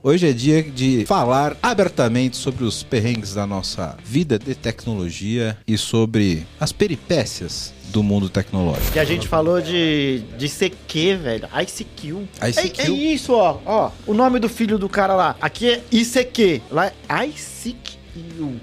Hoje 0.00 0.28
é 0.28 0.32
dia 0.32 0.62
de 0.62 1.04
falar 1.06 1.56
abertamente 1.60 2.36
sobre 2.36 2.62
os 2.62 2.84
perrengues 2.84 3.34
da 3.34 3.44
nossa 3.44 3.96
vida 4.04 4.38
de 4.38 4.54
tecnologia 4.54 5.58
e 5.66 5.76
sobre 5.76 6.46
as 6.60 6.70
peripécias 6.70 7.74
do 7.86 8.00
mundo 8.00 8.28
tecnológico. 8.30 8.92
Que 8.92 9.00
a 9.00 9.04
gente 9.04 9.26
falou 9.26 9.60
de, 9.60 10.22
de 10.38 10.48
CQ, 10.48 11.16
velho. 11.16 11.48
ICQ. 11.52 12.28
ICQ? 12.48 12.80
É, 12.80 12.84
é 12.84 12.90
isso, 12.90 13.32
ó. 13.32 13.58
Ó, 13.66 13.90
o 14.06 14.14
nome 14.14 14.38
do 14.38 14.48
filho 14.48 14.78
do 14.78 14.88
cara 14.88 15.16
lá. 15.16 15.34
Aqui 15.40 15.68
é 15.68 15.82
ICQ. 15.90 16.62
Lá 16.70 16.86
é 16.86 17.26
ICQ. 17.26 17.98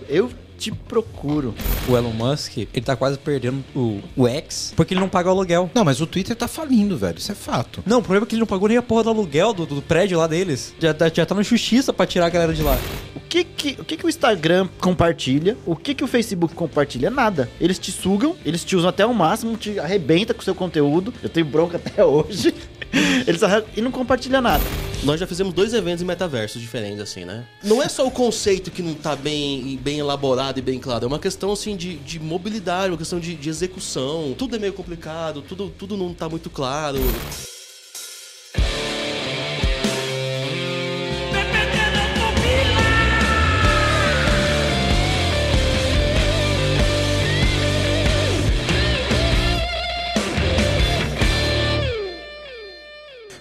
Eu 0.07 0.31
te 0.57 0.71
procuro. 0.71 1.53
O 1.87 1.95
Elon 1.95 2.11
Musk, 2.11 2.57
ele 2.57 2.81
tá 2.85 2.95
quase 2.95 3.17
perdendo 3.17 3.63
o, 3.75 3.99
o 4.15 4.27
X 4.27 4.73
porque 4.75 4.93
ele 4.93 5.01
não 5.01 5.09
paga 5.09 5.29
o 5.29 5.31
aluguel. 5.31 5.69
Não, 5.73 5.83
mas 5.83 6.01
o 6.01 6.07
Twitter 6.07 6.35
tá 6.35 6.47
falindo, 6.47 6.97
velho. 6.97 7.17
Isso 7.17 7.31
é 7.31 7.35
fato. 7.35 7.83
Não, 7.85 7.99
o 7.99 8.01
problema 8.01 8.25
é 8.25 8.27
que 8.27 8.35
ele 8.35 8.39
não 8.39 8.47
pagou 8.47 8.67
nem 8.67 8.77
a 8.77 8.81
porra 8.81 9.03
do 9.03 9.09
aluguel 9.09 9.53
do, 9.53 9.65
do 9.65 9.81
prédio 9.81 10.17
lá 10.17 10.27
deles. 10.27 10.73
Já, 10.79 10.93
tá- 10.93 11.09
já 11.13 11.25
tá 11.25 11.35
na 11.35 11.43
justiça 11.43 11.91
pra 11.93 12.05
tirar 12.05 12.25
a 12.25 12.29
galera 12.29 12.53
de 12.53 12.61
lá. 12.63 12.77
O 13.15 13.19
que 13.19 13.43
que, 13.43 13.77
o 13.79 13.83
que 13.83 13.97
que 13.97 14.05
o 14.05 14.09
Instagram 14.09 14.67
compartilha? 14.79 15.57
O 15.65 15.75
que 15.75 15.93
que 15.93 16.03
o 16.03 16.07
Facebook 16.07 16.53
compartilha? 16.55 17.09
Nada. 17.09 17.49
Eles 17.59 17.77
te 17.77 17.91
sugam, 17.91 18.35
eles 18.45 18.63
te 18.63 18.75
usam 18.75 18.89
até 18.89 19.05
o 19.05 19.13
máximo, 19.13 19.57
te 19.57 19.77
arrebenta 19.79 20.33
com 20.33 20.41
o 20.41 20.43
seu 20.43 20.55
conteúdo. 20.55 21.13
Eu 21.21 21.29
tenho 21.29 21.45
bronca 21.45 21.77
até 21.83 22.03
hoje. 22.03 22.53
Eles 23.27 23.43
arrancam 23.43 23.69
e 23.75 23.81
não 23.81 23.91
compartilham 23.91 24.41
nada. 24.41 24.63
Nós 25.03 25.19
já 25.19 25.27
fizemos 25.27 25.53
dois 25.53 25.73
eventos 25.73 26.01
em 26.01 26.05
metaversos 26.05 26.61
diferentes, 26.61 26.99
assim, 26.99 27.25
né? 27.25 27.45
Não 27.63 27.81
é 27.81 27.87
só 27.87 28.07
o 28.07 28.11
conceito 28.11 28.71
que 28.71 28.81
não 28.81 28.95
tá 28.95 29.15
bem, 29.15 29.77
bem 29.83 29.99
elaborado 29.99 30.57
e 30.57 30.61
bem 30.61 30.79
claro, 30.79 31.05
é 31.05 31.07
uma 31.07 31.19
questão, 31.19 31.51
assim, 31.51 31.75
de, 31.75 31.97
de 31.97 32.19
mobilidade, 32.19 32.91
uma 32.91 32.97
questão 32.97 33.19
de, 33.19 33.35
de 33.35 33.49
execução. 33.49 34.33
Tudo 34.37 34.55
é 34.55 34.59
meio 34.59 34.73
complicado, 34.73 35.41
tudo, 35.41 35.69
tudo 35.77 35.95
não 35.95 36.13
tá 36.13 36.27
muito 36.27 36.49
claro. 36.49 36.99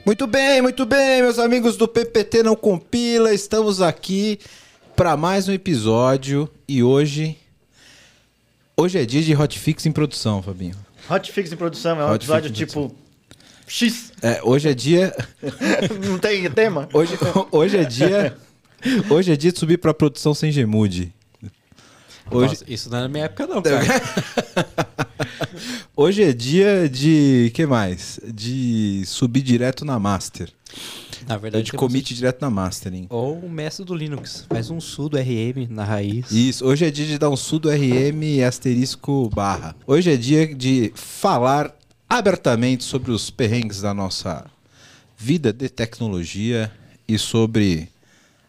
Muito 0.05 0.27
bem, 0.27 0.60
muito 0.60 0.84
bem, 0.84 1.22
meus 1.22 1.38
amigos 1.38 1.78
do 1.78 1.88
PPT 1.88 2.42
Não 2.42 2.55
Compila. 2.55 3.33
Estamos 3.33 3.80
aqui 3.80 4.38
para 4.94 5.16
mais 5.16 5.48
um 5.48 5.52
episódio 5.52 6.47
e 6.69 6.83
hoje. 6.83 7.38
Hoje 8.77 8.98
é 8.98 9.06
dia 9.06 9.22
de 9.22 9.34
hotfix 9.34 9.86
em 9.86 9.92
produção, 9.92 10.42
Fabinho. 10.42 10.77
Hotfix 11.08 11.50
em 11.50 11.56
produção 11.56 11.98
é 11.98 12.05
um 12.05 12.12
Hotfix 12.12 12.25
episódio 12.25 12.50
em 12.50 12.52
tipo 12.52 12.94
X. 13.66 14.12
É, 14.20 14.41
hoje 14.42 14.69
é 14.69 14.75
dia. 14.75 15.16
não 16.06 16.19
tem 16.19 16.50
tema? 16.50 16.86
Hoje, 16.92 17.19
hoje 17.50 17.78
é 17.78 17.84
dia. 17.84 18.36
Hoje 19.08 19.32
é 19.32 19.36
dia 19.36 19.52
de 19.52 19.58
subir 19.58 19.78
pra 19.78 19.94
produção 19.94 20.34
sem 20.34 20.52
gemude. 20.52 21.14
Hoje, 22.30 22.48
Nossa, 22.48 22.64
isso 22.69 22.91
não 22.91 22.98
é 22.98 23.00
na 23.02 23.08
minha 23.08 23.25
época, 23.25 23.47
não, 23.47 23.60
cara. 23.62 23.84
hoje 25.97 26.23
é 26.23 26.33
dia 26.33 26.89
de. 26.89 27.51
que 27.55 27.67
mais? 27.67 28.21
De 28.25 29.03
subir 29.07 29.43
direto 29.43 29.85
na 29.85 29.99
Master. 29.99 30.51
Na 31.27 31.37
verdade, 31.37 31.65
de 31.65 31.73
commit 31.73 32.15
direto 32.15 32.41
na 32.41 32.51
Mastering. 32.51 33.07
Ou 33.09 33.39
o 33.39 33.49
mestre 33.49 33.85
do 33.85 33.95
Linux. 33.95 34.45
Faz 34.49 34.71
um 34.71 34.81
sudo 34.81 35.17
RM 35.17 35.69
na 35.71 35.85
raiz. 35.85 36.31
Isso, 36.31 36.67
hoje 36.67 36.85
é 36.85 36.91
dia 36.91 37.07
de 37.07 37.19
dar 37.19 37.31
um 37.31 37.37
sudo 37.37 37.71
RM 37.71 38.45
asterisco 38.47 39.31
barra. 39.35 39.75
Hoje 39.87 40.12
é 40.12 40.17
dia 40.17 40.55
de 40.55 40.93
falar 40.95 41.75
abertamente 42.09 42.85
sobre 42.85 43.11
os 43.11 43.31
perrengues 43.31 43.81
da 43.81 43.95
nossa 43.95 44.45
vida 45.17 45.53
de 45.53 45.69
tecnologia 45.69 46.71
e 47.09 47.19
sobre 47.19 47.89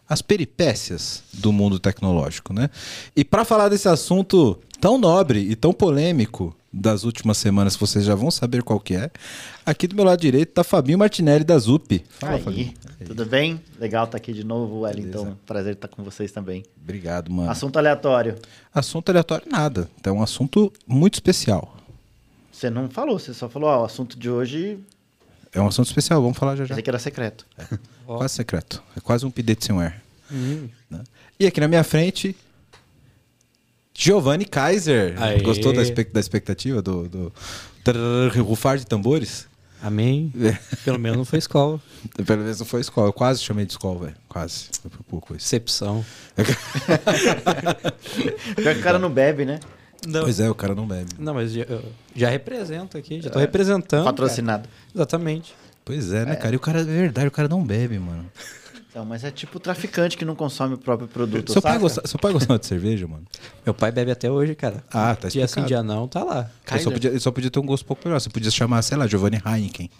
as 0.08 0.22
peripécias 0.22 1.22
do 1.32 1.52
mundo 1.52 1.78
tecnológico, 1.78 2.52
né? 2.52 2.70
E 3.14 3.24
para 3.24 3.44
falar 3.44 3.68
desse 3.68 3.88
assunto 3.88 4.58
tão 4.80 4.98
nobre 4.98 5.40
e 5.40 5.56
tão 5.56 5.72
polêmico 5.72 6.54
das 6.78 7.04
últimas 7.04 7.38
semanas, 7.38 7.74
vocês 7.74 8.04
já 8.04 8.14
vão 8.14 8.30
saber 8.30 8.62
qual 8.62 8.78
que 8.78 8.94
é, 8.94 9.10
aqui 9.64 9.86
do 9.86 9.96
meu 9.96 10.04
lado 10.04 10.20
direito 10.20 10.52
tá 10.52 10.62
Fabinho 10.62 10.98
Martinelli 10.98 11.42
da 11.42 11.58
ZUP. 11.58 12.04
Fala, 12.10 12.38
Fabinho. 12.38 12.74
Aí, 13.00 13.06
tudo 13.06 13.24
bem? 13.24 13.60
Legal 13.80 14.04
estar 14.04 14.18
aqui 14.18 14.32
de 14.32 14.44
novo, 14.44 14.80
Wellington. 14.80 15.36
Prazer 15.46 15.72
estar 15.72 15.88
com 15.88 16.02
vocês 16.04 16.30
também. 16.32 16.62
Obrigado, 16.82 17.32
mano. 17.32 17.50
Assunto 17.50 17.78
aleatório. 17.78 18.36
Assunto 18.74 19.08
aleatório 19.08 19.46
nada, 19.50 19.88
então 19.98 20.16
é 20.16 20.18
um 20.18 20.22
assunto 20.22 20.70
muito 20.86 21.14
especial. 21.14 21.76
Você 22.52 22.68
não 22.70 22.88
falou, 22.88 23.18
você 23.18 23.32
só 23.34 23.48
falou, 23.48 23.68
ó, 23.70 23.82
o 23.82 23.84
assunto 23.84 24.18
de 24.18 24.28
hoje, 24.30 24.78
É 25.52 25.60
um 25.60 25.66
assunto 25.68 25.86
especial, 25.86 26.20
vamos 26.20 26.36
falar 26.36 26.56
já 26.56 26.64
já. 26.64 26.68
pensei 26.68 26.82
que 26.82 26.90
era 26.90 26.98
secreto. 26.98 27.46
Ó. 28.06 28.18
Quase 28.18 28.34
secreto. 28.34 28.82
É 28.96 29.00
quase 29.00 29.24
um 29.26 29.30
PDTWare. 29.30 29.94
Hum. 30.30 30.68
Né? 30.90 31.02
E 31.40 31.46
aqui 31.46 31.60
na 31.60 31.68
minha 31.68 31.84
frente, 31.84 32.36
Giovanni 33.96 34.44
Kaiser. 34.44 35.14
Aê. 35.22 35.40
Gostou 35.40 35.72
da, 35.72 35.82
expec- 35.82 36.12
da 36.12 36.20
expectativa 36.20 36.82
do, 36.82 37.08
do 37.08 37.32
rufar 38.44 38.76
de 38.78 38.86
tambores? 38.86 39.46
Amém. 39.82 40.32
Pelo 40.84 40.98
menos 40.98 41.18
não 41.18 41.24
foi 41.24 41.38
escola. 41.38 41.80
Pelo 42.26 42.40
menos 42.42 42.58
não 42.58 42.66
foi 42.66 42.80
escola. 42.80 43.08
Eu 43.08 43.12
quase 43.12 43.42
chamei 43.42 43.64
de 43.66 43.72
escola, 43.72 44.00
velho. 44.06 44.16
Quase. 44.28 44.68
Foi 44.82 44.90
por 44.90 45.02
pouco 45.04 45.34
isso. 45.36 45.46
Excepção. 45.46 46.04
Pior 48.56 48.74
que 48.74 48.80
o 48.80 48.82
cara 48.82 48.98
não 48.98 49.10
bebe, 49.10 49.44
né? 49.44 49.60
Não, 50.06 50.22
Pois 50.22 50.38
é, 50.40 50.48
o 50.48 50.54
cara 50.54 50.74
não 50.74 50.86
bebe. 50.86 51.06
não 51.18 51.34
mas 51.34 51.52
já, 51.52 51.62
eu 51.64 51.82
já 52.14 52.28
represento 52.30 52.96
aqui. 52.98 53.20
Já 53.20 53.30
tô 53.30 53.38
representando. 53.38 54.04
Patrocinado. 54.04 54.68
cara. 54.68 54.74
Exatamente. 54.94 55.54
Pois 55.84 56.12
é, 56.12 56.24
né, 56.24 56.36
cara? 56.36 56.54
E 56.54 56.56
o 56.56 56.60
cara, 56.60 56.80
é 56.80 56.84
verdade, 56.84 57.28
o 57.28 57.30
cara 57.30 57.48
não 57.48 57.62
bebe, 57.64 57.98
mano. 57.98 58.26
Então, 58.96 59.04
mas 59.04 59.24
é 59.24 59.30
tipo 59.30 59.58
o 59.58 59.60
traficante 59.60 60.16
que 60.16 60.24
não 60.24 60.34
consome 60.34 60.72
o 60.72 60.78
próprio 60.78 61.06
produto. 61.06 61.52
Seu 61.52 61.60
pai, 61.60 61.72
saca? 61.72 61.82
gosta, 61.82 62.08
seu 62.08 62.18
pai 62.18 62.32
gostava 62.32 62.58
de 62.58 62.64
cerveja, 62.64 63.06
mano? 63.06 63.24
Meu 63.62 63.74
pai 63.74 63.92
bebe 63.92 64.10
até 64.10 64.30
hoje, 64.30 64.54
cara. 64.54 64.82
Ah, 64.90 65.14
tá 65.14 65.28
Dia 65.28 65.42
sim, 65.42 65.44
explicado. 65.44 65.66
dia 65.68 65.82
não, 65.82 66.08
tá 66.08 66.24
lá. 66.24 66.38
Ele 66.38 66.48
só, 66.48 66.64
Kaiser. 66.64 66.92
podia, 66.94 67.10
ele 67.10 67.20
só 67.20 67.30
podia 67.30 67.50
ter 67.50 67.58
um 67.58 67.66
gosto 67.66 67.84
um 67.84 67.88
pouco 67.88 68.00
melhor. 68.06 68.18
Você 68.18 68.30
podia 68.30 68.50
chamar, 68.50 68.80
sei 68.80 68.96
lá, 68.96 69.06
Giovanni 69.06 69.38
Heineken. 69.44 69.90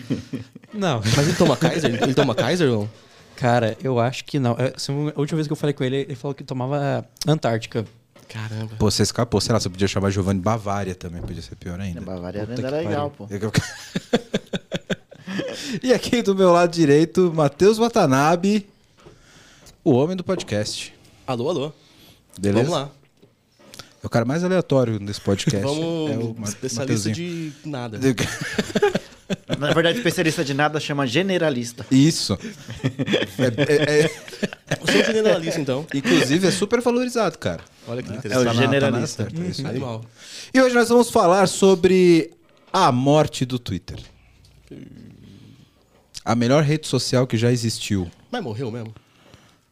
Não, 0.72 1.02
Mas 1.04 1.18
ele 1.18 1.36
toma 1.36 1.54
Kaiser? 1.54 2.02
Ele 2.02 2.14
toma 2.14 2.34
Kaiser, 2.34 2.66
não? 2.70 2.88
cara, 3.36 3.76
eu 3.82 4.00
acho 4.00 4.24
que 4.24 4.38
não. 4.38 4.52
É, 4.52 4.72
A 5.14 5.20
última 5.20 5.36
vez 5.36 5.46
que 5.46 5.52
eu 5.52 5.56
falei 5.56 5.74
com 5.74 5.84
ele, 5.84 5.96
ele 5.96 6.14
falou 6.14 6.34
que 6.34 6.42
tomava 6.42 7.04
Antártica. 7.28 7.84
Caramba. 8.26 8.74
Pô, 8.78 8.90
você 8.90 9.02
escapou, 9.02 9.38
sei 9.38 9.52
lá, 9.52 9.60
você 9.60 9.68
podia 9.68 9.86
chamar 9.86 10.08
Giovanni 10.10 10.40
Bavária 10.40 10.94
também, 10.94 11.20
podia 11.20 11.42
ser 11.42 11.56
pior 11.56 11.78
ainda. 11.78 12.00
Bavária 12.00 12.40
Puta 12.46 12.52
ainda 12.54 12.68
era 12.68 12.88
legal, 12.88 13.10
pô. 13.10 13.28
e 15.82 15.92
aqui 15.92 16.22
do 16.22 16.34
meu 16.34 16.52
lado 16.52 16.70
direito, 16.72 17.32
Matheus 17.34 17.78
Watanabe, 17.78 18.66
o 19.82 19.92
homem 19.92 20.16
do 20.16 20.24
podcast. 20.24 20.94
Alô, 21.26 21.48
alô. 21.50 21.72
Beleza? 22.38 22.68
Vamos 22.68 22.78
lá. 22.84 22.90
É 24.02 24.06
o 24.06 24.10
cara 24.10 24.24
mais 24.24 24.44
aleatório 24.44 24.98
desse 24.98 25.20
podcast. 25.20 25.62
Vamos, 25.62 26.10
é 26.10 26.16
o 26.18 26.36
especialista 26.44 26.80
Mateuzinho. 26.80 27.14
de 27.14 27.52
nada. 27.64 27.98
Na 29.58 29.72
verdade, 29.72 29.96
especialista 29.98 30.44
de 30.44 30.52
nada 30.52 30.78
chama 30.78 31.06
generalista. 31.06 31.86
Isso. 31.90 32.38
É- 33.38 33.72
é- 33.72 34.00
é- 34.04 34.10
Eu 34.80 34.92
sou 34.92 35.02
generalista, 35.04 35.58
então. 35.60 35.86
inclusive, 35.94 36.46
é 36.46 36.50
super 36.50 36.82
valorizado, 36.82 37.38
cara. 37.38 37.62
Olha 37.88 38.02
que 38.02 38.10
É 38.10 38.12
o 38.12 38.16
interessante. 38.18 38.44
Tá 38.44 38.52
na- 38.52 38.60
tá 38.60 38.66
na 38.66 38.72
generalista. 38.74 39.22
certa, 39.24 39.42
é 39.42 39.46
isso 39.48 39.60
aí. 39.62 39.66
Animal. 39.68 40.04
E 40.52 40.60
hoje 40.60 40.74
nós 40.74 40.88
vamos 40.90 41.08
falar 41.10 41.46
sobre 41.46 42.30
a 42.70 42.92
morte 42.92 43.46
do 43.46 43.58
Twitter. 43.58 43.98
A 46.24 46.34
melhor 46.34 46.62
rede 46.62 46.86
social 46.86 47.26
que 47.26 47.36
já 47.36 47.52
existiu. 47.52 48.10
Mas 48.30 48.42
morreu 48.42 48.70
mesmo? 48.70 48.94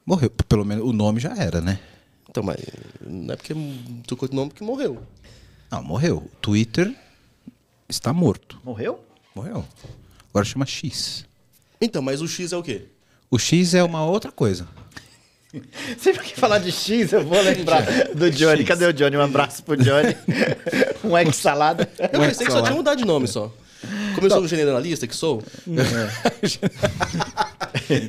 Morreu. 0.05 0.31
Pelo 0.31 0.65
menos 0.65 0.85
o 0.85 0.93
nome 0.93 1.19
já 1.19 1.35
era, 1.35 1.61
né? 1.61 1.81
Então, 2.29 2.43
mas 2.43 2.59
não 3.01 3.33
é 3.33 3.37
porque 3.37 3.55
tocou 4.07 4.29
o 4.31 4.35
nome 4.35 4.51
que 4.51 4.63
morreu. 4.63 5.03
Não, 5.71 5.83
morreu. 5.83 6.19
O 6.19 6.37
Twitter 6.41 6.95
está 7.89 8.13
morto. 8.13 8.61
Morreu? 8.63 9.01
Morreu. 9.35 9.65
Agora 10.31 10.45
chama 10.45 10.67
X. 10.67 11.25
Então, 11.81 12.03
mas 12.03 12.21
o 12.21 12.29
X 12.29 12.53
é 12.53 12.57
o 12.57 12.63
quê? 12.63 12.87
O 13.31 13.39
X 13.39 13.75
é 13.75 13.83
uma 13.83 14.05
outra 14.05 14.31
coisa. 14.31 14.69
Sempre 15.99 16.23
que 16.25 16.39
falar 16.39 16.59
de 16.59 16.71
X, 16.71 17.13
eu 17.13 17.25
vou 17.25 17.41
lembrar 17.41 17.83
do 18.15 18.31
Johnny. 18.31 18.65
Cadê 18.65 18.87
o 18.87 18.93
Johnny? 18.93 19.17
Um 19.17 19.23
abraço 19.23 19.63
pro 19.63 19.77
Johnny. 19.77 20.15
um 21.05 21.17
egg 21.17 21.33
salada. 21.33 21.91
Eu 21.99 22.21
pensei 22.21 22.47
que 22.47 22.53
só 22.53 22.63
tinha 22.63 22.75
mudado 22.75 22.99
de 22.99 23.05
nome 23.05 23.27
só. 23.27 23.53
Como 24.15 24.27
eu 24.27 24.31
sou 24.31 24.43
um 24.43 24.49
generalista 24.49 25.07
que 25.07 25.17
sou, 25.17 25.43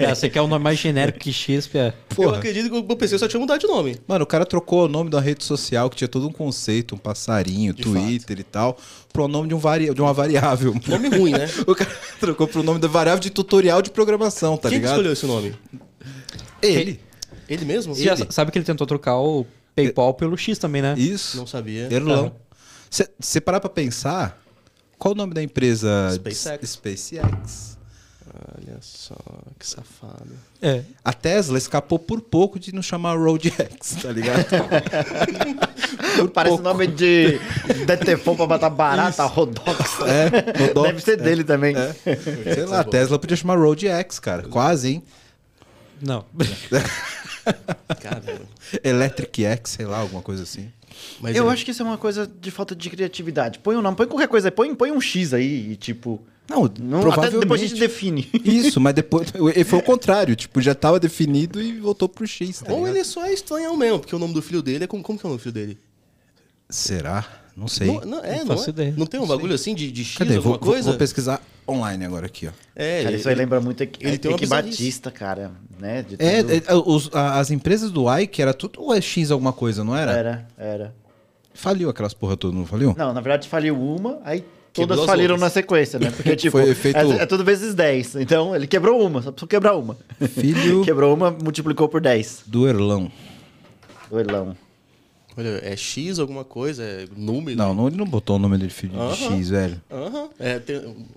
Ah, 0.06 0.14
você 0.16 0.30
quer 0.30 0.42
um 0.42 0.48
nome 0.48 0.64
mais 0.64 0.78
genérico 0.78 1.20
que 1.20 1.32
X, 1.34 1.68
Pia? 1.68 1.94
eu 2.18 2.30
acredito 2.30 2.70
que 2.70 2.76
eu 2.76 2.84
pensei 2.96 3.16
que 3.16 3.20
só 3.20 3.28
tinha 3.28 3.40
mudado 3.40 3.60
de 3.60 3.68
nome. 3.68 3.98
Mano, 4.08 4.24
o 4.24 4.28
cara 4.28 4.46
trocou 4.46 4.86
o 4.86 4.88
nome 4.88 5.10
da 5.10 5.20
rede 5.20 5.44
social, 5.44 5.90
que 5.90 5.96
tinha 5.96 6.08
todo 6.08 6.28
um 6.28 6.32
conceito, 6.32 6.96
um 6.96 6.98
passarinho, 6.98 7.74
Twitter 7.74 8.40
e 8.40 8.44
tal, 8.44 8.78
pro 9.12 9.28
nome 9.28 9.48
de, 9.48 9.56
um 9.56 9.58
vari... 9.58 9.94
de 9.94 10.02
uma 10.02 10.14
variável. 10.14 10.76
Nome 10.88 11.10
ruim, 11.10 11.32
né? 11.32 11.50
O 11.66 11.76
cara 11.76 11.92
trocou 12.20 12.48
pro 12.48 12.62
nome 12.64 12.80
da 12.80 12.88
variável 12.88 13.20
de 13.20 13.30
tutorial 13.30 13.82
de 13.82 13.90
programação, 13.90 14.58
tá 14.58 14.70
Quem 14.70 14.78
que 14.80 14.86
ligado? 14.86 14.94
escolheu 14.94 15.14
esse 15.14 15.26
nome? 15.26 15.56
Ele. 16.62 17.00
Ele 17.50 17.66
mesmo? 17.66 17.96
Já 17.96 18.16
sabe 18.30 18.52
que 18.52 18.58
ele 18.58 18.66
tentou 18.66 18.86
trocar 18.88 19.18
o 19.18 19.46
PayPal 19.76 20.14
pelo 20.14 20.38
X 20.38 20.58
também, 20.58 20.82
né? 20.82 20.96
Isso. 20.98 21.38
Não 21.38 21.48
sabia. 21.48 21.88
Erlão. 21.92 22.34
Você 23.20 23.42
parar 23.42 23.60
pra 23.60 23.70
pensar, 23.70 24.43
qual 25.04 25.14
o 25.14 25.18
nome 25.18 25.34
da 25.34 25.44
empresa? 25.44 26.12
SpaceX. 26.14 26.70
SpaceX. 26.70 27.78
Olha 28.58 28.78
só, 28.80 29.18
que 29.60 29.68
safado. 29.68 30.32
É. 30.62 30.82
A 31.04 31.12
Tesla 31.12 31.58
escapou 31.58 32.00
por 32.00 32.22
pouco 32.22 32.58
de 32.58 32.74
não 32.74 32.82
chamar 32.82 33.18
Road 33.18 33.52
X, 33.52 33.98
tá 34.02 34.14
ligado? 34.14 34.46
Parece 36.34 36.56
o 36.56 36.62
nome 36.62 36.88
de 36.88 37.38
Detefon 37.86 38.38
pra 38.38 38.48
matar 38.48 38.70
barata, 38.70 39.26
Rodox. 39.26 40.00
É, 40.08 40.68
Rodox, 40.68 40.88
Deve 40.88 41.02
ser 41.02 41.20
é. 41.20 41.24
dele 41.24 41.44
também. 41.44 41.76
Sei 42.56 42.66
lá, 42.66 42.80
a 42.80 42.84
Tesla 42.86 43.20
podia 43.20 43.36
chamar 43.36 43.60
Road 43.60 43.86
X, 43.86 44.20
cara. 44.20 44.44
Quase, 44.44 44.94
hein? 44.94 45.04
Não. 46.02 46.24
Caramba. 48.02 48.48
Electric 48.82 49.44
X, 49.44 49.72
sei 49.72 49.86
lá, 49.86 49.98
alguma 49.98 50.22
coisa 50.22 50.44
assim. 50.44 50.72
Mas 51.20 51.36
Eu 51.36 51.50
é- 51.50 51.54
acho 51.54 51.66
que 51.66 51.72
isso 51.72 51.82
é 51.82 51.86
uma 51.86 51.98
coisa 51.98 52.30
de 52.40 52.52
falta 52.52 52.76
de 52.76 52.90
criatividade. 52.90 53.60
Põe 53.60 53.76
um 53.76 53.82
nome, 53.82 53.96
põe 53.98 54.08
qualquer 54.08 54.28
coisa 54.28 54.48
aí, 54.48 54.52
põe, 54.52 54.74
põe 54.76 54.92
um 54.92 55.02
X 55.02 55.34
aí 55.34 55.72
e 55.72 55.76
tipo. 55.76 56.22
Não, 56.50 56.64
Não, 56.64 57.00
até 57.00 57.02
provavelmente... 57.12 57.40
depois 57.40 57.62
a 57.62 57.66
gente 57.66 57.80
define. 57.80 58.30
Isso, 58.44 58.80
mas 58.82 58.94
depois 58.94 59.32
foi 59.66 59.80
o 59.80 59.82
contrário, 59.82 60.36
tipo, 60.36 60.62
já 60.62 60.76
tava 60.76 61.00
definido 61.00 61.62
e 61.62 61.80
voltou 61.80 62.10
pro 62.10 62.28
X, 62.28 62.60
tá 62.62 62.72
Ou 62.74 62.80
ligado? 62.80 62.96
ele 62.98 63.06
só 63.06 63.26
é 63.26 63.34
estranhão 63.34 63.78
mesmo, 63.78 64.00
porque 64.00 64.14
o 64.14 64.20
nome 64.20 64.34
do 64.34 64.42
filho 64.42 64.62
dele 64.62 64.84
é. 64.84 64.88
Como, 64.88 65.02
como 65.02 65.18
que 65.18 65.26
é 65.26 65.28
o 65.28 65.30
nome 65.30 65.40
do 65.40 65.42
filho 65.44 65.54
dele? 65.54 65.78
Será? 66.70 67.26
Não 67.56 67.68
sei. 67.68 67.88
Não, 67.88 68.02
não, 68.02 68.24
é, 68.26 68.40
Não 68.44 68.56
não, 68.56 68.64
é? 68.84 68.94
Não 68.98 69.06
tem 69.06 69.20
um 69.20 69.28
bagulho 69.28 69.54
assim 69.54 69.76
de, 69.76 69.92
de 69.92 70.04
X, 70.04 70.18
Cadê? 70.18 70.38
alguma 70.38 70.58
Vou, 70.58 70.68
coisa? 70.68 70.90
vou 70.90 70.98
pesquisar 70.98 71.40
online 71.70 72.04
agora 72.04 72.26
aqui, 72.26 72.48
ó. 72.48 72.52
É, 72.76 72.98
Cara, 73.04 73.10
ele, 73.12 73.18
isso 73.20 73.30
aí 73.30 73.36
lembra 73.36 73.62
muito 73.62 73.82
Equi- 73.84 74.06
ele 74.06 74.18
tem 74.18 74.36
bizarrice. 74.36 74.70
Batista, 74.72 75.12
cara. 75.12 75.52
Né? 75.80 76.02
De 76.02 76.16
É, 76.18 76.42
tudo. 76.42 76.54
é, 76.54 76.76
os- 76.76 77.10
as 77.14 77.52
empresas 77.52 77.92
do 77.92 78.12
Ike 78.18 78.42
era 78.42 78.54
tudo 78.54 78.82
ou 78.82 78.94
é 78.94 79.00
X 79.00 79.30
alguma 79.30 79.54
coisa, 79.54 79.84
não 79.84 79.96
era? 79.96 80.12
Era, 80.12 80.48
era. 80.58 80.96
Faliu 81.54 81.90
aquelas 81.90 82.14
porra 82.14 82.36
todas, 82.36 82.58
não 82.58 82.66
faliu? 82.66 82.96
Não, 82.98 83.14
na 83.14 83.22
verdade 83.22 83.48
faliu 83.48 83.80
uma, 83.80 84.20
aí 84.26 84.44
todas 84.74 84.98
as 85.00 85.06
faliram 85.06 85.36
outras. 85.36 85.42
na 85.42 85.50
sequência, 85.54 86.00
né? 86.00 86.10
Porque, 86.10 86.34
tipo, 86.36 86.58
Foi 86.58 86.74
feito- 86.74 86.98
é, 86.98 87.18
é 87.22 87.26
tudo 87.28 87.44
vezes 87.44 87.76
10. 87.76 88.16
Então, 88.16 88.56
ele 88.56 88.66
quebrou 88.66 89.06
uma, 89.06 89.22
só 89.22 89.32
precisou 89.32 89.48
quebrar 89.48 89.76
uma. 89.76 89.96
Filho 90.28 90.82
Quebrou 90.86 91.14
uma, 91.14 91.30
multiplicou 91.30 91.88
por 91.88 92.02
10. 92.02 92.44
do 92.48 92.68
Erlão. 92.68 93.12
Do 94.10 94.20
Elão. 94.20 94.56
Olha, 95.36 95.60
é 95.64 95.76
X 95.76 96.20
alguma 96.20 96.44
coisa, 96.44 96.84
é 96.84 97.08
número. 97.16 97.58
Não, 97.58 97.74
não, 97.74 97.88
ele 97.88 97.98
não 97.98 98.06
botou 98.06 98.36
o 98.36 98.40
nome 98.40 98.58
dele 98.58 98.70
filho 98.70 98.94
de 98.94 99.00
Aham. 99.00 99.36
X, 99.38 99.50
velho. 99.50 99.82
Aham. 99.92 100.30
É, 100.40 100.60
tem- 100.60 101.08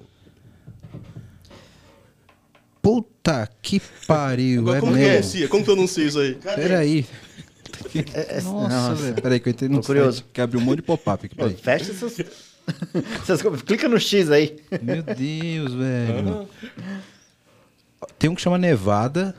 Puta 2.80 3.48
que 3.60 3.80
pariu, 4.06 4.60
Agora, 4.60 4.78
é 4.78 4.80
como 4.80 4.92
que 4.92 4.98
mesmo. 4.98 5.12
pronuncia? 5.14 5.48
Como 5.48 5.64
pronuncia 5.64 6.04
isso 6.04 6.18
aí? 6.20 6.34
Peraí. 6.36 7.06
É, 8.14 8.38
é- 8.38 8.40
Nossa, 8.42 8.94
velho. 8.94 9.14
Peraí 9.22 9.40
que 9.40 9.48
eu 9.48 9.50
entrei 9.50 9.68
no 9.68 9.80
Tô 9.80 9.86
curioso. 9.88 10.18
site 10.18 10.28
que 10.32 10.40
abriu 10.40 10.60
um 10.60 10.64
monte 10.64 10.76
de 10.76 10.82
pop-up 10.82 11.26
aqui, 11.26 11.34
Pô, 11.34 11.44
peraí. 11.44 11.56
fecha 11.56 11.90
essas... 11.90 12.16
essas 13.22 13.42
coisas. 13.42 13.62
Clica 13.62 13.88
no 13.88 13.98
X 13.98 14.30
aí. 14.30 14.56
Meu 14.82 15.02
Deus, 15.02 15.74
velho. 15.74 16.48
Tem 18.18 18.30
um 18.30 18.34
que 18.34 18.40
chama 18.42 18.56
Nevada. 18.56 19.34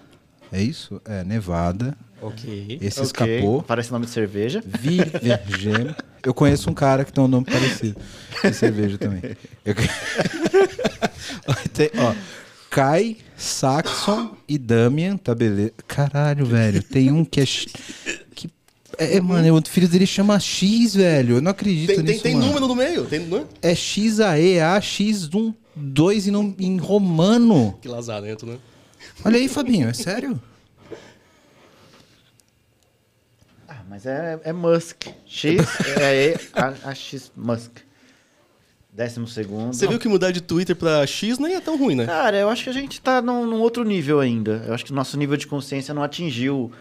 É 0.51 0.61
isso? 0.61 1.01
É, 1.05 1.23
Nevada. 1.23 1.97
Ok. 2.21 2.79
Esse 2.81 2.99
Ok, 3.01 3.05
escapou. 3.35 3.61
Parece 3.63 3.91
nome 3.91 4.05
de 4.05 4.11
cerveja. 4.11 4.63
Virgem. 4.65 5.95
Eu 6.23 6.33
conheço 6.33 6.69
um 6.69 6.73
cara 6.73 7.05
que 7.05 7.13
tem 7.13 7.23
um 7.23 7.27
nome 7.27 7.45
parecido. 7.45 7.99
De 8.43 8.53
cerveja 8.53 8.97
também. 8.97 9.21
Eu... 9.65 9.75
tem, 11.73 11.89
ó, 11.97 12.13
Kai, 12.69 13.17
Saxon 13.37 14.35
e 14.47 14.57
Damian, 14.57 15.17
tá 15.17 15.33
beleza? 15.35 15.71
Caralho, 15.87 16.45
velho. 16.45 16.81
Tem 16.83 17.11
um 17.11 17.23
que 17.23 17.39
é. 17.41 17.45
X- 17.45 17.67
Que... 18.35 18.49
É, 18.97 19.21
mano, 19.21 19.55
o 19.57 19.61
filho 19.69 19.87
dele 19.87 20.07
chama 20.07 20.39
X, 20.39 20.95
velho. 20.95 21.35
Eu 21.35 21.41
não 21.41 21.51
acredito 21.51 21.87
Tem, 21.87 21.97
tem, 21.97 22.05
nisso. 22.05 22.23
tem 22.23 22.33
mano. 22.35 22.47
número 22.47 22.67
no 22.67 22.75
meio? 22.75 23.05
Tem, 23.05 23.19
não 23.19 23.39
é? 23.61 23.71
É 23.71 23.75
XAEA, 23.75 24.79
X1, 24.79 25.53
2 25.75 26.27
em, 26.27 26.55
em 26.59 26.77
romano. 26.77 27.77
Que 27.81 27.87
lazarento, 27.87 28.45
né? 28.45 28.57
Olha 29.25 29.37
aí, 29.37 29.47
Fabinho, 29.47 29.87
é 29.89 29.93
sério? 29.93 30.39
Ah, 33.67 33.81
mas 33.89 34.05
é, 34.05 34.39
é 34.43 34.53
Musk. 34.53 35.07
X 35.25 35.59
é 35.99 36.33
E, 36.33 36.35
a, 36.53 36.89
a 36.89 36.95
X 36.95 37.31
Musk. 37.35 37.71
Décimo 38.91 39.27
segundo. 39.27 39.73
Você 39.73 39.87
viu 39.87 39.99
que 39.99 40.07
mudar 40.07 40.31
de 40.31 40.41
Twitter 40.41 40.75
pra 40.75 41.05
X 41.05 41.37
nem 41.37 41.55
é 41.55 41.61
tão 41.61 41.77
ruim, 41.77 41.93
né? 41.95 42.05
Cara, 42.05 42.35
eu 42.37 42.49
acho 42.49 42.63
que 42.63 42.69
a 42.69 42.73
gente 42.73 42.99
tá 42.99 43.21
num, 43.21 43.45
num 43.45 43.59
outro 43.59 43.83
nível 43.83 44.19
ainda. 44.19 44.63
Eu 44.65 44.73
acho 44.73 44.83
que 44.85 44.91
o 44.91 44.95
nosso 44.95 45.17
nível 45.17 45.37
de 45.37 45.45
consciência 45.45 45.93
não 45.93 46.01
atingiu 46.01 46.71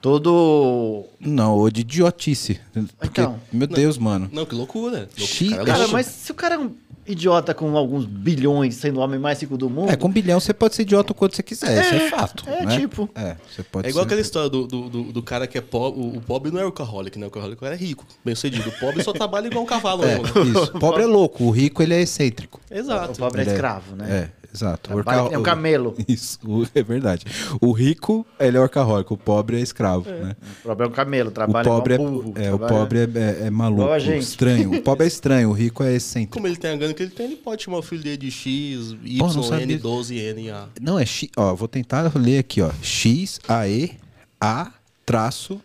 todo. 0.00 1.04
Não, 1.20 1.54
ou 1.54 1.70
de 1.70 1.82
idiotice. 1.82 2.58
Porque, 2.98 3.20
Então. 3.20 3.38
meu 3.52 3.66
Deus, 3.66 3.98
mano. 3.98 4.30
Não, 4.32 4.46
que 4.46 4.54
loucura. 4.54 5.00
Louco- 5.00 5.20
X- 5.20 5.50
cara, 5.50 5.64
Cara, 5.66 5.78
louco. 5.80 5.92
mas 5.92 6.06
se 6.06 6.32
o 6.32 6.34
cara 6.34 6.54
é 6.54 6.58
um 6.58 6.72
idiota 7.06 7.54
com 7.54 7.76
alguns 7.76 8.04
bilhões, 8.04 8.74
sendo 8.76 8.98
o 8.98 9.02
homem 9.02 9.18
mais 9.18 9.40
rico 9.40 9.56
do 9.56 9.70
mundo. 9.70 9.90
É, 9.90 9.96
com 9.96 10.10
bilhão 10.10 10.40
você 10.40 10.52
pode 10.52 10.74
ser 10.74 10.82
idiota 10.82 11.12
o 11.12 11.14
quanto 11.14 11.36
você 11.36 11.42
quiser, 11.42 11.80
isso 11.80 11.94
é 11.94 12.10
fato. 12.10 12.44
é, 12.48 12.64
né? 12.66 12.78
tipo. 12.78 13.08
É, 13.14 13.36
você 13.50 13.62
pode 13.62 13.86
É 13.86 13.90
igual 13.90 14.04
ser. 14.04 14.08
aquela 14.08 14.20
história 14.20 14.48
do, 14.50 14.66
do, 14.66 14.88
do, 14.88 15.02
do 15.12 15.22
cara 15.22 15.46
que 15.46 15.56
é 15.56 15.60
pobre. 15.60 16.00
O, 16.00 16.16
o 16.16 16.20
pobre 16.20 16.50
não 16.50 16.60
é 16.60 16.64
workaholic, 16.64 17.18
né? 17.18 17.26
O 17.26 17.28
workaholic 17.28 17.64
é 17.64 17.74
rico, 17.74 18.04
bem 18.24 18.34
sucedido. 18.34 18.68
O 18.68 18.72
pobre 18.72 19.02
só 19.02 19.12
trabalha 19.12 19.46
igual 19.46 19.62
um 19.64 19.66
cavalo. 19.66 20.04
É, 20.04 20.16
né? 20.18 20.22
isso. 20.46 20.72
Pobre 20.78 21.02
é 21.02 21.06
louco, 21.06 21.44
o 21.44 21.50
rico 21.50 21.82
ele 21.82 21.94
é 21.94 22.00
excêntrico. 22.00 22.60
Exato. 22.70 23.12
O 23.12 23.16
pobre 23.16 23.40
é 23.40 23.44
Ele 23.44 23.50
escravo, 23.52 23.94
né? 23.96 24.30
É, 24.42 24.45
exato. 24.56 24.90
O 24.90 24.94
Trabalha- 24.94 25.20
worka- 25.22 25.34
é 25.36 25.38
um 25.38 25.42
camelo. 25.42 25.94
Isso, 26.08 26.38
o- 26.44 26.66
é 26.74 26.82
verdade. 26.82 27.24
O 27.60 27.72
rico, 27.72 28.26
ele 28.40 28.56
é 28.56 28.60
workaholic, 28.60 29.12
o 29.12 29.16
pobre 29.16 29.56
é 29.58 29.60
escravo, 29.60 30.08
né? 30.10 30.34
O 30.64 30.68
pobre 30.68 30.86
é 30.86 30.88
um 30.88 30.92
camelo, 30.92 31.28
O 31.28 31.32
trabalha 31.32 31.64
pobre, 31.68 31.94
é, 31.94 31.98
burro. 31.98 32.32
é, 32.36 32.52
o 32.52 32.58
trabalha- 32.58 32.68
pobre 32.80 32.98
é, 32.98 33.02
é- 33.02 33.46
é 33.46 33.50
maluco, 33.50 33.82
Igual 33.82 33.94
a 33.94 33.98
gente. 33.98 34.22
estranho. 34.22 34.72
O 34.74 34.82
pobre 34.82 35.04
é 35.04 35.08
estranho, 35.08 35.50
o 35.50 35.52
rico 35.52 35.82
é 35.82 35.94
excêntrico. 35.94 36.34
Como 36.34 36.46
ele 36.46 36.56
tem 36.56 36.70
a 36.72 36.76
grana 36.76 36.94
que 36.94 37.02
ele 37.02 37.10
tem, 37.12 37.26
ele 37.26 37.36
pode 37.36 37.62
chamar 37.62 37.78
o 37.78 37.82
filho 37.82 38.02
dele 38.02 38.16
de 38.16 38.30
X, 38.30 38.96
Y, 39.04 39.18
Pô. 39.18 39.54
N, 39.54 39.76
12, 39.78 40.16
N, 40.18 40.50
A. 40.50 40.68
Não, 40.80 40.98
é 40.98 41.04
X. 41.06 41.28
Ó, 41.36 41.54
vou 41.54 41.68
tentar 41.68 42.10
ler 42.16 42.38
aqui, 42.38 42.62
ó. 42.62 42.70
X, 42.82 43.38
A, 43.46 43.68
E, 43.68 43.92
A, 44.40 44.72
traço, 45.04 45.60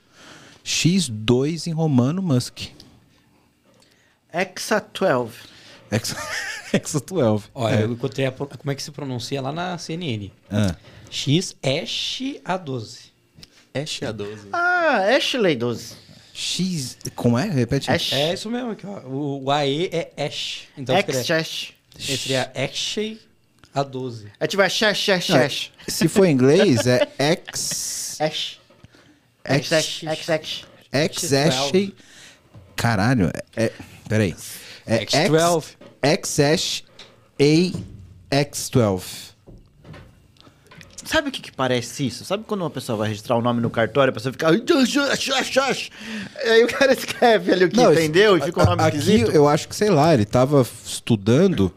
X2 0.63 1.67
em 1.67 1.71
romano, 1.71 2.21
Musk. 2.21 2.59
Exa 4.33 4.79
12. 4.93 5.33
Exa 5.91 6.15
12. 7.05 7.45
Olha, 7.53 7.75
É. 7.75 7.83
eu 7.83 7.91
encontrei 7.91 8.25
a 8.25 8.31
como 8.31 8.71
é 8.71 8.75
que 8.75 8.81
se 8.83 8.91
pronuncia 8.91 9.41
lá 9.41 9.51
na 9.51 9.77
CNN. 9.77 10.31
Ah. 10.49 10.75
X 11.09 11.55
Ash 11.61 12.21
A12. 12.45 13.11
Ash 13.73 13.99
A12. 14.01 14.37
Ah, 14.53 15.15
Ashley 15.17 15.55
12. 15.55 15.93
X. 16.33 16.97
Como 17.15 17.37
é? 17.37 17.49
Repete. 17.49 17.91
Ash. 17.91 18.13
É 18.13 18.33
isso 18.33 18.49
mesmo 18.49 18.71
aqui, 18.71 18.85
ó. 18.87 18.99
O, 19.01 19.43
o 19.43 19.51
AE 19.51 19.89
é 19.91 20.11
Ash. 20.25 20.63
Então 20.77 20.95
Ex 20.97 21.07
escreve- 21.09 21.41
Ash. 21.41 21.73
seria 21.99 22.51
Ashley 22.55 23.19
A12. 23.75 24.27
É 24.39 24.47
tipo, 24.47 24.61
é 24.63 24.69
Shash, 24.69 24.97
Shash, 24.97 25.29
Não, 25.29 25.37
Shash. 25.39 25.71
Se 25.87 26.07
for 26.07 26.25
em 26.25 26.31
inglês, 26.31 26.87
é 26.87 27.07
X. 27.19 28.17
Ash. 28.21 28.59
X. 29.43 29.71
X, 29.71 30.03
X, 30.03 30.29
X. 30.29 30.65
X, 30.91 31.33
Ash. 31.33 31.71
Caralho. 32.75 33.31
É. 33.55 33.65
é- 33.65 33.71
Peraí. 34.07 34.35
É 34.85 35.05
X12. 35.05 35.65
X, 36.01 36.39
Ash, 36.39 36.83
A, 37.39 38.35
X12. 38.35 39.31
Sabe 41.03 41.29
o 41.29 41.31
que, 41.31 41.41
que 41.41 41.51
parece 41.51 42.07
isso? 42.07 42.23
Sabe 42.23 42.43
quando 42.47 42.61
uma 42.61 42.69
pessoa 42.69 42.97
vai 42.97 43.09
registrar 43.09 43.35
o 43.35 43.41
nome 43.41 43.59
no 43.59 43.69
cartório, 43.69 44.11
a 44.11 44.13
pessoa 44.13 44.31
fica. 44.31 44.47
Aí 44.47 44.61
o 46.63 46.67
cara 46.67 46.93
escreve 46.93 47.51
ali 47.51 47.65
o 47.65 47.69
que 47.69 47.75
Não, 47.75 47.91
entendeu 47.91 48.37
e 48.37 48.41
fica 48.41 48.61
um 48.61 48.65
nome 48.65 48.83
Aqui 48.83 48.97
esquisito. 48.97 49.31
eu 49.31 49.47
acho 49.47 49.67
que, 49.67 49.75
sei 49.75 49.89
lá, 49.89 50.13
ele 50.13 50.25
tava 50.25 50.65
estudando 50.85 51.73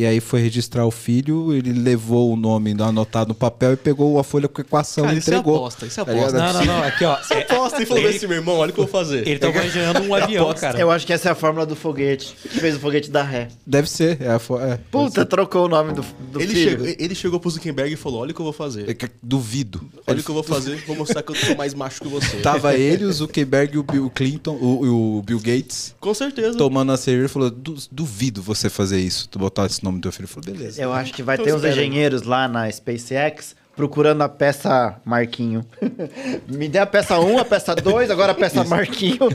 e 0.00 0.06
aí 0.06 0.20
foi 0.20 0.40
registrar 0.40 0.86
o 0.86 0.90
filho, 0.90 1.52
ele 1.52 1.72
levou 1.72 2.32
o 2.32 2.36
nome 2.36 2.74
anotado 2.80 3.28
no 3.28 3.34
papel 3.34 3.72
e 3.74 3.76
pegou 3.76 4.18
a 4.18 4.24
folha 4.24 4.48
com 4.48 4.60
equação 4.60 5.04
Cara, 5.04 5.14
e 5.14 5.18
isso 5.18 5.30
é 5.30 5.34
entregou. 5.34 5.56
aposta, 5.56 5.86
isso 5.86 6.00
é 6.00 6.04
Tá 6.04 6.12
aposta. 6.12 6.38
Não, 6.38 6.52
não, 6.52 6.64
não. 6.64 6.82
Aqui, 6.84 7.04
ó. 7.04 7.16
Você 7.22 7.34
aposta 7.34 7.82
e 7.82 7.86
falou 7.86 8.02
Ele- 8.04 8.16
assim, 8.16 8.26
meu 8.26 8.36
irmão, 8.38 8.56
olha 8.56 8.70
o 8.70 8.72
que 8.74 8.80
eu 8.80 8.84
vou 8.84 8.92
fazer. 8.92 9.26
Ele 9.28 9.38
tá 9.38 9.52
manejando 9.52 10.00
um 10.02 10.14
avião, 10.14 10.54
cara. 10.54 10.78
Eu 10.78 10.90
acho 10.90 11.06
que 11.06 11.12
essa 11.12 11.28
é 11.28 11.32
a 11.32 11.34
fórmula 11.34 11.66
do 11.66 11.74
foguete. 11.76 12.34
Que 12.42 12.60
fez 12.60 12.76
o 12.76 12.80
foguete 12.80 13.10
dar 13.10 13.22
ré. 13.24 13.48
Deve 13.66 13.88
ser. 13.90 14.20
É 14.22 14.30
a 14.30 14.38
fo- 14.38 14.58
é, 14.60 14.78
Puta, 14.90 15.24
trocou 15.26 15.66
o 15.66 15.68
nome 15.68 15.92
do, 15.92 16.04
do 16.32 16.40
Ele 16.40 16.54
filho. 16.54 16.70
chegou, 16.70 16.86
ele 16.98 17.14
chegou 17.14 17.40
pro 17.40 17.50
Zuckerberg 17.50 17.92
e 17.92 17.96
falou: 17.96 18.20
olha 18.20 18.30
o 18.30 18.34
que 18.34 18.40
eu 18.40 18.44
vou 18.44 18.54
é 18.54 18.56
fazer. 18.56 18.94
que- 18.94 19.08
duvido. 19.22 19.80
Olha 20.06 20.20
o 20.20 20.22
que 20.22 20.30
eu 20.30 20.34
vou 20.34 20.42
fazer, 20.42 20.82
vou 20.86 20.96
mostrar 20.96 21.22
que 21.22 21.30
eu 21.32 21.36
sou 21.36 21.56
mais 21.56 21.74
macho 21.74 22.00
que 22.00 22.08
você. 22.08 22.36
Tava 22.38 22.74
ele, 22.76 23.04
o 23.04 23.12
Zuckerberg 23.12 23.74
e 23.74 23.78
o 23.78 23.82
Bill 23.82 24.10
Clinton, 24.10 24.52
o, 24.60 25.18
o 25.18 25.22
Bill 25.22 25.38
Gates, 25.40 25.94
Com 26.00 26.12
certeza. 26.14 26.56
tomando 26.56 26.92
a 26.92 26.96
cerveja 26.96 27.26
e 27.26 27.28
falou: 27.28 27.50
"Du- 27.50 27.76
duvido 27.90 28.40
você 28.42 28.68
fazer 28.70 29.00
isso, 29.00 29.28
tu 29.28 29.38
botar 29.38 29.66
esse 29.66 29.82
nome 29.82 29.89
do 29.98 30.02
teu 30.02 30.12
filho. 30.12 30.26
Ele 30.26 30.32
falou, 30.32 30.52
beleza. 30.58 30.82
Eu 30.82 30.92
acho 30.92 31.12
que 31.12 31.22
vai 31.22 31.38
ter 31.38 31.54
uns 31.54 31.64
engenheiros 31.64 32.22
lá 32.22 32.46
na 32.46 32.70
SpaceX 32.70 33.56
procurando 33.76 34.20
a 34.22 34.28
peça 34.28 34.96
Marquinho. 35.04 35.64
Me 36.48 36.68
dê 36.68 36.78
a 36.78 36.86
peça 36.86 37.18
1, 37.18 37.38
a 37.38 37.44
peça 37.44 37.74
2, 37.74 38.10
agora 38.10 38.32
a 38.32 38.34
peça 38.34 38.62
Marquinho. 38.64 39.16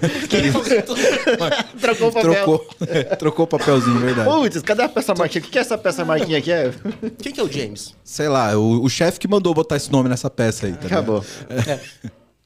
Trocou 1.81 2.09
o 2.09 2.13
papel. 2.13 2.33
Trocou, 2.33 2.67
trocou 3.17 3.45
o 3.45 3.47
papelzinho, 3.47 3.99
verdade. 3.99 4.29
Putz, 4.29 4.61
cadê 4.61 4.83
a 4.83 4.89
peça 4.89 5.13
Marquinho? 5.15 5.45
O 5.45 5.47
que 5.47 5.57
é 5.57 5.61
essa 5.61 5.77
peça 5.77 6.05
Marquinho 6.05 6.37
aqui? 6.37 6.51
É? 6.51 6.71
Quem 7.21 7.31
que 7.33 7.39
é 7.39 7.43
o 7.43 7.51
James? 7.51 7.95
Sei 8.03 8.27
lá, 8.27 8.55
o, 8.57 8.83
o 8.83 8.89
chefe 8.89 9.19
que 9.19 9.27
mandou 9.27 9.53
botar 9.53 9.77
esse 9.77 9.91
nome 9.91 10.09
nessa 10.09 10.29
peça 10.29 10.67
aí. 10.67 10.73
Tá 10.73 10.83
ligado? 10.83 10.93
Acabou. 10.93 11.25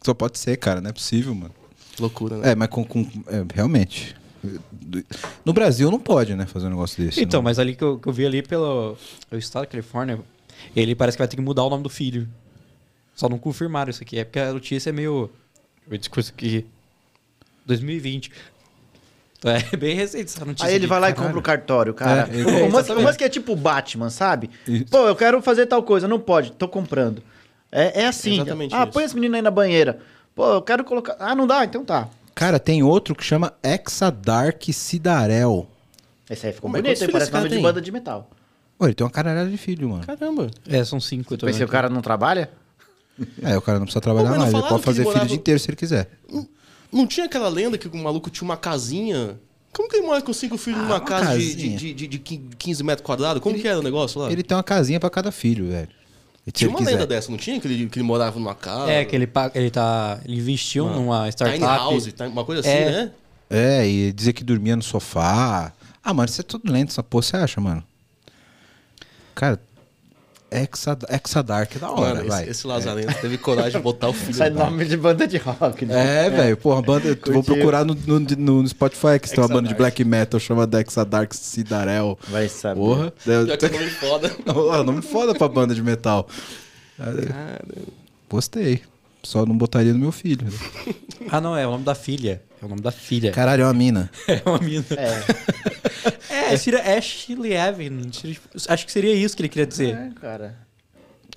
Só 0.01 0.13
pode 0.13 0.39
ser, 0.39 0.55
cara, 0.57 0.79
não 0.79 0.89
é 0.89 0.93
possível, 0.93 1.35
mano. 1.35 1.53
Loucura, 1.99 2.37
né? 2.37 2.51
É, 2.51 2.55
mas 2.55 2.69
com. 2.69 2.83
com- 2.85 3.05
é, 3.27 3.43
realmente. 3.53 4.15
No 5.45 5.53
Brasil 5.53 5.91
não 5.91 5.99
pode, 5.99 6.35
né, 6.35 6.45
fazer 6.45 6.67
um 6.67 6.69
negócio 6.69 7.03
desse. 7.03 7.21
Então, 7.21 7.39
não. 7.39 7.43
mas 7.43 7.59
ali 7.59 7.75
que 7.75 7.83
eu, 7.83 7.99
que 7.99 8.07
eu 8.07 8.13
vi 8.13 8.25
ali 8.25 8.41
pelo 8.41 8.97
o 9.31 9.35
estado 9.35 9.63
da 9.63 9.67
Califórnia, 9.67 10.19
Ele 10.75 10.95
parece 10.95 11.17
que 11.17 11.21
vai 11.21 11.27
ter 11.27 11.35
que 11.35 11.41
mudar 11.41 11.63
o 11.63 11.69
nome 11.69 11.83
do 11.83 11.89
filho. 11.89 12.27
Só 13.15 13.27
não 13.27 13.37
confirmaram 13.37 13.89
isso 13.89 14.01
aqui. 14.01 14.17
É 14.17 14.23
porque 14.23 14.39
a 14.39 14.53
notícia 14.53 14.89
é 14.89 14.93
meio. 14.93 15.29
O 15.89 15.97
discurso 15.97 16.31
aqui. 16.35 16.65
2020. 17.65 18.31
Então 19.37 19.51
é 19.51 19.77
bem 19.77 19.95
recente 19.95 20.25
essa 20.25 20.45
notícia. 20.45 20.67
Aí 20.67 20.75
ele 20.75 20.85
aqui. 20.85 20.89
vai 20.89 20.99
lá 20.99 21.09
e 21.09 21.13
compra 21.13 21.37
o 21.37 21.41
cartório, 21.41 21.93
cara. 21.93 22.29
É, 22.31 22.43
o 22.43 22.67
exatamente. 22.67 23.05
Musk 23.05 23.21
é 23.21 23.29
tipo 23.29 23.55
Batman, 23.55 24.09
sabe? 24.09 24.49
Isso. 24.67 24.85
Pô, 24.85 25.07
eu 25.07 25.15
quero 25.15 25.41
fazer 25.41 25.65
tal 25.65 25.83
coisa, 25.83 26.07
não 26.07 26.19
pode, 26.19 26.51
tô 26.51 26.67
comprando. 26.67 27.21
É, 27.71 28.01
é 28.01 28.07
assim. 28.07 28.35
Exatamente 28.35 28.75
ah, 28.75 28.83
isso. 28.83 28.91
põe 28.91 29.03
esse 29.03 29.15
menino 29.15 29.35
aí 29.35 29.41
na 29.41 29.51
banheira. 29.51 29.99
Pô, 30.35 30.53
eu 30.53 30.61
quero 30.61 30.83
colocar. 30.83 31.15
Ah, 31.19 31.35
não 31.35 31.47
dá, 31.47 31.63
então 31.63 31.85
tá. 31.85 32.09
Cara, 32.39 32.57
tem 32.57 32.81
outro 32.81 33.13
que 33.13 33.21
chama 33.25 33.51
Exadark 33.61 34.71
Cidarel. 34.71 35.67
Esse 36.29 36.47
aí 36.47 36.53
ficou 36.53 36.69
Mas 36.69 36.81
bonito, 36.81 36.91
quantos 36.97 37.01
hein? 37.01 37.07
filhos 37.07 37.11
Parece 37.11 37.25
esse 37.25 37.31
cara 37.33 37.43
nome 37.43 37.49
de 37.49 37.55
tem? 37.55 37.63
banda 37.63 37.81
de 37.81 37.91
metal. 37.91 38.29
Pô, 38.77 38.85
ele 38.85 38.93
tem 38.93 39.03
uma 39.03 39.11
caralhada 39.11 39.49
de 39.49 39.57
filho, 39.57 39.89
mano. 39.89 40.05
Caramba. 40.05 40.49
É, 40.65 40.81
são 40.85 41.01
cinco. 41.01 41.33
Eu 41.33 41.37
tô 41.37 41.45
Pensei, 41.45 41.59
vendo 41.59 41.67
o 41.67 41.71
cara 41.73 41.89
não 41.89 42.01
trabalha? 42.01 42.49
É, 43.41 43.57
o 43.57 43.61
cara 43.61 43.77
não 43.77 43.85
precisa 43.85 43.99
trabalhar 43.99 44.29
Pô, 44.29 44.37
mas 44.37 44.39
não 44.39 44.45
mais. 44.45 44.53
Ele 44.53 44.61
falaram 44.61 44.69
pode 44.69 44.81
que 44.81 44.85
fazer 44.85 45.01
ele 45.01 45.03
filho 45.03 45.09
o 45.09 45.13
morava- 45.15 45.27
dia 45.27 45.35
inteiro 45.35 45.59
se 45.59 45.69
ele 45.69 45.75
quiser. 45.75 46.09
Não 46.93 47.05
tinha 47.05 47.25
aquela 47.25 47.49
lenda 47.49 47.77
que 47.77 47.89
o 47.89 47.97
maluco 47.97 48.29
tinha 48.29 48.45
uma 48.45 48.55
casinha? 48.55 49.37
Como 49.73 49.89
que 49.89 49.97
ele 49.97 50.07
mora 50.07 50.21
com 50.21 50.31
cinco 50.31 50.57
filhos 50.57 50.79
numa 50.81 50.95
uma 50.95 51.01
casa 51.01 51.37
de, 51.37 51.45
casinha. 51.45 51.77
de, 51.77 51.93
de, 51.93 52.07
de 52.07 52.19
15 52.19 52.83
metros 52.85 53.05
quadrados? 53.05 53.43
Como 53.43 53.59
que 53.59 53.67
era 53.67 53.79
o 53.79 53.83
negócio 53.83 54.21
lá? 54.21 54.31
Ele 54.31 54.43
tem 54.43 54.55
uma 54.55 54.63
casinha 54.63 54.97
pra 54.97 55.09
cada 55.09 55.29
filho, 55.29 55.67
velho. 55.67 55.89
Tinha 56.51 56.69
uma 56.69 56.77
quiser. 56.79 56.91
lenda 56.91 57.07
dessa, 57.07 57.29
não 57.31 57.37
tinha? 57.37 57.59
Que 57.59 57.67
ele, 57.67 57.89
que 57.89 57.99
ele 57.99 58.05
morava 58.05 58.39
numa 58.39 58.55
casa. 58.55 58.91
É, 58.91 59.05
que 59.05 59.15
ele, 59.15 59.27
pa- 59.27 59.51
ele 59.55 59.69
tá. 59.69 60.19
Ele 60.25 60.37
investiu 60.37 60.87
numa 60.87 61.27
startup. 61.29 61.57
Tiny 61.59 61.69
house, 61.69 62.13
uma 62.31 62.45
coisa 62.45 62.61
assim, 62.61 62.69
É. 62.69 62.91
né? 62.91 63.11
É, 63.49 63.87
e 63.87 64.11
dizer 64.13 64.33
que 64.33 64.43
dormia 64.43 64.75
no 64.75 64.83
sofá. 64.83 65.73
Ah, 66.03 66.13
mano, 66.13 66.29
isso 66.29 66.39
é 66.41 66.43
tudo 66.43 66.71
lento, 66.71 66.89
essa 66.91 67.01
porra, 67.03 67.23
você 67.23 67.37
acha, 67.37 67.59
mano? 67.59 67.83
Cara, 69.35 69.59
Exa, 70.51 70.97
Exadark 71.09 71.75
é 71.75 71.79
da 71.79 71.91
hora, 71.91 72.15
Mano, 72.15 72.27
vai. 72.27 72.41
esse, 72.43 72.51
esse 72.51 72.67
Lazarento 72.67 73.13
teve 73.21 73.37
coragem 73.37 73.73
de 73.73 73.79
botar 73.79 74.09
o 74.09 74.13
filho. 74.13 74.33
Sai 74.33 74.49
nome 74.49 74.83
de 74.85 74.97
banda 74.97 75.27
de 75.27 75.37
rock, 75.37 75.85
né? 75.85 76.25
É, 76.25 76.29
velho, 76.29 76.57
porra, 76.57 76.81
banda. 76.81 77.17
Vou 77.27 77.43
procurar 77.43 77.85
no, 77.85 77.93
no, 77.93 78.19
no 78.19 78.67
Spotify 78.67 79.19
que 79.21 79.29
tem 79.29 79.39
uma 79.39 79.47
banda 79.47 79.67
de 79.69 79.75
black 79.75 80.03
metal 80.03 80.39
chamada 80.39 80.81
Exadark 80.81 81.35
Cidarel. 81.35 82.17
Vai 82.29 82.49
saber. 82.49 82.79
Porra. 82.79 83.13
Pior 83.23 83.57
que 83.57 83.65
é 83.65 83.69
nome 83.77 83.89
foda. 83.89 84.35
Ó, 84.47 84.83
nome 84.83 85.01
foda 85.01 85.35
pra 85.35 85.47
banda 85.47 85.75
de 85.75 85.83
metal. 85.83 86.27
Gostei. 88.29 88.81
Só 89.23 89.45
não 89.45 89.57
botaria 89.57 89.93
no 89.93 89.99
meu 89.99 90.11
filho. 90.11 90.47
Ah, 91.31 91.39
não, 91.41 91.55
é 91.55 91.67
o 91.67 91.71
nome 91.71 91.83
da 91.83 91.93
filha. 91.93 92.41
É 92.59 92.65
o 92.65 92.69
nome 92.69 92.81
da 92.81 92.91
filha. 92.91 93.31
Caralho, 93.31 93.61
é 93.61 93.65
uma 93.65 93.73
mina. 93.73 94.09
É 94.25 94.41
uma 94.45 94.57
mina. 94.57 94.83
É, 96.29 96.53
É, 96.53 96.57
seria 96.57 96.97
Ashley 96.97 97.53
Evan. 97.53 98.09
Acho 98.67 98.85
que 98.85 98.91
seria 98.91 99.13
isso 99.13 99.35
que 99.35 99.41
ele 99.43 99.49
queria 99.49 99.67
dizer. 99.67 99.95
é, 99.95 100.09
cara. 100.19 100.57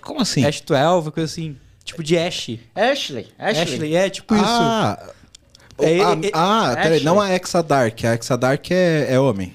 Como 0.00 0.20
assim? 0.20 0.44
Ash 0.46 0.60
12, 0.62 1.10
coisa 1.10 1.30
assim. 1.30 1.56
Tipo 1.84 2.02
de 2.02 2.16
Ash. 2.16 2.58
Ashley, 2.74 3.28
Ashley. 3.38 3.62
Ashley, 3.74 3.96
é 3.96 4.08
tipo 4.08 4.34
isso. 4.34 4.44
Ah, 4.46 5.10
É 5.78 5.90
ele- 5.90 6.00
ah, 6.02 6.12
ele- 6.12 6.30
ah, 6.32 6.70
peraí, 6.74 6.86
Ashley. 6.92 7.04
não 7.04 7.20
a 7.20 7.34
Exadark. 7.34 8.04
A 8.06 8.14
Exadark 8.14 8.70
é, 8.72 9.12
é 9.12 9.20
homem. 9.20 9.54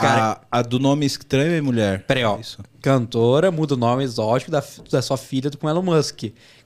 Cara- 0.00 0.40
a, 0.52 0.58
a 0.58 0.62
do 0.62 0.78
nome 0.78 1.06
estranho 1.06 1.52
é 1.52 1.60
mulher. 1.60 2.04
Peraí, 2.06 2.24
ó. 2.24 2.38
Isso. 2.38 2.58
Cantora 2.82 3.50
muda 3.50 3.74
o 3.74 3.76
nome 3.76 4.04
exótico 4.04 4.50
da, 4.50 4.62
da 4.90 5.00
sua 5.02 5.16
filha 5.16 5.50
com 5.58 5.68
Elon 5.68 5.82
Musk. 5.82 6.24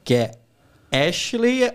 Que 0.09 0.15
é 0.15 0.31
Ashley 1.09 1.71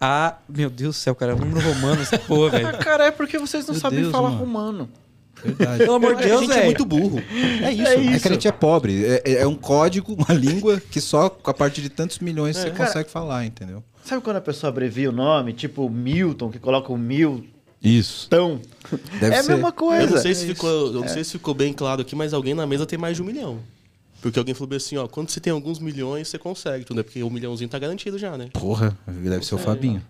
a. 0.00 0.36
Meu 0.48 0.70
Deus 0.70 0.94
do 0.96 0.98
céu, 1.00 1.14
cara. 1.14 1.32
É 1.32 1.34
um 1.34 1.38
número 1.38 1.60
romano 1.60 2.02
essa 2.02 2.16
porra, 2.18 2.58
Ah, 2.58 2.70
velho. 2.70 2.78
cara, 2.78 3.06
é 3.06 3.10
porque 3.10 3.36
vocês 3.38 3.66
não 3.66 3.74
Meu 3.74 3.80
sabem 3.80 4.00
Deus, 4.00 4.12
falar 4.12 4.28
mano. 4.30 4.40
romano. 4.40 4.88
Verdade. 5.42 5.78
Pelo 5.78 5.94
amor 5.94 6.14
de 6.14 6.22
a 6.22 6.26
Deus, 6.26 6.40
gente 6.42 6.50
é 6.52 6.54
velho. 6.54 6.66
muito 6.66 6.84
burro. 6.84 7.18
É 7.62 7.72
isso. 7.72 7.82
É 8.16 8.18
que 8.20 8.28
a 8.28 8.32
gente 8.32 8.46
é 8.48 8.52
pobre. 8.52 9.04
É, 9.04 9.32
é 9.40 9.46
um 9.46 9.56
código, 9.56 10.14
uma 10.14 10.32
língua 10.38 10.80
que 10.90 11.00
só 11.00 11.36
a 11.44 11.52
partir 11.52 11.82
de 11.82 11.88
tantos 11.88 12.20
milhões 12.20 12.56
você 12.56 12.70
cara- 12.70 12.86
consegue 12.86 13.10
falar, 13.10 13.44
entendeu? 13.44 13.82
Sabe 14.04 14.22
quando 14.22 14.36
a 14.36 14.40
pessoa 14.40 14.68
abrevia 14.70 15.08
o 15.08 15.12
nome? 15.12 15.52
Tipo 15.52 15.90
Milton, 15.90 16.50
que 16.50 16.58
coloca 16.60 16.92
o 16.92 16.96
Milton. 16.96 17.44
Isso. 17.82 18.28
Deve 19.20 19.34
é 19.34 19.38
a 19.38 19.42
ser. 19.42 19.52
mesma 19.52 19.72
coisa. 19.72 20.02
Eu 20.04 20.10
não 20.10 20.18
sei 20.22 20.34
se 20.34 20.46
ficou, 20.46 20.70
eu 20.70 20.92
não 21.00 21.08
sei 21.08 21.24
se 21.24 21.32
ficou 21.32 21.52
bem 21.54 21.72
claro 21.72 22.02
aqui, 22.02 22.14
mas 22.14 22.32
alguém 22.32 22.54
na 22.54 22.66
mesa 22.66 22.86
tem 22.86 22.98
mais 22.98 23.16
de 23.16 23.22
um 23.22 23.26
milhão. 23.26 23.58
Porque 24.24 24.38
alguém 24.38 24.54
falou 24.54 24.74
assim, 24.74 24.96
ó, 24.96 25.06
quando 25.06 25.28
você 25.28 25.38
tem 25.38 25.52
alguns 25.52 25.78
milhões, 25.78 26.28
você 26.28 26.38
consegue, 26.38 26.82
tudo, 26.82 26.96
né? 26.96 27.02
Porque 27.02 27.22
um 27.22 27.28
milhãozinho 27.28 27.68
tá 27.68 27.78
garantido 27.78 28.16
já, 28.16 28.38
né? 28.38 28.48
Porra, 28.54 28.96
deve 29.06 29.44
ser 29.44 29.54
o 29.54 29.58
Fabinho. 29.58 30.02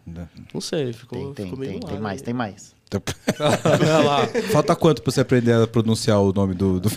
Não 0.54 0.61
sei, 0.61 0.92
ficou, 0.92 1.18
Tem, 1.18 1.35
tem, 1.35 1.44
ficou 1.47 1.59
meio 1.59 1.73
tem, 1.73 1.80
no 1.80 1.87
tem 1.88 1.99
mais, 1.99 2.21
aí. 2.21 2.25
tem 2.25 2.33
mais. 2.33 2.75
Lá. 4.04 4.28
Falta 4.52 4.76
quanto 4.76 5.02
pra 5.02 5.11
você 5.11 5.21
aprender 5.21 5.52
a 5.52 5.66
pronunciar 5.66 6.21
o 6.21 6.33
nome 6.33 6.54
do. 6.54 6.78
do... 6.78 6.88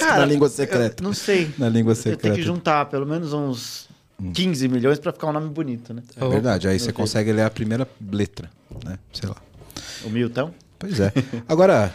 na 0.00 0.26
língua 0.26 0.48
secreta. 0.48 1.00
Não 1.00 1.14
sei. 1.14 1.48
Na 1.56 1.68
língua 1.68 1.94
secreta. 1.94 2.34
que 2.34 2.42
juntar 2.42 2.86
pelo 2.86 3.06
menos 3.06 3.32
uns 3.32 3.86
Hum. 4.20 4.32
15 4.32 4.66
milhões 4.66 4.98
pra 4.98 5.12
ficar 5.12 5.28
um 5.28 5.32
nome 5.32 5.48
bonito, 5.48 5.94
né? 5.94 6.02
É 6.16 6.28
verdade, 6.28 6.66
aí 6.66 6.76
você 6.80 6.92
consegue 6.92 7.32
ler 7.32 7.42
a 7.42 7.50
primeira 7.50 7.86
letra, 8.10 8.50
né? 8.84 8.98
Sei 9.12 9.28
lá. 9.28 9.36
O 10.04 10.10
Milton. 10.10 10.52
Pois 10.76 10.98
é. 10.98 11.12
Agora, 11.48 11.92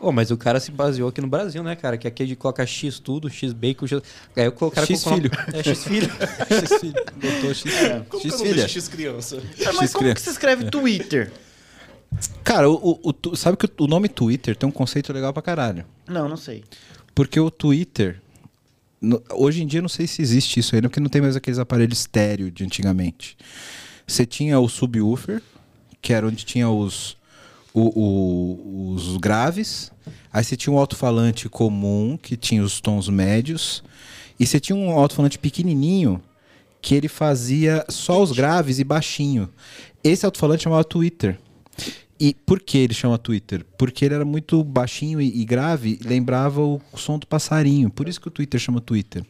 Ô, 0.00 0.10
mas 0.12 0.30
o 0.30 0.36
cara 0.36 0.58
se 0.58 0.70
baseou 0.70 1.08
aqui 1.10 1.20
no 1.20 1.26
Brasil, 1.28 1.62
né, 1.62 1.76
cara? 1.76 1.98
Que 1.98 2.08
aqui 2.08 2.22
a 2.22 2.26
gente 2.26 2.38
coloca 2.38 2.64
X 2.64 2.98
tudo, 2.98 3.28
X 3.28 3.52
bacon, 3.52 3.86
X... 3.86 4.00
Aí 4.34 4.48
o 4.48 4.52
cara 4.70 4.86
X 4.86 5.02
colocou- 5.04 5.22
filho. 5.30 5.30
É, 5.52 5.62
X 5.62 5.84
filho. 5.84 6.10
X 6.48 6.80
filho. 6.80 7.04
Botou 7.16 7.54
X, 7.54 7.64
Como 8.08 8.22
que 8.22 8.28
X 8.30 8.40
filha. 8.40 8.68
X 8.68 8.88
criança? 8.88 9.42
Ah, 9.66 9.72
mas 9.74 9.92
como 9.92 10.14
que 10.14 10.20
se 10.20 10.30
escreve 10.30 10.70
Twitter? 10.70 11.30
Cara, 12.42 12.68
o, 12.68 12.74
o- 12.74 13.00
o 13.10 13.12
tu- 13.12 13.36
sabe 13.36 13.56
que 13.56 13.68
o, 13.78 13.86
nome 13.86 14.08
Twitter 14.08 14.56
tem 14.56 14.68
um 14.68 14.72
conceito 14.72 15.12
legal 15.12 15.32
pra 15.32 15.42
caralho. 15.42 15.84
Não, 16.08 16.28
não 16.28 16.36
sei. 16.36 16.64
Porque 17.14 17.38
o 17.38 17.50
Twitter. 17.50 18.20
no- 19.00 19.22
hoje 19.32 19.62
em 19.62 19.66
dia 19.66 19.78
eu 19.78 19.82
não 19.82 19.88
sei 19.88 20.06
se 20.06 20.20
existe 20.22 20.58
isso 20.60 20.74
ainda, 20.74 20.88
porque 20.88 21.00
não 21.00 21.08
tem 21.10 21.20
mais 21.22 21.36
aqueles 21.36 21.58
aparelhos 21.58 22.00
estéreo 22.00 22.50
de 22.50 22.64
antigamente. 22.64 23.36
Você 24.06 24.24
tinha 24.26 24.58
o 24.58 24.68
subwoofer, 24.68 25.40
que 26.02 26.12
era 26.12 26.26
onde 26.26 26.44
tinha 26.44 26.68
os, 26.68 27.16
o- 27.74 28.00
o- 28.00 28.92
os 28.94 29.16
graves. 29.16 29.90
Aí 30.32 30.42
você 30.44 30.56
tinha 30.56 30.72
um 30.72 30.78
alto-falante 30.78 31.48
comum, 31.48 32.16
que 32.20 32.36
tinha 32.36 32.62
os 32.62 32.80
tons 32.80 33.08
médios. 33.08 33.82
E 34.38 34.46
você 34.46 34.58
tinha 34.60 34.76
um 34.76 34.90
alto-falante 34.90 35.38
pequenininho, 35.38 36.22
que 36.80 36.94
ele 36.94 37.08
fazia 37.08 37.84
só 37.88 38.22
os 38.22 38.32
graves 38.32 38.78
e 38.78 38.84
baixinho. 38.84 39.48
Esse 40.02 40.24
alto-falante 40.24 40.64
chamava 40.64 40.84
Twitter. 40.84 41.38
E 42.18 42.34
por 42.34 42.60
que 42.60 42.76
ele 42.78 42.92
chama 42.94 43.16
Twitter? 43.18 43.64
Porque 43.78 44.04
ele 44.04 44.14
era 44.14 44.24
muito 44.24 44.62
baixinho 44.62 45.20
e, 45.20 45.40
e 45.40 45.44
grave, 45.44 45.98
lembrava 46.04 46.60
o 46.60 46.80
som 46.96 47.18
do 47.18 47.26
passarinho. 47.26 47.90
Por 47.90 48.08
isso 48.08 48.20
que 48.20 48.28
o 48.28 48.30
Twitter 48.30 48.60
chama 48.60 48.80
Twitter. 48.80 49.24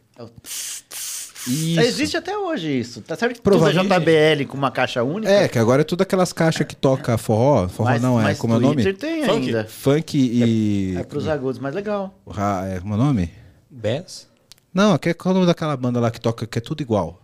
Isso. 1.47 1.81
Existe 1.81 2.17
até 2.17 2.37
hoje 2.37 2.69
isso. 2.69 3.01
Tá 3.01 3.17
certo 3.17 3.37
que 3.37 3.41
Provavelmente. 3.43 3.87
usa 3.87 4.01
JBL 4.01 4.47
com 4.47 4.57
uma 4.59 4.71
caixa 4.71 5.03
única? 5.03 5.33
É, 5.33 5.49
que 5.49 5.59
agora 5.59 5.81
é 5.83 5.85
tudo 5.85 6.03
aquelas 6.03 6.33
caixas 6.33 6.67
que 6.67 6.77
toca 6.77 7.17
forró. 7.17 7.67
Forró 7.69 7.89
mas, 7.91 8.03
não, 8.03 8.21
é 8.21 8.25
mas 8.25 8.39
como 8.39 8.55
é 8.55 8.57
o 8.59 8.61
nome? 8.61 8.93
tem 8.95 9.25
Funk? 9.25 9.47
ainda. 9.47 9.65
Funk 9.65 10.19
e. 10.19 10.97
É 10.99 11.03
pros 11.05 11.27
agudos, 11.29 11.59
mais 11.59 11.75
legal. 11.75 12.15
Ra- 12.29 12.67
é, 12.69 12.81
como 12.81 12.95
é 12.95 12.97
o 12.97 13.01
nome? 13.01 13.31
Bass? 13.71 14.29
Não, 14.73 14.97
que- 14.99 15.15
qual 15.15 15.31
é 15.31 15.33
o 15.33 15.35
nome 15.41 15.47
daquela 15.47 15.77
banda 15.77 15.99
lá 16.01 16.11
que 16.11 16.21
toca, 16.21 16.47
que 16.47 16.59
é 16.59 16.61
tudo 16.61 16.83
igual? 16.83 17.21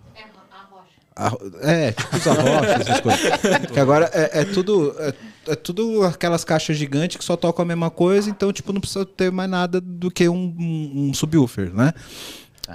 A 1.19 1.29
Ro- 1.29 1.41
É, 1.63 1.93
tipo 1.93 2.15
os 2.17 2.27
arrochas, 2.27 2.81
essas 2.81 3.01
coisas. 3.01 3.23
Que 3.73 3.81
agora 3.81 4.11
é, 4.13 4.41
é 4.41 4.45
tudo. 4.45 4.95
É, 4.99 5.15
é 5.49 5.55
tudo 5.55 6.03
aquelas 6.05 6.45
caixas 6.45 6.77
gigantes 6.77 7.17
que 7.17 7.25
só 7.25 7.37
tocam 7.37 7.63
a 7.63 7.67
mesma 7.67 7.89
coisa, 7.89 8.29
então, 8.29 8.53
tipo, 8.53 8.73
não 8.73 8.81
precisa 8.81 9.07
ter 9.07 9.31
mais 9.31 9.49
nada 9.49 9.81
do 9.81 10.11
que 10.11 10.29
um, 10.29 10.35
um, 10.59 11.09
um 11.11 11.15
subwoofer, 11.15 11.73
né? 11.73 11.95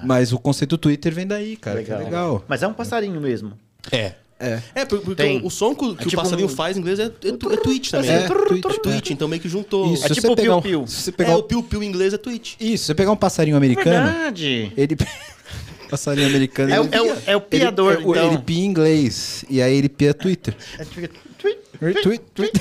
Mas 0.04 0.32
o 0.34 0.40
conceito 0.40 0.78
Twitter 0.78 1.14
vem 1.14 1.28
daí, 1.28 1.56
cara. 1.58 1.84
Que 1.84 1.92
é 1.92 1.98
legal. 1.98 2.44
Mas 2.48 2.64
é 2.64 2.68
um 2.68 2.74
passarinho 2.74 3.20
mesmo. 3.22 3.54
É. 3.92 4.14
É. 4.40 4.60
É, 4.74 4.86
por- 4.86 5.00
porque 5.02 5.22
Tem. 5.22 5.40
o, 5.46 5.52
som 5.52 5.76
que, 5.76 5.86
o- 5.86 5.96
que 5.96 6.02
É 6.02 6.08
tipo 6.08 6.20
o 6.20 6.24
passarinho 6.24 6.48
um- 6.48 6.52
faz 6.52 6.76
em 6.76 6.80
inglês 6.80 6.98
é, 7.00 7.04
é, 7.04 7.08
é 7.28 7.58
tweet 7.58 7.92
também. 7.92 8.10
É, 8.10 8.20
né? 8.22 8.28
tweet, 8.28 8.68
É 8.68 8.80
tweet, 8.80 9.14
então 9.14 9.28
meio 9.28 9.40
que 9.42 9.48
juntou. 9.48 9.94
Isso, 9.94 10.06
É 10.06 10.10
tipo 10.10 10.32
um- 10.32 10.36
piu-piu. 10.36 10.84
É, 11.08 11.12
pegar 11.12 11.36
um- 11.36 11.40
o 11.40 11.44
piu-piu 11.44 11.84
em 11.84 11.88
inglês 11.88 12.12
é 12.12 12.18
tweet. 12.18 12.58
Isso, 12.60 12.86
você 12.86 12.96
pegar 12.96 13.12
um 13.12 13.16
passarinho 13.16 13.56
americano, 13.56 14.12
Verdade. 14.12 14.74
ele. 14.76 14.98
passarinho 15.92 16.28
americano. 16.28 16.74
É, 16.74 16.80
o- 16.80 16.86
ele- 16.86 16.96
é 16.96 17.02
o, 17.02 17.18
é 17.28 17.36
o 17.36 17.42
piador, 17.42 17.94
ele, 17.94 18.04
é 18.04 18.08
o- 18.08 18.12
então. 18.12 18.28
Ele 18.34 18.38
pia 18.40 18.58
em 18.60 18.66
inglês. 18.66 19.46
E 19.50 19.62
aí 19.62 19.76
ele 19.76 19.90
pia 19.90 20.14
Twitter. 20.14 20.56
É, 20.80 20.86
tipo- 20.86 21.14
tweet, 21.38 22.02
Tweet, 22.04 22.24
tweet. 22.36 22.52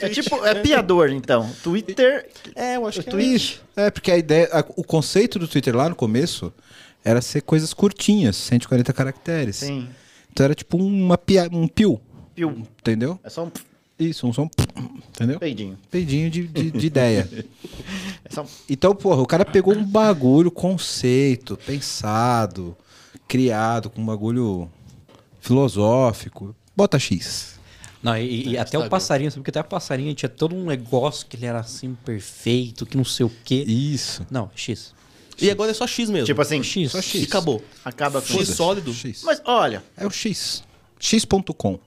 é 0.00 0.08
tipo, 0.08 0.44
é 0.44 0.54
piador, 0.56 1.10
então. 1.10 1.50
Twitter. 1.62 2.26
É, 2.54 2.76
eu 2.76 2.86
acho 2.86 3.02
que 3.02 3.10
tweet. 3.10 3.34
Isso. 3.34 3.62
É, 3.76 3.90
porque 3.90 4.10
a 4.10 4.16
ideia. 4.16 4.48
a- 4.52 4.64
o 4.76 4.82
conceito 4.84 5.38
do 5.38 5.46
Twitter 5.46 5.74
lá 5.76 5.88
no 5.88 5.94
começo 5.94 6.52
era 7.04 7.20
ser 7.20 7.42
coisas 7.42 7.72
curtinhas, 7.72 8.36
140 8.36 8.92
caracteres. 8.92 9.56
Sim. 9.56 9.88
Então 10.32 10.44
era 10.44 10.54
tipo 10.54 10.76
uma 10.76 11.18
pia, 11.18 11.48
um 11.52 11.66
piu. 11.66 12.00
Piu. 12.34 12.62
Entendeu? 12.80 13.18
É 13.22 13.30
só 13.30 13.44
um 13.44 13.50
Isso, 13.98 14.26
um 14.26 14.32
som. 14.32 14.48
Entendeu? 15.10 15.38
peidinho. 15.38 15.78
Peidinho 15.90 16.30
de, 16.30 16.46
de, 16.46 16.70
de 16.70 16.86
ideia. 16.86 17.28
É 18.22 18.32
só 18.32 18.42
um... 18.42 18.46
Então, 18.68 18.94
porra, 18.94 19.22
o 19.22 19.26
cara 19.26 19.44
pegou 19.44 19.74
um 19.74 19.84
bagulho, 19.84 20.50
conceito, 20.50 21.56
pensado, 21.66 22.76
criado, 23.26 23.90
com 23.90 24.00
um 24.00 24.06
bagulho 24.06 24.70
filosófico. 25.40 26.54
Bota 26.76 26.98
X. 26.98 27.58
Não, 28.02 28.16
e, 28.16 28.50
e 28.50 28.58
até 28.58 28.78
o 28.78 28.88
passarinho, 28.88 29.30
sabe? 29.30 29.40
Porque 29.40 29.50
até 29.50 29.60
o 29.60 29.68
passarinho 29.68 30.14
tinha 30.14 30.28
todo 30.28 30.54
um 30.54 30.66
negócio 30.66 31.26
que 31.26 31.36
ele 31.36 31.46
era 31.46 31.60
assim 31.60 31.94
perfeito, 32.04 32.86
que 32.86 32.96
não 32.96 33.04
sei 33.04 33.26
o 33.26 33.32
quê. 33.44 33.64
Isso. 33.66 34.26
Não, 34.30 34.50
X. 34.54 34.94
E 35.40 35.50
agora 35.50 35.70
é 35.70 35.74
só 35.74 35.86
X 35.86 36.10
mesmo. 36.10 36.26
Tipo 36.26 36.40
assim, 36.42 36.62
X. 36.62 36.92
Só 36.92 37.00
X. 37.00 37.22
E 37.22 37.24
acabou. 37.24 37.62
acaba 37.84 38.20
com 38.20 38.38
X 38.38 38.48
sólido. 38.50 38.92
X. 38.92 39.22
Mas 39.24 39.40
olha, 39.44 39.82
É 39.96 40.06
o 40.06 40.10
X. 40.10 40.62
X.com. 40.98 41.78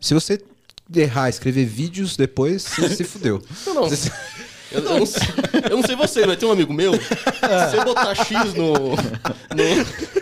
Se 0.00 0.14
você 0.14 0.40
errar 0.94 1.28
escrever 1.28 1.64
vídeos 1.64 2.16
depois, 2.16 2.62
você 2.64 2.96
se 2.96 3.04
fudeu. 3.04 3.42
Não, 3.66 3.74
não. 3.74 3.88
Você- 3.88 4.10
Eu, 4.70 4.80
eu 4.82 4.98
não 5.00 5.04
sei, 5.06 5.20
eu 5.70 5.76
não 5.76 5.82
sei 5.86 5.94
você, 5.94 6.24
mas 6.26 6.38
tem 6.38 6.48
um 6.48 6.52
amigo 6.52 6.72
meu. 6.72 6.94
Se 6.96 7.76
você 7.76 7.84
botar 7.84 8.14
X 8.14 8.54
no. 8.54 8.72
no 8.72 10.21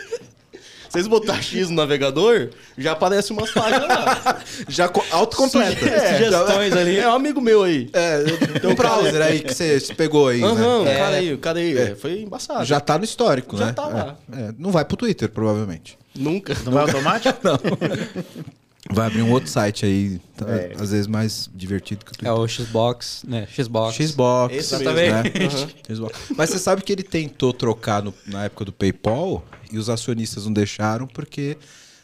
vocês 0.90 1.06
botar 1.06 1.40
X 1.40 1.70
no 1.70 1.76
navegador, 1.76 2.48
já 2.76 2.92
aparece 2.92 3.32
umas 3.32 3.50
páginas 3.50 3.88
lá. 3.88 4.40
Já 4.68 4.88
co- 4.88 5.04
autocompleta. 5.10 5.88
É, 5.88 6.18
Sugestões 6.18 6.72
ali. 6.72 6.98
É 6.98 7.08
um 7.08 7.12
amigo 7.14 7.40
meu 7.40 7.62
aí. 7.62 7.88
É, 7.92 8.24
tem 8.60 8.70
um 8.70 8.74
browser 8.76 9.22
aí 9.22 9.40
que 9.40 9.54
você 9.54 9.78
pegou 9.96 10.28
aí, 10.28 10.42
Aham, 10.42 10.84
né? 10.84 10.90
o 10.94 10.98
cara 10.98 11.16
aí, 11.16 11.32
o 11.34 11.38
cara 11.38 11.58
aí. 11.60 11.78
é, 11.78 11.94
Foi 11.94 12.20
embaçado. 12.20 12.64
Já 12.64 12.80
tá 12.80 12.98
no 12.98 13.04
histórico, 13.04 13.56
Já 13.56 13.66
né? 13.66 13.72
tá 13.72 13.86
lá. 13.86 14.16
É, 14.32 14.40
é, 14.40 14.54
não 14.58 14.70
vai 14.70 14.84
pro 14.84 14.96
Twitter, 14.96 15.28
provavelmente. 15.28 15.96
Nunca. 16.14 16.56
não 16.64 16.72
vai 16.72 16.82
automático? 16.82 17.38
Vai 18.92 19.06
abrir 19.06 19.22
um 19.22 19.30
outro 19.30 19.48
site 19.48 19.86
aí, 19.86 20.20
tá- 20.36 20.48
É. 20.50 20.72
às 20.78 20.90
vezes 20.90 21.06
mais 21.06 21.48
divertido 21.54 22.04
que 22.04 22.10
o 22.10 22.14
É 22.14 22.32
Twitter. 22.34 22.34
o 22.34 22.48
Xbox, 22.48 23.22
né? 23.26 23.46
Xbox. 23.46 23.96
Xbox. 23.96 24.54
Exatamente. 24.56 25.38
né? 25.38 25.68
Xbox. 25.94 26.18
Mas 26.36 26.50
você 26.50 26.58
sabe 26.58 26.82
que 26.82 26.92
ele 26.92 27.02
tentou 27.04 27.52
trocar 27.52 28.02
no- 28.02 28.12
na 28.26 28.44
época 28.44 28.64
do 28.64 28.72
PayPal 28.72 29.44
e 29.70 29.78
os 29.78 29.88
acionistas 29.88 30.44
não 30.44 30.52
deixaram 30.52 31.06
porque 31.06 31.56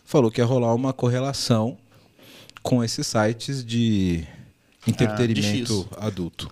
falou 0.04 0.30
que 0.30 0.40
ia 0.40 0.44
rolar 0.44 0.72
uma 0.74 0.92
correlação 0.92 1.76
com 2.62 2.84
esses 2.84 3.06
sites 3.06 3.64
de 3.64 4.24
entretenimento 4.86 5.88
adulto. 5.98 6.50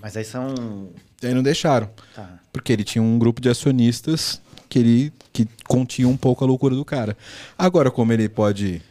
Mas 0.00 0.16
aí 0.16 0.24
são. 0.24 0.88
E 1.22 1.26
aí 1.26 1.34
não 1.34 1.42
deixaram. 1.42 1.88
Tá. 2.14 2.38
Porque 2.52 2.72
ele 2.72 2.84
tinha 2.84 3.02
um 3.02 3.18
grupo 3.18 3.40
de 3.40 3.48
acionistas 3.48 4.40
que 4.68 4.78
ele 4.78 5.12
que 5.32 5.46
continha 5.66 6.08
um 6.08 6.16
pouco 6.16 6.44
a 6.44 6.46
loucura 6.46 6.74
do 6.74 6.84
cara. 6.84 7.16
Agora, 7.58 7.90
como 7.90 8.12
ele 8.12 8.28
pode 8.28 8.82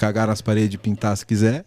cagar 0.00 0.26
nas 0.26 0.40
paredes 0.40 0.74
e 0.74 0.78
pintar 0.78 1.14
se 1.16 1.26
quiser, 1.26 1.62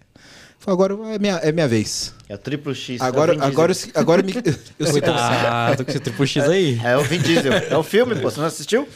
agora 0.66 0.96
é 1.14 1.20
minha, 1.20 1.36
é 1.36 1.52
minha 1.52 1.68
vez. 1.68 2.14
É 2.28 2.34
o 2.34 2.38
triplo 2.38 2.74
X. 2.74 3.00
é 3.00 3.04
Agora, 3.04 3.34
Vin 3.34 3.38
Diesel. 3.40 3.52
agora, 3.54 3.72
eu- 3.72 3.92
agora 3.94 4.24
me, 4.24 4.34
eu 4.80 4.88
sei 4.92 5.02
como 5.02 5.14
Cuidado 5.14 5.86
com 5.86 5.92
esse 5.92 6.00
triplo 6.00 6.26
X 6.28 6.44
aí. 6.50 6.82
É 6.84 6.98
o 6.98 7.04
Vin 7.04 7.20
Diesel. 7.20 7.54
É 7.54 7.78
o 7.78 7.84
filme, 7.84 8.16
pô. 8.16 8.32
Você 8.32 8.40
não 8.40 8.48
assistiu? 8.48 8.88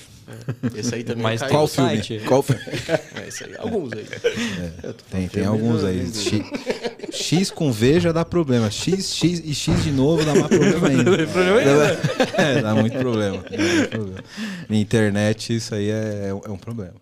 Esse 0.75 0.94
aí 0.96 1.03
também 1.06 1.24
Mas. 1.24 1.41
Qual 1.41 1.67
filme? 1.70 1.89
site. 1.89 2.22
Qual 2.25 2.44
filme? 2.44 2.62
É, 3.15 3.27
esse 3.29 3.46
aí. 3.46 3.53
Alguns 3.58 3.94
aí. 3.94 4.06
Tem, 5.10 5.27
tem 5.29 5.46
alguns 5.46 5.84
aí. 5.86 6.06
X, 6.06 6.41
X 7.12 7.51
com 7.51 7.72
V 7.72 8.00
já 8.01 8.12
dá 8.12 8.25
problema. 8.25 8.70
X, 8.70 9.13
X 9.15 9.41
e 9.46 9.53
X 9.56 9.84
de 9.86 9.91
novo 9.91 10.25
dá 10.25 10.34
mais 10.36 10.48
problema 10.48 10.88
ainda. 10.89 11.12
É, 12.38 12.62
dá 12.62 12.75
muito 12.75 12.98
problema. 12.98 13.38
Dá 13.50 13.58
muito 13.58 13.89
problema. 13.89 14.20
Na 14.67 14.75
internet, 14.75 15.56
isso 15.56 15.74
aí 15.74 15.89
é, 15.89 16.29
é 16.46 16.50
um 16.51 16.58
problema. 16.58 16.96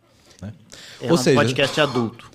Né? 0.45 0.53
É 1.01 1.07
Ou 1.07 1.13
um 1.13 1.17
seja, 1.17 1.35
podcast 1.39 1.81
adulto. 1.81 2.29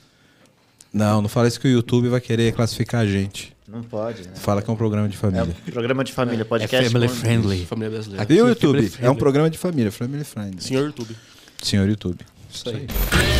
não, 0.93 1.23
não 1.23 1.29
fala 1.29 1.49
isso 1.49 1.59
que 1.61 1.67
o 1.69 1.71
YouTube 1.71 2.09
vai 2.09 2.21
querer 2.21 2.52
classificar 2.52 3.02
a 3.02 3.07
gente. 3.07 3.55
Não 3.69 3.83
pode, 3.85 4.23
né? 4.23 4.33
Fala 4.35 4.61
que 4.61 4.69
é 4.69 4.73
um 4.73 4.76
programa 4.76 5.09
de 5.09 5.14
É 5.14 5.19
família. 5.19 5.45
um 5.69 5.71
programa 5.71 6.02
de 6.02 6.12
família, 6.12 6.43
É 6.43 6.45
podcast. 6.45 6.90
family 6.90 7.09
com- 7.09 7.14
friendly. 7.14 7.67
Família 7.67 7.90
brasileira. 7.90 8.25
Viu, 8.25 8.47
Aqui, 8.49 8.67
YouTube? 8.67 8.93
É 9.00 9.09
um 9.11 9.14
programa 9.14 9.49
de 9.49 9.57
família, 9.59 9.93
family 9.93 10.25
friendly. 10.25 10.61
Senhor 10.62 10.87
YouTube. 10.87 11.17
Senhor 11.62 11.88
YouTube. 11.88 12.19
Isso 12.52 12.69
aí. 12.69 13.39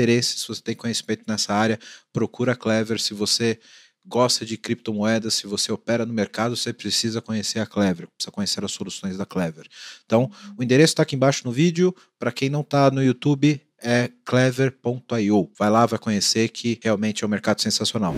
interesse, 0.01 0.39
se 0.39 0.47
você 0.47 0.61
tem 0.61 0.75
conhecimento 0.75 1.23
nessa 1.27 1.53
área, 1.53 1.79
procura 2.11 2.53
a 2.53 2.55
Clever. 2.55 2.99
Se 2.99 3.13
você 3.13 3.59
gosta 4.05 4.43
de 4.43 4.57
criptomoedas, 4.57 5.35
se 5.35 5.45
você 5.45 5.71
opera 5.71 6.05
no 6.05 6.13
mercado, 6.13 6.55
você 6.55 6.73
precisa 6.73 7.21
conhecer 7.21 7.59
a 7.59 7.65
Clever, 7.65 8.07
precisa 8.07 8.31
conhecer 8.31 8.65
as 8.65 8.71
soluções 8.71 9.17
da 9.17 9.25
Clever. 9.25 9.67
Então, 10.05 10.29
o 10.57 10.63
endereço 10.63 10.93
está 10.93 11.03
aqui 11.03 11.15
embaixo 11.15 11.43
no 11.45 11.51
vídeo. 11.51 11.95
Para 12.17 12.31
quem 12.31 12.49
não 12.49 12.61
está 12.61 12.89
no 12.89 13.03
YouTube, 13.03 13.61
é 13.81 14.09
clever.io. 14.25 15.51
Vai 15.57 15.69
lá, 15.69 15.85
vai 15.85 15.99
conhecer 15.99 16.49
que 16.49 16.79
realmente 16.83 17.23
é 17.23 17.27
um 17.27 17.29
mercado 17.29 17.61
sensacional. 17.61 18.15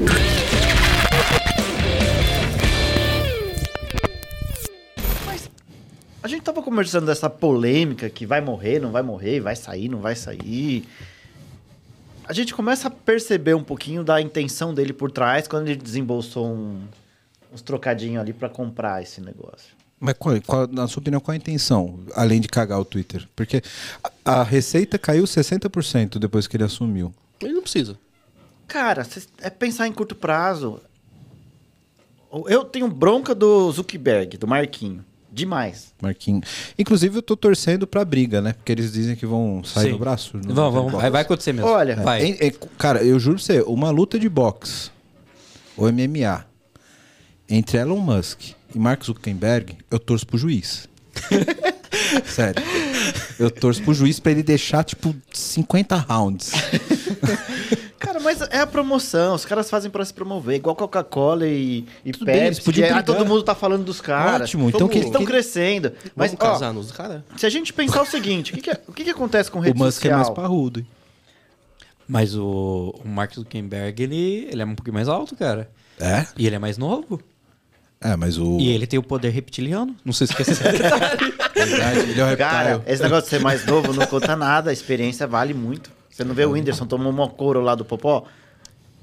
A 6.21 6.27
gente 6.29 6.41
tava 6.41 6.61
conversando 6.61 7.05
dessa 7.05 7.29
polêmica 7.29 8.09
que 8.09 8.25
vai 8.25 8.39
morrer, 8.39 8.79
não 8.79 8.93
vai 8.93 9.03
morrer, 9.03 9.41
vai 9.41 9.57
sair, 9.57 9.89
não 9.89 9.99
vai 9.99 10.15
sair. 10.15 10.87
A 12.25 12.33
gente 12.33 12.53
começa 12.53 12.87
a 12.87 12.91
perceber 12.91 13.53
um 13.53 13.63
pouquinho 13.63 14.03
da 14.03 14.21
intenção 14.21 14.73
dele 14.73 14.93
por 14.93 15.11
trás 15.11 15.47
quando 15.47 15.67
ele 15.67 15.75
desembolsou 15.81 16.47
um- 16.47 16.81
uns 17.53 17.61
trocadinhos 17.61 18.21
ali 18.21 18.33
pra 18.33 18.49
comprar 18.49 19.01
esse 19.03 19.19
negócio. 19.21 19.75
Mas 19.99 20.15
qual, 20.17 20.41
qual- 20.41 20.67
na 20.67 20.87
sua 20.87 21.01
opinião, 21.01 21.19
qual 21.21 21.33
a 21.33 21.37
intenção, 21.37 21.99
além 22.15 22.41
de 22.41 22.47
cagar 22.47 22.79
o 22.79 22.85
Twitter? 22.85 23.27
Porque 23.35 23.61
a, 24.25 24.39
a 24.41 24.43
receita 24.43 24.97
caiu 24.97 25.23
60% 25.25 26.17
depois 26.17 26.47
que 26.47 26.57
ele 26.57 26.63
assumiu. 26.63 27.13
Ele 27.41 27.53
não 27.53 27.61
precisa. 27.61 27.97
Cara, 28.67 29.03
cê- 29.03 29.23
é 29.41 29.49
pensar 29.49 29.87
em 29.87 29.91
curto 29.93 30.15
prazo. 30.15 30.81
Eu 32.47 32.63
tenho 32.63 32.87
bronca 32.87 33.35
do 33.35 33.71
Zuckerberg, 33.71 34.37
do 34.37 34.47
Marquinho. 34.47 35.05
Demais. 35.33 35.93
Marquinhos. 35.99 36.47
Inclusive, 36.77 37.17
eu 37.17 37.21
tô 37.23 37.35
torcendo 37.35 37.87
pra 37.87 38.05
briga, 38.05 38.39
né? 38.39 38.53
Porque 38.53 38.71
eles 38.71 38.93
dizem 38.93 39.15
que 39.15 39.25
vão 39.25 39.63
sair 39.63 39.85
Sim. 39.85 39.91
no 39.93 39.97
braço. 39.97 40.37
no- 40.37 40.53
vamos. 40.53 40.83
boxe. 40.91 40.97
Vai, 40.97 41.09
vai 41.09 41.21
acontecer 41.23 41.53
mesmo. 41.53 41.69
Olha, 41.71 41.95
vai. 41.95 42.21
É, 42.39 42.47
é, 42.47 42.51
cara, 42.77 43.03
eu 43.03 43.19
juro 43.19 43.37
pra 43.37 43.43
você, 43.45 43.61
uma 43.61 43.89
luta 43.89 44.19
de 44.19 44.29
boxe, 44.29 44.91
ou 45.75 45.91
MMA, 45.91 46.45
entre 47.49 47.79
Elon 47.79 47.97
Musk 47.99 48.51
e 48.75 48.77
Mark 48.77 49.03
Zuckerberg, 49.03 49.75
eu 49.89 49.97
torço 49.99 50.27
pro 50.27 50.37
juiz. 50.37 50.87
Sério. 52.25 52.61
Eu 53.39 53.49
torço 53.49 53.81
pro 53.81 53.93
juiz 53.93 54.19
pra 54.19 54.31
ele 54.31 54.43
deixar, 54.43 54.83
tipo, 54.83 55.15
50 55.31 55.95
rounds. 55.97 56.51
Cara, 58.03 58.19
mas 58.19 58.41
é 58.41 58.59
a 58.59 58.67
promoção. 58.67 59.33
Os 59.33 59.45
caras 59.45 59.69
fazem 59.69 59.89
pra 59.89 60.03
se 60.03 60.13
promover. 60.13 60.57
Igual 60.57 60.75
Coca-Cola 60.75 61.47
e, 61.47 61.85
e 62.03 62.11
Tudo 62.11 62.25
bem, 62.25 62.35
eles 62.35 62.57
Pepsi. 62.59 62.65
podiam 62.65 62.87
que, 62.89 62.93
ah, 62.93 63.01
todo 63.03 63.25
mundo 63.25 63.41
tá 63.43 63.55
falando 63.55 63.83
dos 63.85 64.01
caras. 64.01 64.41
Ótimo, 64.49 64.67
então 64.69 64.87
que 64.89 64.97
Eles 64.97 65.07
estão 65.07 65.23
crescendo. 65.23 65.93
Mas, 66.15 66.31
Vamos 66.31 66.45
ó, 66.45 66.51
casar 66.53 66.73
nos 66.73 66.91
cara? 66.91 67.23
se 67.37 67.45
a 67.45 67.49
gente 67.49 67.71
pensar 67.71 68.01
o 68.01 68.05
seguinte, 68.05 68.51
o 68.51 68.55
que, 68.55 68.61
que, 68.61 68.69
é- 68.71 68.81
o 68.87 68.91
que, 68.91 69.03
que 69.05 69.09
acontece 69.09 69.49
com 69.49 69.59
O 69.59 69.61
rede 69.61 69.79
Musk 69.79 70.03
é 70.05 70.09
mais 70.15 70.29
parrudo. 70.29 70.81
hein? 70.81 70.87
Mas 72.05 72.35
o, 72.35 72.93
o 73.03 73.07
Mark 73.07 73.33
Zuckerberg, 73.33 74.03
ele, 74.03 74.47
ele 74.51 74.61
é 74.61 74.65
um 74.65 74.75
pouquinho 74.75 74.93
mais 74.95 75.07
alto, 75.07 75.35
cara. 75.35 75.69
É? 75.97 76.25
E 76.37 76.45
ele 76.45 76.57
é 76.57 76.59
mais 76.59 76.77
novo. 76.77 77.21
É, 78.01 78.17
mas 78.17 78.37
o. 78.37 78.57
E 78.59 78.67
ele 78.67 78.85
tem 78.85 78.99
o 78.99 79.03
poder 79.03 79.29
reptiliano. 79.29 79.95
Não 80.03 80.11
sei 80.11 80.27
se 80.27 80.33
esquece 80.33 80.51
esse 80.51 80.61
detalhe. 80.63 81.33
Verdade, 81.55 81.99
ele 81.99 82.19
é 82.19 82.33
o 82.33 82.37
Cara, 82.37 82.83
esse 82.85 83.01
negócio 83.01 83.23
de 83.23 83.29
ser 83.29 83.39
mais 83.39 83.65
novo 83.65 83.93
não 83.93 84.05
conta 84.05 84.35
nada. 84.35 84.71
A 84.71 84.73
experiência 84.73 85.25
vale 85.25 85.53
muito. 85.53 85.89
Você 86.13 86.23
não 86.23 86.35
vê 86.35 86.45
o 86.45 86.51
Whindersson 86.51 86.85
tomou 86.85 87.11
um 87.11 87.27
couro 87.27 87.59
lá 87.61 87.73
do 87.73 87.83
Popó? 87.83 88.25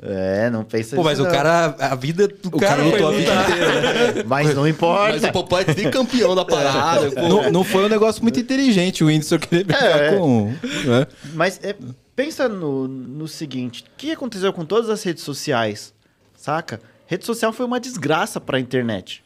É, 0.02 0.48
não 0.48 0.64
pensa 0.64 0.96
Pô, 0.96 1.02
mas 1.02 1.20
o 1.20 1.24
não. 1.24 1.30
cara, 1.30 1.76
a 1.78 1.94
vida 1.94 2.26
do 2.26 2.48
O 2.48 2.58
cara 2.58 2.76
cara, 2.76 2.82
lutou 2.84 3.08
a 3.08 3.10
vida 3.10 3.32
inteira. 3.34 4.24
Mas 4.26 4.54
não 4.54 4.62
Mas 4.62 4.70
importa. 4.70 5.28
o 5.28 5.32
Popó 5.32 5.58
é 5.58 5.64
tricampeão 5.64 6.34
da 6.34 6.44
parada. 6.44 7.10
pô. 7.10 7.20
Não, 7.28 7.50
não 7.52 7.64
foi 7.64 7.84
um 7.84 7.88
negócio 7.88 8.22
muito 8.22 8.40
inteligente 8.40 9.04
o 9.04 9.08
Whindersson 9.08 9.38
querer 9.38 9.64
brigar 9.64 10.00
É. 10.00 10.16
com. 10.16 10.46
né? 10.86 11.06
Mas 11.34 11.60
é, 11.62 11.74
pensa 12.16 12.48
no, 12.48 12.88
no 12.88 13.28
seguinte: 13.28 13.82
o 13.82 13.86
que 13.98 14.10
aconteceu 14.12 14.50
com 14.54 14.64
todas 14.64 14.88
as 14.88 15.02
redes 15.02 15.22
sociais? 15.22 15.92
Saca? 16.34 16.80
Rede 17.06 17.26
social 17.26 17.52
foi 17.52 17.66
uma 17.66 17.78
desgraça 17.80 18.40
pra 18.40 18.58
internet. 18.58 19.22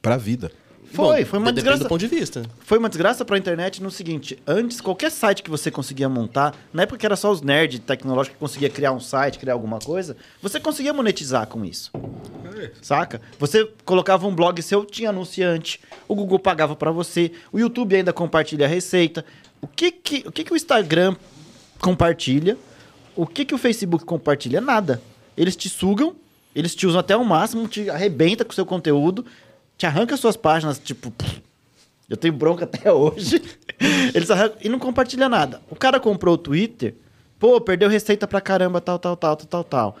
Pra 0.00 0.16
vida. 0.16 0.50
Foi, 0.92 1.20
Bom, 1.20 1.30
foi 1.30 1.38
uma 1.38 1.52
desgraça. 1.52 1.84
do 1.84 1.88
ponto 1.88 2.00
de 2.00 2.08
vista. 2.08 2.42
Foi 2.60 2.76
uma 2.76 2.88
desgraça 2.88 3.24
pra 3.24 3.38
internet 3.38 3.82
no 3.82 3.90
seguinte: 3.90 4.38
antes, 4.46 4.80
qualquer 4.80 5.10
site 5.10 5.42
que 5.42 5.50
você 5.50 5.70
conseguia 5.70 6.08
montar, 6.08 6.54
na 6.72 6.82
época 6.82 6.98
que 6.98 7.06
era 7.06 7.16
só 7.16 7.30
os 7.30 7.40
nerds 7.40 7.80
tecnológicos 7.80 8.34
que 8.34 8.40
conseguia 8.40 8.68
criar 8.68 8.92
um 8.92 9.00
site, 9.00 9.38
criar 9.38 9.52
alguma 9.52 9.78
coisa, 9.78 10.16
você 10.42 10.58
conseguia 10.58 10.92
monetizar 10.92 11.46
com 11.46 11.64
isso. 11.64 11.92
Saca? 12.82 13.20
Você 13.38 13.70
colocava 13.84 14.26
um 14.26 14.34
blog 14.34 14.60
seu, 14.62 14.84
tinha 14.84 15.10
anunciante, 15.10 15.80
o 16.08 16.14
Google 16.14 16.38
pagava 16.38 16.74
pra 16.74 16.90
você, 16.90 17.32
o 17.52 17.58
YouTube 17.58 17.94
ainda 17.94 18.12
compartilha 18.12 18.66
a 18.66 18.68
receita. 18.68 19.24
O 19.62 19.66
que 19.66 19.90
que 19.92 20.24
o, 20.26 20.32
que 20.32 20.44
que 20.44 20.52
o 20.52 20.56
Instagram 20.56 21.14
compartilha? 21.80 22.58
O 23.16 23.26
que, 23.26 23.44
que 23.44 23.54
o 23.54 23.58
Facebook 23.58 24.04
compartilha? 24.04 24.60
Nada. 24.60 25.00
Eles 25.36 25.56
te 25.56 25.68
sugam, 25.68 26.14
eles 26.54 26.74
te 26.74 26.86
usam 26.86 27.00
até 27.00 27.16
o 27.16 27.24
máximo, 27.24 27.68
te 27.68 27.88
arrebenta 27.90 28.44
com 28.44 28.52
o 28.52 28.54
seu 28.54 28.66
conteúdo, 28.66 29.24
te 29.80 29.86
arranca 29.86 30.14
suas 30.14 30.36
páginas, 30.36 30.78
tipo. 30.78 31.10
pff, 31.10 31.40
Eu 32.08 32.14
tenho 32.16 32.34
bronca 32.34 32.64
até 32.64 32.92
hoje. 32.92 33.42
Eles 34.14 34.30
arrancam 34.30 34.58
e 34.62 34.68
não 34.68 34.78
compartilha 34.78 35.26
nada. 35.26 35.62
O 35.70 35.74
cara 35.74 35.98
comprou 35.98 36.34
o 36.34 36.38
Twitter, 36.38 36.94
pô, 37.38 37.58
perdeu 37.62 37.88
receita 37.88 38.28
pra 38.28 38.42
caramba, 38.42 38.78
tal, 38.78 38.98
tal, 38.98 39.16
tal, 39.16 39.36
tal, 39.36 39.46
tal, 39.46 39.64
tal. 39.64 39.96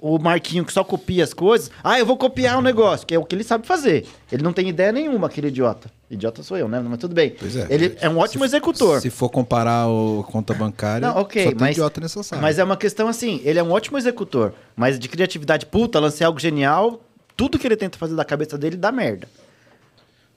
O 0.00 0.18
Marquinho 0.18 0.64
que 0.64 0.72
só 0.72 0.82
copia 0.82 1.22
as 1.22 1.32
coisas, 1.32 1.70
ah, 1.84 1.96
eu 1.98 2.06
vou 2.06 2.16
copiar 2.16 2.58
um 2.58 2.62
negócio, 2.62 3.06
que 3.06 3.14
é 3.14 3.18
o 3.18 3.24
que 3.24 3.34
ele 3.36 3.44
sabe 3.44 3.66
fazer. 3.68 4.04
Ele 4.32 4.42
não 4.42 4.52
tem 4.52 4.68
ideia 4.68 4.90
nenhuma, 4.90 5.28
aquele 5.28 5.46
idiota. 5.48 5.90
Idiota 6.10 6.42
sou 6.42 6.56
eu, 6.56 6.66
né? 6.66 6.80
Mas 6.80 6.98
tudo 6.98 7.14
bem. 7.14 7.36
Pois 7.38 7.54
é. 7.54 7.66
Ele 7.70 7.96
é 8.00 8.08
um 8.08 8.18
ótimo 8.18 8.44
executor. 8.44 9.00
Se 9.00 9.10
for 9.10 9.28
comparar 9.28 9.86
o 9.88 10.24
conta 10.24 10.54
bancária, 10.54 11.06
Não, 11.06 11.18
ok, 11.18 11.44
só 11.44 11.48
tem 11.50 11.58
mas, 11.60 11.70
idiota 11.76 12.00
nessa 12.00 12.22
sala. 12.24 12.42
mas 12.42 12.58
é 12.58 12.64
uma 12.64 12.76
questão 12.78 13.06
assim, 13.06 13.40
ele 13.44 13.58
é 13.60 13.62
um 13.62 13.70
ótimo 13.70 13.96
executor, 13.96 14.54
mas 14.74 14.98
de 14.98 15.06
criatividade, 15.08 15.66
puta, 15.66 16.00
lancei 16.00 16.26
algo 16.26 16.40
genial, 16.40 16.98
tudo 17.40 17.58
que 17.58 17.66
ele 17.66 17.76
tenta 17.76 17.96
fazer 17.96 18.14
da 18.14 18.24
cabeça 18.24 18.58
dele 18.58 18.76
dá 18.76 18.92
merda. 18.92 19.26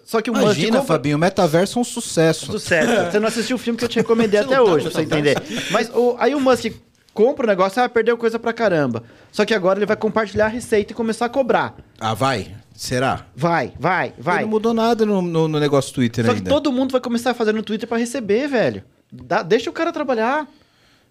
Só 0.06 0.22
que 0.22 0.30
o 0.30 0.34
Musk 0.34 0.44
Imagina, 0.46 0.80
compra- 0.80 0.96
Fabinho, 0.96 1.18
o 1.18 1.20
metaverso 1.20 1.78
é 1.78 1.82
um 1.82 1.84
sucesso. 1.84 2.46
Sucesso. 2.46 3.12
Você 3.12 3.20
não 3.20 3.28
assistiu 3.28 3.58
o 3.58 3.60
filme 3.60 3.78
que 3.78 3.84
eu 3.84 3.90
te 3.90 3.98
recomendei 4.00 4.40
até 4.40 4.56
tá 4.56 4.62
hoje, 4.64 4.86
pra 4.90 4.92
você 4.94 5.02
entender. 5.02 5.36
Mas 5.72 5.90
o- 5.94 6.16
aí 6.18 6.34
o 6.34 6.40
Musk 6.40 6.68
compra 7.14 7.46
o 7.46 7.48
negócio, 7.50 7.82
ah, 7.84 7.90
perdeu 7.90 8.18
coisa 8.18 8.40
pra 8.40 8.54
caramba. 8.54 9.04
Só 9.34 9.44
que 9.44 9.54
agora 9.54 9.80
ele 9.80 9.86
vai 9.86 9.98
compartilhar 9.98 10.46
a 10.46 10.50
receita 10.50 10.94
e 10.94 10.96
começar 10.96 11.26
a 11.26 11.30
cobrar. 11.30 11.76
Ah, 12.00 12.14
vai? 12.14 12.56
Será? 12.74 13.26
Vai, 13.36 13.74
vai, 13.78 14.08
Ele 14.08 14.16
vai. 14.18 14.42
Não 14.44 14.50
mudou 14.50 14.74
nada 14.74 15.06
no, 15.06 15.22
no- 15.22 15.48
no 15.50 15.60
negócio 15.60 15.94
Twitter 15.94 16.26
Só 16.26 16.32
que 16.32 16.38
ainda. 16.38 16.50
todo 16.50 16.72
mundo 16.72 16.92
vai 16.94 17.02
começar 17.02 17.32
a 17.32 17.34
fazer 17.34 17.52
no 17.54 17.64
Twitter 17.64 17.88
pra 17.88 17.98
receber, 17.98 18.48
velho. 18.48 18.82
Dá- 19.12 19.44
deixa 19.44 19.70
o 19.70 19.74
cara 19.74 19.92
trabalhar. 19.92 20.48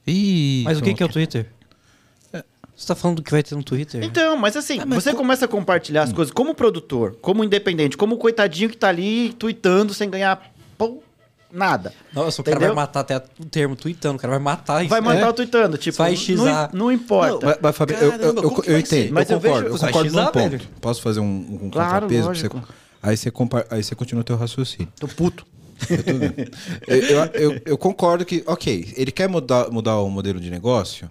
Ih, 0.07 0.63
Mas 0.65 0.79
o 0.79 0.83
que, 0.83 0.95
que 0.95 1.03
é 1.03 1.07
o 1.07 1.09
Twitter? 1.09 1.47
Você 2.77 2.87
tá 2.87 2.95
falando 2.95 3.19
do 3.19 3.23
que 3.23 3.31
vai 3.31 3.43
ter 3.43 3.55
no 3.55 3.63
Twitter? 3.63 4.03
Então, 4.03 4.37
mas 4.37 4.57
assim, 4.57 4.81
Ah, 4.81 4.87
mas 4.87 5.05
você 5.05 5.11
co- 5.13 5.19
começa 5.19 5.45
a 5.45 5.49
compartilhar 5.49 6.03
as 6.03 6.13
coisas 6.13 6.33
como 6.33 6.55
produtor, 6.55 7.17
como 7.21 7.45
independente, 7.45 7.97
como 7.97 8.17
coitadinho 8.17 8.69
que 8.71 8.77
tá 8.77 8.89
ali 8.89 9.33
tweetando 9.35 9.95
sem 9.95 10.09
ganhar 10.11 10.53
pô, 10.77 11.01
nada. 11.53 11.93
Nossa, 12.13 12.41
o 12.41 12.45
cara 12.45 12.57
Entendeu? 12.57 12.75
vai 12.75 12.85
matar 12.85 13.01
até 13.01 13.17
o 13.19 13.45
termo 13.45 13.77
tweetando, 13.77 14.17
o 14.17 14.19
cara 14.19 14.33
vai 14.33 14.41
matar 14.43 14.81
isso. 14.83 14.89
Vai 14.91 15.01
matar 15.03 15.27
É. 15.27 15.29
o 15.29 15.33
tweetando, 15.33 15.77
tipo, 15.79 15.99
Vai 15.99 16.11
não, 16.13 16.17
xizar. 16.17 16.71
não 16.73 16.91
importa. 16.91 17.47
Mas, 17.47 17.59
mas 17.63 17.77
Fabinho, 17.77 17.99
eu, 18.01 18.13
eu, 18.13 18.35
eu, 18.35 18.63
eu 18.67 18.79
entendo, 18.79 19.13
Mas 19.13 19.31
eu 19.31 19.37
eu 19.37 19.41
concordo, 19.41 19.63
vejo- 19.65 19.75
eu 19.75 19.79
concordo 19.79 19.99
num 19.99 20.05
xizar, 20.11 20.33
ponto. 20.33 20.51
velho. 20.51 20.63
Posso 20.81 21.03
fazer 21.03 21.21
um, 21.21 21.25
um 21.63 21.71
Claro, 21.71 21.93
contrapeso? 22.07 22.25
pra 22.25 22.35
você- 22.35 22.49
lógico. 22.49 22.69
aí, 23.03 23.17
você 23.17 23.31
compa- 23.31 23.67
aí 23.71 23.83
você 23.85 23.95
continua 23.95 24.23
o 24.23 24.25
teu 24.25 24.37
raciocínio. 24.37 24.89
Tô 24.99 25.07
puto. 25.07 25.47
eu, 26.89 26.99
eu, 27.35 27.51
eu- 27.53 27.61
eu 27.67 27.79
concordo 27.79 28.25
que, 28.25 28.43
ok, 28.47 28.93
ele 28.97 29.13
quer 29.13 29.29
mudar, 29.29 29.71
mudar 29.71 29.99
o 29.99 30.09
modelo 30.11 30.41
de 30.41 30.51
negócio, 30.51 31.11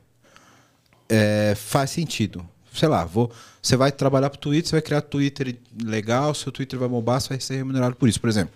é, 1.11 1.53
faz 1.55 1.89
sentido. 1.91 2.47
Sei 2.73 2.87
lá, 2.87 3.03
vou, 3.03 3.29
você 3.61 3.75
vai 3.75 3.91
trabalhar 3.91 4.29
pro 4.29 4.39
Twitter, 4.39 4.69
você 4.69 4.75
vai 4.77 4.81
criar 4.81 5.01
Twitter 5.01 5.57
legal, 5.83 6.33
seu 6.33 6.53
Twitter 6.53 6.79
vai 6.79 6.87
bombar, 6.87 7.19
você 7.19 7.29
vai 7.29 7.39
ser 7.41 7.57
remunerado 7.57 7.95
por 7.97 8.07
isso, 8.07 8.19
por 8.21 8.29
exemplo. 8.29 8.53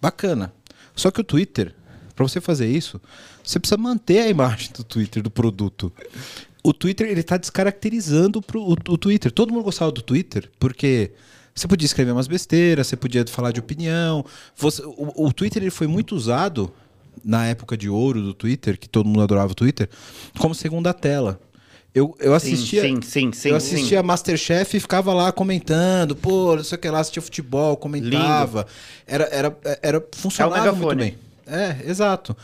Bacana. 0.00 0.52
Só 0.94 1.10
que 1.10 1.20
o 1.20 1.24
Twitter, 1.24 1.74
para 2.14 2.28
você 2.28 2.40
fazer 2.42 2.68
isso, 2.68 3.00
você 3.42 3.58
precisa 3.58 3.78
manter 3.78 4.20
a 4.20 4.28
imagem 4.28 4.70
do 4.76 4.84
Twitter, 4.84 5.22
do 5.22 5.30
produto. 5.30 5.90
O 6.62 6.74
Twitter, 6.74 7.08
ele 7.08 7.22
tá 7.22 7.38
descaracterizando 7.38 8.42
pro, 8.42 8.60
o, 8.60 8.72
o 8.72 8.98
Twitter. 8.98 9.32
Todo 9.32 9.50
mundo 9.52 9.64
gostava 9.64 9.90
do 9.90 10.02
Twitter, 10.02 10.50
porque 10.58 11.12
você 11.54 11.66
podia 11.66 11.86
escrever 11.86 12.12
umas 12.12 12.26
besteiras, 12.28 12.86
você 12.86 12.96
podia 12.96 13.24
falar 13.26 13.50
de 13.50 13.60
opinião. 13.60 14.24
Você- 14.56 14.82
o, 14.84 15.26
o 15.28 15.32
Twitter 15.32 15.62
ele 15.62 15.70
foi 15.70 15.86
muito 15.86 16.14
usado 16.14 16.70
na 17.24 17.46
época 17.46 17.76
de 17.78 17.88
ouro 17.88 18.20
do 18.20 18.34
Twitter, 18.34 18.78
que 18.78 18.88
todo 18.88 19.06
mundo 19.06 19.22
adorava 19.22 19.52
o 19.52 19.54
Twitter, 19.54 19.88
como 20.38 20.54
segunda 20.54 20.92
tela. 20.92 21.40
Eu, 21.94 22.14
eu 22.20 22.34
assistia, 22.34 22.82
sim, 22.82 23.00
sim, 23.02 23.32
sim, 23.32 23.48
eu 23.48 23.56
assistia 23.56 24.02
Masterchef 24.02 24.76
e 24.76 24.80
ficava 24.80 25.12
lá 25.14 25.32
comentando, 25.32 26.14
pô, 26.14 26.54
não 26.54 26.62
sei 26.62 26.76
o 26.76 26.80
que 26.80 26.88
lá, 26.88 27.00
assistia 27.00 27.22
futebol, 27.22 27.76
comentava. 27.76 28.66
Era, 29.06 29.24
era, 29.32 29.58
era, 29.82 30.06
funcionava 30.14 30.70
muito 30.72 30.96
megafone. 30.96 31.16
bem. 31.46 31.54
É, 31.60 31.90
exato. 31.90 32.36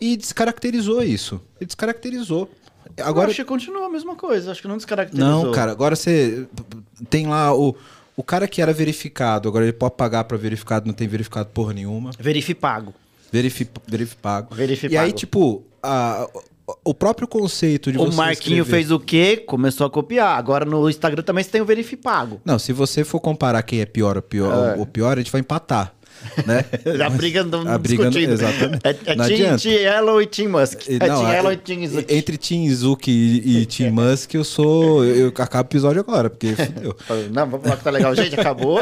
E 0.00 0.16
descaracterizou 0.16 1.02
isso. 1.02 1.40
E 1.60 1.64
descaracterizou. 1.64 2.50
Agora 2.96 3.08
Agora, 3.08 3.26
acho 3.28 3.36
que 3.36 3.44
continua 3.44 3.86
a 3.86 3.88
mesma 3.88 4.16
coisa, 4.16 4.50
acho 4.50 4.60
que 4.60 4.68
não 4.68 4.76
descaracterizou. 4.76 5.44
não, 5.44 5.52
cara, 5.52 5.70
agora 5.72 5.94
você 5.94 6.46
tem 7.08 7.26
lá 7.26 7.54
o, 7.54 7.76
o 8.16 8.22
cara 8.22 8.48
que 8.48 8.60
era 8.60 8.72
verificado, 8.72 9.48
agora 9.48 9.64
ele 9.64 9.72
pode 9.72 9.94
pagar 9.94 10.24
pra 10.24 10.36
verificado, 10.36 10.86
não 10.86 10.94
tem 10.94 11.06
verificado 11.06 11.48
porra 11.50 11.72
nenhuma. 11.72 12.10
Verifi 12.18 12.54
pago. 12.54 12.92
Verifi, 13.30 13.68
verifipago. 13.86 14.54
Verifipago. 14.54 14.94
E 14.94 14.98
aí, 14.98 15.12
tipo, 15.12 15.62
a- 15.82 16.28
o 16.84 16.92
próprio 16.94 17.26
conceito 17.26 17.90
de 17.90 17.98
O 17.98 18.06
você 18.06 18.16
Marquinho 18.16 18.62
escrever- 18.62 18.70
fez 18.70 18.90
o 18.90 18.98
quê? 19.00 19.36
Começou 19.46 19.86
a 19.86 19.90
copiar. 19.90 20.36
Agora 20.38 20.64
no 20.64 20.88
Instagram 20.88 21.22
também 21.22 21.42
você 21.44 21.50
tem 21.50 21.60
o 21.60 21.64
Verifi 21.64 21.96
pago. 21.96 22.40
Não, 22.44 22.58
se 22.58 22.72
você 22.72 23.04
for 23.04 23.20
comparar 23.20 23.62
quem 23.62 23.80
é 23.80 23.86
pior 23.86 24.16
ou 24.16 24.22
pior, 24.22 24.76
É. 24.76 24.80
o 24.80 24.84
pior, 24.86 25.16
a 25.16 25.20
gente 25.20 25.32
vai 25.32 25.40
empatar, 25.40 25.94
né? 26.46 26.64
A 27.04 27.10
briga 27.10 27.44
não 27.44 27.66
A 27.68 27.78
briga 27.78 28.04
não- 28.04 28.10
discutindo. 28.10 28.32
exatamente. 28.32 28.80
É, 28.84 28.96
é 29.12 29.14
Não 29.16 29.26
Team. 29.26 29.56
Team 29.58 29.74
Elon 29.98 30.20
e 30.20 30.26
Team 30.26 30.50
Musk. 30.50 30.80
É 30.88 31.06
não, 31.08 31.20
Team 31.20 31.32
é- 31.32 31.38
Elon 31.38 31.52
e 31.52 31.56
Team 31.56 31.86
Zuck. 31.88 32.14
Entre 32.14 32.36
Tim 32.36 32.70
Zuck 32.70 33.10
e, 33.10 33.58
e 33.62 33.66
Tim 33.66 33.90
Musk, 33.90 34.34
eu 34.34 34.44
sou. 34.44 35.04
Eu, 35.04 35.28
acabo 35.28 35.66
o 35.68 35.70
episódio 35.70 36.00
agora, 36.00 36.28
porque 36.30 36.54
fudeu. 36.54 36.96
Não, 37.32 37.46
vamos 37.48 37.62
falar 37.64 37.76
que 37.76 37.84
tá 37.84 37.90
legal. 37.90 38.14
Gente, 38.14 38.38
acabou. 38.38 38.80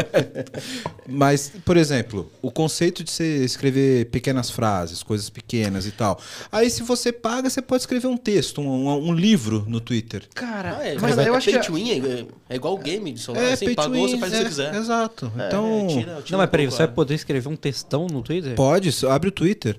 Mas, 1.08 1.52
por 1.64 1.76
exemplo, 1.76 2.30
o 2.42 2.50
conceito 2.50 3.04
de 3.04 3.10
você 3.10 3.44
escrever 3.44 4.06
pequenas 4.06 4.50
frases, 4.50 5.02
coisas 5.02 5.28
pequenas 5.30 5.86
e 5.86 5.92
tal. 5.92 6.20
Aí, 6.50 6.68
se 6.70 6.82
você 6.82 7.12
paga, 7.12 7.48
você 7.48 7.62
pode 7.62 7.82
escrever 7.82 8.06
um 8.08 8.16
texto, 8.16 8.60
um, 8.60 8.88
um- 8.88 9.08
um 9.08 9.14
livro 9.14 9.64
no 9.68 9.80
Twitter. 9.80 10.22
Cara, 10.34 10.78
Ah, 10.80 10.86
é, 10.86 10.96
mas 11.00 11.16
é, 11.18 11.28
eu 11.28 11.34
é 11.34 11.36
acho 11.36 11.50
pay 11.50 11.60
que... 11.60 11.66
to 11.66 11.74
win, 11.74 11.90
é, 11.90 12.26
é 12.50 12.56
igual 12.56 12.76
game 12.78 13.12
de 13.12 13.20
celular. 13.20 13.44
É, 13.44 13.52
assim, 13.52 13.68
to 13.70 13.74
pagou, 13.76 14.08
você 14.08 14.14
win, 14.14 14.20
faz 14.20 14.32
o 14.32 14.36
é, 14.36 14.38
que 14.38 14.44
você 14.44 14.48
quiser. 14.48 14.74
Exato. 14.74 15.32
então, 15.34 15.84
É, 15.84 15.86
tira- 15.86 16.00
tira 16.00 16.22
Não, 16.30 16.38
mas 16.38 16.48
um 16.48 16.50
peraí, 16.50 16.66
você 16.66 16.76
vai 16.78 16.86
é. 16.86 16.90
poder 16.90 17.14
escrever 17.26 17.48
um 17.48 17.56
textão 17.56 18.06
no 18.06 18.22
Twitter? 18.22 18.54
pode, 18.54 18.90
abre 19.06 19.28
o 19.28 19.32
Twitter. 19.32 19.78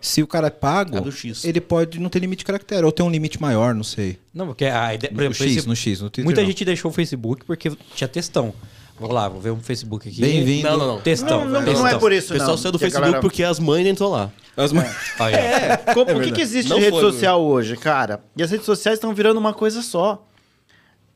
Se 0.00 0.20
o 0.22 0.26
cara 0.26 0.48
é 0.48 0.50
pago, 0.50 0.98
o 1.00 1.12
X. 1.12 1.44
ele 1.44 1.60
pode 1.60 2.00
não 2.00 2.08
ter 2.10 2.18
limite 2.18 2.40
de 2.40 2.44
caractere, 2.44 2.84
ou 2.84 2.90
ter 2.90 3.02
um 3.04 3.10
limite 3.10 3.40
maior, 3.40 3.72
não 3.74 3.84
sei. 3.84 4.18
Não, 4.34 4.46
porque 4.48 4.64
a 4.64 4.94
ideia. 4.94 5.12
por 5.12 5.18
No 5.18 5.30
exemplo, 5.30 5.46
X, 5.46 5.56
esse- 5.58 5.68
no 5.68 5.76
X, 5.76 6.00
no 6.00 6.10
Twitter 6.10 6.24
Muita 6.24 6.40
não. 6.40 6.48
gente 6.48 6.64
deixou 6.64 6.90
o 6.90 6.94
Facebook 6.94 7.44
porque 7.44 7.70
tinha 7.94 8.08
textão. 8.08 8.52
Vamos 8.98 9.14
lá, 9.14 9.28
vou 9.28 9.40
ver 9.40 9.50
um 9.50 9.60
Facebook 9.60 10.08
aqui. 10.08 10.20
Bem-vindo. 10.20 10.68
Não, 10.68 10.76
não, 10.76 10.86
não. 10.94 11.00
Textão. 11.00 11.44
Não, 11.44 11.50
não, 11.50 11.62
textão. 11.64 11.82
não 11.82 11.88
é 11.88 11.98
por 11.98 12.10
O 12.12 12.14
isso, 12.14 12.28
pessoal 12.32 12.50
não. 12.50 12.56
saiu 12.58 12.72
do 12.72 12.78
Que 12.78 12.84
Facebook 12.84 13.04
galera- 13.04 13.20
porque 13.20 13.42
as 13.42 13.58
mães 13.58 13.86
entrou 13.86 14.10
lá. 14.10 14.30
As 14.56 14.72
mães- 14.72 14.90
Aí, 15.18 15.34
ó. 15.34 15.38
É, 15.38 15.76
como- 15.94 16.18
o 16.18 16.20
que, 16.20 16.32
que 16.32 16.40
existe 16.40 16.68
Não 16.68 16.78
de 16.78 16.84
rede 16.84 17.00
foi, 17.00 17.12
social 17.12 17.40
hoje, 17.42 17.76
cara? 17.76 18.22
E 18.36 18.42
as 18.42 18.50
redes 18.50 18.66
sociais 18.66 18.98
estão 18.98 19.14
virando 19.14 19.38
uma 19.38 19.54
coisa 19.54 19.82
só. 19.82 20.24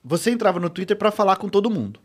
Você 0.05 0.31
entrava 0.31 0.59
no 0.61 0.71
Twitter 0.71 0.97
pra 0.97 1.11
falar 1.11 1.37
com 1.37 1.49
todo 1.49 1.69
mundo. 1.69 1.99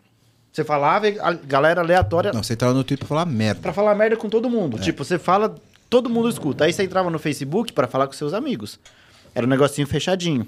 Você 0.51 0.63
falava 0.63 1.07
e 1.07 1.17
a 1.19 1.31
galera 1.31 1.79
aleatória 1.81 2.33
Não, 2.33 2.43
você 2.43 2.53
entrava 2.53 2.73
no 2.73 2.83
Twitter 2.83 3.07
pra 3.07 3.07
falar 3.07 3.25
merda. 3.25 3.61
Pra 3.61 3.71
falar 3.73 3.95
merda 3.95 4.17
com 4.17 4.29
todo 4.29 4.49
mundo. 4.49 4.77
Tipo, 4.79 5.03
você 5.05 5.17
fala, 5.17 5.55
todo 5.89 6.09
mundo 6.09 6.27
escuta. 6.29 6.65
Aí 6.65 6.73
você 6.73 6.83
entrava 6.83 7.09
no 7.09 7.17
Facebook 7.19 7.71
pra 7.71 7.87
falar 7.87 8.07
com 8.07 8.13
seus 8.13 8.33
amigos. 8.33 8.79
Era 9.33 9.45
um 9.45 9.49
negocinho 9.49 9.87
fechadinho. 9.87 10.45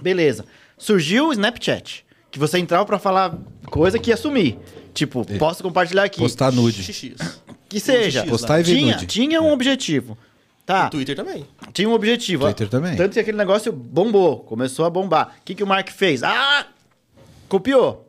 Beleza. 0.00 0.44
Surgiu 0.78 1.28
o 1.28 1.32
Snapchat, 1.32 2.04
que 2.30 2.38
você 2.38 2.58
entrava 2.58 2.84
pra 2.86 2.98
falar 2.98 3.34
coisa 3.66 3.98
que 3.98 4.10
ia 4.10 4.16
sumir. 4.16 4.58
Tipo, 4.94 5.24
posso 5.38 5.62
compartilhar 5.62 6.04
aqui. 6.04 6.18
Postar 6.20 6.52
nude. 6.52 6.82
XX. 6.84 7.40
Que 7.68 7.80
seja. 7.80 8.20
X, 8.20 8.30
Postar 8.30 8.60
e 8.60 8.62
ver 8.62 8.76
tinha, 8.76 8.94
nude. 8.94 9.06
tinha 9.06 9.42
um 9.42 9.50
objetivo. 9.52 10.16
Tá, 10.64 10.86
O 10.86 10.90
Twitter 10.90 11.14
também. 11.16 11.46
tinha 11.72 11.88
um 11.88 11.92
objetivo. 11.92 12.44
Twitter 12.44 12.68
também. 12.68 12.96
Tanto 12.96 13.12
que 13.14 13.20
aquele 13.20 13.36
negócio 13.36 13.72
bombou, 13.72 14.40
começou 14.40 14.84
a 14.84 14.90
bombar. 14.90 15.36
O 15.40 15.44
que, 15.44 15.54
que 15.54 15.62
o 15.62 15.66
Mark 15.66 15.88
fez? 15.90 16.22
Ah! 16.22 16.66
Copiou. 17.48 18.05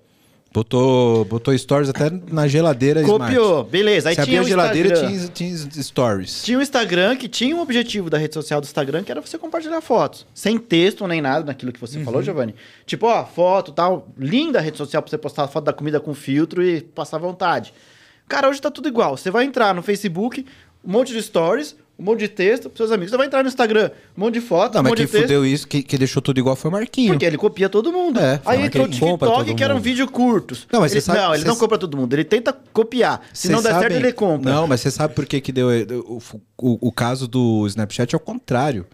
Botou, 0.58 1.24
botou 1.24 1.56
stories 1.56 1.88
até 1.88 2.10
na 2.32 2.48
geladeira 2.48 3.04
Copiou. 3.04 3.64
Beleza. 3.64 4.10
Aí 4.10 4.16
Você 4.16 4.24
tinha 4.24 4.40
abria 4.40 4.42
a 4.42 4.50
geladeira 4.50 5.08
tinha, 5.08 5.28
tinha 5.28 5.84
stories. 5.84 6.42
Tinha 6.44 6.58
o 6.58 6.62
Instagram, 6.64 7.16
que 7.16 7.28
tinha 7.28 7.56
um 7.56 7.62
objetivo 7.62 8.10
da 8.10 8.18
rede 8.18 8.34
social 8.34 8.60
do 8.60 8.64
Instagram, 8.64 9.04
que 9.04 9.12
era 9.12 9.22
você 9.22 9.38
compartilhar 9.38 9.82
fotos. 9.82 10.26
Sem 10.34 10.58
texto 10.58 11.06
nem 11.06 11.22
nada 11.22 11.46
naquilo 11.46 11.72
que 11.72 11.80
você 11.80 12.00
falou, 12.00 12.24
Giovanni. 12.24 12.56
Tipo, 12.88 13.06
ó, 13.06 13.24
foto 13.24 13.72
tal. 13.72 14.08
Linda 14.18 14.58
a 14.58 14.62
rede 14.62 14.78
social 14.78 15.04
pra 15.04 15.12
você 15.12 15.18
postar 15.20 15.44
a 15.44 15.48
foto 15.48 15.66
da 15.66 15.74
comida 15.74 16.00
com 16.00 16.16
filtro 16.16 16.64
e 16.64 16.82
passar 16.82 17.20
vontade. 17.20 17.72
Cara, 18.28 18.50
hoje 18.50 18.60
tá 18.60 18.72
tudo 18.72 18.88
igual. 18.88 19.16
Você 19.16 19.30
vai 19.30 19.46
entrar 19.46 19.76
no 19.76 19.84
Facebook, 19.84 20.44
um 20.84 20.92
monte 20.92 21.14
de 21.14 21.22
stories, 21.22 21.76
um 22.00 22.04
monte 22.04 22.20
de 22.20 22.28
texto 22.28 22.70
pros 22.70 22.78
seus 22.78 22.92
amigos. 22.92 23.10
Você 23.12 23.18
vai 23.18 23.26
entrar 23.28 23.42
no 23.42 23.50
Instagram, 23.50 23.90
um 24.16 24.22
monte 24.22 24.36
de 24.36 24.42
foto, 24.42 24.74
Não, 24.76 24.82
um 24.82 24.84
mas 24.84 24.92
monte 24.92 24.98
quem 24.98 25.06
de 25.08 25.12
texto. 25.12 25.24
fudeu 25.24 25.46
isso, 25.46 25.68
que, 25.68 25.82
que 25.82 25.98
deixou 25.98 26.22
tudo 26.22 26.40
igual 26.40 26.56
foi 26.56 26.70
o 26.70 26.72
Marquinho. 26.72 27.10
Porque 27.14 27.26
ele 27.26 27.38
copia 27.38 27.68
todo 27.70 27.92
mundo. 27.92 28.20
É, 28.20 28.40
Aí 28.46 28.62
entrou 28.66 28.86
o 28.86 28.90
TikTok, 28.90 29.56
que 29.56 29.64
eram 29.64 29.80
vídeos 29.80 30.10
curtos. 30.10 30.68
Não, 30.72 30.80
mas 30.82 30.92
ele, 30.92 31.02
você 31.02 31.06
sabe- 31.08 31.20
não, 31.20 31.34
ele 31.36 31.44
não 31.44 31.56
compra 31.56 31.78
todo 31.78 31.98
mundo. 31.98 32.14
Ele 32.14 32.24
tenta 32.24 32.54
copiar. 32.72 33.22
Se 33.34 33.50
não 33.50 33.62
der 33.62 33.70
certo, 33.70 33.82
sabem- 33.84 33.98
ele 33.98 34.14
compra. 34.14 34.52
Não, 34.52 34.68
mas 34.68 34.82
você 34.82 34.92
sabe 34.92 35.14
por 35.16 35.26
que, 35.26 35.42
que 35.42 35.52
deu. 35.52 35.68
O, 36.08 36.22
o, 36.62 36.88
o 36.88 36.92
caso 36.92 37.28
do 37.28 37.66
Snapchat 37.68 38.14
é 38.14 38.18
o 38.18 38.20
contrário. 38.20 38.86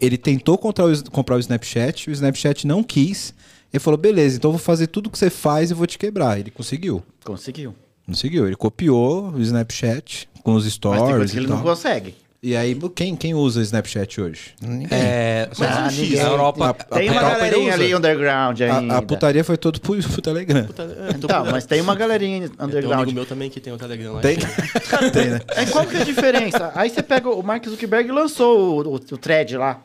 Ele 0.00 0.16
tentou 0.16 0.56
comprar 0.58 0.86
o, 0.86 1.10
comprar 1.10 1.36
o 1.36 1.38
Snapchat, 1.40 2.08
o 2.10 2.12
Snapchat 2.12 2.66
não 2.66 2.82
quis. 2.82 3.32
Ele 3.72 3.80
falou: 3.80 3.96
beleza, 3.98 4.36
então 4.36 4.48
eu 4.48 4.52
vou 4.52 4.60
fazer 4.60 4.86
tudo 4.88 5.10
que 5.10 5.18
você 5.18 5.30
faz 5.30 5.70
e 5.70 5.74
vou 5.74 5.86
te 5.86 5.98
quebrar. 5.98 6.38
Ele 6.40 6.50
conseguiu. 6.50 7.02
Conseguiu. 7.24 7.74
Conseguiu. 8.06 8.46
Ele 8.46 8.56
copiou 8.56 9.30
o 9.32 9.40
Snapchat 9.40 10.28
com 10.42 10.54
os 10.54 10.64
Mas 10.64 10.76
tem 10.76 10.90
coisa 10.90 11.04
stories 11.06 11.30
que 11.30 11.36
e 11.36 11.40
ele 11.40 11.46
tal. 11.48 11.56
não 11.58 11.62
consegue. 11.64 12.14
E 12.40 12.54
aí, 12.56 12.78
quem, 12.94 13.16
quem 13.16 13.34
usa 13.34 13.60
Snapchat 13.62 14.20
hoje? 14.20 14.54
Ninguém. 14.62 14.86
É, 14.92 15.48
Mas 15.58 15.76
a, 15.76 15.80
e 15.82 15.86
o 15.86 15.90
X? 15.90 16.20
a 16.20 16.22
Europa. 16.22 16.74
Tem 16.92 17.08
a- 17.08 17.12
uma 17.12 17.20
galerinha 17.22 17.74
usa? 17.74 17.74
ali 17.74 17.94
underground 17.96 18.60
ainda. 18.60 18.94
A, 18.94 18.98
a 18.98 19.02
putaria 19.02 19.42
foi 19.42 19.56
todo 19.56 19.80
pro, 19.80 20.00
pro 20.00 20.22
Telegram. 20.22 20.64
Puta, 20.64 20.82
é, 20.84 21.10
Então, 21.16 21.46
mas 21.46 21.66
tem 21.66 21.80
uma 21.80 21.96
galerinha 21.96 22.48
Tem 22.48 22.56
um 22.60 22.64
underground. 22.64 23.02
amigo 23.02 23.12
meu 23.16 23.26
também 23.26 23.50
que 23.50 23.58
tem 23.58 23.72
o 23.72 23.76
Telegram 23.76 24.12
lá. 24.14 24.20
Tem? 24.20 24.36
Tem, 25.12 25.30
né? 25.30 25.40
É, 25.48 25.66
qual 25.66 25.84
que 25.84 25.96
é 25.96 26.00
a 26.02 26.04
diferença? 26.04 26.70
Aí 26.76 26.88
você 26.90 27.02
pega 27.02 27.28
o 27.28 27.42
Mark 27.42 27.66
Zuckerberg 27.66 28.12
lançou 28.12 28.86
o, 28.86 28.88
o, 28.88 28.94
o 28.94 29.18
thread 29.18 29.56
lá. 29.56 29.82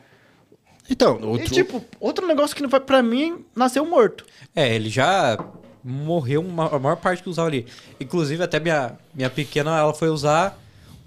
Então, 0.88 1.18
E 1.20 1.24
outro... 1.24 1.52
tipo, 1.52 1.84
outro 1.98 2.24
negócio 2.24 2.54
que 2.54 2.62
não 2.62 2.70
foi 2.70 2.78
pra 2.80 3.02
mim, 3.02 3.44
nasceu 3.56 3.84
morto. 3.84 4.24
É, 4.54 4.72
ele 4.72 4.90
já 4.90 5.36
morreu 5.82 6.40
uma, 6.40 6.68
a 6.76 6.78
maior 6.78 6.96
parte 6.96 7.20
que 7.20 7.28
usava 7.28 7.48
ali. 7.48 7.66
Inclusive, 7.98 8.44
até 8.44 8.60
minha, 8.60 8.92
minha 9.12 9.28
pequena, 9.30 9.76
ela 9.76 9.92
foi 9.92 10.08
usar. 10.08 10.56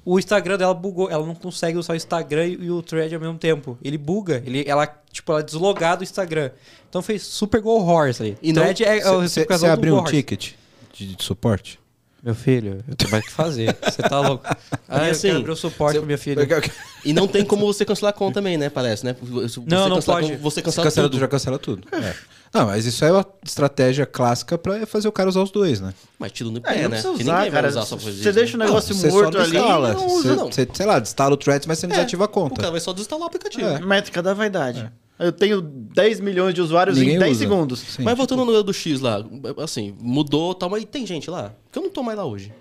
O 0.09 0.17
Instagram 0.17 0.57
dela 0.57 0.73
bugou. 0.73 1.09
Ela 1.11 1.25
não 1.25 1.35
consegue 1.35 1.77
usar 1.77 1.91
o 1.93 1.95
Instagram 1.97 2.45
e, 2.47 2.53
e 2.53 2.71
o 2.71 2.81
thread 2.81 3.13
ao 3.13 3.19
mesmo 3.19 3.37
tempo. 3.37 3.77
Ele 3.83 3.97
buga. 3.97 4.41
Ele, 4.45 4.63
ela, 4.65 4.87
tipo, 5.11 5.31
ela 5.33 5.41
é 5.41 5.43
deslogada 5.43 5.97
do 5.97 6.03
Instagram. 6.03 6.49
Então 6.89 7.01
fez 7.01 7.23
super 7.23 7.59
go 7.59 7.77
horse 7.83 8.23
aí. 8.23 8.37
E 8.41 8.53
não- 8.53 8.61
thread 8.61 8.83
é, 8.85 8.99
é 8.99 9.11
o 9.11 9.15
Você 9.15 9.21
reciprocador 9.41 9.67
do 9.69 9.73
abriu 9.73 9.95
um 9.95 9.97
horse. 9.97 10.11
ticket 10.13 10.51
de, 10.93 11.15
de 11.15 11.23
suporte? 11.23 11.77
Meu 12.23 12.33
filho, 12.33 12.83
eu 12.87 12.95
tenho 12.95 13.11
mais 13.11 13.23
o 13.23 13.27
que 13.27 13.33
fazer. 13.33 13.77
Você 13.83 14.01
tá 14.01 14.19
louco. 14.19 14.43
Ah, 14.89 15.05
eu 15.07 15.11
assim, 15.11 15.27
quero 15.27 15.39
abrir 15.39 15.51
o 15.51 15.55
suporte 15.55 15.93
você- 15.93 15.99
pra 15.99 16.05
minha 16.05 16.17
filha. 16.17 16.47
E 17.05 17.13
não 17.13 17.27
tem 17.27 17.45
como 17.45 17.65
você 17.65 17.85
cancelar 17.85 18.09
a 18.09 18.13
conta 18.13 18.35
também, 18.35 18.57
né? 18.57 18.69
Parece, 18.69 19.05
né? 19.05 19.15
Você 19.21 19.61
Não, 19.65 19.87
não 19.87 20.01
pode. 20.01 20.27
conta, 20.29 20.37
Você 20.41 20.55
Você 20.55 20.61
cancela, 20.61 20.85
cancela, 20.87 21.09
tudo. 21.09 21.19
já 21.19 21.27
cancela 21.27 21.59
tudo. 21.59 21.87
É. 21.93 22.13
Não, 22.53 22.65
mas 22.65 22.85
isso 22.85 23.03
é 23.05 23.11
uma 23.11 23.25
estratégia 23.43 24.05
clássica 24.05 24.57
pra 24.57 24.85
fazer 24.87 25.07
o 25.07 25.11
cara 25.11 25.29
usar 25.29 25.41
os 25.41 25.51
dois, 25.51 25.79
né? 25.81 25.93
Mas 26.17 26.31
tiro 26.31 26.49
no 26.51 26.57
É, 26.59 26.61
pé, 26.61 26.75
não 26.75 26.81
né? 26.83 26.87
precisa 26.89 27.13
Que 27.13 27.21
usar, 27.23 27.33
ninguém 27.35 27.51
vai 27.51 27.61
cara. 27.61 27.67
usar 27.69 27.85
só 27.85 27.95
pra 27.97 28.11
Você 28.11 28.31
deixa 28.31 28.55
o 28.55 28.59
né? 28.59 28.65
negócio 28.65 28.93
você 28.95 29.11
morto 29.11 29.33
só 29.33 29.37
não 29.39 29.45
ali 29.45 29.57
instala. 29.57 29.93
não 29.93 30.07
usa, 30.07 30.35
não. 30.35 30.51
Você, 30.51 30.67
sei 30.73 30.85
lá, 30.85 30.99
instala 30.99 31.33
o 31.33 31.37
Threads, 31.37 31.67
mas 31.67 31.79
você 31.79 31.87
não 31.87 31.93
É, 31.93 31.97
desativa 31.97 32.23
a 32.23 32.25
O 32.25 32.29
conta. 32.29 32.55
cara 32.55 32.71
vai 32.71 32.79
só 32.79 32.93
desinstalar 32.93 33.23
o 33.23 33.27
aplicativo. 33.27 33.67
É. 33.67 33.79
Métrica 33.79 34.21
da 34.23 34.33
vaidade. 34.33 34.91
Eu 35.19 35.31
tenho 35.31 35.61
10 35.61 36.19
milhões 36.19 36.53
de 36.53 36.61
usuários 36.61 36.97
Ninguém 36.97 37.15
em 37.15 37.19
10 37.19 37.31
usa. 37.31 37.39
segundos. 37.39 37.79
Sim. 37.79 38.03
Mas 38.03 38.15
voltando 38.15 38.45
no 38.45 38.63
do 38.63 38.71
X 38.73 38.99
lá, 39.01 39.23
assim, 39.63 39.95
mudou 39.99 40.53
tal, 40.53 40.69
mas 40.69 40.85
tem 40.85 41.05
gente 41.07 41.29
lá. 41.29 41.53
Porque 41.65 41.79
eu 41.79 41.83
não 41.83 41.89
tô 41.89 42.03
mais 42.03 42.17
lá 42.17 42.23
hoje. 42.25 42.53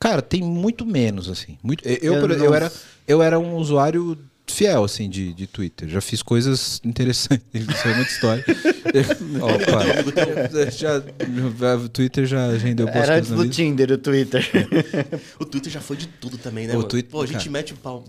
Cara, 0.00 0.20
tem 0.22 0.42
muito 0.42 0.84
menos, 0.86 1.28
assim. 1.28 1.58
Muito, 1.62 1.86
eu, 1.86 2.14
Eu 2.14 2.20
por- 2.20 2.30
eu, 2.30 2.38
não- 2.38 2.54
era, 2.54 2.72
eu 3.06 3.22
era 3.22 3.38
um 3.38 3.54
usuário 3.56 4.18
fiel, 4.50 4.84
assim, 4.84 5.08
de, 5.08 5.32
de 5.32 5.46
Twitter. 5.46 5.88
Já 5.88 6.00
fiz 6.00 6.22
coisas 6.22 6.80
interessantes. 6.84 7.44
Isso 7.54 7.88
é 7.88 7.94
muita 7.94 8.10
história. 8.10 8.44
Opa. 9.40 10.70
já, 10.70 11.02
o 11.76 11.88
Twitter 11.88 12.26
já 12.26 12.50
rendeu 12.56 12.86
boas 12.86 12.96
Era 13.04 13.16
antes 13.18 13.30
do 13.30 13.42
vida. 13.42 13.54
Tinder, 13.54 13.92
o 13.92 13.98
Twitter. 13.98 14.48
O 15.38 15.44
Twitter 15.44 15.72
já 15.72 15.80
foi 15.80 15.96
de 15.96 16.06
tudo 16.06 16.36
também, 16.38 16.66
né, 16.66 16.76
O? 16.76 16.82
Twitter- 16.84 17.10
Pô, 17.10 17.22
a 17.22 17.26
gente 17.26 17.38
cara. 17.38 17.50
mete 17.50 17.72
o 17.72 17.76
pau. 17.76 18.04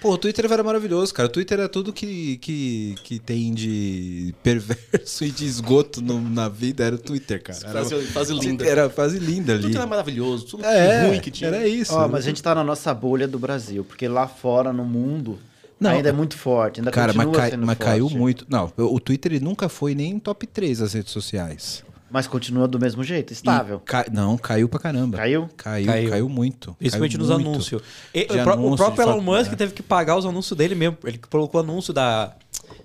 Pô, 0.00 0.12
o 0.12 0.18
Twitter 0.18 0.44
era 0.50 0.62
maravilhoso, 0.62 1.14
cara. 1.14 1.28
O 1.28 1.32
Twitter 1.32 1.58
era 1.58 1.68
tudo 1.68 1.92
que, 1.92 2.36
que, 2.38 2.94
que 3.02 3.18
tem 3.18 3.54
de 3.54 4.34
perverso 4.42 5.24
e 5.24 5.30
de 5.30 5.46
esgoto 5.46 6.02
no- 6.02 6.20
na 6.20 6.48
vida. 6.48 6.84
Era 6.84 6.96
o 6.96 6.98
Twitter, 6.98 7.42
cara. 7.42 7.58
Era, 7.62 7.72
Fase, 7.84 8.02
fase 8.06 8.34
linda. 8.34 8.66
era 8.66 8.86
a 8.86 8.90
fase 8.90 9.18
linda 9.18 9.54
ali. 9.54 9.62
Tudo 9.62 9.76
era 9.78 9.86
maravilhoso, 9.86 10.44
tudo 10.46 10.64
É, 10.64 11.06
ruim 11.08 11.20
que 11.20 11.30
tinha. 11.30 11.48
era 11.48 11.66
isso. 11.66 11.94
Ó, 11.94 12.06
mas 12.06 12.24
a 12.24 12.28
gente 12.28 12.42
tá 12.42 12.54
na 12.54 12.62
nossa 12.64 12.92
bolha 12.92 13.26
do 13.26 13.38
Brasil, 13.38 13.82
porque 13.84 14.06
lá 14.06 14.28
fora, 14.28 14.72
no 14.74 14.84
mundo, 14.84 15.38
Não, 15.80 15.90
ainda 15.90 16.08
é 16.08 16.12
muito 16.12 16.36
forte. 16.38 16.80
Ainda 16.80 16.90
Cara, 16.90 17.12
mas, 17.12 17.26
continua 17.26 17.40
cai- 17.42 17.50
sendo 17.50 17.66
mas 17.66 17.76
forte. 17.76 17.88
caiu 17.88 18.10
muito. 18.10 18.46
Não, 18.48 18.72
o 18.76 19.00
Twitter 19.00 19.32
ele 19.32 19.44
nunca 19.44 19.68
foi 19.68 19.94
nem 19.94 20.18
top 20.18 20.46
3 20.46 20.78
das 20.78 20.92
redes 20.92 21.12
sociais. 21.12 21.84
Mas 22.10 22.28
continua 22.28 22.68
do 22.68 22.78
mesmo 22.78 23.02
jeito, 23.02 23.32
estável. 23.32 23.80
ca- 23.84 24.06
Não, 24.12 24.38
caiu 24.38 24.68
pra 24.68 24.78
caramba. 24.78 25.16
Caiu? 25.18 25.48
Caiu, 25.56 25.86
Caiu. 25.86 26.10
caiu, 26.10 26.28
muito. 26.28 26.72
Principalmente 26.78 27.16
caiu 27.16 27.26
nos 27.26 27.34
muito. 27.36 27.48
anúncios. 27.50 27.82
E 28.14 28.26
o, 28.30 28.40
anúncio, 28.52 28.72
o 28.72 28.76
próprio 28.76 29.02
Elon 29.02 29.12
fato, 29.14 29.22
Musk 29.24 29.52
é. 29.52 29.56
teve 29.56 29.72
que 29.72 29.82
pagar 29.82 30.16
os 30.16 30.24
anúncios 30.24 30.56
dele 30.56 30.76
mesmo. 30.76 30.96
Ele 31.02 31.18
colocou 31.18 31.60
anúncio 31.60 31.92
da 31.92 32.36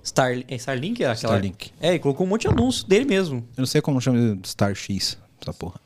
Star, 0.04 0.32
é 0.48 0.56
Starlink? 0.56 1.04
é 1.04 1.12
Aquela... 1.12 1.34
Starlink. 1.36 1.72
É, 1.80 1.90
ele 1.90 2.00
colocou 2.00 2.26
um 2.26 2.30
monte 2.30 2.42
de 2.42 2.48
anúncio 2.48 2.88
dele 2.88 3.06
mesmo. 3.06 3.38
Eu 3.56 3.62
não 3.62 3.66
sei 3.68 3.82
como 3.82 4.02
chama 4.02 4.36
de 4.36 4.50
Star 4.50 4.74
X, 4.74 5.16
essa 5.40 5.54
porra. 5.54 5.80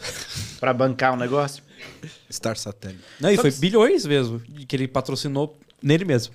Pra 0.61 0.73
bancar 0.73 1.13
o 1.13 1.17
negócio. 1.17 1.61
Star 2.31 2.55
Satélite. 2.57 3.03
Não, 3.19 3.29
e 3.29 3.35
foi 3.35 3.51
bilhões 3.51 4.05
mesmo 4.05 4.39
que 4.39 4.73
ele 4.73 4.87
patrocinou 4.87 5.59
nele 5.83 6.05
mesmo. 6.05 6.33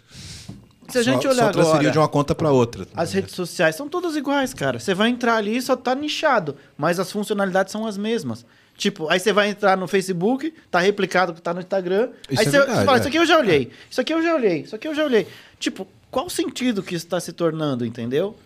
Se 0.89 0.99
a 0.99 1.03
gente 1.03 1.23
só, 1.23 1.29
olhar 1.31 1.47
só 1.47 1.53
transferiu 1.53 1.79
agora, 1.81 1.91
de 1.91 1.99
uma 1.99 2.09
conta 2.09 2.35
pra 2.35 2.51
outra. 2.51 2.87
as 2.95 3.13
redes 3.13 3.35
sociais 3.35 3.77
são 3.77 3.89
todas 3.89 4.17
iguais, 4.17 4.55
cara. 4.55 4.79
Você 4.79 4.95
vai 4.95 5.11
entrar 5.11 5.37
ali 5.37 5.57
e 5.57 5.63
só 5.63 5.77
tá 5.77 5.95
nichado, 5.95 6.57
mas 6.77 6.99
as 6.99 7.13
funcionalidades 7.13 7.73
são 7.73 7.87
as 7.87 7.99
mesmas. 7.99 8.47
Tipo, 8.77 9.09
aí 9.09 9.19
você 9.19 9.33
vai 9.33 9.49
entrar 9.49 9.77
no 9.77 9.89
Facebook, 9.89 10.55
tá 10.71 10.79
replicado 10.79 11.33
o 11.33 11.35
que 11.35 11.43
tá 11.43 11.53
no 11.53 11.61
Instagram. 11.61 12.11
Isso 12.31 12.41
aí 12.41 12.47
é 12.47 12.51
você, 12.51 12.59
verdade, 12.59 12.79
você 12.79 12.85
fala, 12.85 12.97
é. 12.97 13.01
isso 13.01 13.09
aqui 13.09 13.19
eu 13.19 13.27
já 13.27 13.39
olhei, 13.39 13.71
isso 13.91 14.01
aqui 14.01 14.15
eu 14.15 14.23
já 14.23 14.35
olhei, 14.35 14.61
isso 14.61 14.77
aqui 14.77 14.89
eu 14.89 14.95
já 14.95 15.05
olhei. 15.05 15.27
Tipo, 15.59 15.87
qual 16.11 16.27
o 16.27 16.31
sentido 16.31 16.83
que 16.83 16.95
isso 16.95 17.07
tá 17.07 17.21
se 17.21 17.33
tornando, 17.33 17.85
entendeu? 17.85 18.37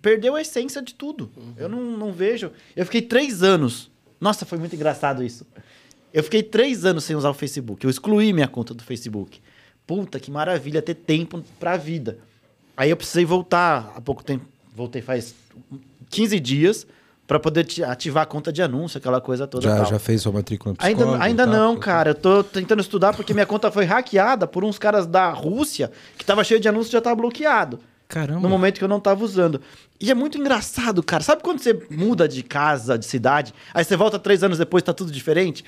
Perdeu 0.00 0.34
a 0.34 0.40
essência 0.40 0.80
de 0.80 0.94
tudo. 0.94 1.30
Eu 1.56 1.68
não, 1.68 1.80
não 1.82 2.10
vejo. 2.10 2.50
Eu 2.74 2.84
fiquei 2.86 3.02
três 3.02 3.42
anos. 3.42 3.90
Nossa, 4.18 4.46
foi 4.46 4.58
muito 4.58 4.74
engraçado 4.74 5.22
isso. 5.22 5.46
Eu 6.12 6.24
fiquei 6.24 6.42
três 6.42 6.84
anos 6.84 7.04
sem 7.04 7.14
usar 7.14 7.28
o 7.28 7.34
Facebook. 7.34 7.84
Eu 7.84 7.90
excluí 7.90 8.32
minha 8.32 8.48
conta 8.48 8.72
do 8.72 8.82
Facebook. 8.82 9.40
Puta, 9.86 10.18
que 10.18 10.30
maravilha 10.30 10.80
ter 10.80 10.94
tempo 10.94 11.42
pra 11.60 11.76
vida. 11.76 12.18
Aí 12.76 12.90
eu 12.90 12.96
precisei 12.96 13.24
voltar 13.24 13.92
há 13.96 14.00
pouco 14.00 14.24
tempo. 14.24 14.46
Voltei 14.74 15.02
faz 15.02 15.34
15 16.10 16.40
dias 16.40 16.86
pra 17.26 17.38
poder 17.38 17.64
ti- 17.64 17.84
ativar 17.84 18.22
a 18.24 18.26
conta 18.26 18.52
de 18.52 18.60
anúncio, 18.62 18.98
aquela 18.98 19.20
coisa 19.20 19.46
toda. 19.46 19.62
Já, 19.62 19.84
já 19.84 19.98
fez 19.98 20.22
sua 20.22 20.32
matrícula 20.32 20.74
Ainda, 20.78 21.22
ainda 21.22 21.44
tal? 21.44 21.54
não, 21.54 21.76
cara. 21.76 22.10
Eu 22.10 22.14
tô 22.14 22.42
tentando 22.42 22.80
estudar 22.80 23.14
porque 23.14 23.32
minha 23.32 23.46
conta 23.46 23.70
foi 23.70 23.84
hackeada 23.84 24.46
por 24.46 24.64
uns 24.64 24.78
caras 24.78 25.06
da 25.06 25.30
Rússia 25.30 25.92
que 26.18 26.24
tava 26.24 26.42
cheio 26.42 26.58
de 26.60 26.68
anúncios 26.68 26.88
e 26.88 26.92
já 26.92 27.00
tava 27.00 27.16
bloqueado. 27.16 27.78
Caramba. 28.08 28.40
No 28.40 28.48
momento 28.48 28.78
que 28.78 28.84
eu 28.84 28.88
não 28.88 29.00
tava 29.00 29.24
usando. 29.24 29.60
E 30.00 30.10
é 30.10 30.14
muito 30.14 30.36
engraçado, 30.38 31.02
cara. 31.02 31.22
Sabe 31.22 31.42
quando 31.42 31.60
você 31.60 31.86
muda 31.90 32.28
de 32.28 32.42
casa, 32.42 32.98
de 32.98 33.06
cidade, 33.06 33.54
aí 33.72 33.84
você 33.84 33.96
volta 33.96 34.18
três 34.18 34.42
anos 34.42 34.58
depois 34.58 34.82
tá 34.82 34.92
tudo 34.92 35.10
diferente? 35.10 35.64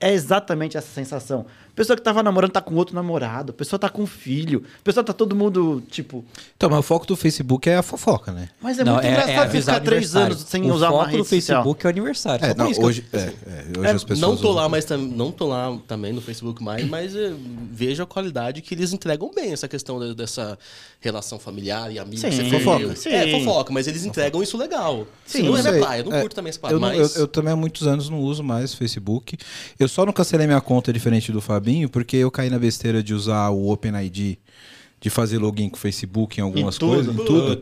É 0.00 0.12
exatamente 0.12 0.76
essa 0.76 0.88
sensação. 0.92 1.46
Pessoa 1.74 1.96
que 1.96 2.02
tava 2.02 2.22
namorando 2.22 2.50
tá 2.52 2.60
com 2.60 2.74
outro 2.74 2.94
namorado, 2.94 3.52
pessoa 3.52 3.78
tá 3.78 3.88
com 3.88 4.06
filho, 4.06 4.62
pessoa 4.84 5.02
tá 5.02 5.12
todo 5.12 5.34
mundo, 5.34 5.82
tipo. 5.90 6.22
Então, 6.56 6.68
mas 6.68 6.80
o 6.80 6.82
foco 6.82 7.06
do 7.06 7.16
Facebook 7.16 7.68
é 7.68 7.76
a 7.76 7.82
fofoca, 7.82 8.30
né? 8.30 8.50
Mas 8.60 8.78
é 8.78 8.84
muito 8.84 8.98
engraçado 9.06 9.26
você 9.32 9.32
avisar 9.40 9.74
ficar 9.76 9.84
três 9.86 10.14
anos 10.14 10.40
sem 10.40 10.70
o 10.70 10.74
usar 10.74 10.90
uma 10.90 10.98
foco 10.98 11.04
rede 11.06 11.18
do 11.18 11.24
social. 11.24 11.62
Facebook 11.62 11.86
é 11.86 11.88
o 11.88 11.90
aniversário. 11.90 12.44
É, 12.44 12.54
não, 12.54 12.68
isso 12.70 12.78
que 12.78 12.84
eu- 12.84 12.88
hoje, 12.88 13.04
é, 13.12 13.16
é, 13.18 13.24
hoje 13.78 13.86
É, 13.86 13.90
as 13.90 14.04
pessoas. 14.04 14.18
Não 14.20 14.36
tô 14.36 14.50
usam. 14.50 14.52
lá, 14.62 14.68
mas 14.68 14.84
tam- 14.84 14.98
não 14.98 15.32
tô 15.32 15.46
lá 15.48 15.78
também 15.88 16.12
no 16.12 16.20
Facebook 16.20 16.62
mais, 16.62 16.86
mas 16.86 17.16
eh, 17.16 17.32
vejo 17.70 18.02
a 18.02 18.06
qualidade 18.06 18.60
que 18.60 18.74
eles 18.74 18.92
entregam 18.92 19.30
bem 19.34 19.52
essa 19.52 19.66
questão 19.66 19.98
de- 19.98 20.14
dessa 20.14 20.58
relação 21.00 21.38
familiar 21.38 21.90
e 21.90 21.98
amigos. 21.98 22.20
Sim, 22.20 22.50
fofoca. 22.50 22.78
viu. 22.78 22.96
Sim. 22.96 23.08
É, 23.10 23.30
fofoca, 23.38 23.72
mas 23.72 23.86
eles 23.88 24.04
entregam 24.04 24.42
isso 24.42 24.58
legal. 24.58 25.06
Sim, 25.24 25.44
não 25.44 25.56
é 25.56 25.60
eu 25.60 25.62
minha 25.72 25.78
praia, 25.84 26.00
eu 26.00 26.04
não 26.04 26.16
É, 26.16 26.20
curto 26.20 26.34
também 26.34 26.50
essa 26.50 26.58
Eu, 26.58 26.60
parada, 26.60 26.80
não- 26.80 26.88
mas... 26.98 27.14
eu- 27.16 27.22
eu 27.22 27.26
também 27.28 27.52
há 27.52 27.56
muitos 27.56 27.86
anos 27.86 28.08
não 28.10 28.20
uso 28.20 28.42
mais 28.44 28.74
Facebook. 28.74 29.38
Eu 29.78 29.88
só 29.88 30.04
não 30.04 30.12
cancelei 30.12 30.46
minha 30.46 30.60
conta 30.60 30.92
diferente 30.92 31.32
do 31.32 31.40
Fabinho, 31.62 31.88
porque 31.88 32.16
eu 32.16 32.30
caí 32.30 32.50
na 32.50 32.58
besteira 32.58 33.02
de 33.02 33.14
usar 33.14 33.50
o 33.50 33.70
OpenID, 33.70 34.36
de 35.00 35.10
fazer 35.10 35.38
login 35.38 35.68
com 35.68 35.76
o 35.76 35.78
Facebook 35.78 36.40
em 36.40 36.42
algumas 36.42 36.76
tudo. 36.76 36.94
coisas, 36.94 37.14
em 37.14 37.24
tudo. 37.24 37.60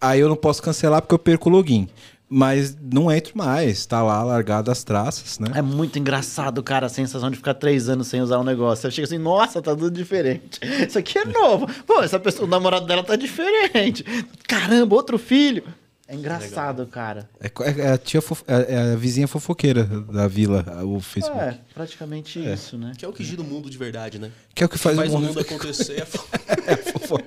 Aí 0.00 0.18
eu 0.18 0.28
não 0.28 0.36
posso 0.36 0.60
cancelar 0.60 1.00
porque 1.00 1.14
eu 1.14 1.18
perco 1.18 1.48
o 1.48 1.52
login. 1.52 1.88
Mas 2.28 2.76
não 2.82 3.10
entro 3.10 3.38
mais, 3.38 3.86
tá 3.86 4.02
lá 4.02 4.20
largado 4.24 4.68
as 4.68 4.82
traças, 4.82 5.38
né? 5.38 5.52
É 5.54 5.62
muito 5.62 5.96
engraçado, 5.96 6.60
cara, 6.60 6.86
a 6.86 6.88
sensação 6.88 7.30
de 7.30 7.36
ficar 7.36 7.54
três 7.54 7.88
anos 7.88 8.08
sem 8.08 8.20
usar 8.20 8.40
um 8.40 8.42
negócio. 8.42 8.82
Você 8.82 8.96
chega 8.96 9.06
assim, 9.06 9.18
nossa, 9.18 9.62
tá 9.62 9.76
tudo 9.76 9.92
diferente. 9.92 10.58
Isso 10.88 10.98
aqui 10.98 11.20
é 11.20 11.24
novo. 11.24 11.68
Pô, 11.86 12.02
essa 12.02 12.18
pessoa, 12.18 12.48
o 12.48 12.50
namorado 12.50 12.84
dela 12.84 13.04
tá 13.04 13.14
diferente. 13.14 14.04
Caramba, 14.48 14.96
outro 14.96 15.18
filho. 15.18 15.62
É 16.08 16.14
engraçado, 16.14 16.86
cara. 16.86 17.28
É, 17.40 17.48
co- 17.48 17.64
é 17.64 17.90
a 17.92 17.98
tia 17.98 18.22
fofo- 18.22 18.44
é- 18.46 18.74
é 18.74 18.92
a 18.92 18.96
vizinha 18.96 19.26
fofoqueira 19.26 19.82
da 19.84 20.28
vila, 20.28 20.64
o 20.84 21.00
Facebook. 21.00 21.40
É, 21.42 21.58
praticamente 21.74 22.38
isso, 22.38 22.78
né? 22.78 22.92
Que 22.96 23.04
é 23.04 23.08
o 23.08 23.12
que 23.12 23.24
gira 23.24 23.42
o 23.42 23.44
mundo 23.44 23.68
de 23.68 23.76
verdade, 23.76 24.16
né? 24.18 24.30
Que 24.54 24.62
é 24.62 24.66
o 24.66 24.68
que 24.68 24.78
faz, 24.78 24.96
Faz 24.96 25.12
o 25.12 25.16
o 25.16 25.18
mundo 25.20 25.28
mundo 25.30 25.40
acontecer. 25.40 26.00
é 26.00 26.04
fo- 26.04 26.24
É 26.66 26.72
a 26.74 26.76
fofoca. 26.76 27.24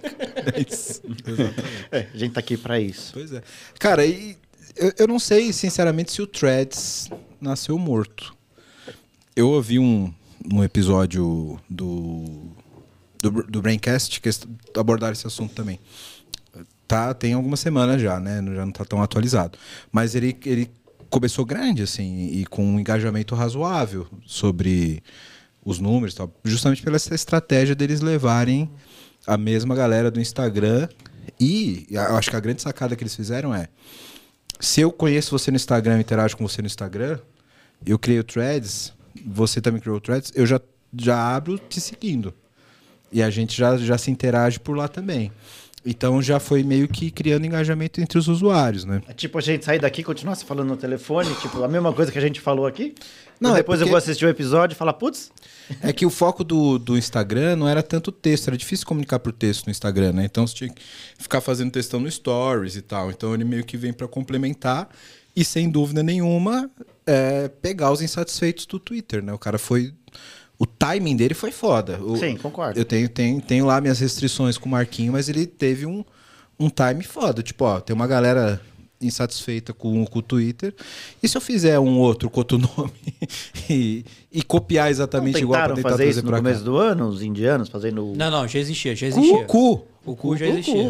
É 0.56 0.62
isso. 0.68 1.02
É, 1.92 2.08
a 2.14 2.18
gente 2.18 2.32
tá 2.34 2.40
aqui 2.40 2.56
pra 2.56 2.80
isso. 2.80 3.12
Pois 3.14 3.34
é. 3.34 3.44
Cara, 3.78 4.06
e 4.06 4.38
eu, 4.78 4.94
eu 5.00 5.08
não 5.08 5.20
sei, 5.20 5.52
sinceramente, 5.52 6.12
se 6.14 6.22
o 6.22 6.28
Threads 6.28 7.10
nasceu 7.42 7.78
morto. 7.78 8.34
Eu 9.36 9.50
ouvi 9.50 9.78
um, 9.78 10.14
um 10.54 10.64
episódio 10.64 11.60
do, 11.70 12.26
do, 13.22 13.44
do 13.44 13.62
Braincast 13.62 14.22
que 14.22 14.30
abordaram 14.78 15.12
esse 15.14 15.28
assunto 15.28 15.54
também. 15.54 15.80
Tá, 16.90 17.14
tem 17.14 17.34
algumas 17.34 17.60
semanas 17.60 18.02
já, 18.02 18.20
né? 18.20 18.44
Já 18.56 18.66
não 18.66 18.72
tá 18.72 18.84
tão 18.84 19.00
atualizado. 19.00 19.60
Mas 19.92 20.16
ele, 20.16 20.36
ele 20.44 20.72
começou 21.08 21.46
grande, 21.46 21.84
assim, 21.84 22.30
e 22.32 22.48
com 22.48 22.66
um 22.66 22.80
engajamento 22.80 23.36
razoável 23.36 24.08
sobre 24.26 25.04
os 25.64 25.78
números 25.78 26.16
tal. 26.16 26.34
Justamente 26.44 26.82
pela 26.82 26.98
estratégia 26.98 27.76
deles 27.76 28.02
levarem 28.02 28.68
a 29.28 29.38
mesma 29.38 29.76
galera 29.76 30.10
do 30.10 30.20
Instagram. 30.20 30.90
E 31.40 31.86
acho 32.18 32.32
que 32.32 32.36
a 32.36 32.40
grande 32.40 32.64
sacada 32.64 32.96
que 32.96 33.04
eles 33.04 33.16
fizeram 33.16 33.54
é: 33.54 33.68
se 34.60 34.82
eu 34.82 34.92
conheço 34.92 35.30
você 35.30 35.52
no 35.52 35.58
Instagram 35.58 36.00
interajo 36.00 36.36
com 36.36 36.48
você 36.48 36.60
no 36.60 36.66
Instagram, 36.66 37.20
eu 37.86 38.00
criei 38.00 38.20
o 38.20 38.24
Threads, 38.24 38.94
você 39.24 39.62
também 39.62 39.80
criou 39.80 39.98
o 39.98 40.02
Threads, 40.02 40.32
eu 40.34 40.48
já, 40.48 40.60
já 40.98 41.36
abro 41.36 41.60
te 41.60 41.80
seguindo. 41.80 42.34
E 43.12 43.22
a 43.22 43.30
gente 43.30 43.56
já, 43.56 43.78
já 43.78 43.96
se 43.96 44.10
interage 44.10 44.60
por 44.60 44.76
lá 44.76 44.88
também. 44.88 45.32
Então 45.86 46.22
já 46.22 46.40
foi 46.40 46.62
meio 46.62 46.88
que 46.90 47.10
criando 47.10 47.46
engajamento 47.46 48.02
entre 48.02 48.18
os 48.20 48.28
usuários, 48.28 48.84
né? 48.84 49.02
É 49.08 49.14
tipo 49.14 49.38
a 49.38 49.42
gente 49.42 49.64
sair 49.64 49.80
daqui 49.80 50.02
e 50.02 50.04
continuar 50.04 50.36
se 50.36 50.44
falando 50.44 50.68
no 50.68 50.78
telefone, 50.78 51.34
tipo, 51.36 51.64
a 51.64 51.68
mesma 51.68 51.94
coisa 51.94 52.12
que 52.12 52.18
a 52.18 52.22
gente 52.22 52.42
falou 52.42 52.66
aqui. 52.68 52.94
Não, 53.40 53.52
é 53.52 53.56
depois 53.56 53.80
eu 53.80 53.86
porque- 53.86 53.92
vou 53.92 53.98
assistir 53.98 54.26
o 54.26 54.30
episódio 54.30 54.76
e 54.76 54.78
falar, 54.78 54.92
putz, 54.94 55.32
É 55.82 55.94
que 55.94 56.06
o 56.06 56.10
foco 56.10 56.44
do, 56.44 56.78
do 56.78 56.98
Instagram 56.98 57.56
não 57.56 57.68
era 57.70 57.82
tanto 57.82 58.12
texto, 58.12 58.50
era 58.50 58.58
difícil 58.58 58.86
comunicar 58.86 59.20
por 59.20 59.32
texto 59.32 59.68
no 59.68 59.72
Instagram, 59.72 60.12
né? 60.12 60.26
Então 60.26 60.46
você 60.46 60.54
tinha 60.56 60.70
que 60.70 60.82
ficar 61.18 61.40
fazendo 61.40 61.72
textão 61.72 62.00
no 62.02 62.12
Stories 62.12 62.76
e 62.76 62.82
tal. 62.82 63.10
Então 63.10 63.34
ele 63.34 63.46
meio 63.46 63.64
que 63.64 63.78
vem 63.78 63.94
para 63.94 64.08
complementar 64.08 64.90
e, 65.36 65.46
sem 65.46 65.70
dúvida 65.70 66.04
nenhuma, 66.04 66.70
é, 67.08 67.48
pegar 67.48 67.92
os 67.92 68.02
insatisfeitos 68.02 68.66
do 68.66 68.78
Twitter, 68.80 69.24
né? 69.24 69.32
O 69.32 69.38
cara 69.40 69.58
foi. 69.58 69.94
O 70.60 70.66
timing 70.66 71.16
dele 71.16 71.34
foi 71.34 71.52
foda. 71.52 71.98
O- 72.04 72.18
Sim, 72.18 72.36
concordo. 72.36 72.78
Eu 72.78 72.84
tenho, 72.84 73.08
tenho, 73.08 73.42
tenho 73.42 73.66
lá 73.66 73.80
minhas 73.80 74.00
restrições 74.00 74.58
com 74.58 74.68
o 74.68 74.72
Marquinho, 74.72 75.14
mas 75.14 75.30
ele 75.30 75.48
teve 75.48 75.86
um, 75.86 76.04
um 76.60 76.70
time 76.70 77.02
foda. 77.04 77.42
Tipo, 77.42 77.64
ó, 77.64 77.80
tem 77.80 77.96
uma 77.96 78.06
galera 78.06 78.62
insatisfeita 79.02 79.72
com, 79.74 80.06
com 80.06 80.20
o 80.20 80.22
Twitter. 80.22 80.76
E 81.24 81.28
se 81.30 81.38
eu 81.38 81.42
fizer 81.42 81.80
um 81.80 81.98
outro 81.98 82.30
com 82.30 82.42
outro 82.42 82.58
nome 82.78 82.92
e, 83.70 84.04
e 84.30 84.42
copiar 84.44 84.92
exatamente 84.92 85.36
não 85.36 85.40
igual 85.42 85.54
pra 85.60 85.62
tentaram 85.70 85.76
tentar 85.78 85.90
fazer 85.92 86.04
trazer 86.04 86.20
isso 86.20 86.26
no 86.30 86.36
começo 86.38 86.60
cá? 86.60 86.66
do 86.66 86.78
ano, 86.78 87.08
os 87.08 87.22
indianos 87.24 87.70
fazendo... 87.70 88.14
Não, 88.18 88.30
não, 88.30 88.46
já 88.46 88.60
existia, 88.60 88.94
já 88.94 89.08
existia. 89.08 89.46
Cu, 89.46 89.78
cu. 89.78 89.88
O 90.12 90.16
cu 90.16 90.36
já 90.36 90.48
existia. 90.48 90.84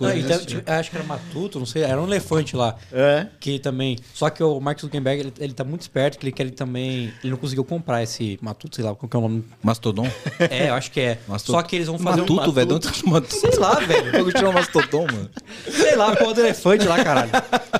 Não, 0.00 0.16
então, 0.16 0.38
tipo, 0.44 0.70
acho 0.70 0.90
que 0.90 0.96
era 0.96 1.04
matuto, 1.06 1.58
não 1.58 1.64
sei, 1.66 1.82
era 1.82 2.00
um 2.00 2.06
elefante 2.06 2.54
lá. 2.54 2.76
É. 2.92 3.26
Que 3.40 3.58
também. 3.58 3.96
Só 4.12 4.28
que 4.28 4.42
o 4.42 4.60
Mark 4.60 4.78
Zuckerberg, 4.80 5.20
ele, 5.20 5.32
ele 5.38 5.52
tá 5.54 5.64
muito 5.64 5.80
esperto, 5.82 6.18
que 6.18 6.24
ele 6.26 6.32
quer 6.32 6.42
ele 6.42 6.52
também. 6.52 7.12
Ele 7.22 7.30
não 7.30 7.36
conseguiu 7.38 7.64
comprar 7.64 8.02
esse 8.02 8.38
matuto, 8.42 8.76
sei 8.76 8.84
lá, 8.84 8.94
qual 8.94 9.08
que 9.08 9.16
é 9.16 9.18
o 9.18 9.22
nome. 9.22 9.44
Mastodon? 9.62 10.06
É, 10.38 10.68
eu 10.68 10.74
acho 10.74 10.90
que 10.90 11.00
é. 11.00 11.18
Mastodon. 11.26 11.58
Só 11.58 11.62
que 11.66 11.76
eles 11.76 11.86
vão 11.88 11.98
fazer 11.98 12.20
Matuto, 12.20 12.50
um. 12.50 12.52
velho. 12.52 12.66
De 12.68 12.74
onde 12.74 12.86
você 12.88 12.94
chama 12.94 13.24
Sei 13.28 13.58
lá, 13.58 13.74
velho. 13.76 14.16
Eu 14.16 14.30
chama 14.30 14.52
Mastodon, 14.52 15.06
mano. 15.06 15.30
Sei 15.70 15.96
lá, 15.96 16.14
porra 16.14 16.34
do 16.34 16.40
elefante 16.40 16.84
lá, 16.86 17.02
caralho. 17.02 17.30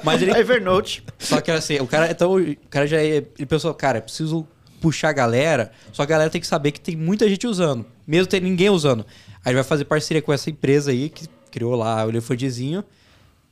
Mas 0.02 0.22
ele. 0.22 0.30
Evernote. 0.32 1.02
Só 1.18 1.40
que 1.40 1.50
assim, 1.50 1.78
o 1.80 1.86
cara 1.86 2.10
então, 2.10 2.36
o 2.36 2.56
cara 2.70 2.86
já 2.86 2.98
é- 2.98 3.24
ele 3.38 3.46
pensou, 3.46 3.72
cara, 3.74 3.98
eu 3.98 4.02
preciso 4.02 4.46
puxar 4.80 5.08
a 5.08 5.12
galera, 5.12 5.72
só 5.92 6.04
a 6.04 6.06
galera 6.06 6.30
tem 6.30 6.40
que 6.40 6.46
saber 6.46 6.70
que 6.70 6.80
tem 6.80 6.94
muita 6.94 7.28
gente 7.28 7.46
usando, 7.48 7.84
mesmo 8.06 8.28
ter 8.28 8.40
ninguém 8.40 8.70
usando. 8.70 9.04
Aí 9.48 9.54
vai 9.54 9.64
fazer 9.64 9.86
parceria 9.86 10.20
com 10.20 10.30
essa 10.30 10.50
empresa 10.50 10.90
aí 10.90 11.08
que 11.08 11.26
criou 11.50 11.74
lá 11.74 12.04
o 12.04 12.10
elefantezinho 12.10 12.84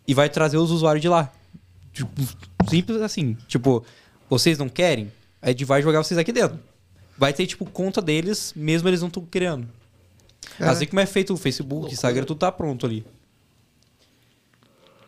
e 0.07 0.13
vai 0.13 0.29
trazer 0.29 0.59
os 0.59 0.71
usuários 0.71 1.01
de 1.01 1.09
lá. 1.09 1.33
Tipo, 1.91 2.11
simples 2.69 3.01
assim, 3.01 3.33
tipo, 3.49 3.83
vocês 4.29 4.59
não 4.59 4.69
querem? 4.69 5.11
A 5.41 5.49
gente 5.49 5.65
vai 5.65 5.81
jogar 5.81 6.03
vocês 6.03 6.19
aqui 6.19 6.33
dentro. 6.33 6.59
Vai 7.17 7.33
ter 7.33 7.47
tipo 7.47 7.65
conta 7.65 8.03
deles, 8.03 8.53
mesmo 8.55 8.87
eles 8.91 9.01
não 9.01 9.09
estão 9.09 9.25
criando. 9.25 9.67
Assim 10.61 10.85
como 10.85 11.01
é 11.01 11.07
feito 11.07 11.33
o 11.33 11.37
Facebook, 11.39 11.91
Instagram, 11.91 12.25
tudo 12.25 12.41
tá 12.41 12.53
pronto 12.53 12.85
ali. 12.85 13.03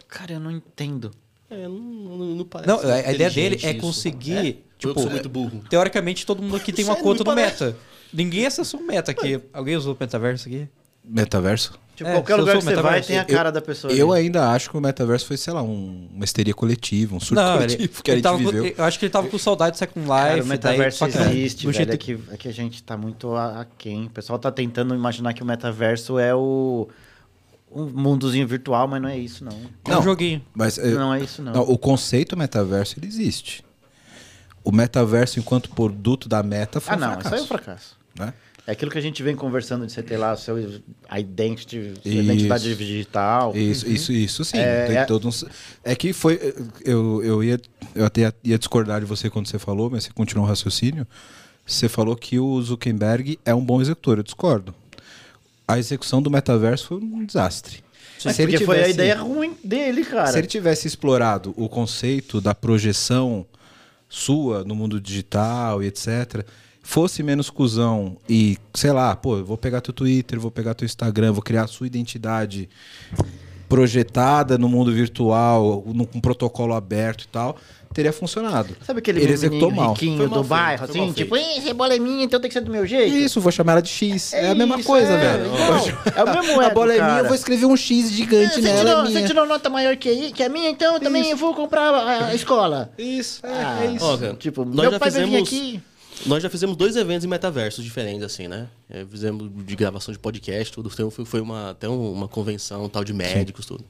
Cara, 0.09 0.33
eu 0.33 0.41
não 0.41 0.51
entendo. 0.51 1.11
É, 1.51 1.69
não, 1.69 1.79
não, 1.79 2.27
não 2.35 2.45
parece. 2.47 2.67
Não, 2.67 2.81
a, 2.81 2.95
a 2.95 3.13
ideia 3.13 3.31
dele 3.31 3.59
é 3.63 3.73
isso. 3.73 3.81
conseguir. 3.83 4.39
É? 4.39 4.49
eu 4.49 4.57
Tipo, 4.79 4.95
que 4.95 5.01
sou 5.03 5.11
muito 5.11 5.29
burro. 5.29 5.63
Teoricamente, 5.69 6.25
todo 6.25 6.43
mundo 6.43 6.57
aqui 6.57 6.73
tem 6.73 6.87
uma 6.87 6.95
Sério, 6.95 7.11
conta 7.11 7.25
me 7.29 7.37
Meta. 7.37 7.77
Ninguém 8.11 8.47
acessou 8.47 8.81
o 8.81 8.87
Meta 8.87 9.11
aqui. 9.11 9.39
Alguém 9.53 9.77
usou 9.77 9.93
o 9.95 9.97
Metaverso 10.01 10.49
aqui? 10.49 10.67
Metaverso? 11.09 11.79
Tipo, 11.97 12.11
É, 12.11 12.13
qualquer 12.13 12.33
eu 12.35 12.39
lugar 12.39 12.59
que 12.59 12.63
você 12.65 12.77
vai 12.77 13.03
tem 13.03 13.19
a 13.19 13.23
eu- 13.23 13.27
cara 13.37 13.51
da 13.51 13.61
pessoa. 13.61 13.93
Eu 13.93 14.13
ali. 14.13 14.27
ainda 14.27 14.51
acho 14.53 14.71
que 14.71 14.77
o 14.77 14.81
metaverso 14.81 15.27
foi, 15.27 15.37
sei 15.37 15.53
lá, 15.53 15.63
um, 15.63 16.09
uma 16.15 16.25
histeria 16.25 16.55
coletiva, 16.55 17.17
um 17.17 17.19
surto 17.19 17.35
Não, 17.43 17.55
coletivo 17.55 17.83
ele, 17.83 17.89
que 17.89 18.11
a 18.11 18.15
ele 18.15 18.19
gente 18.19 18.23
tava 18.23 18.39
com- 18.39 18.45
viveu. 18.53 18.75
eu 18.79 18.85
acho 18.85 18.99
que 19.01 19.05
ele 19.07 19.11
tava 19.13 19.27
com 19.29 19.37
saudade 19.39 19.73
de 19.73 19.79
Second 19.79 20.07
Life. 20.07 20.13
Cara, 20.13 20.35
o 20.35 20.37
daí- 20.39 20.49
metaverso 20.49 21.07
que 21.07 21.19
existe, 21.19 21.67
do 21.67 21.73
velho. 21.73 21.77
jeito 21.77 21.93
É 21.93 21.97
que, 21.97 22.19
é 22.31 22.37
que 22.37 22.49
a 22.49 22.53
gente 22.53 22.83
tá 22.85 22.97
muito 22.97 23.35
a- 23.35 23.63
aquém. 23.63 24.07
O 24.07 24.11
pessoal 24.11 24.39
tá 24.39 24.53
tentando 24.53 24.95
imaginar 24.95 25.33
que 25.35 25.43
o 25.43 25.47
metaverso 25.47 26.21
é 26.21 26.33
o 26.33 26.89
um 27.71 27.85
mundozinho 27.87 28.47
virtual, 28.47 28.87
mas 28.87 29.03
não 29.03 29.09
é 29.09 29.19
isso, 29.19 29.45
não. 29.45 29.59
É 29.87 29.99
um 29.99 30.03
joguinho. 30.03 30.41
Mas 30.55 30.79
é, 30.79 30.91
Não 30.93 31.13
é 31.13 31.21
isso, 31.21 31.43
não. 31.43 31.53
não, 31.53 31.63
o 31.63 31.77
conceito 31.77 32.37
metaverso 32.37 32.95
ele 32.99 33.07
existe. 33.09 33.65
O 34.63 34.71
metaverso 34.71 35.39
enquanto 35.41 35.69
produto 35.71 36.29
da 36.29 36.43
Meta 36.45 36.81
foi 36.81 36.95
ah, 36.95 36.97
um 36.97 37.01
não, 37.01 37.07
fracasso. 37.15 37.27
isso 37.27 37.35
aí 37.35 37.41
é 37.41 37.43
um 37.43 37.47
fracasso. 37.47 37.97
né? 38.19 38.35
É 38.69 38.73
aquilo 38.73 38.91
que 38.91 38.99
a 38.99 39.01
gente 39.01 39.23
vem 39.23 39.35
conversando 39.35 39.87
de 39.87 39.93
você 39.93 40.03
ter 40.03 40.19
lá 40.19 40.37
seu 40.37 40.55
a 41.09 41.19
identity, 41.19 41.95
sua 42.03 42.13
Isso. 42.13 42.21
identidade 42.23 42.75
digital. 42.77 43.57
Isso, 43.57 43.89
isso, 43.89 44.13
isso 44.13 44.45
sim. 44.45 44.59
É, 44.59 44.93
é- 44.93 45.07
um- 45.11 45.31
é 45.83 45.97
que 45.97 46.13
foi. 46.13 46.39
Eu, 46.85 47.25
eu, 47.25 47.43
ia, 47.43 47.59
eu 47.95 48.05
até 48.05 48.31
ia 48.45 48.59
discordar 48.59 49.01
de 49.01 49.07
você 49.07 49.31
quando 49.31 49.47
você 49.49 49.59
falou, 49.59 49.89
mas 49.89 50.05
você 50.05 50.11
continuou 50.13 50.45
o 50.45 50.49
raciocínio. 50.51 51.07
Você 51.65 51.89
falou 51.89 52.15
que 52.15 52.39
o 52.39 52.61
Zuckerberg 52.61 53.39
é 53.43 53.55
um 53.55 53.65
bom 53.65 53.81
executor. 53.81 54.19
Eu 54.19 54.23
discordo. 54.23 54.75
A 55.67 55.79
execução 55.79 56.21
do 56.21 56.31
metaverso 56.31 56.89
foi 56.89 56.99
um 56.99 57.25
desastre. 57.25 57.83
Se 58.19 58.29
ele 58.43 58.53
porque 58.53 58.67
foi 58.67 58.77
a 58.77 58.81
tivesse- 58.81 58.95
ideia 58.95 59.17
ruim 59.17 59.57
dele, 59.65 60.05
cara. 60.05 60.27
Se 60.31 60.37
ele 60.39 60.47
tivesse 60.47 60.87
explorado 60.87 61.55
o 61.57 61.71
conceito 61.71 62.39
da 62.39 62.55
projeção 62.55 63.47
sua 64.11 64.63
no 64.63 64.75
mundo 64.75 65.01
digital 65.01 65.83
e 65.83 65.87
etc., 65.87 66.45
fosse 66.91 67.23
menos 67.23 67.51
cuzão 67.51 68.17
e, 68.27 68.57
sei 68.73 68.93
lá, 68.93 69.15
pô, 69.15 69.37
eu 69.37 69.45
vou 69.45 69.59
pegar 69.59 69.83
teu 69.83 69.93
Twitter, 69.93 70.41
vou 70.41 70.51
pegar 70.51 70.73
teu 70.73 70.87
Instagram, 70.87 71.33
vou 71.33 71.43
criar 71.43 71.65
a 71.65 71.67
sua 71.67 71.87
identidade 71.87 72.67
projetada 73.69 74.57
no 74.57 74.71
mundo 74.71 74.91
virtual, 74.91 75.85
num, 75.87 76.07
com 76.07 76.17
um 76.17 76.21
protocolo 76.23 76.73
aberto 76.73 77.25
e 77.25 77.29
tal, 77.29 77.59
teria 77.93 78.11
funcionado. 78.11 78.75
Sabe 78.87 79.01
aquele 79.01 79.21
Ele 79.21 79.31
executou 79.35 79.71
mal. 79.71 79.93
riquinho 79.93 80.17
Foi 80.17 80.27
do 80.29 80.31
mal 80.31 80.39
feito, 80.43 80.49
bairro, 80.49 80.81
mal 80.81 80.89
assim? 80.91 81.13
Tipo, 81.13 81.37
"Ih, 81.37 81.61
cebola 81.61 81.95
é 81.95 81.99
minha, 81.99 82.25
então 82.25 82.41
tem 82.41 82.49
que 82.49 82.55
ser 82.55 82.63
do 82.63 82.71
meu 82.73 82.87
jeito? 82.87 83.15
Isso, 83.15 83.39
vou 83.39 83.53
chamar 83.53 83.73
ela 83.73 83.83
de 83.83 83.91
X. 83.91 84.33
É, 84.33 84.49
a 84.49 84.55
mesma 84.55 84.79
isso, 84.79 84.87
coisa, 84.89 85.13
é, 85.13 85.17
velho. 85.19 85.45
igual. 85.55 85.85
É 86.17 86.25
o 86.25 86.43
mesmo 86.43 86.61
a 86.63 86.71
bola 86.71 86.95
é 86.95 87.03
minha, 87.03 87.19
eu 87.19 87.25
vou 87.27 87.35
escrever 87.35 87.67
um 87.67 87.77
X 87.77 88.11
gigante 88.11 88.55
você, 88.55 88.61
nela, 88.63 88.79
tirou, 88.79 89.01
é 89.01 89.05
você 89.05 89.13
minha. 89.13 89.27
tirou 89.27 89.47
nota 89.47 89.69
maior 89.69 89.95
que, 89.97 90.09
aí- 90.09 90.33
que 90.33 90.43
a 90.43 90.49
minha, 90.49 90.71
então 90.71 90.95
eu 90.95 91.01
também 91.01 91.25
Isso. 91.25 91.37
vou 91.37 91.55
comprar 91.55 91.93
a, 91.93 92.27
a 92.29 92.35
escola. 92.35 92.91
Isso, 92.97 93.45
é, 93.45 93.51
Ah, 93.53 93.85
é 93.85 93.87
isso. 93.91 94.05
Ó, 94.07 94.17
cara, 94.17 94.33
Tipo, 94.37 94.65
nós 94.65 94.75
meu 94.77 94.91
já 94.93 94.99
pai 94.99 95.11
vai 95.11 95.21
vir 95.27 95.27
fizemos- 95.45 95.49
aqui. 95.49 95.83
Nós 96.27 96.43
já 96.43 96.51
fizemos 96.51 96.77
dois 96.77 96.97
eventos 96.97 97.25
em 97.25 97.29
metaversos 97.29 97.85
diferentes, 97.85 98.23
assim, 98.23 98.49
né? 98.49 98.69
É, 98.91 99.05
fizemos 99.05 99.51
de 99.65 99.77
gravação 99.77 100.13
de 100.13 100.19
podcast, 100.19 100.73
tudo. 100.73 100.91
Foi, 100.91 101.41
uma, 101.41 101.71
até 101.71 101.89
um- 101.89 102.13
uma 102.13 102.29
convenção 102.29 102.89
tal 102.89 103.05
de 103.05 103.13
médicos, 103.13 103.65
tudo. 103.67 103.85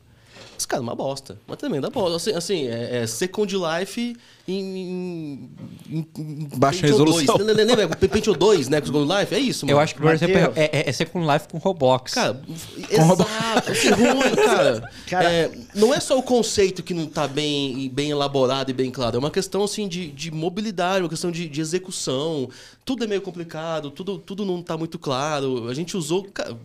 Mas, 0.59 0.67
cara, 0.67 0.83
uma 0.83 0.95
bosta. 0.97 1.39
Uma 1.47 1.57
tremenda 1.57 1.89
bosta. 1.89 2.17
Assim, 2.17 2.33
assim 2.33 2.67
é, 2.67 3.03
é 3.03 3.07
Second 3.07 3.55
Life 3.57 4.17
em... 4.49 4.55
em, 4.59 5.51
em- 5.89 6.49
Baixa 6.57 6.81
Pentium 6.81 6.99
resolução. 7.05 7.37
2. 7.39 7.57
Lembra? 7.57 7.87
Pentium 8.09 8.33
2, 8.33 8.69
né? 8.69 8.81
Com 8.81 8.87
Second 8.89 9.21
Life? 9.21 9.35
É 9.37 9.39
isso, 9.39 9.65
mano. 9.65 9.79
Eu 9.79 9.81
acho 9.81 9.95
que, 9.95 10.01
por 10.01 10.13
exemplo, 10.13 10.35
Mateus. 10.35 10.57
é, 10.57 10.71
é, 10.81 10.89
é 10.89 10.93
Second 10.93 11.33
Life 11.33 11.47
com 11.47 11.59
Roblox. 11.59 12.13
Cara, 12.13 12.43
exato, 12.91 13.71
assim, 13.71 13.91
ruim, 13.91 14.35
cara. 14.35 14.91
Cara- 15.07 15.31
É, 15.33 15.51
não 15.77 15.95
é 15.95 16.01
só 16.01 16.19
o 16.19 16.23
conceito 16.25 16.83
que 16.83 16.93
não 16.93 17.07
tá 17.07 17.29
bem, 17.29 17.89
bem 17.91 18.11
elaborado 18.11 18.71
e 18.73 18.75
bem 18.75 18.91
claro, 18.91 19.15
é 19.15 19.19
uma 19.21 19.31
questão 19.31 19.63
assim 19.63 19.87
de, 19.87 20.09
de 20.11 20.33
mobilidade, 20.33 21.05
uma 21.05 21.09
questão 21.09 21.31
de, 21.31 21.49
de 21.49 21.61
execução. 21.61 22.49
Tudo 22.85 23.05
é 23.05 23.07
meio 23.07 23.23
complicado, 23.23 23.93
tudo, 23.93 24.19
tudo 24.19 24.45
não 24.45 24.61
tá 24.61 24.77
muito 24.77 24.99
claro. 24.99 25.69
A 25.69 25.75
gente 25.75 25.97
usou, 25.97 26.25
cara, 26.25 26.57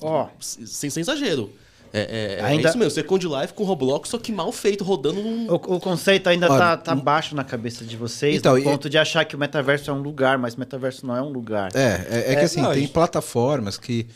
Ó. 0.00 0.28
sem, 0.40 0.88
sem 0.88 1.00
exagero. 1.02 1.50
É, 1.92 2.00
é, 2.00 2.40
é 2.40 2.44
Ainda- 2.44 2.68
isso 2.70 2.78
mesmo, 2.78 2.90
Second 2.90 3.26
Life 3.26 3.52
com 3.52 3.64
Roblox, 3.64 4.08
só 4.08 4.18
que 4.18 4.32
mal 4.32 4.50
feito, 4.50 4.82
rodando 4.82 5.20
num. 5.20 5.46
O, 5.50 5.54
o 5.54 5.80
conceito 5.80 6.28
ainda 6.28 6.50
Olha, 6.50 6.58
tá, 6.58 6.76
tá 6.78 6.94
baixo 6.94 7.34
na 7.36 7.44
cabeça 7.44 7.84
de 7.84 7.96
vocês, 7.96 8.36
Então, 8.36 8.52
no 8.54 8.58
e- 8.58 8.64
ponto 8.64 8.88
de 8.88 8.96
achar 8.96 9.24
que 9.26 9.36
o 9.36 9.38
metaverso 9.38 9.90
é 9.90 9.92
um 9.92 10.00
lugar, 10.00 10.38
mas 10.38 10.54
o 10.54 10.60
metaverso 10.60 11.06
não 11.06 11.14
é 11.14 11.20
um 11.20 11.28
lugar. 11.28 11.70
É, 11.74 12.06
é, 12.08 12.32
é 12.32 12.34
que 12.34 12.40
É, 12.40 12.44
assim, 12.44 12.62
não, 12.62 12.72
tem 12.72 12.88
plataformas 12.88 13.76
que 13.76 14.06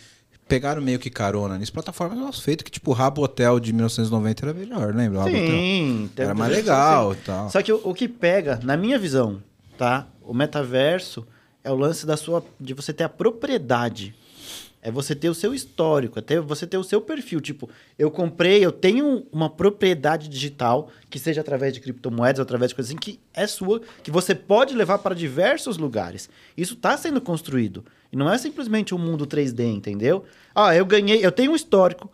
pegaram 0.48 0.80
meio 0.80 0.98
que 0.98 1.10
carona 1.10 1.58
nisso. 1.58 1.72
Plataformas 1.72 2.18
nossa, 2.18 2.40
feito 2.40 2.64
que, 2.64 2.70
tipo, 2.70 2.92
o 2.92 2.94
Rabo 2.94 3.22
Hotel 3.22 3.60
de 3.60 3.72
1990 3.72 4.46
era 4.46 4.54
melhor, 4.54 4.94
lembra? 4.94 5.24
Sim, 5.24 6.08
Era 6.16 6.34
mais 6.34 6.52
legal 6.52 7.12
e 7.12 7.16
tal. 7.16 7.50
Só 7.50 7.60
que 7.60 7.72
o, 7.72 7.80
o 7.84 7.92
que 7.92 8.08
pega, 8.08 8.58
na 8.62 8.76
minha 8.76 8.98
visão, 8.98 9.42
tá? 9.76 10.06
O 10.22 10.32
metaverso 10.32 11.26
é 11.62 11.70
o 11.70 11.74
lance 11.74 12.06
da 12.06 12.16
sua 12.16 12.42
de 12.60 12.72
você 12.74 12.92
ter 12.92 13.04
a 13.04 13.08
propriedade. 13.08 14.14
É 14.86 14.90
você 14.92 15.16
ter 15.16 15.28
o 15.28 15.34
seu 15.34 15.52
histórico, 15.52 16.16
é 16.16 16.22
ter, 16.22 16.40
você 16.40 16.64
ter 16.64 16.78
o 16.78 16.84
seu 16.84 17.00
perfil. 17.00 17.40
Tipo, 17.40 17.68
eu 17.98 18.08
comprei, 18.08 18.64
eu 18.64 18.70
tenho 18.70 19.26
uma 19.32 19.50
propriedade 19.50 20.28
digital, 20.28 20.90
que 21.10 21.18
seja 21.18 21.40
através 21.40 21.74
de 21.74 21.80
criptomoedas, 21.80 22.38
ou 22.38 22.44
através 22.44 22.68
de 22.68 22.76
coisas 22.76 22.90
assim, 22.90 22.96
que 22.96 23.18
é 23.34 23.48
sua, 23.48 23.80
que 24.04 24.12
você 24.12 24.32
pode 24.32 24.76
levar 24.76 24.98
para 24.98 25.12
diversos 25.12 25.76
lugares. 25.76 26.30
Isso 26.56 26.74
está 26.74 26.96
sendo 26.96 27.20
construído. 27.20 27.84
E 28.12 28.16
não 28.16 28.32
é 28.32 28.38
simplesmente 28.38 28.94
um 28.94 28.98
mundo 28.98 29.26
3D, 29.26 29.74
entendeu? 29.74 30.24
Ah, 30.54 30.72
eu 30.72 30.86
ganhei, 30.86 31.18
eu 31.26 31.32
tenho 31.32 31.50
um 31.50 31.56
histórico, 31.56 32.08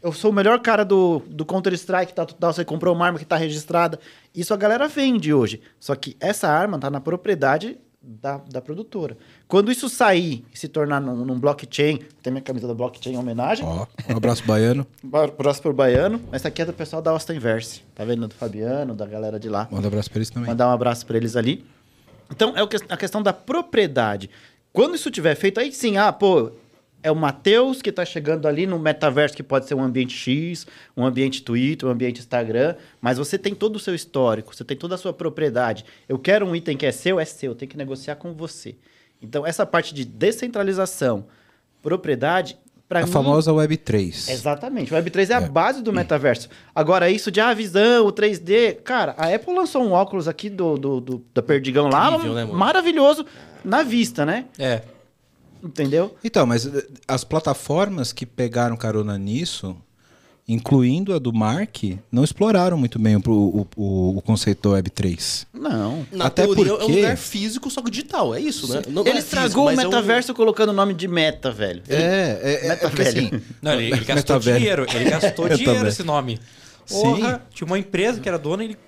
eu 0.00 0.12
sou 0.12 0.30
o 0.30 0.34
melhor 0.34 0.60
cara 0.60 0.84
do, 0.84 1.24
do 1.26 1.44
Counter-Strike, 1.44 2.14
tal, 2.14 2.26
tal, 2.26 2.36
tal, 2.38 2.52
você 2.52 2.64
comprou 2.64 2.94
uma 2.94 3.04
arma 3.04 3.18
que 3.18 3.24
está 3.24 3.34
registrada. 3.34 3.98
Isso 4.32 4.54
a 4.54 4.56
galera 4.56 4.86
vende 4.86 5.34
hoje. 5.34 5.60
Só 5.80 5.96
que 5.96 6.16
essa 6.20 6.48
arma 6.48 6.76
está 6.76 6.88
na 6.88 7.00
propriedade 7.00 7.76
da, 8.02 8.38
da 8.50 8.60
produtora. 8.60 9.16
Quando 9.46 9.70
isso 9.70 9.88
sair 9.88 10.44
e 10.52 10.58
se 10.58 10.68
tornar 10.68 11.00
num, 11.00 11.24
num 11.24 11.38
blockchain, 11.38 12.00
tem 12.22 12.32
minha 12.32 12.42
camisa 12.42 12.66
da 12.66 12.74
blockchain 12.74 13.14
em 13.14 13.18
homenagem, 13.18 13.64
Ó, 13.64 13.86
um 14.08 14.16
abraço 14.16 14.44
baiano. 14.44 14.86
próximo 15.36 15.62
pro 15.62 15.72
Baiano, 15.72 16.20
essa 16.32 16.48
aqui 16.48 16.62
é 16.62 16.64
do 16.64 16.72
pessoal 16.72 17.00
da 17.00 17.10
Austin 17.10 17.34
Inverse. 17.34 17.82
Tá 17.94 18.04
vendo? 18.04 18.26
Do 18.26 18.34
Fabiano, 18.34 18.94
da 18.94 19.06
galera 19.06 19.38
de 19.38 19.48
lá. 19.48 19.68
Manda 19.70 19.84
um 19.84 19.88
abraço 19.88 20.10
pra 20.10 20.18
eles 20.18 20.30
também. 20.30 20.48
Mandar 20.48 20.68
um 20.68 20.72
abraço 20.72 21.06
para 21.06 21.16
eles 21.16 21.36
ali. 21.36 21.64
Então, 22.30 22.54
é 22.56 22.62
a 22.88 22.96
questão 22.96 23.22
da 23.22 23.32
propriedade. 23.32 24.30
Quando 24.72 24.94
isso 24.94 25.10
tiver 25.10 25.34
feito, 25.34 25.60
aí 25.60 25.70
sim, 25.70 25.98
ah, 25.98 26.12
pô, 26.12 26.50
é 27.02 27.10
o 27.10 27.16
Matheus 27.16 27.82
que 27.82 27.90
está 27.90 28.04
chegando 28.04 28.46
ali 28.46 28.66
no 28.66 28.78
metaverso 28.78 29.36
que 29.36 29.42
pode 29.42 29.66
ser 29.66 29.74
um 29.74 29.82
ambiente 29.82 30.14
X, 30.14 30.66
um 30.96 31.04
ambiente 31.04 31.42
Twitter, 31.42 31.88
um 31.88 31.92
ambiente 31.92 32.20
Instagram, 32.20 32.76
mas 33.00 33.18
você 33.18 33.36
tem 33.38 33.54
todo 33.54 33.76
o 33.76 33.78
seu 33.80 33.94
histórico, 33.94 34.54
você 34.54 34.64
tem 34.64 34.76
toda 34.76 34.94
a 34.94 34.98
sua 34.98 35.12
propriedade. 35.12 35.84
Eu 36.08 36.18
quero 36.18 36.46
um 36.46 36.54
item 36.54 36.76
que 36.76 36.86
é 36.86 36.92
seu, 36.92 37.18
é 37.18 37.24
seu, 37.24 37.54
tem 37.54 37.68
que 37.68 37.76
negociar 37.76 38.16
com 38.16 38.32
você. 38.32 38.76
Então, 39.20 39.46
essa 39.46 39.64
parte 39.64 39.94
de 39.94 40.04
descentralização, 40.04 41.26
propriedade, 41.80 42.56
para 42.88 43.00
A 43.00 43.06
mim... 43.06 43.10
famosa 43.12 43.50
Web3. 43.52 44.30
Exatamente. 44.30 44.92
O 44.92 44.96
Web3 44.96 45.30
é, 45.30 45.34
a 45.34 45.40
base 45.40 45.82
do 45.82 45.92
metaverso. 45.92 46.48
Agora, 46.74 47.08
isso 47.08 47.30
de 47.30 47.40
ah, 47.40 47.54
visão, 47.54 48.06
o 48.06 48.12
3D. 48.12 48.82
Cara, 48.82 49.14
a 49.16 49.34
Apple 49.34 49.54
lançou 49.54 49.82
um 49.82 49.92
óculos 49.92 50.28
aqui 50.28 50.50
do, 50.50 50.76
do, 50.76 51.00
do- 51.00 51.24
da 51.32 51.42
Perdigão 51.42 51.88
lá, 51.88 52.10
Incrível, 52.10 52.34
né, 52.34 52.44
maravilhoso, 52.44 53.24
na 53.64 53.82
vista, 53.82 54.26
né? 54.26 54.44
É. 54.58 54.82
Entendeu? 55.62 56.16
Então, 56.24 56.44
mas 56.46 56.66
eh, 56.66 56.86
as 57.06 57.22
plataformas 57.24 58.12
que 58.12 58.26
pegaram 58.26 58.76
carona 58.76 59.16
nisso, 59.18 59.76
incluindo 60.48 61.14
a 61.14 61.18
do 61.18 61.32
Mark, 61.32 61.84
não 62.10 62.24
exploraram 62.24 62.76
muito 62.76 62.98
bem 62.98 63.16
o, 63.16 63.20
o, 63.30 63.66
o- 63.76 64.16
o 64.18 64.22
conceito 64.22 64.68
da 64.68 64.76
Web3. 64.82 65.46
Não. 65.52 66.04
Na 66.10 66.26
Até 66.26 66.42
teoria 66.44 66.70
é 66.70 66.74
um 66.74 66.78
porque- 66.78 66.92
lugar 66.96 67.16
físico, 67.16 67.70
só 67.70 67.80
que 67.80 67.90
digital, 67.90 68.34
é 68.34 68.40
isso, 68.40 68.72
né? 68.72 68.82
Não- 68.86 68.92
não 68.94 69.02
Ele 69.06 69.18
é 69.18 69.20
estragou 69.20 69.46
físico, 69.48 69.60
o 69.60 69.64
mas 69.66 69.78
é 69.78 69.82
um- 69.82 69.90
metaverso 69.90 70.34
colocando 70.34 70.70
o 70.70 70.72
nome 70.72 70.94
de 70.94 71.06
meta, 71.06 71.50
velho. 71.52 71.82
Ele- 71.88 72.02
É, 72.02 72.40
é, 72.42 72.64
é, 72.64 72.68
Meta 72.68 72.86
é 72.86 72.88
porque 72.88 73.02
velho. 73.04 73.26
assim. 73.36 73.42
Não, 73.62 73.72
ele, 73.74 73.84
ele 73.84 73.90
gastou 74.04 74.14
Metaverso. 74.16 74.58
dinheiro. 74.58 74.86
Ele 74.92 75.10
gastou 75.10 75.44
Meta 75.46 75.56
dinheiro 75.56 75.88
esse 75.88 76.02
nome. 76.02 76.38
Sim. 76.84 77.00
Porra, 77.02 77.42
tinha 77.54 77.66
uma 77.66 77.78
empresa 77.78 78.20
que 78.20 78.28
era 78.28 78.36
dona 78.38 78.64
e 78.64 78.66
ele. 78.68 78.78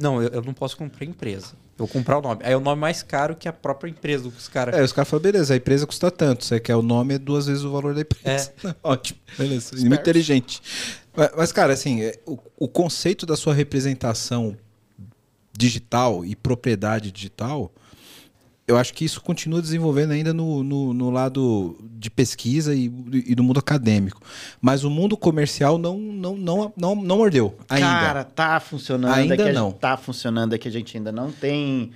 Não, 0.00 0.22
eu, 0.22 0.28
eu 0.28 0.42
não 0.42 0.54
posso 0.54 0.76
comprar 0.76 1.04
empresa. 1.04 1.48
Eu 1.80 1.86
vou 1.86 1.88
comprar 1.88 2.18
o 2.18 2.20
nome. 2.20 2.42
Aí 2.44 2.52
é 2.52 2.56
o 2.56 2.60
nome 2.60 2.78
mais 2.78 3.02
caro 3.02 3.34
que 3.34 3.48
a 3.48 3.52
própria 3.54 3.88
empresa 3.88 4.24
dos 4.24 4.48
caras. 4.48 4.76
É, 4.76 4.82
os 4.82 4.92
caras 4.92 5.08
falam, 5.08 5.22
beleza, 5.22 5.54
a 5.54 5.56
empresa 5.56 5.86
custa 5.86 6.10
tanto. 6.10 6.44
Você 6.44 6.60
quer 6.60 6.76
o 6.76 6.82
nome, 6.82 7.14
é 7.14 7.18
duas 7.18 7.46
vezes 7.46 7.64
o 7.64 7.72
valor 7.72 7.94
da 7.94 8.02
empresa. 8.02 8.52
Ótimo, 8.84 9.18
beleza. 9.38 9.74
Muito 9.76 9.94
inteligente. 9.94 10.60
Mas, 11.16 11.30
mas, 11.34 11.52
cara, 11.52 11.72
assim, 11.72 12.02
é, 12.02 12.18
o, 12.26 12.38
o 12.58 12.68
conceito 12.68 13.24
da 13.24 13.34
sua 13.34 13.54
representação 13.54 14.54
digital 15.56 16.22
e 16.22 16.36
propriedade 16.36 17.10
digital, 17.10 17.72
eu 18.70 18.76
acho 18.76 18.94
que 18.94 19.04
isso 19.04 19.20
continua 19.20 19.60
desenvolvendo 19.60 20.12
ainda 20.12 20.32
no, 20.32 20.62
no, 20.62 20.94
no 20.94 21.10
lado 21.10 21.76
de 21.98 22.08
pesquisa 22.08 22.74
e, 22.74 22.90
e 23.26 23.34
no 23.34 23.42
mundo 23.42 23.58
acadêmico. 23.58 24.22
Mas 24.60 24.84
o 24.84 24.90
mundo 24.90 25.16
comercial 25.16 25.76
não, 25.76 25.98
não, 25.98 26.36
não, 26.36 26.72
não, 26.76 26.94
não 26.94 27.16
mordeu 27.16 27.56
ainda. 27.68 27.86
Cara, 27.86 28.24
tá 28.24 28.60
funcionando. 28.60 29.12
Ainda 29.14 29.34
é 29.34 29.36
que 29.36 29.42
a 29.42 29.52
não. 29.52 29.72
tá 29.72 29.96
funcionando, 29.96 30.54
é 30.54 30.58
que 30.58 30.68
a 30.68 30.70
gente 30.70 30.96
ainda 30.96 31.10
não 31.10 31.32
tem 31.32 31.90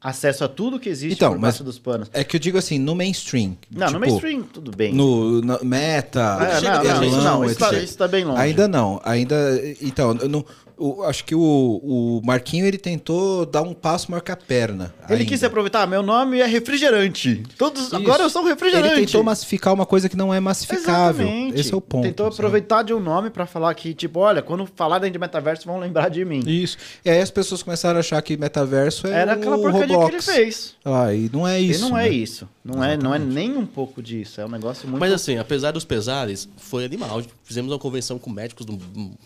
acesso 0.00 0.44
a 0.44 0.48
tudo 0.48 0.78
que 0.78 0.88
existe 0.88 1.14
Então, 1.16 1.32
por 1.32 1.40
baixo 1.40 1.64
dos 1.64 1.78
panos. 1.78 2.08
é 2.12 2.22
que 2.22 2.36
eu 2.36 2.40
digo 2.40 2.56
assim, 2.58 2.78
no 2.78 2.94
mainstream. 2.94 3.56
Não, 3.70 3.86
no 3.86 3.92
tipo, 3.94 4.00
mainstream, 4.00 4.42
tudo 4.42 4.70
bem. 4.70 4.94
No 4.94 5.40
na- 5.42 5.58
meta, 5.64 6.20
É, 6.40 6.60
não, 6.60 6.82
de 6.82 6.88
não, 6.88 7.04
isso 7.04 7.16
não, 7.22 7.44
isso 7.44 7.58
tá, 7.58 7.72
isso 7.72 7.98
tá 7.98 8.06
bem 8.06 8.24
longe. 8.24 8.40
Ainda 8.40 8.68
não, 8.68 9.00
ainda. 9.02 9.36
Então, 9.80 10.14
não, 10.14 10.44
o- 10.78 11.02
acho 11.04 11.24
que 11.24 11.34
o, 11.34 11.40
o 11.40 12.20
Marquinho 12.24 12.64
ele 12.66 12.78
tentou 12.78 13.44
dar 13.46 13.62
um 13.62 13.74
passo 13.74 14.10
maior 14.10 14.20
que 14.20 14.30
a 14.32 14.36
perna. 14.36 14.94
Ele 15.08 15.20
ainda. 15.20 15.24
quis 15.30 15.40
se 15.40 15.46
aproveitar, 15.46 15.86
meu 15.86 16.02
nome 16.02 16.38
é 16.40 16.46
refrigerante. 16.46 17.42
Todos, 17.56 17.92
agora 17.92 18.22
eu 18.22 18.30
sou 18.30 18.42
um 18.42 18.46
refrigerante. 18.46 18.94
Ele 18.94 19.06
tentou 19.06 19.22
massificar 19.22 19.74
uma 19.74 19.84
coisa 19.86 20.08
que 20.08 20.16
não 20.16 20.32
é 20.32 20.40
massificável. 20.40 21.26
Exatamente. 21.26 21.60
Esse 21.60 21.72
é 21.72 21.76
o 21.76 21.80
ponto. 21.80 22.04
Tentou 22.04 22.26
sabe? 22.26 22.34
aproveitar 22.36 22.82
de 22.82 22.94
um 22.94 23.00
nome 23.00 23.30
pra 23.30 23.46
falar 23.46 23.74
que, 23.74 23.92
tipo, 23.94 24.20
olha, 24.20 24.42
quando 24.42 24.66
falar 24.74 24.98
dentro 24.98 25.12
de 25.14 25.18
metaverso, 25.18 25.66
vão 25.66 25.78
lembrar 25.78 26.08
de 26.08 26.24
mim. 26.24 26.40
Isso. 26.46 26.76
E 27.04 27.10
aí 27.10 27.20
as 27.20 27.30
pessoas 27.30 27.62
começaram 27.62 27.96
a 27.96 28.00
achar 28.00 28.20
que 28.22 28.36
metaverso 28.36 29.06
é 29.06 29.12
Era 29.12 29.32
o 29.32 29.38
aquela 29.38 29.58
porcaria 29.58 29.96
Roblox. 29.96 30.24
que 30.24 30.30
ele 30.30 30.38
fez. 30.38 30.74
Ah, 30.84 31.12
e 31.12 31.30
não 31.32 31.46
é 31.46 31.60
isso. 31.60 31.86
e 31.86 31.90
não 31.90 31.98
é 31.98 32.02
né? 32.04 32.08
isso. 32.10 32.48
Não 32.64 32.84
é, 32.84 32.96
não 32.96 33.14
é 33.14 33.18
nem 33.18 33.56
um 33.56 33.66
pouco 33.66 34.02
disso. 34.02 34.40
É 34.40 34.44
um 34.46 34.48
negócio 34.50 34.86
muito. 34.88 35.00
Mas 35.00 35.12
assim, 35.12 35.38
apesar 35.38 35.70
dos 35.72 35.84
pesares, 35.84 36.48
foi 36.58 36.84
animal. 36.84 37.22
Fizemos 37.42 37.72
uma 37.72 37.78
convenção 37.78 38.18
com 38.18 38.30
médicos 38.30 38.66
do, 38.66 38.78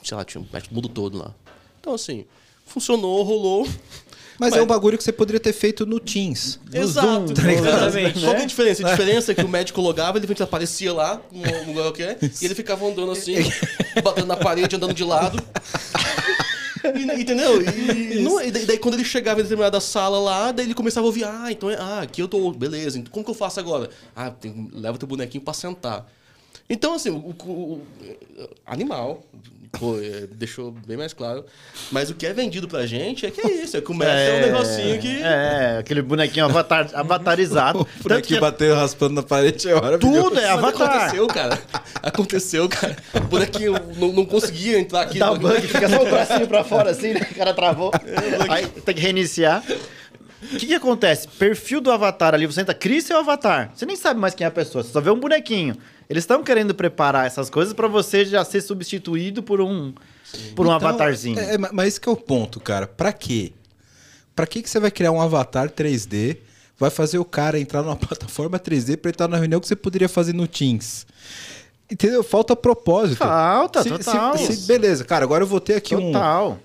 sei 0.03 0.17
lá, 0.17 0.25
tinha 0.25 0.41
um 0.41 0.47
médico 0.53 0.73
do 0.73 0.77
mundo 0.77 0.89
todo 0.89 1.19
lá. 1.19 1.33
Então 1.83 1.95
assim, 1.95 2.25
funcionou, 2.65 3.23
rolou. 3.25 3.69
Mas, 4.39 4.55
é 4.55 4.63
um 4.63 4.67
bagulho 4.67 4.97
que 4.97 5.05
você 5.05 5.13
poderia 5.13 5.39
ter 5.41 5.53
feito 5.53 5.85
no 5.85 6.01
Teams. 6.01 6.59
Exato. 6.73 7.27
Zoom, 7.29 7.35
tá 7.35 7.53
exatamente. 7.53 8.21
Qual 8.21 8.35
que 8.35 8.41
é 8.41 8.45
a 8.45 8.47
diferença? 8.47 8.87
A 8.87 8.91
diferença 8.91 9.33
é 9.33 9.35
que 9.35 9.45
o 9.45 9.49
médico 9.49 9.81
logava, 9.81 10.19
ele 10.19 10.27
aparecia 10.43 10.93
lá, 10.93 11.21
no 11.31 11.73
lugar 11.73 11.93
que 11.93 12.03
é, 12.03 12.17
e 12.41 12.45
ele 12.45 12.55
ficava 12.55 12.85
andando 12.87 13.13
assim, 13.13 13.35
batendo 14.03 14.27
na 14.27 14.37
parede, 14.37 14.75
andando 14.75 14.95
de 14.95 15.05
lado. 15.05 15.39
E, 16.85 17.21
entendeu? 17.21 17.61
E, 17.63 18.21
não- 18.21 18.41
e 18.41 18.51
daí, 18.51 18.65
daí 18.67 18.79
quando 18.79 18.95
ele 18.95 19.05
chegava 19.05 19.39
em 19.41 19.43
determinada 19.45 19.81
sala 19.81 20.19
lá, 20.19 20.51
daí 20.51 20.67
ele 20.67 20.75
começava 20.75 21.07
a 21.07 21.09
ouvir, 21.09 21.25
ah, 21.25 21.47
então 21.51 21.71
é, 21.71 21.77
ah, 21.77 22.01
aqui 22.03 22.21
eu 22.21 22.27
tô, 22.27 22.51
beleza, 22.53 22.99
então 22.99 23.13
como 23.13 23.25
que 23.25 23.31
eu 23.31 23.35
faço 23.35 23.61
agora? 23.61 23.91
Ah, 24.17 24.31
tem, 24.31 24.69
leva 24.73 24.99
teu 24.99 25.07
bonequinho 25.07 25.45
pra 25.45 25.55
sentar. 25.55 26.11
Então, 26.69 26.95
assim, 26.95 27.11
o, 27.11 27.17
o- 27.19 27.45
o- 27.47 27.83
animal, 28.67 29.23
pô, 29.73 29.99
é, 29.99 30.27
deixou 30.31 30.71
bem 30.87 30.97
mais 30.97 31.13
claro. 31.13 31.45
Mas 31.91 32.11
o 32.11 32.15
que 32.15 32.27
é 32.27 32.33
vendido 32.33 32.69
pra 32.69 32.87
gente 32.87 33.27
é 33.27 33.31
que 33.31 33.41
é 33.41 33.51
isso, 33.51 33.77
é 33.77 33.81
que 33.81 33.91
o 33.91 33.95
Messi 33.95 34.11
é, 34.13 34.35
um 34.35 34.53
negocinho 34.53 35.01
que... 35.01 35.23
É, 35.23 35.79
aquele 35.81 36.03
bonequinho 36.03 36.45
avatar, 36.45 36.91
avatarizado. 36.95 37.81
O 37.81 38.09
Tanto 38.09 38.29
que 38.29 38.39
bateu 38.39 38.75
raspando 38.75 39.15
na 39.15 39.23
parede 39.23 39.69
é 39.69 39.75
maravilhoso. 39.75 40.31
tudo 40.31 40.41
é 40.41 40.49
avatar. 40.49 40.89
aconteceu, 40.89 41.27
cara. 41.27 41.59
Aconteceu, 42.03 42.69
cara. 42.69 42.97
O 43.15 43.21
bonequinho 43.21 43.73
não, 43.97 44.13
não 44.13 44.25
conseguia 44.25 44.79
entrar 44.79 45.03
aqui. 45.03 45.19
Dá 45.19 45.35
bug, 45.35 45.61
fica 45.63 45.89
só 45.89 46.03
o 46.03 46.07
bracinho 46.09 46.47
pra 46.47 46.63
fora 46.65 46.91
assim, 46.91 47.15
né? 47.15 47.21
O 47.31 47.35
cara 47.35 47.55
travou. 47.55 47.91
É, 47.95 48.53
Aí 48.53 48.67
tem 48.67 48.95
que 48.95 49.01
reiniciar. 49.01 49.65
O 50.43 50.57
que, 50.57 50.67
que 50.67 50.75
acontece? 50.75 51.29
Perfil 51.29 51.81
do 51.81 51.91
avatar 51.91 52.35
ali, 52.35 52.47
você 52.47 52.61
entra, 52.61 52.75
cria 52.75 53.01
seu 53.01 53.17
avatar. 53.19 53.71
Você 53.75 53.87
nem 53.87 53.97
sabe 53.97 54.19
mais 54.21 54.35
quem 54.35 54.45
é 54.45 54.49
a 54.49 54.51
pessoa, 54.51 54.83
você 54.83 54.91
só 54.93 55.01
vê 55.01 55.11
um 55.11 55.19
bonequinho. 55.19 55.77
Eles 56.13 56.25
estão 56.25 56.45
querendo 56.45 56.75
preparar 56.75 57.27
essas 57.27 57.49
coisas 57.49 57.73
pra 57.73 57.89
você 57.89 58.23
já 58.27 58.45
ser 58.45 58.61
substituído 58.61 59.43
por 59.43 59.63
um, 59.63 59.95
por 60.55 60.67
um 60.67 60.75
Então, 60.75 60.89
avatarzinho. 60.89 61.39
É, 61.39 61.55
é, 61.55 61.59
mas 61.59 61.89
esse 61.89 62.01
que 62.01 62.07
é 62.07 62.13
o 62.13 62.17
ponto, 62.17 62.61
cara. 62.61 62.87
Pra 62.87 63.15
quê? 63.15 63.53
Pra 64.37 64.47
que, 64.47 64.61
que 64.63 64.69
você 64.69 64.79
vai 64.79 64.91
criar 64.91 65.11
um 65.11 65.21
avatar 65.23 65.71
3D? 65.71 66.37
Vai 66.79 66.91
fazer 66.91 67.17
o 67.19 67.25
cara 67.25 67.59
entrar 67.59 67.83
numa 67.83 67.97
plataforma 67.97 68.59
3D 68.59 68.99
pra 68.99 69.09
ele 69.09 69.15
estar 69.15 69.27
na 69.27 69.39
reunião 69.39 69.59
que 69.59 69.67
você 69.67 69.75
poderia 69.75 70.07
fazer 70.09 70.35
no 70.35 70.47
Teams. 70.47 71.07
Entendeu? 71.91 72.23
Falta 72.23 72.55
propósito. 72.55 73.17
Falta, 73.19 73.83
Se- 73.83 73.89
total. 73.89 74.37
se- 74.37 74.55
se- 74.55 74.67
beleza, 74.67 75.05
cara, 75.07 75.25
agora 75.25 75.45
eu 75.45 75.49
vou 75.49 75.61
ter 75.61 75.77
aqui 75.77 75.95
um, 75.97 76.13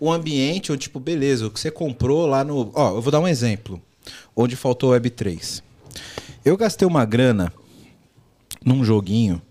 um 0.02 0.12
ambiente 0.12 0.74
onde, 0.74 0.82
tipo, 0.82 1.00
beleza, 1.00 1.48
o 1.48 1.50
que 1.52 1.60
você 1.60 1.72
comprou 1.72 2.26
lá 2.26 2.44
no. 2.44 2.70
Ó, 2.76 2.96
eu 2.98 3.02
vou 3.02 3.12
dar 3.12 3.20
um 3.22 3.28
exemplo. 3.28 3.82
Onde 4.36 4.56
faltou 4.58 4.92
Web3. 4.92 5.62
Eu 6.44 6.56
gastei 6.58 6.86
uma 6.88 7.06
grana 7.06 7.52
num 8.66 8.84
joguinho. 8.84 9.42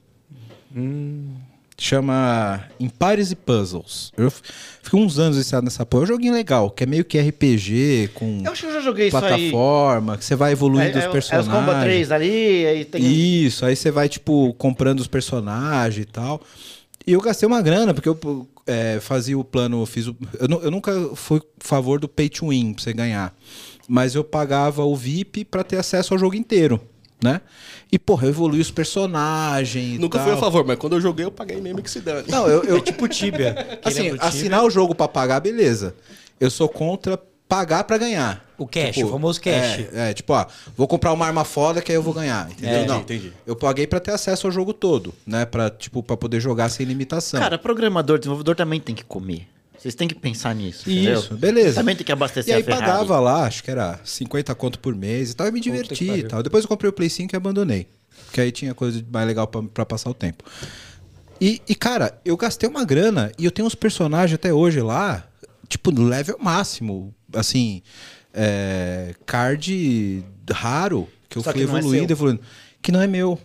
Chama 1.79 2.65
Empires 2.81 3.31
e 3.31 3.37
Puzzles. 3.37 4.11
Eu 4.17 4.31
fiquei 4.31 4.99
uns 4.99 5.19
anos 5.19 5.37
viciado 5.37 5.65
nessa 5.65 5.85
porra. 5.85 6.03
É 6.03 6.05
um 6.05 6.09
joguinho 6.09 6.33
legal, 6.33 6.71
que 6.71 6.85
é 6.85 6.87
meio 6.87 7.05
que 7.05 7.19
RPG, 7.21 8.11
com 8.15 8.43
Eu 8.45 8.53
acho 8.53 8.63
que 8.63 8.69
eu 8.69 8.73
já 8.75 8.81
joguei 8.81 9.09
isso 9.09 9.17
aí. 9.19 9.51
plataforma, 9.51 10.17
que 10.17 10.25
você 10.25 10.35
vai 10.35 10.53
evoluindo 10.53 10.87
É, 10.87 10.91
os 10.91 10.97
é, 10.97 11.05
é 11.05 11.09
os 11.09 11.13
personagens. 11.13 11.55
Comba 11.55 11.81
3 11.83 12.13
ali, 12.13 12.67
aí 12.67 12.85
tem... 12.85 13.03
Isso, 13.45 13.65
aí 13.67 13.77
você 13.77 13.91
vai, 13.91 14.09
tipo, 14.09 14.55
comprando 14.55 15.01
os 15.01 15.07
personagens 15.07 16.07
e 16.07 16.11
tal. 16.11 16.41
E 17.07 17.13
eu 17.13 17.21
gastei 17.21 17.47
uma 17.47 17.61
grana, 17.61 17.93
porque 17.93 18.09
eu 18.09 18.49
é, 18.67 18.99
fazia 19.01 19.39
o 19.39 19.45
plano, 19.45 19.85
fiz 19.87 20.09
o, 20.09 20.17
eu, 20.41 20.63
eu 20.63 20.71
nunca 20.71 20.93
fui 21.15 21.39
a 21.39 21.65
favor 21.65 22.01
do 22.01 22.09
pay 22.09 22.29
to 22.29 22.49
win, 22.49 22.73
pra 22.73 22.83
você 22.83 22.93
ganhar. 22.93 23.35
Mas 23.89 24.15
eu 24.15 24.25
pagava 24.25 24.83
o 24.83 24.97
VIP 24.97 25.45
pra 25.45 25.63
ter 25.63 25.77
acesso 25.77 26.15
ao 26.15 26.19
jogo 26.19 26.35
inteiro, 26.35 26.81
né? 27.23 27.41
E, 27.91 27.99
porra, 27.99 28.27
eu 28.27 28.31
evoluí 28.31 28.61
os 28.61 28.71
personagens 28.71 29.97
e 29.97 29.99
Nunca 29.99 30.19
tal. 30.19 30.27
fui 30.27 30.37
a 30.37 30.41
favor, 30.41 30.65
mas 30.67 30.79
quando 30.79 30.95
eu 30.95 31.01
joguei, 31.01 31.25
eu 31.25 31.31
paguei 31.31 31.61
mesmo 31.61 31.83
que 31.83 31.91
se 31.91 32.01
dane. 32.01 32.25
Não, 32.29 32.47
eu... 32.47 32.63
eu 32.65 32.81
Tipo 32.85 33.09
Tibia. 33.09 33.55
Quem 33.55 33.93
assim, 33.93 34.03
lembra 34.03 34.19
do 34.19 34.21
Tibia? 34.25 34.29
assinar 34.29 34.65
o 34.65 34.71
jogo 34.71 34.95
pra 34.95 35.09
pagar, 35.09 35.41
beleza. 35.41 35.95
Eu 36.39 36.51
sou 36.51 36.69
contra 36.69 37.19
pagar 37.49 37.85
pra 37.85 37.97
ganhar. 37.97 38.45
O 38.59 38.67
cash, 38.67 38.97
o 38.99 39.09
famoso 39.09 39.41
cash. 39.41 39.87
É, 39.93 40.11
é, 40.11 40.15
tipo, 40.15 40.33
ó, 40.33 40.47
vou 40.77 40.89
comprar 40.89 41.13
uma 41.13 41.27
arma 41.27 41.45
foda 41.45 41.81
que 41.83 41.93
aí 41.93 41.97
eu 41.97 42.03
vou 42.03 42.13
ganhar, 42.15 42.51
entendeu? 42.51 42.81
É, 42.81 42.87
Não, 42.87 43.01
entendi. 43.01 43.33
Eu 43.47 43.55
paguei 43.55 43.87
pra 43.87 44.01
ter 44.01 44.13
acesso 44.13 44.47
ao 44.47 44.53
jogo 44.53 44.73
todo, 44.73 45.15
né? 45.27 45.45
Pra, 45.45 45.71
tipo, 45.71 46.03
pra 46.03 46.17
poder 46.17 46.41
jogar 46.41 46.69
sem 46.71 46.87
limitação. 46.87 47.39
Cara, 47.39 47.59
programador, 47.59 48.19
desenvolvedor 48.19 48.57
também 48.57 48.81
tem 48.81 48.95
que 48.95 49.05
comer. 49.05 49.47
Vocês 49.87 49.95
têm 49.95 50.09
que 50.09 50.17
pensar 50.17 50.53
nisso, 50.53 50.91
entendeu? 50.91 51.21
Isso, 51.21 51.37
beleza. 51.37 51.77
Também 51.77 51.95
tem 51.95 52.05
que 52.05 52.11
abastecer 52.11 52.53
e 52.53 52.57
aí 52.57 52.61
a 52.61 52.65
Ferrari. 52.65 52.87
pagava 52.87 53.21
lá, 53.21 53.47
acho 53.47 53.63
que 53.63 53.71
era 53.71 54.01
50 54.03 54.53
conto 54.57 54.81
por 54.81 54.97
mês 54.97 55.31
e 55.31 55.37
tal, 55.37 55.47
e 55.47 55.53
me 55.53 55.61
diverti 55.61 56.11
e 56.11 56.23
tal. 56.25 56.43
Depois 56.43 56.65
eu 56.65 56.69
comprei 56.69 56.89
o 56.89 56.93
Play 56.93 57.09
5 57.09 57.33
e 57.33 57.37
abandonei. 57.37 57.87
Porque 58.25 58.41
aí 58.41 58.51
tinha 58.51 58.75
coisa 58.75 59.05
mais 59.13 59.25
legal 59.29 59.47
pra, 59.47 59.63
pra 59.63 59.87
passar 59.87 60.11
o 60.11 60.15
tempo. 60.15 60.43
E, 61.41 61.63
e, 61.69 61.75
cara, 61.77 62.21
eu 62.25 62.37
gastei 62.37 62.69
uma 62.69 62.85
grana 62.85 63.31
e 63.39 63.45
eu 63.45 63.51
tenho 63.53 63.69
uns 63.69 63.77
personagens 63.77 64.35
até 64.35 64.53
hoje 64.53 64.81
lá, 64.81 65.25
tipo, 65.69 65.93
no 65.93 66.03
level 66.03 66.37
máximo. 66.41 67.15
Assim, 67.33 67.81
é, 68.35 69.15
card 69.25 70.25
raro, 70.51 71.07
que 71.29 71.39
eu 71.39 71.45
Só 71.45 71.53
fui 71.53 71.61
que 71.61 71.65
é 71.65 71.71
evoluindo, 71.71 72.09
seu. 72.09 72.17
evoluindo. 72.17 72.41
Que 72.83 72.91
não 72.91 73.01
é 73.01 73.07
meu. 73.07 73.39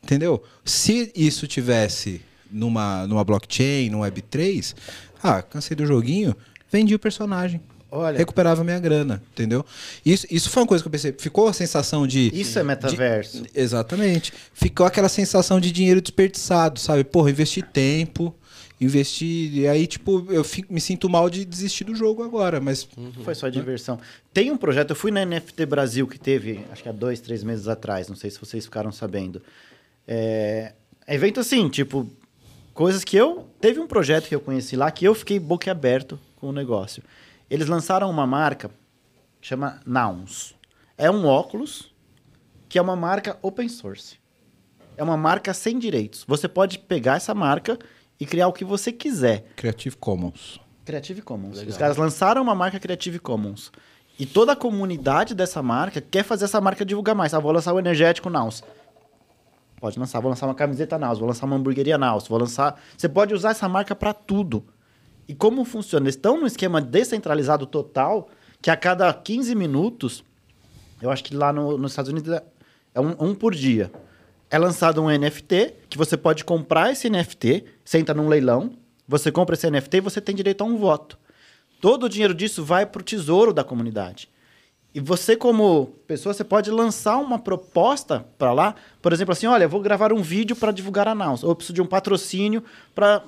Entendeu? 0.00 0.44
Se 0.64 1.10
isso 1.16 1.48
tivesse 1.48 2.20
numa, 2.50 3.06
numa 3.06 3.24
blockchain, 3.24 3.90
no 3.90 3.98
Web3, 4.00 4.74
ah, 5.22 5.42
cansei 5.42 5.76
do 5.76 5.84
joguinho, 5.86 6.36
vendi 6.70 6.94
o 6.94 6.98
personagem. 6.98 7.60
Olha. 7.90 8.18
recuperava 8.18 8.62
minha 8.62 8.78
grana, 8.78 9.22
entendeu? 9.32 9.64
Isso, 10.04 10.26
isso 10.30 10.50
foi 10.50 10.62
uma 10.62 10.66
coisa 10.68 10.84
que 10.84 10.88
eu 10.88 10.92
pensei. 10.92 11.14
Ficou 11.18 11.48
a 11.48 11.54
sensação 11.54 12.06
de. 12.06 12.30
Isso 12.34 12.58
é 12.58 12.62
metaverso. 12.62 13.40
de- 13.44 13.50
exatamente. 13.54 14.30
Ficou 14.52 14.84
aquela 14.84 15.08
sensação 15.08 15.58
de 15.58 15.72
dinheiro 15.72 15.98
desperdiçado, 16.02 16.78
sabe? 16.78 17.02
Porra, 17.02 17.30
investi 17.30 17.62
tempo, 17.62 18.34
investi. 18.78 19.48
E 19.54 19.66
aí, 19.66 19.86
tipo, 19.86 20.26
eu 20.28 20.44
fico- 20.44 20.70
me 20.70 20.82
sinto 20.82 21.08
mal 21.08 21.30
de 21.30 21.46
desistir 21.46 21.84
do 21.84 21.94
jogo 21.94 22.22
agora, 22.22 22.60
mas. 22.60 22.86
Foi 23.24 23.34
só 23.34 23.48
diversão. 23.48 23.98
Tem 24.34 24.50
um 24.50 24.58
projeto, 24.58 24.90
eu 24.90 24.96
fui 24.96 25.10
na 25.10 25.22
NFT 25.24 25.64
Brasil 25.64 26.06
que 26.06 26.18
teve, 26.18 26.60
acho 26.70 26.82
que 26.82 26.90
há 26.90 26.92
dois, 26.92 27.20
três 27.20 27.42
meses 27.42 27.68
atrás, 27.68 28.06
não 28.06 28.16
sei 28.16 28.30
se 28.30 28.38
vocês 28.38 28.66
ficaram 28.66 28.92
sabendo. 28.92 29.40
É, 30.06 30.72
evento 31.06 31.40
assim, 31.40 31.68
tipo, 31.70 32.06
coisas 32.78 33.02
que 33.02 33.16
eu. 33.16 33.48
Teve 33.60 33.80
um 33.80 33.88
projeto 33.88 34.28
que 34.28 34.34
eu 34.36 34.40
conheci 34.40 34.76
lá 34.76 34.88
que 34.92 35.04
eu 35.04 35.12
fiquei 35.12 35.40
boquiaberto 35.40 36.16
com 36.36 36.46
o 36.46 36.52
negócio. 36.52 37.02
Eles 37.50 37.66
lançaram 37.66 38.08
uma 38.08 38.24
marca 38.24 38.70
que 39.40 39.48
chama 39.48 39.80
Nouns. 39.84 40.54
É 40.96 41.10
um 41.10 41.26
óculos 41.26 41.92
que 42.68 42.78
é 42.78 42.82
uma 42.82 42.94
marca 42.94 43.36
open 43.42 43.68
source. 43.68 44.16
É 44.96 45.02
uma 45.02 45.16
marca 45.16 45.52
sem 45.52 45.76
direitos. 45.76 46.24
Você 46.28 46.46
pode 46.46 46.78
pegar 46.78 47.16
essa 47.16 47.34
marca 47.34 47.76
e 48.20 48.24
criar 48.24 48.46
o 48.46 48.52
que 48.52 48.64
você 48.64 48.92
quiser. 48.92 49.46
Creative 49.56 49.96
Commons. 49.96 50.60
Creative 50.84 51.22
Commons. 51.22 51.56
Legal. 51.56 51.70
Os 51.70 51.76
caras 51.76 51.96
lançaram 51.96 52.42
uma 52.42 52.54
marca 52.54 52.78
Creative 52.78 53.18
Commons. 53.18 53.72
E 54.16 54.24
toda 54.24 54.52
a 54.52 54.56
comunidade 54.56 55.34
dessa 55.34 55.60
marca 55.60 56.00
quer 56.00 56.22
fazer 56.22 56.44
essa 56.44 56.60
marca 56.60 56.84
divulgar 56.84 57.16
mais. 57.16 57.34
Ah, 57.34 57.40
vou 57.40 57.50
lançar 57.50 57.72
o 57.72 57.78
energético 57.80 58.30
Naus. 58.30 58.62
Pode 59.80 59.98
lançar, 59.98 60.20
vou 60.20 60.28
lançar 60.30 60.46
uma 60.46 60.54
camiseta 60.54 60.98
Naus, 60.98 61.18
vou 61.18 61.28
lançar 61.28 61.46
uma 61.46 61.56
hamburgueria 61.56 61.96
Naus, 61.96 62.26
vou 62.26 62.38
lançar. 62.38 62.80
Você 62.96 63.08
pode 63.08 63.32
usar 63.34 63.50
essa 63.50 63.68
marca 63.68 63.94
para 63.94 64.12
tudo. 64.12 64.64
E 65.28 65.34
como 65.34 65.64
funciona? 65.64 66.04
Eles 66.04 66.16
estão 66.16 66.38
num 66.40 66.46
esquema 66.46 66.80
descentralizado 66.80 67.66
total, 67.66 68.28
que 68.60 68.70
a 68.70 68.76
cada 68.76 69.12
15 69.12 69.54
minutos, 69.54 70.24
eu 71.00 71.10
acho 71.10 71.22
que 71.22 71.34
lá 71.36 71.52
no- 71.52 71.78
nos 71.78 71.92
Estados 71.92 72.10
Unidos 72.10 72.32
é- 72.32 72.42
é 72.94 73.00
um, 73.00 73.14
um 73.20 73.34
por 73.34 73.54
dia. 73.54 73.90
É 74.50 74.58
lançado 74.58 75.02
um 75.02 75.10
NFT, 75.10 75.74
que 75.88 75.98
você 75.98 76.16
pode 76.16 76.44
comprar 76.44 76.90
esse 76.90 77.08
NFT, 77.08 77.64
você 77.84 77.98
entra 77.98 78.14
num 78.14 78.26
leilão, 78.28 78.72
você 79.06 79.30
compra 79.30 79.54
esse 79.54 79.66
NFT 79.70 79.98
e 79.98 80.00
você 80.00 80.20
tem 80.20 80.34
direito 80.34 80.62
a 80.62 80.64
um 80.64 80.76
voto. 80.76 81.18
Todo 81.80 82.04
o 82.06 82.08
dinheiro 82.08 82.34
disso 82.34 82.64
vai 82.64 82.84
para 82.86 83.00
o 83.00 83.04
tesouro 83.04 83.52
da 83.52 83.62
comunidade. 83.62 84.28
E 84.98 85.00
você, 85.00 85.36
como 85.36 85.94
pessoa, 86.08 86.34
você 86.34 86.42
pode 86.42 86.72
lançar 86.72 87.18
uma 87.18 87.38
proposta 87.38 88.26
para 88.36 88.52
lá. 88.52 88.74
Por 89.00 89.12
exemplo, 89.12 89.30
assim, 89.30 89.46
olha, 89.46 89.68
vou 89.68 89.80
gravar 89.80 90.12
um 90.12 90.20
vídeo 90.20 90.56
para 90.56 90.72
divulgar 90.72 91.06
a 91.06 91.14
Naus. 91.14 91.44
Ou 91.44 91.50
eu 91.50 91.54
preciso 91.54 91.74
de 91.74 91.80
um 91.80 91.86
patrocínio 91.86 92.64
para 92.96 93.22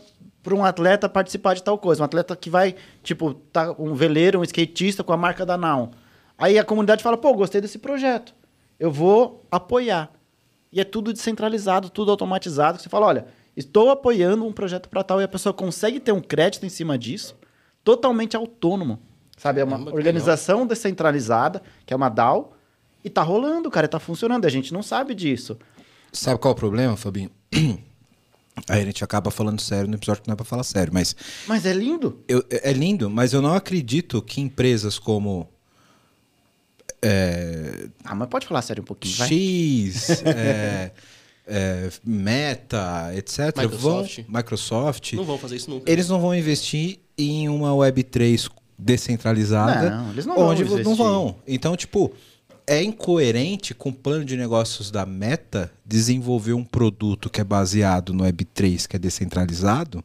um 0.51 0.65
atleta 0.65 1.09
participar 1.09 1.55
de 1.55 1.63
tal 1.63 1.79
coisa. 1.79 2.03
Um 2.03 2.05
atleta 2.07 2.35
que 2.35 2.51
vai, 2.51 2.75
tipo, 3.05 3.35
tá 3.53 3.73
um 3.79 3.95
veleiro, 3.95 4.41
um 4.41 4.43
skatista 4.43 5.05
com 5.05 5.13
a 5.13 5.17
marca 5.17 5.47
da 5.47 5.57
Now. 5.57 5.93
Aí 6.37 6.59
a 6.59 6.65
comunidade 6.65 7.05
fala, 7.05 7.17
pô, 7.17 7.33
gostei 7.35 7.61
desse 7.61 7.79
projeto. 7.79 8.35
Eu 8.77 8.91
vou 8.91 9.47
apoiar. 9.49 10.11
E 10.73 10.81
é 10.81 10.85
tudo 10.85 11.13
descentralizado, 11.13 11.89
tudo 11.89 12.11
automatizado. 12.11 12.81
Você 12.81 12.89
fala, 12.89 13.07
olha, 13.07 13.27
estou 13.57 13.91
apoiando 13.91 14.45
um 14.45 14.53
projeto 14.53 14.89
para 14.89 15.05
tal. 15.05 15.21
E 15.21 15.25
a 15.25 15.29
pessoa 15.29 15.53
consegue 15.53 16.01
ter 16.01 16.11
um 16.11 16.21
crédito 16.21 16.67
em 16.67 16.69
cima 16.69 16.99
disso, 16.99 17.39
totalmente 17.85 18.37
autônomo. 18.37 18.99
Sabe, 19.41 19.61
é 19.61 19.65
uma 19.65 19.79
Caramba, 19.79 19.97
organização 19.97 20.67
descentralizada, 20.67 21.63
que 21.87 21.95
é 21.95 21.97
uma 21.97 22.11
DAO, 22.11 22.53
e 23.03 23.09
tá 23.09 23.23
rolando, 23.23 23.71
cara, 23.71 23.89
tá 23.89 23.99
funcionando. 23.99 24.45
A 24.45 24.51
gente 24.51 24.71
não 24.71 24.83
sabe 24.83 25.15
disso. 25.15 25.57
Sabe 26.13 26.39
qual 26.39 26.53
é 26.53 26.55
o 26.55 26.59
problema, 26.59 26.95
Fabinho? 26.95 27.31
Aí 27.55 27.81
a 28.69 28.85
gente 28.85 29.03
acaba 29.03 29.31
falando 29.31 29.59
sério 29.63 29.89
no 29.89 29.95
episódio 29.97 30.21
que 30.23 30.29
não 30.29 30.35
é 30.35 30.37
pra 30.37 30.45
falar 30.45 30.63
sério, 30.63 30.93
mas 30.93 31.17
Mas 31.47 31.65
é 31.65 31.73
lindo. 31.73 32.23
eu- 32.29 32.45
é 32.51 32.71
lindo, 32.71 33.09
mas 33.09 33.33
eu 33.33 33.41
não 33.41 33.55
acredito 33.55 34.21
que 34.21 34.43
empresas 34.43 34.99
como 34.99 35.49
é, 37.03 37.89
Ah, 38.05 38.15
mas 38.15 38.29
pode 38.29 38.47
falar 38.47 38.61
sério 38.63 38.83
um 38.83 38.87
pouquinho, 38.87 39.17
vai. 39.17 39.29
X, 39.29 40.21
é, 40.27 40.93
é, 41.47 41.91
Meta, 42.05 43.11
etc. 43.17 43.57
Microsoft. 43.57 44.17
Vão, 44.19 44.25
Microsoft, 44.37 45.13
Não 45.15 45.25
vão 45.25 45.39
fazer 45.39 45.57
isso 45.57 45.71
nunca. 45.71 45.91
eles 45.91 46.09
não 46.11 46.21
vão 46.21 46.35
investir 46.35 46.99
em 47.17 47.49
uma 47.49 47.71
Web3 47.73 48.51
descentralizada. 48.81 49.91
Não, 49.91 50.11
eles 50.11 50.27
não 50.27 50.35
vão 50.37 50.49
onde 50.49 50.65
não 50.83 50.95
vão. 50.95 51.37
Então, 51.47 51.77
tipo, 51.77 52.13
é 52.67 52.83
incoerente 52.83 53.75
com 53.75 53.89
o 53.89 53.93
plano 53.93 54.25
de 54.25 54.37
negócios 54.37 54.91
da 54.91 55.05
Meta 55.05 55.73
desenvolver 55.85 56.53
um 56.53 56.65
produto 56.65 57.29
que 57.29 57.41
é 57.41 57.45
baseado 57.45 58.13
no 58.13 58.25
Web3, 58.25 58.87
que 58.87 58.97
é 58.97 58.99
descentralizado, 58.99 60.05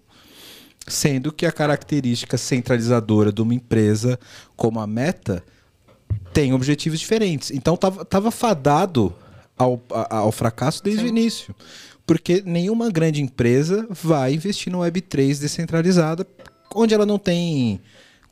sendo 0.88 1.32
que 1.32 1.46
a 1.46 1.52
característica 1.52 2.38
centralizadora 2.38 3.32
de 3.32 3.42
uma 3.42 3.54
empresa 3.54 4.20
como 4.56 4.80
a 4.80 4.88
Meta 4.88 5.44
tem 6.34 6.54
objetivos 6.54 7.00
diferentes. 7.00 7.52
Então 7.52 7.78
tava, 7.78 8.04
tava 8.04 8.32
fadado 8.32 9.14
ao, 9.58 9.82
ao 10.10 10.32
fracasso 10.32 10.84
desde 10.84 11.06
o 11.06 11.08
início. 11.08 11.56
Porque 12.06 12.44
nenhuma 12.46 12.92
grande 12.92 13.22
empresa 13.22 13.88
vai 13.90 14.34
investir 14.34 14.72
no 14.72 14.80
Web3 14.80 15.40
descentralizada, 15.40 16.26
onde 16.74 16.94
ela 16.94 17.06
não 17.06 17.18
tem 17.18 17.80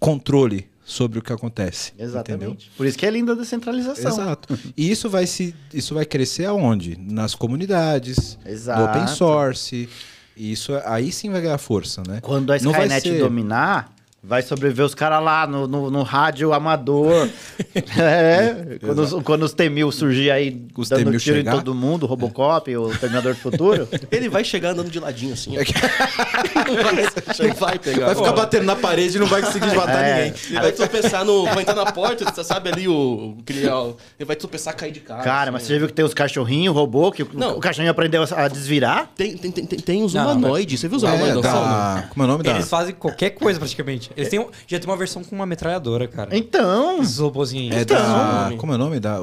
controle 0.04 0.68
sobre 0.86 1.18
o 1.20 1.22
que 1.22 1.32
acontece. 1.32 1.94
Exatamente. 1.98 2.44
Entendeu? 2.46 2.58
Por 2.76 2.86
isso 2.86 2.98
que 2.98 3.06
é 3.06 3.10
linda 3.10 3.32
a 3.32 3.36
descentralização. 3.36 4.12
Exato. 4.12 4.60
E 4.76 4.92
isso 4.92 5.10
vai 5.10 5.26
se 5.26 5.56
isso 5.74 5.96
vai 5.96 6.06
crescer 6.06 6.46
aonde? 6.46 6.98
Nas 7.00 7.34
comunidades, 7.34 8.38
Exato. 8.46 8.80
no 8.82 8.86
open 8.88 9.08
source. 9.08 9.88
E 10.36 10.52
isso 10.52 10.74
aí 10.86 11.12
sim 11.12 11.30
vai 11.30 11.42
ganhar 11.42 11.58
força, 11.58 12.02
né? 12.08 12.20
Quando 12.22 12.52
a 12.52 12.58
Skynet 12.58 13.02
ser- 13.08 13.20
dominar, 13.20 13.94
vai 14.24 14.42
sobreviver 14.42 14.86
os 14.86 14.96
caras 14.96 15.22
lá 15.22 15.46
no, 15.46 15.68
no, 15.68 15.92
no 15.92 16.02
rádio 16.04 16.54
amador. 16.54 17.28
é, 18.00 18.78
quando, 18.80 19.00
os, 19.00 19.24
quando 19.24 19.44
os 19.44 19.54
T-1000 19.54 19.92
surgir 19.92 20.32
aí 20.32 20.66
Os 20.76 20.88
dando 20.90 21.12
T-1000 21.12 21.20
tiro 21.20 21.38
chegar. 21.38 21.54
em 21.54 21.58
todo 21.58 21.76
mundo, 21.76 22.04
o 22.04 22.06
Robocop, 22.06 22.76
o 22.78 22.98
Terminador 22.98 23.34
do 23.34 23.40
Futuro. 23.40 23.88
Ele 24.12 24.30
vai 24.30 24.44
chegar 24.44 24.70
andando 24.72 24.90
de 24.90 25.00
ladinho 25.00 25.34
assim. 25.34 25.56
ó. 25.58 25.62
não, 25.62 26.84
vai, 26.84 27.04
não 27.50 27.56
vai 27.56 27.80
pegar. 27.80 28.06
Vai 28.06 28.16
ficar 28.16 28.30
Ó, 28.30 28.34
batendo 28.34 28.66
na 28.66 28.76
parede 28.76 29.18
e 29.18 29.20
não 29.20 29.28
vai 29.28 29.42
conseguir 29.42 29.76
matar 29.76 30.04
É. 30.04 30.26
ninguém. 30.26 30.42
Ele 30.50 30.60
vai 30.60 30.72
tropeçar 30.72 31.26
no. 31.26 31.44
Vai 31.46 31.62
entrar 31.62 31.76
na 31.76 31.92
porta, 31.92 32.24
você 32.26 32.44
sabe 32.44 32.70
ali 32.70 32.88
o. 32.88 33.38
ele 33.50 34.26
vai 34.26 34.36
tropeçar 34.36 34.76
cair 34.76 34.92
de 34.92 35.02
cara. 35.02 35.22
Cara, 35.22 35.42
assim. 35.44 35.52
mas 35.52 35.64
você 35.64 35.74
já 35.74 35.80
viu 35.80 35.88
que 35.88 35.94
tem 35.94 36.06
os 36.06 36.14
cachorrinhos, 36.14 36.74
robô, 36.74 37.12
que 37.12 37.24
o- 37.24 37.30
Não. 37.34 37.58
o 37.58 37.60
cachorrinho 37.60 37.92
aprendeu 37.92 38.24
a 38.32 38.48
desvirar? 38.48 39.12
Tem, 39.16 39.36
tem, 39.38 39.52
tem, 39.52 39.66
tem, 39.66 39.80
tem 39.80 40.04
os 40.04 40.14
Não, 40.14 40.24
humanoides. 40.24 40.80
Você 40.80 40.88
viu 40.88 40.98
os 40.98 41.04
É, 41.04 41.08
humanoides 41.08 41.42
da... 41.42 42.06
Como 42.10 42.24
é 42.24 42.26
o 42.26 42.28
nome 42.28 42.44
da... 42.44 42.52
Eles 42.52 42.70
fazem 42.70 42.96
qualquer 42.96 43.32
coisa 43.32 43.60
praticamente. 43.60 44.13
Eles 44.16 44.30
têm, 44.30 44.40
um- 44.40 44.48
já 44.68 44.80
tem 44.80 44.90
uma 44.90 44.98
versão 44.98 45.24
com 45.24 45.36
uma 45.36 45.46
metralhadora, 45.46 46.08
cara. 46.08 46.36
Então, 46.36 47.02
Esses 47.02 47.18
robozinhos. 47.20 47.76
É 47.76 47.86
da... 47.86 48.52
Como 48.58 48.72
é 48.72 48.76
o 48.76 48.78
nome 48.78 49.00
da... 49.00 49.20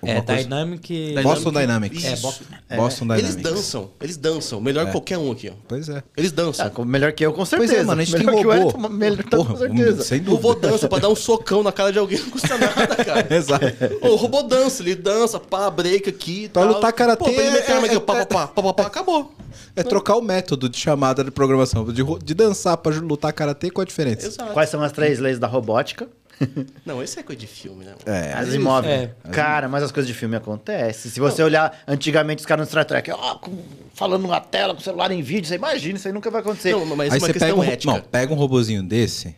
É 0.00 0.10
alguma 0.12 0.26
coisa- 0.26 0.42
Dynamic. 0.44 1.14
Boston 1.24 1.50
Dynamics. 1.50 2.04
É, 2.04 2.12
Isso. 2.12 2.22
Boston- 2.22 2.44
Boston 2.76 3.04
Eles 3.14 3.34
Dynamics. 3.34 3.42
dançam, 3.52 3.90
eles 4.00 4.16
dançam. 4.16 4.60
Melhor 4.60 4.86
que 4.86 4.92
qualquer 4.92 5.18
um 5.18 5.32
aqui, 5.32 5.48
ó. 5.50 5.54
Pois 5.66 5.88
é. 5.88 6.04
Eles 6.16 6.30
dançam. 6.30 6.70
ah, 6.72 6.84
melhor 6.84 7.10
que 7.12 7.26
eu, 7.26 7.32
com 7.32 7.38
Pois 7.38 7.48
certeza. 7.48 7.74
é, 7.78 7.82
mano, 7.82 8.00
a 8.00 8.04
gente 8.04 8.16
tem 8.16 8.24
melhor 8.24 8.40
que 8.40 8.46
o 8.46 8.52
robô. 8.52 8.68
Elton, 8.78 8.88
melhor, 8.94 9.24
tá, 9.24 9.36
Porra, 9.36 9.50
com 9.54 9.58
certeza. 9.58 10.04
sem 10.04 10.20
O 10.20 10.30
robô 10.30 10.54
dúvida. 10.54 10.68
dança 10.70 10.88
pra 10.88 10.98
dar 11.00 11.08
um 11.08 11.16
socão 11.16 11.64
na 11.64 11.72
cara 11.72 11.90
de 11.92 11.98
alguém 11.98 12.16
não 12.20 12.30
custa 12.30 12.56
nada, 12.56 12.94
cara. 13.04 13.26
Exato. 13.34 13.64
O 14.02 14.14
robô 14.14 14.42
dança, 14.44 14.84
ele 14.84 14.94
dança, 14.94 15.40
pá, 15.40 15.68
break 15.68 16.08
aqui 16.08 16.44
e 16.44 16.48
Pra 16.48 16.62
tal. 16.62 16.74
lutar 16.74 16.92
karatê 16.92 17.24
Pô, 17.24 17.32
pra 17.32 17.42
ele 17.42 17.50
meter 17.54 17.70
é- 17.72 17.74
arma 17.74 17.86
aqui, 17.86 17.94
é- 17.96 17.98
ó, 17.98 18.00
pá, 18.00 18.14
pá, 18.14 18.24
pá, 18.24 18.46
pá, 18.46 18.62
pá, 18.62 18.74
pá, 18.74 18.82
acabou. 18.86 19.32
É 19.80 19.82
trocar 19.82 20.16
o 20.16 20.22
método 20.22 20.68
de 20.68 20.76
chamada 20.78 21.22
de 21.24 21.30
programação. 21.30 21.84
De, 21.92 22.02
de 22.24 22.34
dançar 22.34 22.76
pra 22.76 22.94
lutar 22.96 23.32
karatê, 23.32 23.70
qual 23.70 23.82
a 23.82 23.86
diferença? 23.86 24.26
Exato. 24.26 24.52
Quais 24.52 24.68
são 24.70 24.82
as 24.82 24.92
três 24.92 25.18
leis 25.18 25.38
da 25.38 25.46
robótica? 25.46 26.08
Não, 26.86 27.02
esse 27.02 27.18
é 27.18 27.22
coisa 27.22 27.40
de 27.40 27.46
filme, 27.48 27.84
né? 27.84 27.94
É. 28.06 28.32
As 28.32 28.54
imóveis. 28.54 29.10
É. 29.24 29.28
Cara, 29.32 29.68
mas 29.68 29.82
as 29.82 29.90
coisas 29.90 30.06
de 30.06 30.14
filme 30.16 30.36
acontecem. 30.36 31.10
Se 31.10 31.18
você 31.18 31.42
olhar 31.42 31.76
antigamente 31.86 32.40
os 32.40 32.46
caras 32.46 32.66
no 32.66 32.70
Star 32.70 32.84
Trek, 32.84 33.10
ó, 33.10 33.34
com- 33.36 33.58
falando 33.92 34.22
numa 34.22 34.40
tela 34.40 34.72
com 34.74 34.80
o 34.80 34.84
celular 34.84 35.10
em 35.10 35.20
vídeo, 35.20 35.48
você 35.48 35.56
imagina, 35.56 35.98
isso 35.98 36.06
aí 36.06 36.14
nunca 36.14 36.30
vai 36.30 36.40
acontecer. 36.40 36.70
Não, 36.72 36.84
mas 36.94 37.12
Aí 37.12 37.18
uma 37.18 37.26
você 37.26 37.32
questão 37.32 37.48
pega 37.48 37.60
um, 37.60 37.64
ética. 37.64 37.92
não, 37.92 38.00
pega 38.00 38.32
um 38.32 38.36
robozinho 38.36 38.84
desse, 38.84 39.34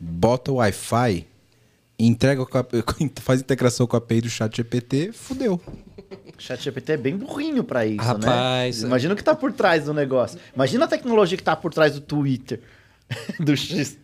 bota 0.00 0.50
o 0.50 0.56
Wi-Fi, 0.56 1.26
entrega 1.98 2.42
a- 2.42 2.66
faz 3.22 3.40
integração 3.40 3.86
com 3.86 3.96
a 3.96 3.98
API 3.98 4.20
do 4.22 4.28
chat 4.28 4.56
GPT, 4.56 5.12
fudeu. 5.12 5.60
O 6.38 6.42
ChatGPT 6.42 6.92
é 6.92 6.96
bem 6.96 7.16
burrinho 7.16 7.64
pra 7.64 7.86
isso, 7.86 8.02
Rapaz, 8.02 8.82
né? 8.82 8.88
Imagina 8.88 9.14
o 9.14 9.16
que 9.16 9.24
tá 9.24 9.34
por 9.34 9.52
trás 9.52 9.84
do 9.84 9.94
negócio. 9.94 10.38
Imagina 10.54 10.84
a 10.84 10.88
tecnologia 10.88 11.36
que 11.36 11.42
tá 11.42 11.56
por 11.56 11.72
trás 11.72 11.94
do 11.94 12.00
Twitter, 12.00 12.60
do 13.40 13.56
X. 13.56 13.98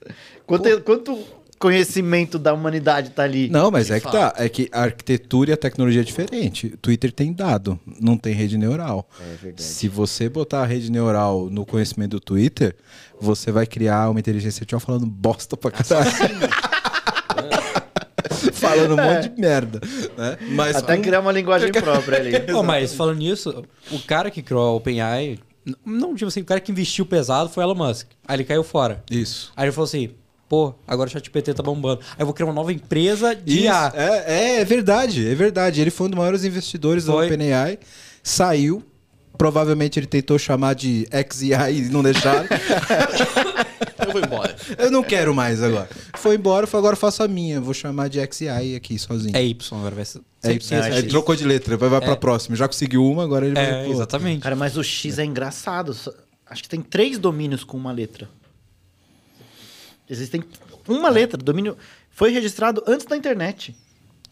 Quanto, 0.46 0.80
quanto 0.82 1.18
conhecimento 1.62 2.40
da 2.40 2.52
humanidade 2.52 3.10
tá 3.10 3.22
ali. 3.22 3.48
Não, 3.48 3.70
mas 3.70 3.88
é 3.88 4.00
que 4.00 4.10
tá. 4.10 4.34
É 4.36 4.48
que 4.48 4.68
a 4.72 4.82
arquitetura 4.82 5.50
e 5.50 5.52
a 5.54 5.56
tecnologia 5.56 6.00
é 6.00 6.04
diferente. 6.04 6.70
Twitter 6.82 7.12
tem 7.12 7.32
dado, 7.32 7.78
não 8.00 8.16
tem 8.16 8.34
rede 8.34 8.58
neural. 8.58 9.08
É 9.20 9.36
verdade. 9.36 9.62
Se 9.62 9.86
você 9.86 10.28
botar 10.28 10.62
a 10.62 10.66
rede 10.66 10.90
neural 10.90 11.48
no 11.48 11.64
conhecimento 11.64 12.12
do 12.12 12.20
Twitter, 12.20 12.74
você 13.20 13.52
vai 13.52 13.64
criar 13.64 14.10
uma 14.10 14.18
inteligência 14.18 14.62
artificial 14.62 14.80
falando 14.80 15.06
bosta 15.06 15.56
pra 15.56 15.70
caralho. 15.70 16.10
falando 18.74 18.92
um 18.92 19.02
monte 19.02 19.28
de 19.28 19.40
merda. 19.40 19.80
Né? 20.16 20.38
Mas 20.50 20.76
Até 20.76 20.96
criar 20.98 21.20
uma 21.20 21.32
linguagem 21.32 21.72
própria 21.72 22.18
ali. 22.18 22.40
Pô, 22.52 22.62
mas 22.62 22.94
falando 22.94 23.18
nisso, 23.18 23.64
o 23.90 23.98
cara 24.00 24.30
que 24.30 24.42
criou 24.42 24.62
a 24.62 24.72
OpenAI, 24.72 25.38
não 25.84 26.14
tipo 26.14 26.28
assim, 26.28 26.40
o 26.40 26.44
cara 26.44 26.60
que 26.60 26.72
investiu 26.72 27.06
pesado 27.06 27.48
foi 27.48 27.62
Elon 27.62 27.74
Musk. 27.74 28.08
Aí 28.26 28.36
ele 28.36 28.44
caiu 28.44 28.64
fora. 28.64 29.02
Isso. 29.10 29.52
Aí 29.56 29.66
ele 29.66 29.72
falou 29.72 29.84
assim: 29.86 30.10
pô, 30.48 30.74
agora 30.86 31.08
o 31.08 31.12
ChatGPT 31.12 31.54
tá 31.54 31.62
bombando. 31.62 32.00
Aí 32.10 32.20
eu 32.20 32.26
vou 32.26 32.34
criar 32.34 32.46
uma 32.46 32.52
nova 32.52 32.72
empresa 32.72 33.34
de 33.34 33.54
Isso, 33.54 33.64
IA. 33.64 33.92
é, 33.94 34.60
é 34.60 34.64
verdade, 34.64 35.26
é 35.26 35.34
verdade. 35.34 35.80
Ele 35.80 35.90
foi 35.90 36.08
um 36.08 36.10
dos 36.10 36.18
maiores 36.18 36.44
investidores 36.44 37.06
da 37.06 37.12
Foi. 37.14 37.26
OpenAI, 37.26 37.78
saiu. 38.22 38.82
Provavelmente 39.38 39.98
ele 39.98 40.06
tentou 40.06 40.38
chamar 40.38 40.74
de 40.74 41.08
XAI 41.32 41.76
e 41.76 41.80
não 41.88 42.02
deixaram. 42.02 42.46
Eu 44.14 44.20
vou 44.20 44.20
embora. 44.24 44.56
eu 44.78 44.90
não 44.90 45.02
quero 45.02 45.34
mais 45.34 45.62
agora. 45.62 45.88
Foi 46.16 46.36
embora, 46.36 46.66
falou, 46.66 46.82
agora 46.84 46.94
eu 46.94 47.00
faço 47.00 47.22
a 47.22 47.28
minha. 47.28 47.60
Vou 47.60 47.72
chamar 47.74 48.08
de 48.08 48.18
XAI 48.32 48.74
aqui 48.76 48.98
sozinho. 48.98 49.36
É 49.36 49.42
Y, 49.44 49.78
agora 49.78 49.94
vai 49.94 50.04
ser. 50.04 50.20
É, 50.42 50.58
ser 50.60 50.74
é, 50.74 51.02
trocou 51.02 51.36
de 51.36 51.44
letra, 51.44 51.76
vai, 51.76 51.88
vai 51.88 52.00
pra 52.00 52.16
próxima. 52.16 52.56
Já 52.56 52.66
conseguiu 52.66 53.04
uma, 53.04 53.22
agora 53.22 53.46
ele 53.46 53.54
vai 53.54 53.64
É, 53.64 53.68
pro 53.68 53.78
outro. 53.80 53.92
exatamente. 53.92 54.42
Cara, 54.42 54.56
mas 54.56 54.76
o 54.76 54.82
X 54.82 55.18
é 55.18 55.24
engraçado. 55.24 55.96
Acho 56.46 56.62
que 56.62 56.68
tem 56.68 56.82
três 56.82 57.18
domínios 57.18 57.64
com 57.64 57.76
uma 57.76 57.92
letra. 57.92 58.28
Existem 60.08 60.42
uma 60.88 61.08
letra. 61.08 61.38
Domínio 61.38 61.76
foi 62.10 62.30
registrado 62.30 62.82
antes 62.86 63.06
da 63.06 63.16
internet. 63.16 63.74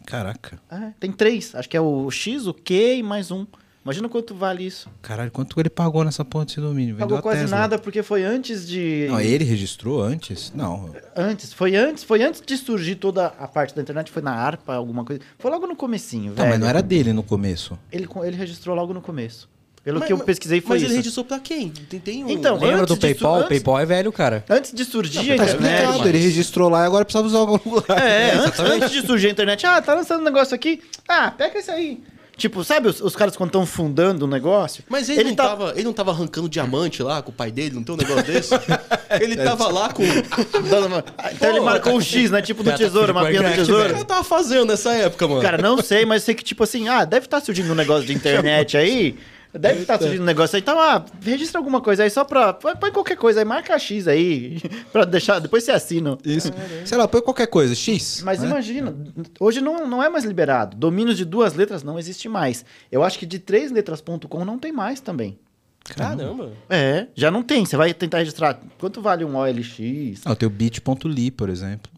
Caraca. 0.05 0.61
É, 0.71 0.93
tem 0.99 1.13
três. 1.13 1.55
Acho 1.55 1.69
que 1.69 1.77
é 1.77 1.81
o 1.81 2.11
X, 2.11 2.47
o 2.47 2.55
Q 2.55 2.97
e 2.97 3.03
mais 3.03 3.31
um. 3.31 3.47
Imagina 3.83 4.09
quanto 4.11 4.35
vale 4.35 4.67
isso. 4.67 4.91
Caralho, 5.01 5.31
quanto 5.31 5.59
ele 5.59 5.71
pagou 5.71 6.05
nessa 6.05 6.23
ponta 6.25 6.47
desse 6.47 6.61
domínio? 6.61 6.95
Vendeu 6.97 7.09
Pagou 7.09 7.23
quase 7.23 7.41
Tesla. 7.41 7.57
nada 7.61 7.79
porque 7.79 8.03
foi 8.03 8.23
antes 8.25 8.69
de. 8.69 9.07
Não, 9.09 9.19
ele 9.21 9.43
registrou 9.43 10.03
antes? 10.03 10.53
Não. 10.55 10.95
Antes, 11.17 11.53
foi 11.55 11.75
antes, 11.77 12.05
foi 12.05 12.23
antes 12.23 12.43
de 12.45 12.57
surgir 12.59 12.97
toda 12.97 13.27
a 13.39 13.49
parte 13.49 13.75
da 13.75 13.81
internet, 13.81 14.11
foi 14.11 14.21
na 14.21 14.33
ARPA, 14.35 14.75
alguma 14.75 15.03
coisa. 15.05 15.23
Foi 15.39 15.51
logo 15.51 15.67
no 15.67 15.75
comecinho, 15.75 16.27
Não, 16.31 16.35
velho. 16.37 16.51
mas 16.51 16.61
não 16.61 16.69
era 16.69 16.83
dele 16.83 17.15
no 17.15 17.23
começo. 17.23 17.79
Ele, 17.91 18.07
ele 18.25 18.37
registrou 18.37 18.77
logo 18.77 18.93
no 18.93 19.01
começo. 19.01 19.49
Pelo 19.83 19.99
Mas- 19.99 20.09
que 20.09 20.13
eu 20.13 20.19
mas- 20.19 20.27
pesquisei 20.27 20.61
foi 20.61 20.77
Mas 20.77 20.83
isso. 20.83 20.91
ele 20.91 20.97
registrou 20.99 21.25
pra 21.25 21.41
quem? 21.41 21.71
Tem, 21.71 21.99
tem 21.99 22.23
um... 22.23 22.29
Então, 22.29 22.57
Lembra 22.59 22.83
antes 22.83 22.95
do 22.95 23.01
PayPal? 23.01 23.41
O 23.41 23.49
PayPal 23.49 23.79
é 23.79 23.87
velho, 23.87 24.13
cara. 24.13 24.45
Antes 24.51 24.75
de 24.75 24.85
surgir 24.85 25.21
a 25.21 25.23
Tá 25.23 25.45
internet. 25.45 25.49
explicado, 25.55 25.99
mas- 26.01 26.07
ele 26.07 26.19
registrou 26.19 26.69
lá 26.69 26.83
e 26.83 26.87
agora 26.87 27.03
precisa 27.03 27.25
usar 27.25 27.39
algum 27.39 27.71
lugar. 27.71 27.99
É, 27.99 28.35
antes, 28.45 28.61
antes 28.61 28.91
de 28.91 29.01
surgir 29.07 29.29
a 29.29 29.31
internet, 29.31 29.65
ah, 29.65 29.81
tá 29.81 29.95
lançando 29.95 30.21
um 30.21 30.25
negócio 30.25 30.55
aqui. 30.55 30.83
Ah, 31.09 31.31
pega 31.31 31.59
isso 31.59 31.71
aí. 31.71 31.99
Tipo, 32.41 32.65
sabe 32.65 32.89
os, 32.89 33.03
os 33.03 33.15
caras 33.15 33.37
quando 33.37 33.51
estão 33.51 33.67
fundando 33.67 34.25
um 34.25 34.29
negócio? 34.29 34.83
Mas 34.89 35.11
ele, 35.11 35.25
não 35.25 35.35
tá- 35.35 35.49
tava, 35.49 35.73
ele 35.77 35.85
não 35.85 35.93
tava 35.93 36.11
arrancando 36.11 36.49
diamante 36.49 37.03
lá 37.03 37.21
com 37.21 37.31
o 37.31 37.35
pai 37.35 37.51
dele? 37.51 37.75
Não 37.75 37.85
tem 37.85 37.95
um 37.95 37.99
negócio 37.99 38.25
desse? 38.25 38.55
ele 39.21 39.37
tava 39.37 39.69
lá 39.69 39.93
com... 39.93 40.03
O 40.03 40.87
uma- 40.87 41.05
Então 41.33 41.51
ele 41.51 41.61
marcou 41.61 41.93
um 41.93 42.01
X, 42.01 42.31
né? 42.31 42.41
Tipo 42.41 42.63
do 42.63 42.71
tá 42.71 42.79
tesouro, 42.79 43.09
ficou 43.09 43.23
mapinha 43.23 43.41
do 43.41 43.45
craque, 43.45 43.59
que 43.59 43.67
tesouro. 43.67 43.95
ele 43.95 44.05
tava 44.07 44.25
fazendo 44.25 44.65
nessa 44.65 44.95
época, 44.95 45.29
mano? 45.29 45.43
Cara, 45.43 45.59
não 45.59 45.83
sei, 45.83 46.07
mas 46.07 46.23
sei 46.23 46.35
que, 46.35 46.43
tipo 46.43 46.65
assim, 46.65 46.89
ah, 46.89 47.05
deve 47.05 47.27
estar 47.27 47.41
surgindo 47.43 47.71
um 47.71 47.75
negócio 47.77 48.07
de 48.07 48.15
internet 48.15 48.75
aí. 48.75 49.19
Deve 49.53 49.81
estar 49.81 49.99
surgindo 49.99 50.23
um 50.23 50.27
negócio 50.27 50.55
aí. 50.57 50.63
Então, 50.63 50.79
ah, 50.79 51.05
registra 51.21 51.59
alguma 51.59 51.81
coisa 51.81 52.05
aí 52.05 52.11
só 52.11 52.25
pra. 52.25 52.53
Põe 52.53 52.93
qualquer 52.93 53.17
coisa 53.17 53.41
aí, 53.41 53.45
marca 53.45 53.77
X 53.79 54.07
aí. 54.07 54.61
pra 54.93 55.05
deixar. 55.05 55.41
Depois 55.41 55.65
você 55.65 55.73
assina. 55.73 56.17
Isso. 56.25 56.53
Sei 56.85 56.97
lá, 56.97 57.09
põe 57.09 57.21
qualquer 57.21 57.49
coisa. 57.49 57.75
X. 57.75 58.23
Mas 58.25 58.41
né? 58.41 58.49
imagina, 58.49 58.95
hoje 59.41 59.61
não, 59.61 59.87
não 59.89 60.03
é 60.03 60.09
mais 60.09 60.25
liberado. 60.25 60.77
Domínios 60.77 61.17
de 61.17 61.25
duas 61.25 61.55
letras 61.55 61.83
não 61.83 61.99
existe 61.99 62.29
mais. 62.29 62.65
Eu 62.93 63.03
acho 63.03 63.19
que 63.19 63.27
de 63.27 63.41
três 63.41 63.73
letras.com 63.73 64.45
não 64.45 64.59
tem 64.59 64.71
mais 64.71 65.01
também. 65.01 65.37
Caramba. 65.83 66.53
É, 66.69 67.09
já 67.17 67.31
não 67.31 67.43
tem. 67.43 67.65
Você 67.65 67.77
vai 67.77 67.93
tentar 67.93 68.19
registrar. 68.19 68.61
Quanto 68.79 69.03
vale 69.03 69.25
um 69.25 69.37
OLX? 69.37 70.21
Ah, 70.25 70.37
tem 70.37 70.47
o 70.47 70.51
bit.ly, 70.51 71.31
por 71.33 71.49
exemplo. 71.49 71.91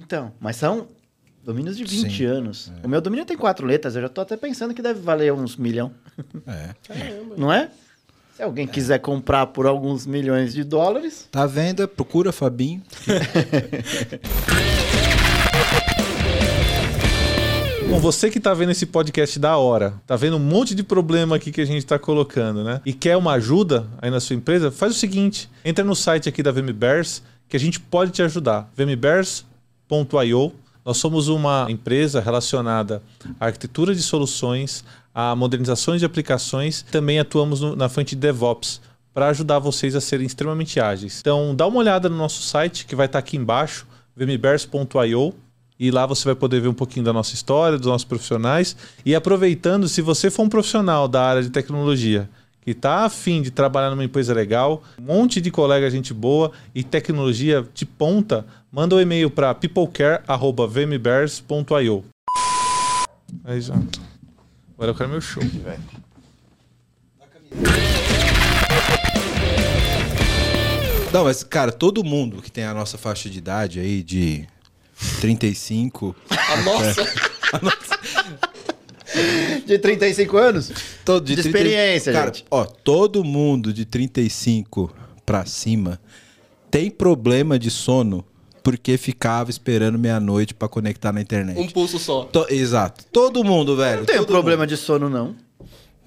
Então, 0.00 0.32
mas 0.40 0.56
são 0.56 0.88
domínios 1.44 1.76
de 1.76 1.84
20 1.84 2.16
Sim, 2.16 2.24
anos. 2.24 2.72
O 2.82 2.88
meu 2.88 3.00
domínio 3.00 3.24
tem 3.24 3.36
quatro 3.36 3.66
letras, 3.66 3.96
eu 3.96 4.02
já 4.02 4.08
tô 4.08 4.20
até 4.20 4.36
pensando 4.36 4.74
que 4.74 4.82
deve 4.82 5.00
valer 5.00 5.32
uns 5.32 5.56
milhão. 5.56 5.92
É. 6.46 6.74
Não 7.36 7.52
é? 7.52 7.70
Se 8.36 8.42
alguém 8.42 8.66
quiser 8.66 8.98
comprar 9.00 9.46
por 9.46 9.66
alguns 9.66 10.06
milhões 10.06 10.54
de 10.54 10.64
dólares. 10.64 11.28
Tá 11.30 11.42
à 11.42 11.46
venda, 11.46 11.86
procura 11.86 12.32
Fabinho. 12.32 12.82
Bom, 17.90 17.98
você 17.98 18.30
que 18.30 18.38
tá 18.38 18.54
vendo 18.54 18.70
esse 18.70 18.86
podcast 18.86 19.36
da 19.36 19.56
hora, 19.56 19.94
tá 20.06 20.14
vendo 20.14 20.36
um 20.36 20.40
monte 20.40 20.76
de 20.76 20.82
problema 20.84 21.34
aqui 21.34 21.50
que 21.50 21.60
a 21.60 21.64
gente 21.64 21.84
tá 21.84 21.98
colocando, 21.98 22.62
né? 22.62 22.80
E 22.86 22.92
quer 22.92 23.16
uma 23.16 23.32
ajuda 23.32 23.84
aí 24.00 24.08
na 24.10 24.20
sua 24.20 24.36
empresa, 24.36 24.70
faz 24.70 24.92
o 24.92 24.98
seguinte: 24.98 25.50
entra 25.64 25.84
no 25.84 25.96
site 25.96 26.28
aqui 26.28 26.40
da 26.40 26.52
VMBears 26.52 27.20
que 27.48 27.56
a 27.56 27.60
gente 27.60 27.80
pode 27.80 28.12
te 28.12 28.22
ajudar. 28.22 28.70
vmbears.io. 28.76 30.52
Nós 30.90 30.96
somos 30.98 31.28
uma 31.28 31.68
empresa 31.70 32.20
relacionada 32.20 33.00
à 33.38 33.46
arquitetura 33.46 33.94
de 33.94 34.02
soluções, 34.02 34.82
a 35.14 35.36
modernizações 35.36 36.00
de 36.00 36.04
aplicações, 36.04 36.82
também 36.90 37.20
atuamos 37.20 37.60
no- 37.60 37.76
na 37.76 37.88
frente 37.88 38.16
de 38.16 38.20
DevOps 38.20 38.80
para 39.14 39.28
ajudar 39.28 39.60
vocês 39.60 39.94
a 39.94 40.00
serem 40.00 40.26
extremamente 40.26 40.80
ágeis. 40.80 41.20
Então, 41.20 41.54
dá 41.54 41.64
uma 41.68 41.78
olhada 41.78 42.08
no 42.08 42.16
nosso 42.16 42.42
site 42.42 42.86
que 42.86 42.96
vai 42.96 43.06
estar 43.06 43.20
aqui 43.20 43.36
embaixo, 43.36 43.86
vmbears.io. 44.16 45.32
E 45.78 45.92
lá 45.92 46.06
você 46.06 46.24
vai 46.24 46.34
poder 46.34 46.60
ver 46.60 46.66
um 46.66 46.74
pouquinho 46.74 47.04
da 47.04 47.12
nossa 47.12 47.34
história, 47.34 47.78
dos 47.78 47.86
nossos 47.86 48.04
profissionais. 48.04 48.76
E 49.06 49.14
aproveitando, 49.14 49.88
se 49.88 50.02
você 50.02 50.28
for 50.28 50.42
um 50.42 50.48
profissional 50.48 51.06
da 51.06 51.22
área 51.22 51.42
de 51.44 51.50
tecnologia 51.50 52.28
que 52.62 52.72
está 52.72 53.04
afim 53.06 53.40
de 53.40 53.50
trabalhar 53.52 53.90
numa 53.90 54.04
empresa 54.04 54.34
legal, 54.34 54.82
um 54.98 55.04
monte 55.04 55.40
de 55.40 55.50
colega 55.52 55.88
gente 55.88 56.12
boa 56.12 56.50
e 56.74 56.82
tecnologia 56.82 57.64
de 57.72 57.86
ponta, 57.86 58.44
manda 58.70 58.94
um 58.94 59.00
e-mail 59.00 59.30
para 59.30 59.54
peoplecare.vmbears.io. 59.54 62.04
Aí 63.44 63.60
já. 63.60 63.74
Agora 64.74 64.92
eu 64.92 64.94
quero 64.94 65.10
meu 65.10 65.20
show, 65.20 65.42
velho. 65.42 65.82
Não, 71.12 71.24
mas, 71.24 71.42
cara, 71.42 71.72
todo 71.72 72.04
mundo 72.04 72.40
que 72.40 72.52
tem 72.52 72.62
a 72.64 72.72
nossa 72.72 72.96
faixa 72.96 73.28
de 73.28 73.38
idade 73.38 73.80
aí, 73.80 74.00
de 74.02 74.46
35. 75.20 76.14
A 76.30 76.56
nossa... 76.62 77.04
De 79.66 79.76
35 79.78 80.36
anos? 80.36 80.72
Todo 81.04 81.24
De 81.24 81.34
30 81.34 81.48
experiência, 81.48 82.12
cara, 82.12 82.26
gente. 82.26 82.44
Ó, 82.50 82.64
todo 82.64 83.24
mundo 83.24 83.72
de 83.72 83.84
35 83.84 84.94
pra 85.26 85.44
cima 85.44 86.00
tem 86.70 86.88
problema 86.90 87.58
de 87.58 87.70
sono 87.70 88.24
porque 88.62 88.96
ficava 88.96 89.50
esperando 89.50 89.98
meia-noite 89.98 90.54
pra 90.54 90.68
conectar 90.68 91.12
na 91.12 91.20
internet. 91.20 91.58
Um 91.58 91.68
pulso 91.68 91.98
só. 91.98 92.24
To- 92.24 92.46
Exato. 92.50 93.04
Todo 93.12 93.42
mundo, 93.44 93.76
velho. 93.76 93.98
Não 94.00 94.04
tenho 94.06 94.18
todo 94.20 94.28
problema 94.28 94.66
de 94.66 94.76
sono, 94.76 95.08
não. 95.08 95.26
mundo. 95.26 95.36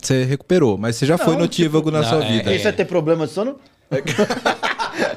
Você 0.01 0.23
recuperou, 0.25 0.77
mas 0.77 0.95
você 0.97 1.05
já 1.05 1.17
foi 1.17 1.33
Não, 1.33 1.39
notívago 1.41 1.89
na 1.89 2.01
não, 2.01 2.09
sua 2.09 2.23
é- 2.25 2.31
vida. 2.31 2.53
Isso 2.53 2.67
é 2.67 2.71
ter 2.73 2.85
problema 2.85 3.25
de 3.25 3.31
sono? 3.33 3.55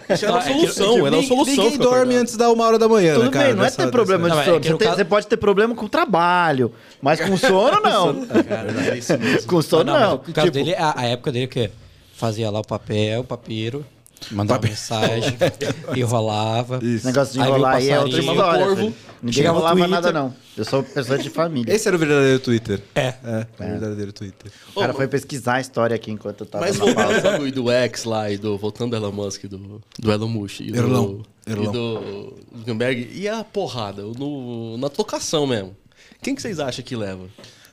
Isso 0.09 0.25
era 0.25 0.33
uma 0.35 0.41
é 0.41 0.45
que- 0.45 0.53
solução, 0.61 1.07
era 1.07 1.17
uma 1.17 1.23
solução. 1.23 1.65
Ninguém 1.65 1.79
dorme 1.79 1.97
acordado. 1.99 2.21
antes 2.21 2.37
da 2.37 2.51
uma 2.51 2.65
hora 2.67 2.79
da 2.79 2.89
manhã, 2.89 3.15
Tudo 3.15 3.25
né, 3.27 3.31
cara? 3.31 3.47
bem, 3.47 3.55
não 3.57 3.65
é 3.65 3.71
ter 3.71 3.91
problema 3.91 4.31
de 4.31 4.39
é 4.39 4.45
sono. 4.45 4.61
que 4.61 4.69
Você, 4.69 4.77
tem- 4.77 4.87
caso- 4.87 4.97
você 4.99 5.05
pode 5.05 5.27
ter 5.27 5.37
problema 5.37 5.75
com 5.75 5.89
trabalho, 5.89 6.73
mas 7.03 7.21
com 7.21 7.37
sono, 7.37 7.81
não. 7.81 8.27
É 8.93 8.97
isso 8.99 9.19
mesmo. 9.19 9.49
com 9.49 9.61
sono, 9.61 9.93
Ah, 9.95 10.01
não. 10.01 10.19
mas 10.19 10.29
O 10.29 10.33
caso 10.33 10.47
Tipo, 10.51 10.65
dele, 10.65 10.75
a, 10.77 10.95
a 11.01 11.05
época 11.07 11.33
dele 11.33 11.47
que 11.49 11.71
fazia 12.15 12.49
lá 12.51 12.61
o 12.61 12.65
papel, 12.67 13.21
o 13.21 13.25
papiro, 13.25 13.85
mandava 14.31 14.67
mensagem, 14.67 15.37
enrolava. 15.97 16.79
Esse 16.83 17.07
negócio 17.07 17.33
de 17.35 17.41
enrolar 17.41 17.77
aí 17.77 17.91
é 17.91 18.01
outra 18.01 18.19
história. 18.21 18.67
corvo. 18.67 18.95
Ninguém 19.23 19.33
Chegava 19.33 19.59
enrolava 19.59 19.89
nada, 19.89 20.13
não. 20.13 20.35
Eu 20.57 20.65
sou 20.65 20.83
pessoa 20.83 21.19
de 21.19 21.31
família. 21.31 21.73
Esse 21.73 21.89
era 21.89 21.97
o 21.97 21.99
verdadeiro 21.99 22.39
Twitter. 22.39 22.83
É. 22.95 23.15
É, 23.25 23.47
o 23.59 23.67
verdadeiro 23.79 24.13
Twitter. 24.13 24.53
O 24.75 24.81
cara 24.81 24.93
foi 24.93 25.09
pesquisar 25.09 25.55
a 25.55 25.61
história 25.61 25.97
aqui 25.97 26.11
enquanto 26.11 26.41
eu 26.41 26.47
tava 26.47 26.65
Mas 26.67 26.79
na 26.79 26.85
voltando 26.85 27.23
bagulho 27.23 27.53
do 27.53 27.71
X 27.71 28.05
lá 28.05 28.31
e 28.31 28.37
do. 28.37 28.59
Voltando 28.59 28.91
do 28.91 28.97
Elon 28.97 29.13
Musk, 29.13 29.45
do, 29.47 29.83
do 29.99 30.13
Elon 30.13 30.29
Musk 30.29 30.61
e 30.61 30.71
do. 30.71 30.77
Erlão. 30.77 31.23
E 31.47 31.55
do 31.55 32.35
Zuckerberg. 32.59 33.11
E 33.15 33.29
a 33.29 33.43
porrada 33.45 34.03
no, 34.03 34.77
na 34.77 34.89
tocação 34.89 35.47
mesmo. 35.47 35.77
Quem 36.23 36.35
que 36.35 36.43
vocês 36.43 36.59
acham 36.59 36.85
que 36.85 36.97
leva? 36.97 37.27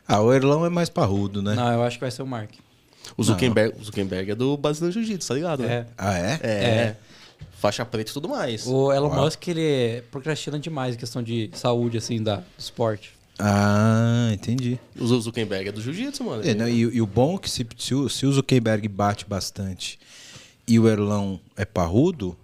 Ah, 0.08 0.22
o 0.22 0.34
Erlão 0.34 0.66
é 0.66 0.70
mais 0.70 0.90
parrudo, 0.90 1.42
né? 1.42 1.56
Não, 1.56 1.74
eu 1.74 1.84
acho 1.84 1.98
que 1.98 2.02
vai 2.02 2.12
ser 2.12 2.22
o 2.22 2.28
Mark. 2.28 2.52
O 3.18 3.24
Zuckerberg, 3.24 3.76
o 3.80 3.84
Zuckerberg 3.84 4.32
é 4.32 4.36
do 4.36 4.58
Brasileiro 4.58 4.94
Jiu-Jitsu, 4.94 5.28
tá 5.28 5.34
ligado? 5.34 5.64
né? 5.64 5.74
É. 5.74 5.86
Ah, 5.98 6.18
é? 6.18 6.40
É. 6.42 6.50
É. 6.50 6.96
Faixa 7.60 7.86
preta 7.86 8.12
e 8.12 8.14
tudo 8.14 8.28
mais. 8.28 8.66
O 8.68 8.92
Elon 8.92 9.14
Musk, 9.14 9.48
ele 9.48 10.02
procrastina 10.12 10.60
demais 10.60 10.96
em 10.96 10.98
questão 10.98 11.24
de 11.24 11.50
saúde, 11.54 11.98
assim, 11.98 12.22
da, 12.22 12.38
do 12.38 12.44
esporte. 12.58 13.14
Ah, 13.40 14.30
entendi. 14.34 14.80
O 15.00 15.06
Zuckerberg 15.06 15.70
é 15.70 15.72
do 15.72 15.82
Jiu-Jitsu, 15.82 16.24
mano. 16.24 16.48
É, 16.48 16.54
não, 16.54 16.68
e, 16.68 16.80
e 16.80 17.02
o 17.02 17.08
bom 17.08 17.36
é 17.36 17.38
que 17.40 17.50
se, 17.50 17.66
se, 17.78 17.96
o, 17.96 18.08
se 18.10 18.26
o 18.26 18.32
Zuckerberg 18.32 18.88
bate 18.88 19.26
bastante 19.26 20.00
e 20.68 20.80
o 20.80 20.88
Erlão 20.88 21.40
é 21.58 21.66
parrudo, 21.66 22.38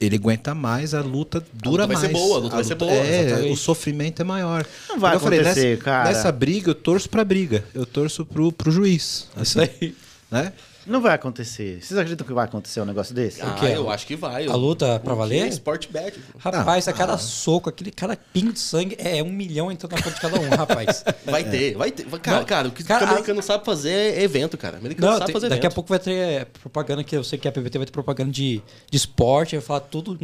ele 0.00 0.16
aguenta 0.16 0.54
mais, 0.54 0.92
a 0.92 1.00
luta 1.00 1.42
dura 1.52 1.86
vai 1.86 1.96
mais. 1.96 2.06
ser 2.06 2.12
boa, 2.12 2.36
a 2.36 2.40
luta 2.40 2.54
vai 2.56 2.64
ser 2.64 2.74
boa, 2.74 2.92
É, 2.92 3.22
exatamente. 3.22 3.52
o 3.52 3.56
sofrimento 3.56 4.20
é 4.20 4.24
maior. 4.24 4.66
Não 4.88 4.98
vai 4.98 5.14
eu 5.14 5.20
falei, 5.20 5.40
acontecer, 5.40 5.70
nessa, 5.70 5.82
cara. 5.84 6.08
Nessa 6.10 6.32
briga, 6.32 6.70
eu 6.70 6.74
torço 6.74 7.08
pra 7.08 7.24
briga. 7.24 7.64
Eu 7.74 7.86
torço 7.86 8.24
pro, 8.26 8.52
pro 8.52 8.70
juiz. 8.70 9.28
Assim, 9.34 9.60
aí. 9.60 9.94
né? 10.30 10.52
Não 10.86 11.00
vai 11.00 11.14
acontecer. 11.14 11.82
Vocês 11.82 11.98
acreditam 11.98 12.26
que 12.26 12.32
vai 12.32 12.44
acontecer 12.44 12.80
um 12.80 12.84
negócio 12.84 13.14
desse? 13.14 13.42
Ah, 13.42 13.56
quê? 13.58 13.66
eu 13.74 13.90
acho 13.90 14.06
que 14.06 14.14
vai. 14.16 14.46
A 14.46 14.54
luta 14.54 15.00
pra 15.00 15.14
valer? 15.14 15.42
quê? 15.44 15.48
Sport 15.48 15.88
bet. 15.90 16.18
Rapaz, 16.38 16.86
a 16.88 16.92
cada 16.92 17.18
soco, 17.18 17.68
aquele 17.68 17.90
cada 17.90 18.16
pingo 18.16 18.52
de 18.52 18.60
sangue 18.60 18.96
é 18.98 19.22
um 19.22 19.30
milhão 19.30 19.70
entrando 19.72 19.92
na 19.92 20.02
conta 20.02 20.14
de 20.14 20.20
cada 20.20 20.40
um, 20.40 20.48
rapaz. 20.48 21.04
Vai 21.26 21.42
ter, 21.44 21.74
vai 21.76 21.90
ter. 21.90 22.04
Cara, 22.20 22.38
Não, 22.38 22.46
cara, 22.46 22.68
o 22.68 22.70
que 22.70 22.84
cara, 22.84 23.04
o 23.04 23.08
americano 23.08 23.42
sabe 23.42 23.64
fazer 23.64 23.90
é 23.90 24.22
evento, 24.22 24.56
cara. 24.56 24.76
O 24.76 24.78
americano 24.78 25.06
Não, 25.10 25.14
sabe 25.18 25.26
tem- 25.26 25.32
fazer 25.32 25.48
daqui 25.48 25.66
a 25.66 25.66
evento. 25.66 25.74
pouco 25.74 25.88
vai 25.88 25.98
ter 25.98 26.46
propaganda 26.62 27.02
que 27.02 27.16
eu 27.16 27.24
sei 27.24 27.36
que 27.38 27.48
a 27.48 27.52
PVT 27.52 27.78
vai 27.78 27.86
ter 27.86 27.92
propaganda 27.92 28.30
de, 28.30 28.62
de 28.90 28.96
esporte, 28.96 29.56
vai 29.56 29.64
falar 29.64 29.80
tudo. 29.80 30.16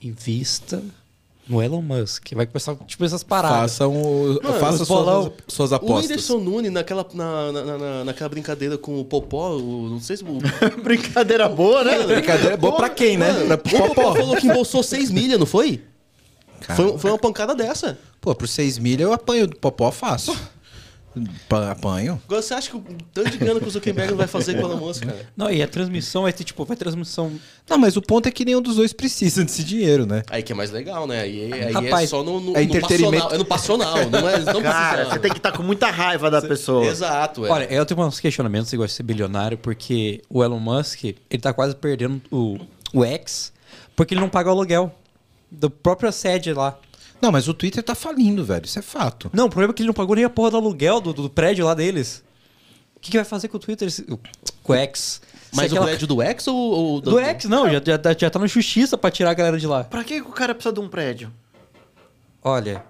invista 0.00 0.82
no 1.48 1.62
Elon 1.62 1.80
Musk. 1.82 2.32
Vai 2.34 2.46
começar, 2.46 2.74
tipo, 2.86 3.04
essas 3.04 3.22
paradas. 3.22 3.72
Façam, 3.72 3.92
o, 3.94 4.40
Mano, 4.42 4.84
bolão. 4.86 5.22
suas, 5.22 5.32
suas 5.48 5.72
O 5.72 5.74
apostas. 5.76 6.02
Whindersson 6.10 6.38
Nunes, 6.38 6.72
naquela, 6.72 7.06
na, 7.14 7.52
na, 7.52 7.78
na- 7.78 8.04
naquela 8.04 8.28
brincadeira 8.28 8.76
com 8.76 8.98
o 9.00 9.04
Popó, 9.04 9.50
o- 9.56 9.88
não 9.90 10.00
sei 10.00 10.16
se 10.16 10.24
o. 10.24 10.38
Brincadeira 10.82 11.48
boa, 11.48 11.84
né? 11.84 12.02
Brincadeira 12.04 12.54
é 12.54 12.56
boa 12.56 12.76
pra 12.76 12.88
quem, 12.88 13.16
né? 13.16 13.30
Mano, 13.32 13.58
Pra 13.58 13.76
o 13.76 13.88
Popó 13.88 13.94
Popó. 14.02 14.14
falou 14.16 14.36
que 14.36 14.46
embolsou 14.46 14.82
6 14.82 15.10
milha, 15.10 15.38
não 15.38 15.46
foi? 15.46 15.82
Foi, 16.74 16.98
foi 16.98 17.10
uma 17.10 17.18
pancada 17.18 17.54
dessa. 17.54 17.98
Pô, 18.20 18.34
por 18.34 18.48
6 18.48 18.78
milha 18.78 19.02
eu 19.04 19.12
apanho 19.12 19.46
do 19.46 19.56
Popó 19.56 19.90
fácil. 19.92 20.34
Pa- 21.48 21.70
Apanho. 21.70 22.20
Agora 22.26 22.42
você 22.42 22.54
acha 22.54 22.70
que 22.70 22.76
o 22.76 22.84
tanto 23.12 23.30
de 23.30 23.38
grana 23.38 23.58
que 23.60 23.66
o 23.66 23.70
Zuckerberg 23.70 24.10
não 24.10 24.18
vai 24.18 24.26
fazer 24.26 24.54
com 24.54 24.66
a 24.66 24.70
Elon 24.70 24.76
Musk, 24.76 25.04
cara? 25.04 25.28
Não, 25.36 25.50
e 25.50 25.62
a 25.62 25.68
transmissão 25.68 26.22
vai 26.22 26.32
ter, 26.32 26.44
tipo, 26.44 26.64
vai 26.64 26.76
transmissão. 26.76 27.32
Não, 27.68 27.78
mas 27.78 27.96
o 27.96 28.02
ponto 28.02 28.26
é 28.28 28.30
que 28.30 28.44
nenhum 28.44 28.60
dos 28.60 28.76
dois 28.76 28.92
precisa 28.92 29.44
desse 29.44 29.64
dinheiro, 29.64 30.04
né? 30.06 30.22
Aí 30.30 30.42
que 30.42 30.52
é 30.52 30.54
mais 30.54 30.70
legal, 30.70 31.06
né? 31.06 31.20
Aí, 31.20 31.52
aí 31.52 31.60
é 31.60 31.70
Rapaz, 31.70 32.10
só 32.10 32.22
no, 32.22 32.38
no, 32.40 32.56
é 32.56 32.64
no 32.64 32.80
passional. 32.80 33.32
É 33.32 33.38
no 33.38 33.44
passional, 33.44 34.10
não 34.10 34.28
é? 34.28 34.38
Não 34.40 34.62
Cara, 34.62 34.88
precisa- 34.96 35.14
você 35.14 35.18
tem 35.20 35.30
que 35.32 35.38
estar 35.38 35.52
com 35.52 35.62
muita 35.62 35.90
raiva 35.90 36.30
da 36.30 36.42
pessoa. 36.42 36.84
Exato, 36.86 37.46
é. 37.46 37.50
Olha, 37.50 37.64
eu 37.72 37.84
tenho 37.86 38.00
uns 38.02 38.20
questionamentos 38.20 38.72
gosta 38.74 38.88
de 38.88 38.92
ser 38.94 39.02
bilionário, 39.02 39.56
porque 39.58 40.20
o 40.28 40.42
Elon 40.44 40.58
Musk, 40.60 41.04
ele 41.04 41.16
tá 41.40 41.52
quase 41.52 41.74
perdendo 41.74 42.20
o, 42.30 42.58
o 42.92 43.04
X, 43.04 43.52
porque 43.94 44.14
ele 44.14 44.20
não 44.20 44.28
paga 44.28 44.48
o 44.48 44.52
aluguel 44.52 44.94
do 45.50 45.70
próprio 45.70 46.12
sede 46.12 46.52
lá. 46.52 46.78
Não, 47.20 47.32
mas 47.32 47.48
o 47.48 47.54
Twitter 47.54 47.82
tá 47.82 47.94
falindo, 47.94 48.44
velho. 48.44 48.64
Isso 48.64 48.78
é 48.78 48.82
fato. 48.82 49.30
Não, 49.32 49.46
o 49.46 49.50
problema 49.50 49.72
é 49.72 49.74
que 49.74 49.82
ele 49.82 49.88
não 49.88 49.94
pagou 49.94 50.14
nem 50.16 50.24
a 50.24 50.30
porra 50.30 50.50
do 50.52 50.56
aluguel 50.58 51.00
do, 51.00 51.12
do 51.12 51.30
prédio 51.30 51.64
lá 51.64 51.74
deles. 51.74 52.22
O 52.96 53.00
que, 53.00 53.10
que 53.10 53.16
vai 53.18 53.24
fazer 53.24 53.48
com 53.48 53.56
o 53.56 53.60
Twitter? 53.60 53.88
esse- 53.88 54.04
Com 54.62 54.72
o 54.72 54.76
X? 54.76 55.20
Mas 55.54 55.70
Se 55.70 55.78
o 55.78 55.82
prédio 55.82 56.06
do 56.06 56.20
X 56.22 56.46
ou, 56.48 56.56
ou 56.56 57.00
Do 57.00 57.18
X, 57.18 57.44
não, 57.46 57.70
já, 57.70 57.80
já, 57.84 57.98
tá- 57.98 58.14
já 58.18 58.28
tá 58.30 58.38
na 58.38 58.46
justiça 58.46 58.98
pra 58.98 59.10
tirar 59.10 59.30
a 59.30 59.34
galera 59.34 59.58
de 59.58 59.66
lá. 59.66 59.84
Pra 59.84 60.02
que 60.04 60.20
o 60.20 60.26
cara 60.30 60.54
precisa 60.54 60.72
de 60.74 60.80
um 60.80 60.88
prédio? 60.88 61.32
Olha. 62.42 62.84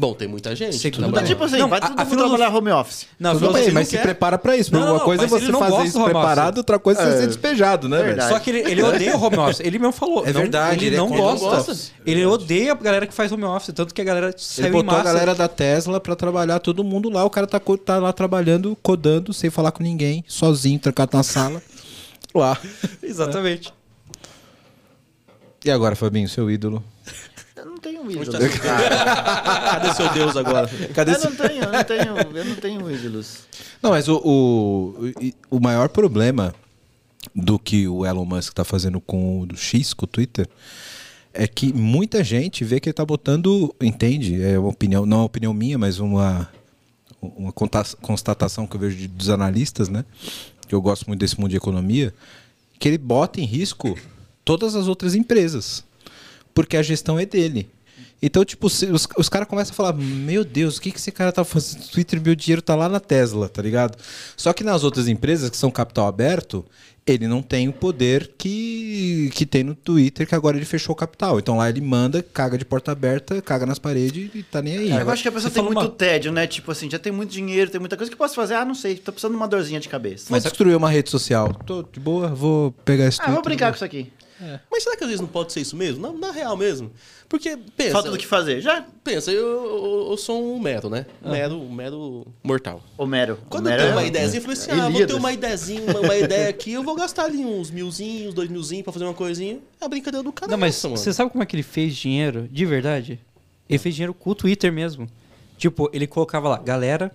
Bom, 0.00 0.14
tem 0.14 0.28
muita 0.28 0.54
gente. 0.54 0.76
Segundo- 0.78 1.00
trabalhando. 1.06 1.26
Tipo 1.26 1.42
assim, 1.42 1.58
Não, 1.58 1.68
vai 1.68 1.80
a- 1.80 1.82
todo 1.82 1.98
a 1.98 2.04
mundo 2.04 2.10
filosofia- 2.10 2.36
trabalhar 2.38 2.56
home 2.56 2.70
office. 2.70 3.06
Não, 3.18 3.32
Tudo 3.36 3.52
bem, 3.52 3.72
mas 3.72 3.88
se 3.88 3.96
quer. 3.96 4.02
prepara 4.02 4.38
pra 4.38 4.56
isso. 4.56 4.72
Não, 4.72 4.92
Uma 4.94 5.00
coisa 5.00 5.24
é 5.24 5.26
ele 5.26 5.30
você 5.30 5.50
não 5.50 5.58
fazer 5.58 5.86
isso 5.88 6.04
preparado, 6.04 6.58
outra 6.58 6.78
coisa 6.78 7.02
é 7.02 7.04
você 7.04 7.16
É. 7.16 7.20
ser 7.22 7.26
despejado, 7.26 7.88
né, 7.88 7.96
velho? 7.96 8.08
Verdade. 8.10 8.32
Só 8.32 8.38
que 8.38 8.50
ele, 8.50 8.58
ele 8.70 8.80
odeia 8.80 9.16
home 9.16 9.36
office. 9.38 9.58
Ele 9.58 9.76
mesmo 9.76 9.92
falou. 9.92 10.24
É 10.24 10.32
não- 10.32 10.40
verdade, 10.40 10.76
Ele, 10.76 10.86
ele 10.86 10.94
é 10.94 10.98
não 11.00 11.08
gosta. 11.08 11.76
Ele 12.06 12.24
odeia 12.24 12.70
a 12.70 12.74
galera 12.76 13.08
que 13.08 13.12
faz 13.12 13.32
home 13.32 13.42
office. 13.42 13.74
Tanto 13.74 13.92
que 13.92 14.00
a 14.00 14.04
galera 14.04 14.26
Ele 14.28 14.34
saiu 14.38 14.68
em 14.68 14.70
botou 14.70 14.84
massa. 14.86 15.00
a 15.00 15.12
galera 15.12 15.34
da 15.34 15.48
Tesla 15.48 15.98
pra 15.98 16.14
trabalhar, 16.14 16.60
todo 16.60 16.84
mundo 16.84 17.10
lá. 17.10 17.24
O 17.24 17.30
cara 17.30 17.48
tá, 17.48 17.60
tá 17.84 17.98
lá 17.98 18.12
trabalhando, 18.12 18.78
codando, 18.80 19.32
sem 19.32 19.50
falar 19.50 19.72
com 19.72 19.82
ninguém, 19.82 20.24
sozinho, 20.28 20.78
trancado 20.78 21.16
na 21.16 21.24
sala. 21.24 21.60
Lá. 22.32 22.56
Exatamente. 23.02 23.74
E 25.64 25.70
agora, 25.72 25.96
Fabinho, 25.96 26.28
seu 26.28 26.48
ídolo? 26.48 26.84
Eu 27.98 28.04
não 28.04 28.10
tenho 28.10 28.20
Onde 28.20 28.28
ídolos. 28.30 28.60
tá 28.60 29.70
Cadê 29.70 29.94
seu 29.94 30.08
Deus 30.12 30.36
agora? 30.36 30.68
Cadê 30.94 31.12
Eu 31.14 31.20
não 31.20 31.34
tenho, 31.36 31.62
eu 31.64 31.72
não 31.72 31.84
tenho, 31.84 32.36
eu 32.38 32.44
não 32.44 32.54
tenho 32.56 32.90
ídolos. 32.90 33.38
Não, 33.82 33.90
mas 33.90 34.08
o, 34.08 34.16
o, 34.24 34.94
o 35.50 35.60
maior 35.60 35.88
problema 35.88 36.54
do 37.34 37.58
que 37.58 37.86
o 37.88 38.06
Elon 38.06 38.24
Musk 38.24 38.52
tá 38.54 38.64
fazendo 38.64 39.00
com 39.00 39.40
o 39.40 39.46
do 39.46 39.56
X, 39.56 39.92
com 39.92 40.04
o 40.04 40.08
Twitter, 40.08 40.48
é 41.34 41.46
que 41.46 41.72
muita 41.72 42.24
gente 42.24 42.64
vê 42.64 42.80
que 42.80 42.88
ele 42.88 42.94
tá 42.94 43.04
botando, 43.04 43.74
entende? 43.80 44.40
É 44.42 44.58
uma 44.58 44.68
opinião, 44.70 45.04
não 45.04 45.16
é 45.18 45.20
uma 45.20 45.26
opinião 45.26 45.52
minha, 45.52 45.76
mas 45.78 45.98
uma, 45.98 46.48
uma 47.20 47.52
constatação 47.52 48.66
que 48.66 48.76
eu 48.76 48.80
vejo 48.80 48.96
de- 48.96 49.08
dos 49.08 49.28
analistas, 49.28 49.88
né? 49.88 50.04
Que 50.66 50.74
eu 50.74 50.80
gosto 50.80 51.06
muito 51.06 51.20
desse 51.20 51.38
mundo 51.38 51.50
de 51.50 51.56
economia, 51.56 52.14
que 52.78 52.88
ele 52.88 52.98
bota 52.98 53.40
em 53.40 53.44
risco 53.44 53.96
todas 54.44 54.74
as 54.74 54.86
outras 54.88 55.14
empresas. 55.14 55.84
Porque 56.54 56.76
a 56.76 56.82
gestão 56.82 57.18
é 57.18 57.26
dele. 57.26 57.68
Então, 58.20 58.44
tipo, 58.44 58.66
os, 58.66 58.82
os 59.16 59.28
caras 59.28 59.46
começam 59.46 59.72
a 59.72 59.74
falar: 59.76 59.92
Meu 59.92 60.44
Deus, 60.44 60.76
o 60.76 60.80
que, 60.80 60.90
que 60.90 60.98
esse 60.98 61.12
cara 61.12 61.30
tá 61.32 61.44
fazendo 61.44 61.80
no 61.82 61.88
Twitter? 61.88 62.20
Meu 62.20 62.34
dinheiro 62.34 62.60
tá 62.60 62.74
lá 62.74 62.88
na 62.88 62.98
Tesla, 63.00 63.48
tá 63.48 63.62
ligado? 63.62 63.96
Só 64.36 64.52
que 64.52 64.64
nas 64.64 64.82
outras 64.84 65.06
empresas, 65.08 65.48
que 65.50 65.56
são 65.56 65.70
capital 65.70 66.06
aberto, 66.08 66.64
ele 67.06 67.26
não 67.28 67.40
tem 67.40 67.68
o 67.68 67.72
poder 67.72 68.32
que, 68.36 69.30
que 69.34 69.46
tem 69.46 69.62
no 69.62 69.74
Twitter, 69.74 70.26
que 70.26 70.34
agora 70.34 70.56
ele 70.56 70.66
fechou 70.66 70.92
o 70.92 70.96
capital. 70.96 71.38
Então 71.38 71.56
lá 71.56 71.68
ele 71.70 71.80
manda, 71.80 72.22
caga 72.22 72.58
de 72.58 72.64
porta 72.64 72.90
aberta, 72.92 73.40
caga 73.40 73.64
nas 73.64 73.78
paredes 73.78 74.30
e 74.34 74.42
tá 74.42 74.60
nem 74.60 74.76
aí. 74.76 74.90
eu 74.90 75.10
acho 75.10 75.22
que 75.22 75.28
a 75.28 75.32
pessoa 75.32 75.48
você 75.50 75.54
tem 75.54 75.62
muito 75.64 75.78
uma- 75.78 75.88
tédio, 75.88 76.32
né? 76.32 76.46
Tipo 76.46 76.72
assim, 76.72 76.90
já 76.90 76.98
tem 76.98 77.12
muito 77.12 77.30
dinheiro, 77.30 77.70
tem 77.70 77.80
muita 77.80 77.96
coisa 77.96 78.10
que 78.10 78.14
eu 78.14 78.18
posso 78.18 78.34
fazer. 78.34 78.54
Ah, 78.54 78.64
não 78.64 78.74
sei, 78.74 78.96
tô 78.96 79.12
precisando 79.12 79.32
de 79.32 79.36
uma 79.36 79.48
dorzinha 79.48 79.80
de 79.80 79.88
cabeça. 79.88 80.26
Vou 80.28 80.38
destruir 80.40 80.76
uma 80.76 80.90
rede 80.90 81.08
social. 81.08 81.54
Tô 81.64 81.82
de 81.84 82.00
boa, 82.00 82.28
vou 82.28 82.72
pegar 82.84 83.06
esse 83.06 83.18
Ah, 83.20 83.24
Twitter. 83.24 83.34
vou 83.34 83.42
brincar 83.44 83.70
com 83.70 83.76
isso 83.76 83.84
aqui. 83.84 84.12
Mas 84.70 84.82
será 84.84 84.96
que 84.96 85.04
às 85.04 85.08
vezes 85.10 85.20
não 85.20 85.28
pode 85.28 85.52
ser 85.52 85.60
isso 85.60 85.76
mesmo? 85.76 86.00
Na, 86.00 86.26
na 86.28 86.32
real 86.32 86.56
mesmo. 86.56 86.90
Porque, 87.28 87.58
pensa... 87.76 87.92
Falta 87.92 88.10
do 88.10 88.16
que 88.16 88.26
fazer. 88.26 88.60
Já, 88.60 88.84
Pensa, 89.04 89.30
eu, 89.32 89.46
eu, 89.46 90.08
eu 90.10 90.16
sou 90.16 90.54
um 90.54 90.58
mero, 90.58 90.88
né? 90.90 91.06
Mero, 91.24 91.60
mero 91.70 92.26
mortal. 92.42 92.82
Homero. 92.96 93.38
Quando 93.48 93.66
Homero 93.66 93.82
eu 93.82 93.86
tenho 93.86 93.98
é- 93.98 94.00
uma 94.00 94.06
ideiazinha, 94.06 94.38
eu 94.38 94.42
falei 94.42 94.56
assim, 94.58 94.70
ah, 94.70 94.88
vou 94.88 95.06
ter 95.06 95.14
uma 95.14 95.32
ideiazinha, 95.32 95.82
uma, 95.82 96.00
uma 96.00 96.16
ideia 96.16 96.48
aqui, 96.48 96.72
eu 96.72 96.82
vou 96.82 96.94
gastar 96.94 97.24
ali 97.24 97.38
uns 97.44 97.70
milzinhos, 97.70 98.34
dois 98.34 98.48
milzinhos 98.50 98.84
pra 98.84 98.92
fazer 98.92 99.04
uma 99.04 99.14
coisinha. 99.14 99.58
É 99.80 99.84
a 99.84 99.88
brincadeira 99.88 100.22
do 100.22 100.32
cara 100.32 100.50
Não, 100.50 100.58
mas 100.58 100.82
mano. 100.84 100.96
você 100.96 101.12
sabe 101.12 101.30
como 101.30 101.42
é 101.42 101.46
que 101.46 101.56
ele 101.56 101.62
fez 101.62 101.94
dinheiro 101.96 102.46
de 102.50 102.64
verdade? 102.66 103.18
Ele 103.68 103.78
fez 103.78 103.94
dinheiro 103.94 104.14
com 104.14 104.30
o 104.30 104.34
Twitter 104.34 104.72
mesmo. 104.72 105.08
Tipo, 105.56 105.90
ele 105.92 106.06
colocava 106.06 106.48
lá, 106.48 106.58
galera, 106.58 107.10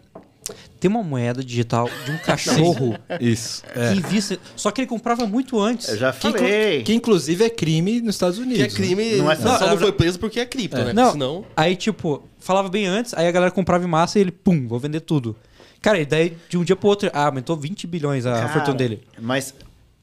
tem 0.80 0.90
uma 0.90 1.04
moeda 1.04 1.44
digital 1.44 1.90
de 2.06 2.12
um 2.12 2.18
cachorro 2.26 2.96
Isso. 3.22 3.64
que 3.94 4.02
vista. 4.08 4.38
Só 4.56 4.72
que 4.72 4.82
ele 4.82 4.88
comprava 4.88 5.26
muito 5.26 5.60
antes. 5.60 5.90
Eu 5.90 5.98
já 5.98 6.12
Que, 6.14 6.32
falei. 6.32 6.84
que 6.84 6.94
inclusive 6.94 7.44
é 7.44 7.50
crime 7.50 8.02
nos 8.02 8.16
Estados 8.16 8.38
Unidos. 8.38 8.58
Que 8.58 8.64
é 8.64 8.68
né? 8.68 8.74
crime, 8.96 9.16
Não 9.18 9.32
é 9.32 9.36
só 9.36 9.58
só- 9.58 9.68
não 9.68 9.78
foi 9.78 9.92
preso 9.92 10.20
porque 10.20 10.40
é 10.40 10.46
cripto, 10.46 10.78
né? 10.84 10.94
Não, 10.94 11.12
Senão... 11.14 11.46
aí 11.56 11.76
tipo, 11.76 12.24
falava 12.40 12.70
bem 12.70 12.86
antes, 12.86 13.14
aí 13.14 13.28
a 13.28 13.32
galera 13.32 13.52
comprava 13.52 13.84
em 13.84 13.88
massa 13.88 14.18
e 14.18 14.22
ele, 14.22 14.32
pum, 14.32 14.68
vou 14.68 14.80
vender 14.80 15.00
tudo. 15.02 15.36
Cara, 15.82 16.00
e 16.00 16.06
daí 16.06 16.38
de 16.50 16.58
um 16.58 16.64
dia 16.64 16.76
pro 16.76 16.88
outro, 16.90 17.10
ah, 17.14 17.26
aumentou 17.26 17.58
20 17.58 17.86
bilhões 17.88 18.26
a 18.26 18.34
Cara, 18.34 18.50
fortuna 18.50 18.76
dele. 18.76 19.04
Mas 19.20 19.54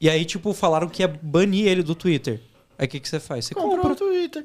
E 0.00 0.08
aí, 0.10 0.24
tipo, 0.24 0.52
falaram 0.52 0.88
que 0.88 1.02
ia 1.02 1.08
banir 1.08 1.66
ele 1.66 1.82
do 1.82 1.94
Twitter. 1.94 2.40
Aí 2.78 2.86
o 2.86 2.88
que, 2.88 3.00
que 3.00 3.08
você 3.08 3.20
faz? 3.20 3.44
Você 3.46 3.54
compra 3.54 3.76
compra. 3.78 3.92
o 3.92 3.96
Twitter. 3.96 4.44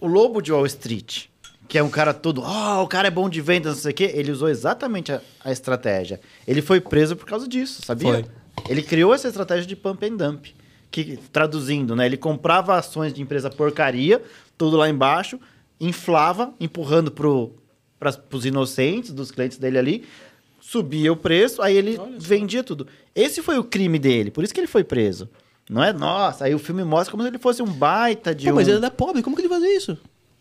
O 0.00 0.06
Lobo 0.06 0.40
de 0.40 0.50
Wall 0.52 0.66
Street, 0.66 1.24
que 1.72 1.78
é 1.78 1.82
um 1.82 1.88
cara 1.88 2.12
todo, 2.12 2.42
ó, 2.44 2.82
o 2.82 2.86
cara 2.86 3.08
é 3.08 3.10
bom 3.10 3.30
de 3.30 3.40
vendas, 3.40 3.76
não 3.76 3.82
sei 3.82 3.92
o 3.92 3.94
quê, 3.94 4.12
ele 4.14 4.30
usou 4.30 4.50
exatamente 4.50 5.10
a, 5.10 5.22
a 5.42 5.50
estratégia. 5.50 6.20
Ele 6.46 6.60
foi 6.60 6.82
preso 6.82 7.16
por 7.16 7.24
causa 7.24 7.48
disso, 7.48 7.80
sabia? 7.82 8.12
Foi. 8.12 8.24
Ele 8.68 8.82
criou 8.82 9.14
essa 9.14 9.26
estratégia 9.26 9.64
de 9.64 9.74
pump 9.74 10.04
and 10.04 10.16
dump. 10.16 10.48
Que, 10.90 11.18
traduzindo, 11.32 11.96
né? 11.96 12.04
Ele 12.04 12.18
comprava 12.18 12.76
ações 12.76 13.14
de 13.14 13.22
empresa 13.22 13.48
porcaria, 13.48 14.22
tudo 14.58 14.76
lá 14.76 14.86
embaixo, 14.86 15.40
inflava, 15.80 16.52
empurrando 16.60 17.10
pro, 17.10 17.54
pras, 17.98 18.16
pros 18.16 18.44
inocentes, 18.44 19.10
dos 19.10 19.30
clientes 19.30 19.56
dele 19.56 19.78
ali, 19.78 20.04
subia 20.60 21.10
o 21.10 21.16
preço, 21.16 21.62
aí 21.62 21.74
ele 21.74 21.98
vendia 22.18 22.62
tudo. 22.62 22.86
Esse 23.14 23.40
foi 23.40 23.58
o 23.58 23.64
crime 23.64 23.98
dele, 23.98 24.30
por 24.30 24.44
isso 24.44 24.52
que 24.52 24.60
ele 24.60 24.66
foi 24.66 24.84
preso. 24.84 25.26
Não 25.70 25.82
é? 25.82 25.90
Nossa, 25.90 26.44
aí 26.44 26.54
o 26.54 26.58
filme 26.58 26.84
mostra 26.84 27.10
como 27.10 27.22
se 27.22 27.30
ele 27.30 27.38
fosse 27.38 27.62
um 27.62 27.72
baita 27.72 28.34
de 28.34 28.44
Pô, 28.44 28.52
um... 28.52 28.56
mas 28.56 28.68
ele 28.68 28.84
é 28.84 28.90
pobre, 28.90 29.22
como 29.22 29.34
que 29.34 29.40
ele 29.40 29.48
fazia 29.48 29.74
isso? 29.74 29.96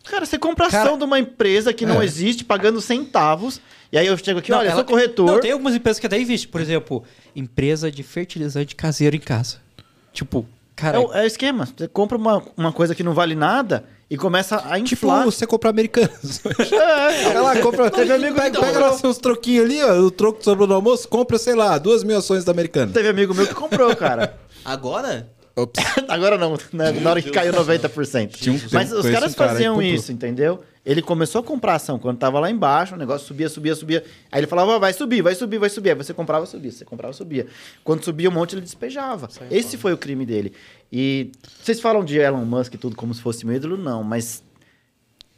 Cara, 0.06 0.26
você 0.26 0.38
compra 0.38 0.68
ação 0.68 0.84
Cara, 0.84 0.98
de 0.98 1.04
uma 1.04 1.20
empresa 1.20 1.72
que 1.74 1.86
não 1.86 2.02
é. 2.02 2.06
existe, 2.06 2.44
pagando 2.44 2.82
centavos, 2.82 3.62
e 3.92 3.98
aí 3.98 4.08
eu 4.08 4.18
chego 4.18 4.40
aqui, 4.40 4.52
olha, 4.52 4.64
eu 4.66 4.72
ela- 4.72 4.76
sou 4.78 4.86
corretor... 4.86 5.26
Não, 5.26 5.40
tem 5.40 5.52
algumas 5.52 5.76
empresas 5.76 6.00
que 6.00 6.08
até 6.08 6.20
investem. 6.20 6.50
Por 6.50 6.60
exemplo, 6.62 7.04
empresa 7.36 7.92
de 7.92 8.02
fertilizante 8.04 8.76
caseiro 8.76 9.16
em 9.16 9.20
casa. 9.20 9.58
Tipo, 10.12 10.46
cara. 10.76 10.98
É 10.98 11.00
o, 11.00 11.14
é 11.14 11.26
esquema. 11.28 11.66
Você 11.78 11.88
compra 11.88 12.18
uma, 12.18 12.44
uma 12.58 12.72
coisa 12.74 12.96
que 12.96 13.04
não 13.04 13.14
vale 13.14 13.36
nada 13.36 13.84
e 14.10 14.18
começa 14.18 14.58
a 14.58 14.80
Tipo, 14.82 15.06
inflar. 15.06 15.24
você 15.26 15.46
comprar 15.48 15.70
americanos. 15.70 16.42
É, 16.72 17.24
Pega 17.26 17.42
lá, 17.42 17.56
compra. 17.62 17.92
Teve 17.92 18.12
amigo 18.14 18.36
pega, 18.36 18.60
que 18.60 18.66
pega 18.66 18.80
lá 18.80 18.94
seus 18.98 19.18
troquinhos 19.18 19.66
ali, 19.66 19.82
ó. 19.84 20.00
O 20.00 20.12
troco 20.12 20.40
que 20.40 20.46
sobrou 20.46 20.68
do 20.68 20.74
almoço, 20.74 21.08
compra, 21.08 21.38
sei 21.38 21.54
lá, 21.56 21.78
duas 21.78 22.04
mil 22.04 22.18
ações 22.18 22.44
da 22.44 22.52
americana. 22.52 22.92
Teve 22.92 23.08
amigo 23.10 23.34
meu 23.34 23.48
que 23.48 23.54
comprou, 23.54 23.96
cara. 23.96 24.36
Agora? 24.66 25.30
Ops. 25.56 25.84
Agora 26.08 26.38
não, 26.38 26.58
né? 26.72 26.92
na 26.94 27.10
hora 27.10 27.22
que 27.22 27.30
caiu 27.32 27.52
90%. 27.54 28.32
Tinha 28.36 28.56
um- 28.56 28.60
Mas 28.72 28.92
os 28.92 29.08
caras 29.10 29.34
um 29.34 29.36
cara 29.36 29.52
faziam 29.52 29.82
isso, 29.82 30.12
entendeu? 30.12 30.64
Ele 30.84 31.02
começou 31.02 31.42
a 31.42 31.44
comprar 31.44 31.76
ação 31.76 32.00
quando 32.00 32.18
tava 32.18 32.40
lá 32.40 32.50
embaixo, 32.50 32.96
o 32.96 32.98
negócio 32.98 33.28
subia, 33.28 33.48
subia, 33.50 33.76
subia. 33.76 34.04
Aí 34.32 34.40
ele 34.40 34.48
falava, 34.48 34.80
vai 34.80 34.94
subir, 34.94 35.22
vai 35.22 35.36
subir, 35.36 35.60
vai 35.60 35.70
subir. 35.70 35.90
Aí 35.90 35.96
você 35.96 36.14
comprava, 36.14 36.46
subia, 36.46 36.72
você 36.72 36.84
comprava, 36.84 37.14
subia. 37.14 37.46
Quando 37.84 38.04
subia 38.04 38.30
um 38.30 38.32
monte, 38.32 38.54
ele 38.56 38.62
despejava. 38.62 39.30
Esse 39.52 39.78
foi 39.78 39.94
o 39.94 39.98
crime 39.98 40.26
dele. 40.26 40.54
E 40.92 41.32
vocês 41.62 41.80
falam 41.80 42.04
de 42.04 42.18
Elon 42.18 42.46
Musk 42.46 42.74
e 42.74 42.78
tudo 42.78 42.96
como 42.96 43.14
se 43.14 43.22
fosse 43.22 43.46
meu 43.46 43.56
ídolo? 43.56 43.78
Não, 43.78 44.04
mas 44.04 44.42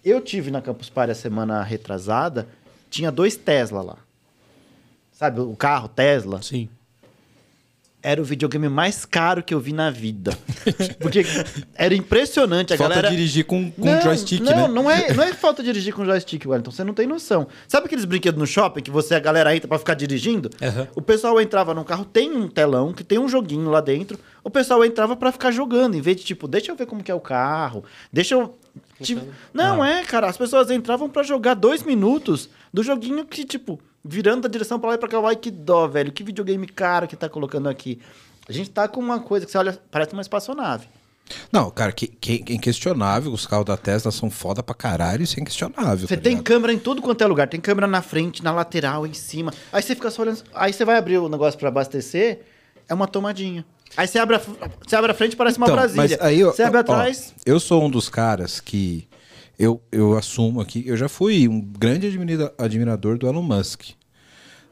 eu 0.03 0.22
tive 0.22 0.49
na 0.49 0.61
Campus 0.61 0.89
Party 0.89 1.11
a 1.11 1.16
semana 1.16 1.61
retrasada, 1.61 2.47
tinha 2.89 3.11
dois 3.11 3.36
Tesla 3.36 3.82
lá. 3.82 3.97
Sabe, 5.11 5.41
o 5.41 5.55
carro 5.55 5.89
Tesla? 5.89 6.41
Sim. 6.41 6.70
Era 8.04 8.22
o 8.22 8.26
videogame 8.26 8.68
mais 8.68 9.06
caro 9.06 9.41
que 9.41 9.54
eu 9.54 9.60
vi 9.62 9.72
na 9.72 9.89
vida. 9.89 10.38
Porque 10.99 11.26
era 11.74 11.95
impressionante. 11.95 12.74
A 12.74 12.78
Falta 12.78 12.95
galera... 12.95 13.10
dirigir 13.10 13.45
com, 13.45 13.72
com 13.72 13.86
não, 13.86 14.01
joystick, 14.01 14.41
não, 14.41 14.51
né? 14.51 14.68
Não 14.68 14.91
é, 14.91 15.14
não 15.14 15.24
é 15.24 15.34
falta 15.34 15.64
de 15.64 15.70
dirigir 15.70 15.93
com 15.93 16.04
joystick, 16.04 16.45
Wellington. 16.45 16.70
Você 16.70 16.84
não 16.84 16.93
tem 16.93 17.08
noção. 17.08 17.47
Sabe 17.66 17.86
aqueles 17.86 18.04
brinquedos 18.04 18.38
no 18.38 18.45
shopping 18.45 18.82
que 18.82 18.91
você, 18.91 19.16
a 19.16 19.20
galera 19.20 19.56
entra 19.56 19.70
pra 19.70 19.80
ficar 19.80 19.93
dirigindo? 19.93 20.49
Aham. 20.62 20.88
O 20.93 21.01
pessoal 21.01 21.39
entrava 21.39 21.74
no 21.74 21.86
carro, 21.86 22.04
tem 22.04 22.30
um 22.36 22.49
telão 22.49 22.91
que 22.91 23.06
tem 23.06 23.18
um 23.18 23.30
joguinho 23.30 23.70
lá 23.70 23.80
dentro. 23.80 24.20
O 24.43 24.49
pessoal 24.49 24.84
entrava 24.84 25.16
pra 25.16 25.32
ficar 25.32 25.51
jogando, 25.51 25.95
em 25.95 26.01
vez 26.01 26.18
de 26.18 26.26
tipo, 26.26 26.45
deixa 26.45 26.74
eu 26.74 26.76
ver 26.76 26.86
como 26.86 27.01
que 27.01 27.10
é 27.10 27.16
o 27.16 27.22
carro, 27.22 27.86
deixa 28.12 28.36
eu. 28.36 28.58
Tipo, 29.01 29.26
não 29.54 29.84
é, 29.84 30.04
cara. 30.04 30.28
As 30.28 30.38
pessoas 30.38 30.70
entravam 30.70 31.10
pra 31.10 31.24
jogar 31.24 31.54
dois 31.54 31.84
minutos 31.84 32.49
do 32.74 32.84
joguinho 32.84 33.26
que, 33.26 33.45
tipo, 33.45 33.80
virando 34.04 34.41
da 34.43 34.49
direção 34.49 34.80
pra 34.80 34.89
lá 34.89 34.95
e 34.95 34.97
pra 34.97 35.08
cá. 35.10 35.20
Ai, 35.26 35.36
que 35.36 35.49
dó, 35.51 35.88
velho. 35.88 36.12
Que 36.12 36.24
videogame 36.24 36.68
caro 36.68 37.08
que 37.08 37.16
tá 37.16 37.30
colocando 37.30 37.70
aqui. 37.70 37.99
A 38.47 38.51
gente 38.51 38.70
tá 38.70 38.88
com 38.88 38.99
uma 38.99 39.20
coisa 39.20 39.45
que 39.45 39.51
você 39.51 39.58
olha, 39.58 39.78
parece 39.89 40.14
uma 40.14 40.22
espaçonave. 40.22 40.88
Não, 41.51 41.72
cara, 41.72 41.93
que, 41.93 42.08
que, 42.08 42.43
é 42.49 42.54
inquestionável. 42.54 43.32
Os 43.32 43.47
carros 43.47 43.66
da 43.66 43.78
Tesla 43.78 44.12
são 44.12 44.30
foda 44.30 44.62
pra 44.62 44.76
caralho, 44.76 45.24
isso 45.24 45.39
é 45.39 45.41
inquestionável. 45.41 46.06
Você 46.08 46.18
tá 46.18 46.22
tem 46.22 46.34
ligado? 46.34 46.43
câmera 46.43 46.74
em 46.74 46.78
tudo 46.80 47.01
quanto 47.01 47.24
é 47.24 47.28
lugar. 47.28 47.47
Tem 47.47 47.62
câmera 47.62 47.88
na 47.88 48.01
frente, 48.01 48.43
na 48.43 48.51
lateral, 48.51 49.08
em 49.08 49.14
cima. 49.14 49.54
Aí 49.72 49.82
você 49.82 49.95
fica 49.95 50.12
só 50.12 50.22
olhando. 50.24 50.43
Aí 50.54 50.74
você 50.74 50.84
vai 50.84 50.97
abrir 50.97 51.18
o 51.20 51.30
negócio 51.30 51.58
pra 51.58 51.70
abastecer, 51.70 52.41
é 52.89 52.93
uma 52.93 53.08
tomadinha. 53.08 53.64
Aí 53.95 54.06
você 54.08 54.20
abre 54.20 54.36
a, 54.36 54.41
você 54.86 54.95
abre 54.97 55.12
a 55.12 55.14
frente, 55.14 55.36
parece 55.38 55.58
uma 55.58 55.68
Então, 55.68 55.76
Brasília. 55.78 56.18
mas 56.20 56.28
aí, 56.28 56.39
eu- 56.41 56.51
você 56.51 56.64
abre 56.64 56.78
ó, 56.80 56.82
atrás. 56.82 57.34
eu 57.45 57.60
sou 57.60 57.86
um 57.86 57.89
dos 57.89 58.10
caras 58.10 58.60
que 58.60 59.08
eu, 59.58 59.82
eu 59.91 60.18
assumo 60.18 60.60
aqui, 60.62 60.84
eu 60.86 60.97
já 60.97 61.08
fui 61.08 61.47
um 61.47 61.60
grande 61.62 62.08
admira- 62.08 62.54
admirador 62.58 63.18
do 63.18 63.28
Elon 63.28 63.41
Musk. 63.43 63.84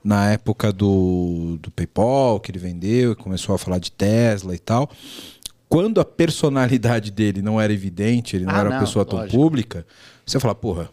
Na 0.04 0.32
época 0.32 0.74
do, 0.74 1.60
do 1.62 1.70
PayPal, 1.70 2.40
que 2.40 2.50
ele 2.50 2.58
vendeu, 2.58 3.12
e 3.12 3.16
começou 3.16 3.54
a 3.54 3.58
falar 3.60 3.78
de 3.78 3.92
Tesla 3.92 4.56
e 4.56 4.60
tal. 4.60 4.90
Quando 5.70 6.02
a 6.02 6.06
personalidade 6.06 7.12
dele 7.14 7.42
não 7.42 7.62
era 7.62 7.72
evidente, 7.72 8.36
ele 8.36 8.46
não 8.46 8.56
Ah, 8.56 8.60
era 8.62 8.70
uma 8.72 8.80
pessoa 8.80 9.06
tão 9.06 9.20
lógico. 9.20 9.38
pública, 9.38 9.86
você 10.26 10.40
fala, 10.40 10.56
porra. 10.56 10.90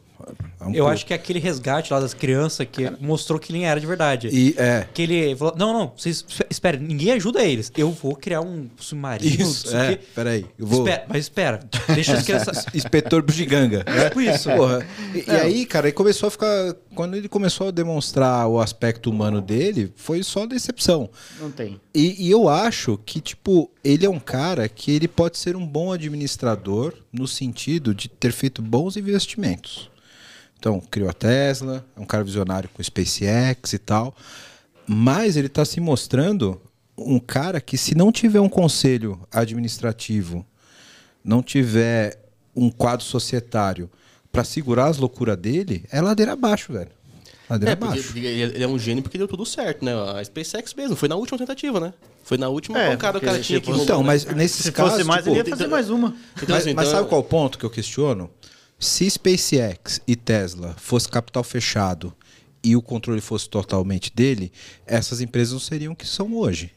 É 0.60 0.64
um 0.64 0.68
Eu 0.68 0.74
pouco- 0.76 0.90
acho 0.90 1.06
que 1.06 1.14
aquele 1.14 1.38
resgate 1.38 1.92
lá 1.92 2.00
das 2.00 2.14
crianças 2.14 2.66
que 2.70 2.90
mostrou 3.00 3.38
que 3.38 3.52
ele 3.52 3.62
era 3.62 3.78
de 3.80 3.86
verdade. 3.86 4.28
E, 4.32 4.54
é, 4.56 4.86
Que 4.92 5.02
ele 5.02 5.36
falou: 5.36 5.54
Não, 5.56 5.72
não, 5.72 5.92
vocês 5.96 6.24
esperem, 6.50 6.80
ninguém 6.80 7.12
ajuda 7.12 7.42
eles. 7.44 7.70
Eu 7.76 7.90
vou 7.90 8.14
criar 8.16 8.40
um 8.40 8.68
submarino. 8.76 9.42
isso, 9.42 9.74
é, 9.76 9.96
peraí. 10.14 10.46
Eu 10.58 10.66
vou... 10.66 10.80
Espera, 10.80 11.04
mas 11.08 11.18
espera, 11.24 11.60
deixa 11.94 12.14
as 12.14 12.22
crianças. 12.24 12.66
Inspetor 12.74 13.22
Bugiganga. 13.22 13.84
né? 13.86 14.08
Tipo 14.08 14.20
isso. 14.20 14.48
Porra. 14.50 14.86
E, 15.14 15.24
e 15.26 15.30
aí, 15.30 15.66
cara, 15.66 15.86
ele 15.88 15.94
começou 15.94 16.26
a 16.26 16.30
ficar. 16.30 16.74
Quando 16.94 17.14
ele 17.16 17.28
começou 17.28 17.68
a 17.68 17.70
demonstrar 17.70 18.48
o 18.48 18.58
aspecto 18.60 19.08
humano 19.10 19.40
dele, 19.40 19.92
foi 19.96 20.22
só 20.22 20.44
decepção. 20.46 21.08
Não 21.40 21.50
tem. 21.50 21.80
E, 21.94 22.26
e 22.26 22.30
eu 22.30 22.48
acho 22.48 22.98
que, 23.06 23.20
tipo, 23.20 23.70
ele 23.84 24.04
é 24.04 24.10
um 24.10 24.18
cara 24.18 24.68
que 24.68 24.90
ele 24.90 25.06
pode 25.06 25.38
ser 25.38 25.54
um 25.54 25.64
bom 25.66 25.92
administrador 25.92 26.92
no 27.12 27.26
sentido 27.28 27.94
de 27.94 28.08
ter 28.08 28.32
feito 28.32 28.60
bons 28.60 28.96
investimentos. 28.96 29.90
Então, 30.58 30.80
criou 30.80 31.08
a 31.08 31.12
Tesla, 31.12 31.84
é 31.96 32.00
um 32.00 32.04
cara 32.04 32.24
visionário 32.24 32.68
com 32.72 32.82
SpaceX 32.82 33.72
e 33.72 33.78
tal. 33.78 34.14
Mas 34.86 35.36
ele 35.36 35.46
está 35.46 35.64
se 35.64 35.80
mostrando 35.80 36.60
um 36.96 37.18
cara 37.20 37.60
que, 37.60 37.78
se 37.78 37.94
não 37.94 38.10
tiver 38.10 38.40
um 38.40 38.48
conselho 38.48 39.20
administrativo, 39.30 40.44
não 41.24 41.42
tiver 41.42 42.18
um 42.56 42.70
quadro 42.70 43.04
societário 43.04 43.88
para 44.32 44.42
segurar 44.42 44.86
as 44.86 44.98
loucuras 44.98 45.36
dele, 45.36 45.84
é 45.92 46.00
ladeira 46.00 46.32
abaixo, 46.32 46.72
velho. 46.72 46.90
Ladeira 47.48 47.70
É, 47.70 47.74
abaixo. 47.74 48.02
porque 48.04 48.18
ele 48.18 48.42
ele 48.56 48.64
é 48.64 48.68
um 48.68 48.78
gênio 48.78 49.02
porque 49.02 49.16
deu 49.16 49.28
tudo 49.28 49.46
certo, 49.46 49.84
né? 49.84 49.92
A 49.94 50.22
SpaceX 50.24 50.74
mesmo, 50.74 50.96
foi 50.96 51.08
na 51.08 51.14
última 51.16 51.38
tentativa, 51.38 51.78
né? 51.80 51.94
Foi 52.24 52.36
na 52.36 52.48
última 52.48 52.78
É, 52.78 52.94
o 52.94 52.98
cara 52.98 53.18
tinha 53.40 53.60
que 53.60 53.70
Então, 53.70 54.00
né? 54.00 54.06
mas 54.06 54.24
nesses 54.26 54.64
Se 54.64 54.72
casos. 54.72 54.92
fosse 54.94 55.04
mais, 55.04 55.22
tipo, 55.24 55.30
ele 55.36 55.48
ia 55.48 55.56
fazer 55.56 55.66
mais 55.68 55.88
uma. 55.88 56.08
Então, 56.36 56.46
mas, 56.48 56.58
assim, 56.66 56.74
mas 56.74 56.88
então- 56.88 56.98
sabe 56.98 57.08
qual 57.08 57.20
é 57.22 57.24
o 57.24 57.26
ponto 57.26 57.58
que 57.58 57.64
eu 57.64 57.70
questiono? 57.70 58.28
Se 58.78 59.08
SpaceX 59.10 60.00
e 60.06 60.14
Tesla 60.14 60.74
fosse 60.78 61.08
capital 61.08 61.42
fechado 61.42 62.14
e 62.62 62.76
o 62.76 62.82
controle 62.82 63.20
fosse 63.20 63.48
totalmente 63.48 64.12
dele, 64.14 64.52
essas 64.86 65.20
empresas 65.20 65.52
não 65.52 65.60
seriam 65.60 65.92
o 65.92 65.96
que 65.96 66.06
são 66.06 66.34
hoje. 66.36 66.70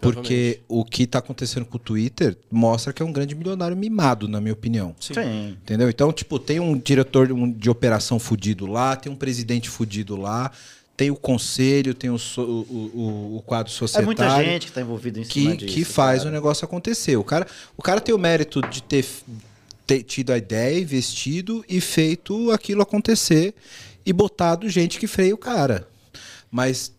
Porque 0.00 0.60
o 0.68 0.84
que 0.84 1.04
está 1.04 1.18
acontecendo 1.18 1.64
com 1.64 1.76
o 1.76 1.80
Twitter 1.80 2.36
mostra 2.50 2.92
que 2.92 3.02
é 3.02 3.06
um 3.06 3.12
grande 3.12 3.34
milionário 3.34 3.74
mimado, 3.76 4.28
na 4.28 4.38
minha 4.38 4.52
opinião. 4.52 4.94
Sim. 5.00 5.56
Entendeu? 5.62 5.88
Então, 5.88 6.12
tipo, 6.12 6.38
tem 6.38 6.60
um 6.60 6.76
diretor 6.76 7.32
um 7.32 7.50
de 7.50 7.70
operação 7.70 8.18
fudido 8.18 8.66
lá, 8.66 8.96
tem 8.96 9.10
um 9.10 9.16
presidente 9.16 9.70
fudido 9.70 10.14
lá, 10.16 10.50
tem 10.94 11.10
o 11.10 11.16
conselho, 11.16 11.94
tem 11.94 12.10
o, 12.10 12.18
so- 12.18 12.42
o, 12.42 12.74
o- 12.94 13.36
o 13.38 13.42
quadro 13.42 13.72
É 13.72 13.74
societário 13.76 14.06
muita 14.06 14.28
gente 14.44 14.66
que 14.66 14.72
tá 14.72 14.82
envolvida 14.82 15.18
em 15.20 15.24
cima 15.24 15.52
que, 15.52 15.56
disso. 15.64 15.74
que 15.74 15.84
faz 15.84 16.18
cara. 16.18 16.30
o 16.30 16.32
negócio 16.32 16.64
acontecer. 16.66 17.16
O 17.16 17.24
cara, 17.24 17.46
o 17.74 17.80
cara 17.82 17.98
tem 18.00 18.14
o 18.14 18.18
mérito 18.18 18.60
de 18.68 18.82
ter 18.82 19.06
tido 19.86 20.32
a 20.32 20.38
ideia, 20.38 20.80
investido 20.80 21.64
e 21.68 21.80
feito 21.80 22.50
aquilo 22.50 22.82
acontecer 22.82 23.54
e 24.04 24.12
botado 24.12 24.68
gente 24.68 24.98
que 24.98 25.06
freia 25.06 25.34
o 25.34 25.38
cara. 25.38 25.88
Mas 26.50 26.92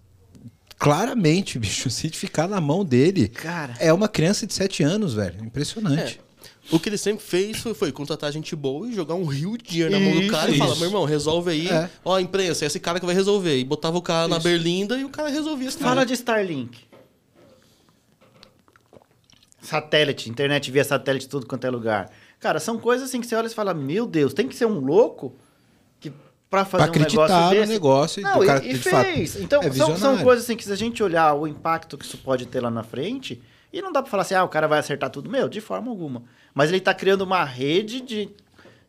claramente, 0.77 1.57
bicho, 1.59 1.89
se 1.89 2.09
ficar 2.09 2.47
na 2.47 2.61
mão 2.61 2.83
dele, 2.83 3.27
Cara. 3.29 3.75
é 3.79 3.91
uma 3.91 4.07
criança 4.07 4.45
de 4.45 4.53
7 4.53 4.83
anos, 4.83 5.13
velho. 5.13 5.43
Impressionante. 5.43 6.19
É. 6.21 6.25
O 6.71 6.79
que 6.79 6.89
ele 6.89 6.97
sempre 6.97 7.23
fez 7.23 7.57
foi, 7.57 7.75
foi 7.75 7.91
contratar 7.91 8.31
gente 8.31 8.55
boa 8.55 8.89
e 8.89 8.93
jogar 8.93 9.13
um 9.13 9.25
rio 9.25 9.55
de 9.55 9.63
dinheiro 9.65 9.91
na 9.91 9.99
mão 9.99 10.13
do 10.13 10.21
Isso, 10.23 10.31
cara 10.31 10.49
e 10.49 10.57
falar, 10.57 10.71
isso. 10.71 10.79
meu 10.79 10.89
irmão, 10.89 11.05
resolve 11.05 11.51
aí. 11.51 11.67
É. 11.67 11.89
Ó, 12.03 12.19
imprensa, 12.19 12.65
é 12.65 12.67
esse 12.67 12.79
cara 12.79 12.99
que 12.99 13.05
vai 13.05 13.13
resolver. 13.13 13.59
E 13.59 13.63
botava 13.63 13.97
o 13.97 14.01
cara 14.01 14.27
na 14.27 14.39
berlinda 14.39 14.97
e 14.97 15.05
o 15.05 15.09
cara 15.09 15.29
resolvia 15.29 15.67
esse 15.67 15.77
Fala 15.77 16.03
de 16.03 16.13
Starlink. 16.13 16.79
Satélite, 19.61 20.29
internet 20.29 20.71
via 20.71 20.83
satélite, 20.83 21.27
tudo 21.27 21.45
quanto 21.45 21.65
é 21.65 21.69
lugar. 21.69 22.11
Cara, 22.39 22.59
são 22.59 22.77
coisas 22.77 23.09
assim 23.09 23.19
que 23.21 23.27
você 23.27 23.35
olha 23.35 23.47
e 23.47 23.49
fala, 23.49 23.73
meu 23.73 24.05
Deus, 24.05 24.33
tem 24.33 24.47
que 24.47 24.55
ser 24.55 24.65
um 24.65 24.79
louco 24.79 25.33
que 25.99 26.11
pra 26.49 26.63
fazer 26.65 26.83
Pra 26.83 26.91
um 26.91 26.95
acreditar 26.95 27.21
negócio 27.27 27.43
no 27.45 27.49
desse... 27.49 27.71
negócio 27.73 28.19
e 28.19 28.23
Não, 28.23 28.43
e, 28.43 28.47
cara, 28.47 28.65
e 28.65 28.73
de 28.73 28.79
fato, 28.89 29.05
fez. 29.05 29.35
Então, 29.37 29.61
é 29.63 29.71
são, 29.71 29.97
são 29.97 30.17
coisas 30.23 30.43
assim 30.45 30.55
que 30.55 30.63
se 30.63 30.71
a 30.71 30.75
gente 30.75 31.01
olhar 31.01 31.33
o 31.33 31.47
impacto 31.47 31.97
que 31.97 32.05
isso 32.05 32.17
pode 32.19 32.45
ter 32.45 32.59
lá 32.61 32.69
na 32.69 32.83
frente, 32.83 33.41
e 33.73 33.81
não 33.81 33.91
dá 33.91 34.01
pra 34.01 34.11
falar 34.11 34.21
assim, 34.23 34.35
ah, 34.35 34.43
o 34.43 34.49
cara 34.49 34.67
vai 34.67 34.79
acertar 34.79 35.09
tudo. 35.09 35.29
Meu, 35.29 35.49
de 35.49 35.59
forma 35.59 35.89
alguma. 35.89 36.23
Mas 36.53 36.69
ele 36.69 36.79
tá 36.79 36.93
criando 36.93 37.21
uma 37.23 37.43
rede 37.43 37.99
de 38.01 38.29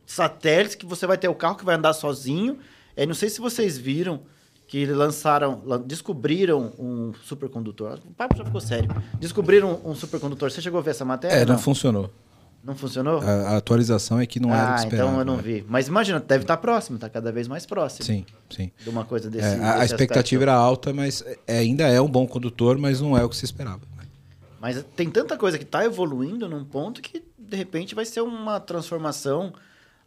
satélites 0.04 0.74
que 0.76 0.86
você 0.86 1.06
vai 1.06 1.18
ter 1.18 1.28
o 1.28 1.34
carro 1.34 1.56
que 1.56 1.64
vai 1.64 1.74
andar 1.74 1.92
sozinho. 1.92 2.58
É, 2.96 3.04
não 3.06 3.14
sei 3.14 3.28
se 3.28 3.40
vocês 3.40 3.76
viram 3.76 4.20
que 4.68 4.78
eles 4.78 4.96
lançaram, 4.96 5.62
lan- 5.64 5.82
descobriram 5.82 6.72
um 6.78 7.12
supercondutor. 7.24 7.98
O 8.04 8.12
papo 8.14 8.36
já 8.36 8.44
ficou 8.44 8.60
sério. 8.60 8.88
Descobriram 9.18 9.80
um 9.84 9.94
supercondutor. 9.94 10.50
Você 10.50 10.60
chegou 10.60 10.78
a 10.78 10.82
ver 10.82 10.90
essa 10.90 11.04
matéria? 11.04 11.34
É, 11.34 11.44
não 11.44 11.54
não? 11.54 11.60
funcionou. 11.60 12.10
Não 12.66 12.74
funcionou? 12.74 13.20
A, 13.20 13.50
a 13.50 13.56
atualização 13.58 14.18
é 14.18 14.26
que 14.26 14.40
não 14.40 14.52
era 14.52 14.62
o 14.62 14.66
ah, 14.66 14.74
que 14.74 14.80
esperava. 14.80 15.08
então 15.10 15.18
eu 15.20 15.24
não 15.24 15.36
né? 15.36 15.42
vi. 15.42 15.64
Mas 15.68 15.86
imagina, 15.86 16.18
deve 16.18 16.42
estar 16.42 16.56
próximo, 16.56 16.98
tá 16.98 17.08
cada 17.08 17.30
vez 17.30 17.46
mais 17.46 17.64
próximo 17.64 18.04
Sim, 18.04 18.26
sim. 18.50 18.72
de 18.82 18.90
uma 18.90 19.04
coisa 19.04 19.30
desse. 19.30 19.46
É, 19.46 19.60
a- 19.60 19.74
a, 19.74 19.78
desse 19.78 19.94
expectativa 19.94 20.42
aspecto. 20.42 20.42
era 20.42 20.54
alta, 20.54 20.92
mas 20.92 21.22
é- 21.46 21.58
ainda 21.58 21.84
é 21.86 22.00
um 22.00 22.08
bom 22.08 22.26
condutor, 22.26 22.76
mas 22.76 23.00
não 23.00 23.16
é 23.16 23.24
o 23.24 23.28
que 23.28 23.36
se 23.36 23.44
esperava. 23.44 23.82
Mas 24.60 24.84
tem 24.96 25.08
tanta 25.08 25.36
coisa 25.36 25.56
que 25.58 25.62
está 25.64 25.84
evoluindo 25.84 26.48
num 26.48 26.64
ponto 26.64 27.00
que, 27.00 27.22
de 27.38 27.56
repente, 27.56 27.94
vai 27.94 28.04
ser 28.04 28.20
uma 28.22 28.58
transformação 28.58 29.52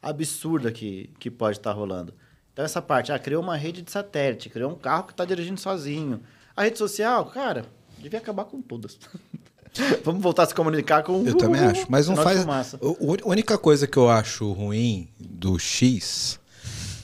absurda 0.01 0.69
que, 0.71 1.09
que 1.17 1.31
pode 1.31 1.57
estar 1.57 1.71
rolando. 1.71 2.13
Então, 2.51 2.65
essa 2.65 2.81
parte, 2.81 3.11
ah, 3.13 3.19
criou 3.19 3.41
uma 3.41 3.55
rede 3.55 3.81
de 3.81 3.89
satélite, 3.91 4.49
criou 4.49 4.71
um 4.71 4.75
carro 4.75 5.03
que 5.03 5.13
está 5.13 5.23
dirigindo 5.23 5.59
sozinho. 5.59 6.19
A 6.57 6.63
rede 6.63 6.77
social, 6.77 7.25
cara, 7.27 7.63
devia 7.99 8.19
acabar 8.19 8.43
com 8.45 8.61
todas. 8.61 8.99
Vamos 10.03 10.21
voltar 10.21 10.43
a 10.43 10.45
se 10.47 10.55
comunicar 10.55 11.03
com 11.03 11.23
Eu 11.25 11.35
também 11.35 11.61
acho. 11.61 11.85
Mas 11.89 12.07
não 12.07 12.15
faz. 12.15 12.45
A 12.45 12.77
única 13.25 13.57
coisa 13.57 13.87
que 13.87 13.97
eu 13.97 14.09
acho 14.09 14.51
ruim 14.51 15.07
do 15.19 15.57
X 15.59 16.39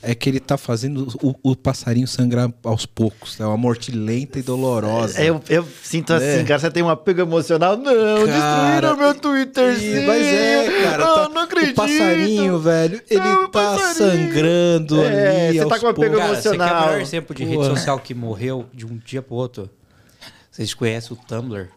é 0.07 0.13
que 0.13 0.29
ele 0.29 0.39
tá 0.39 0.55
fazendo 0.55 1.07
o, 1.19 1.33
o 1.41 1.55
passarinho 1.55 2.07
sangrar 2.07 2.51
aos 2.63 2.85
poucos. 2.85 3.39
É 3.39 3.45
uma 3.45 3.57
morte 3.57 3.91
lenta 3.91 4.37
e 4.37 4.43
dolorosa. 4.43 5.19
É, 5.19 5.29
Eu, 5.29 5.41
eu 5.49 5.67
sinto 5.83 6.13
assim, 6.13 6.25
É. 6.25 6.43
cara, 6.43 6.59
você 6.59 6.69
tem 6.69 6.83
um 6.83 6.89
apego 6.89 7.21
emocional. 7.21 7.75
Não, 7.75 7.83
Cara, 8.27 8.81
destruíram 8.81 8.97
meu 8.97 9.15
Twitter, 9.15 9.73
Mas 10.05 10.21
é, 10.27 10.83
cara. 10.83 11.03
Ah, 11.03 11.15
tá- 11.23 11.29
não 11.29 11.41
acredito. 11.41 11.71
O 11.71 11.75
passarinho, 11.75 12.59
velho, 12.59 13.01
ele 13.09 13.19
Ah, 13.19 13.39
o 13.45 13.47
tá 13.47 13.75
passarinho. 13.75 14.27
sangrando 14.27 15.01
É, 15.03 15.47
ali. 15.49 15.57
você 15.59 15.65
tá 15.67 15.79
com 15.79 15.87
apego 15.87 16.11
poucos. 16.17 16.19
Cara, 16.19 16.35
você 16.35 16.41
quer 16.43 16.49
o 16.49 16.53
emocional. 16.55 16.85
melhor 16.87 17.01
exemplo 17.01 17.35
de 17.35 17.43
rede 17.43 17.65
social 17.65 17.99
que 17.99 18.13
morreu 18.13 18.65
de 18.73 18.85
um 18.85 18.97
dia 19.03 19.21
pro 19.23 19.35
outro? 19.35 19.69
Vocês 20.51 20.71
conhecem 20.73 21.17
o 21.17 21.19
Tumblr? 21.27 21.69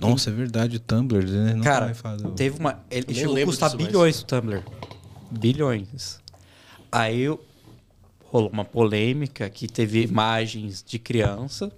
Nossa, 0.00 0.30
é 0.30 0.32
verdade, 0.32 0.76
o 0.76 0.80
Tumblr, 0.80 1.24
né? 1.30 1.54
Nunca 1.54 1.70
Cara, 1.70 1.94
teve 2.34 2.58
uma. 2.58 2.82
Ele 2.90 3.06
nem 3.08 3.16
chegou 3.16 3.36
a 3.36 3.44
custar 3.44 3.76
bilhões 3.76 4.20
o 4.20 4.26
Tumblr. 4.26 4.62
Bilhões. 5.30 6.18
Aí 6.90 7.20
eu- 7.20 7.40
rolou 8.24 8.48
uma 8.50 8.64
polêmica 8.64 9.48
que 9.50 9.66
teve 9.68 10.02
imagens 10.02 10.84
de 10.86 10.98
criança. 10.98 11.70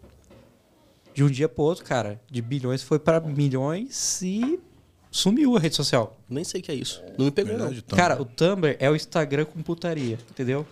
De 1.14 1.22
um 1.22 1.28
dia 1.28 1.48
pro 1.48 1.62
outro, 1.64 1.84
cara, 1.84 2.20
de 2.30 2.40
bilhões 2.40 2.82
foi 2.82 2.98
pra 2.98 3.20
milhões 3.20 4.22
e 4.22 4.58
sumiu 5.10 5.56
a 5.56 5.60
rede 5.60 5.74
social. 5.76 6.16
Nem 6.28 6.42
sei 6.44 6.60
o 6.60 6.64
que 6.64 6.72
é 6.72 6.74
isso. 6.74 7.02
Não 7.18 7.26
me 7.26 7.30
pegou, 7.30 7.52
Verdade, 7.56 7.84
não. 7.90 7.96
Cara, 7.98 8.20
o 8.20 8.24
Tumblr 8.24 8.76
é 8.78 8.90
o 8.90 8.96
Instagram 8.96 9.44
com 9.44 9.62
putaria, 9.62 10.18
entendeu? 10.30 10.66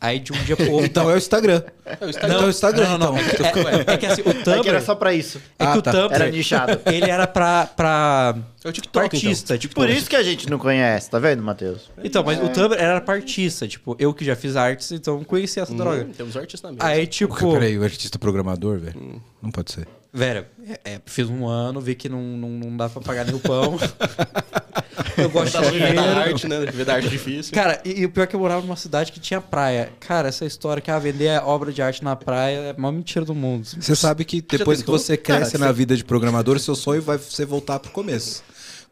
Aí 0.00 0.18
de 0.20 0.32
um 0.32 0.36
dia 0.44 0.56
pro 0.56 0.70
outro. 0.72 0.86
Então 0.86 1.10
é 1.10 1.14
o 1.14 1.16
Instagram. 1.16 1.62
É 1.84 2.04
o 2.04 2.10
Então 2.10 2.30
é 2.42 2.44
o 2.44 2.50
Instagram, 2.50 2.88
não, 2.90 2.98
não, 2.98 3.12
não. 3.12 3.18
então. 3.20 3.46
É, 3.46 3.94
é 3.94 3.96
que 3.96 4.06
assim, 4.06 4.22
o 4.22 4.28
É 4.28 4.32
que 4.34 4.42
Tumblr. 4.44 4.68
era 4.68 4.80
só 4.82 4.94
pra 4.94 5.14
isso. 5.14 5.40
É 5.58 5.64
que 5.64 5.72
Ah, 5.72 5.78
o 5.78 5.82
tá. 5.82 5.90
Tumblr. 5.92 6.14
Era 6.14 6.30
nichado. 6.30 6.80
Ele 6.86 7.10
era 7.10 7.26
pra. 7.26 7.66
pra 7.66 8.34
É 8.64 8.68
o 8.68 8.72
TikTok, 8.72 9.06
então. 9.16 9.28
artista. 9.30 9.56
Tipo, 9.58 9.74
Por 9.74 9.88
isso 9.88 10.08
que 10.08 10.16
a 10.16 10.22
gente 10.22 10.50
não 10.50 10.58
conhece, 10.58 11.08
tá 11.10 11.18
vendo, 11.18 11.42
Matheus? 11.42 11.90
Então, 12.04 12.22
mas 12.22 12.38
o 12.42 12.48
Tumblr 12.50 12.78
era 12.78 13.00
pra 13.00 13.14
artista. 13.14 13.66
Tipo, 13.66 13.96
eu 13.98 14.12
que 14.12 14.24
já 14.24 14.36
fiz 14.36 14.54
artes, 14.56 14.92
então 14.92 15.24
conheci 15.24 15.58
essa 15.60 15.72
droga. 15.74 16.04
Hum, 16.04 16.12
temos 16.16 16.36
artistas 16.36 16.70
na 16.70 16.76
mesa. 16.76 16.86
Aí, 16.86 17.06
tipo. 17.06 17.52
Peraí, 17.52 17.78
o 17.78 17.82
artista 17.82 18.18
programador, 18.18 18.78
velho. 18.78 19.20
Não 19.42 19.50
pode 19.50 19.72
ser. 19.72 19.86
Velho, 20.16 20.46
é, 20.66 20.94
é, 20.94 21.00
fiz 21.04 21.28
um 21.28 21.46
ano, 21.46 21.78
vi 21.78 21.94
que 21.94 22.08
não, 22.08 22.22
não, 22.22 22.48
não 22.48 22.74
dá 22.74 22.88
pra 22.88 23.02
pagar 23.02 23.26
nem 23.26 23.34
o 23.34 23.38
pão. 23.38 23.78
eu 25.18 25.28
gosto 25.28 25.52
Tá 25.52 25.70
de 25.70 25.78
da 25.92 26.02
arte, 26.20 26.48
né? 26.48 26.60
Viver 26.60 26.86
da 26.86 26.94
arte 26.94 27.10
difícil. 27.10 27.52
Cara, 27.52 27.78
e, 27.84 28.00
e 28.00 28.06
o 28.06 28.10
pior 28.10 28.24
é 28.24 28.26
que 28.26 28.34
eu 28.34 28.40
morava 28.40 28.62
numa 28.62 28.76
cidade 28.76 29.12
que 29.12 29.20
tinha 29.20 29.42
praia. 29.42 29.90
Cara, 30.00 30.28
essa 30.28 30.46
história 30.46 30.80
que 30.80 30.90
ah, 30.90 30.98
vender 30.98 31.38
obra 31.42 31.70
de 31.70 31.82
arte 31.82 32.02
na 32.02 32.16
praia 32.16 32.56
é 32.56 32.70
a 32.70 32.74
maior 32.80 32.92
mentira 32.92 33.26
do 33.26 33.34
mundo. 33.34 33.66
Você 33.66 33.94
sabe 33.94 34.24
que 34.24 34.40
depois 34.40 34.80
que 34.80 34.90
você 34.90 35.18
cresce 35.18 35.58
na 35.58 35.70
vida 35.70 35.94
de 35.94 36.02
programador, 36.02 36.58
seu 36.60 36.74
sonho 36.74 37.02
vai 37.02 37.18
ser 37.18 37.44
voltar 37.44 37.78
pro 37.78 37.90
começo. 37.90 38.42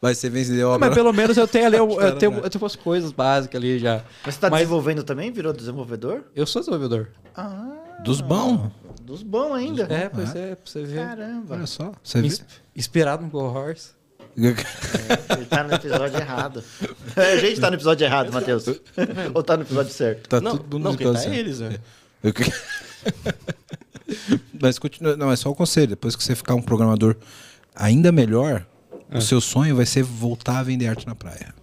Vai 0.03 0.15
ser 0.15 0.29
vender 0.29 0.63
obra. 0.63 0.87
Mas 0.89 0.95
pelo 0.95 1.11
menos 1.11 1.39
eu 1.39 1.49
tenho 1.49 1.65
ali, 1.65 1.77
eu, 1.81 1.89
Cara, 1.89 2.09
eu, 2.11 2.19
tenho, 2.19 2.33
né? 2.33 2.41
eu 2.45 2.51
tenho 2.51 2.63
umas 2.63 2.77
coisas 2.77 3.13
básicas 3.13 3.59
ali 3.59 3.79
já. 3.79 4.03
Mas 4.27 4.35
você 4.35 4.41
tá 4.43 4.51
Mas- 4.51 4.59
desenvolvendo 4.61 5.03
também? 5.03 5.33
Virou 5.33 5.55
desenvolvedor? 5.55 6.25
Eu 6.37 6.45
sou 6.47 6.61
desenvolvedor. 6.61 7.09
Ah, 7.35 7.71
Dos 8.05 8.21
bons. 8.21 8.71
Dos 9.05 9.23
bons 9.23 9.53
ainda. 9.55 9.83
É, 9.85 10.09
pois 10.09 10.35
é, 10.35 10.55
pra 10.55 10.65
você 10.65 10.83
ver. 10.85 11.07
Caramba. 11.07 11.55
Olha 11.57 11.67
só. 11.67 11.93
Você? 12.03 12.19
Ins- 12.21 12.45
Inspirado 12.75 13.23
no 13.23 13.29
Go 13.29 13.41
Horse. 13.41 13.91
Ele 14.37 15.45
tá 15.49 15.63
no 15.63 15.75
episódio 15.75 16.19
errado. 16.19 16.65
É, 17.15 17.35
a 17.35 17.37
gente 17.37 17.61
tá 17.61 17.71
no 17.71 17.77
episódio 17.77 18.05
errado, 18.05 18.33
Matheus. 18.33 18.65
Ou 19.33 19.43
tá 19.43 19.57
no 19.57 19.63
episódio 19.63 19.93
certo? 19.93 20.29
Tá 20.29 20.41
não, 20.41 20.57
tudo 20.57 20.79
não, 20.79 20.93
no 20.93 20.99
quem 20.99 21.13
tá 21.13 21.23
é 21.23 21.37
eles, 21.37 21.61
né? 21.61 21.79
Eu 22.23 22.33
Mas 24.61 24.79
continua. 24.79 25.17
Não, 25.17 25.31
é 25.31 25.37
só 25.37 25.51
o 25.51 25.55
conselho. 25.55 25.89
Depois 25.89 26.17
que 26.17 26.25
você 26.25 26.35
ficar 26.35 26.55
um 26.55 26.63
programador 26.63 27.17
ainda 27.75 28.11
melhor, 28.11 28.67
o 29.13 29.21
seu 29.21 29.41
sonho 29.41 29.77
vai 29.77 29.87
ser 29.87 30.03
voltar 30.03 30.59
a 30.59 30.63
vender 30.63 30.89
arte 30.89 31.07
na 31.07 31.15
praia. 31.15 31.55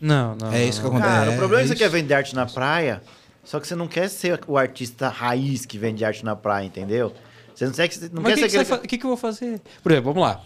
Não, 0.00 0.34
não. 0.34 0.52
É 0.52 0.64
isso 0.64 0.80
que 0.80 0.88
não. 0.88 0.96
acontece. 0.96 1.14
Cara, 1.14 1.30
o 1.32 1.36
problema 1.36 1.62
é 1.62 1.64
que 1.64 1.68
você 1.68 1.76
quer 1.76 1.90
vender 1.90 2.14
arte 2.14 2.34
na 2.34 2.46
praia, 2.46 3.02
só 3.44 3.58
que 3.60 3.66
você 3.66 3.74
não 3.74 3.88
quer 3.88 4.08
ser 4.08 4.40
o 4.46 4.56
artista 4.56 5.08
raiz 5.08 5.64
que 5.66 5.78
vende 5.78 6.04
arte 6.04 6.24
na 6.24 6.34
praia, 6.36 6.66
entendeu? 6.66 7.12
Você 7.54 7.66
não, 7.66 7.72
quer 7.72 7.88
que- 7.88 8.00
não 8.12 8.22
Mas 8.22 8.24
quer 8.24 8.32
o 8.32 8.34
que, 8.34 8.40
ser 8.40 8.46
que, 8.46 8.50
você 8.50 8.58
aquele... 8.58 8.64
fa- 8.80 8.86
que 8.86 8.98
que 8.98 9.04
eu 9.04 9.08
vou 9.08 9.16
fazer? 9.16 9.60
Por 9.82 9.92
exemplo, 9.92 10.12
vamos 10.12 10.28
lá. 10.28 10.42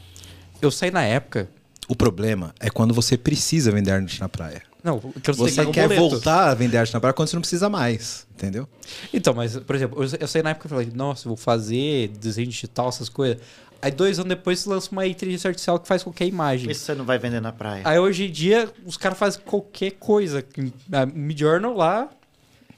Eu 0.61 0.71
saí 0.71 0.91
na 0.91 1.03
época. 1.03 1.49
O 1.89 1.95
problema 1.95 2.53
é 2.59 2.69
quando 2.69 2.93
você 2.93 3.17
precisa 3.17 3.71
vender 3.71 3.93
arte 3.93 4.21
na 4.21 4.29
praia. 4.29 4.61
Não, 4.83 4.97
eu 4.97 5.15
quero 5.23 5.37
Você 5.37 5.61
um 5.63 5.71
quer 5.71 5.83
boleto. 5.89 6.01
voltar 6.11 6.49
a 6.51 6.55
vender 6.55 6.79
arte 6.79 6.93
na 6.93 6.99
praia 7.01 7.13
quando 7.15 7.29
você 7.29 7.37
não 7.37 7.41
precisa 7.43 7.69
mais, 7.69 8.27
entendeu? 8.35 8.69
Então, 9.15 9.33
mas, 9.35 9.57
por 9.57 9.77
exemplo, 9.77 10.03
eu, 10.03 10.09
eu 10.21 10.27
saí 10.27 10.43
na 10.43 10.51
época 10.51 10.67
e 10.67 10.71
falei, 10.71 10.91
nossa, 10.93 11.27
eu 11.27 11.31
vou 11.31 11.37
fazer 11.37 12.09
desenho 12.21 12.49
digital, 12.49 12.89
essas 12.89 13.09
coisas. 13.09 13.39
Aí 13.81 13.93
dois 13.93 14.19
anos 14.19 14.29
depois 14.31 14.61
se 14.61 14.69
lança 14.69 14.91
uma 14.91 15.07
inteligência 15.07 15.47
artificial 15.49 15.79
que 15.79 15.87
faz 15.87 16.03
qualquer 16.03 16.27
imagem. 16.27 16.69
Isso 16.71 16.81
você 16.85 16.95
não 16.95 17.05
vai 17.05 17.19
vender 17.19 17.41
na 17.41 17.53
praia. 17.53 17.83
Aí 17.85 17.99
hoje 18.01 18.25
em 18.27 18.33
dia 18.33 18.69
os 18.85 18.97
caras 18.97 19.17
fazem 19.19 19.41
qualquer 19.45 19.93
coisa. 19.93 20.45
A 20.93 21.07
Midjourney 21.07 21.73
lá. 21.73 22.09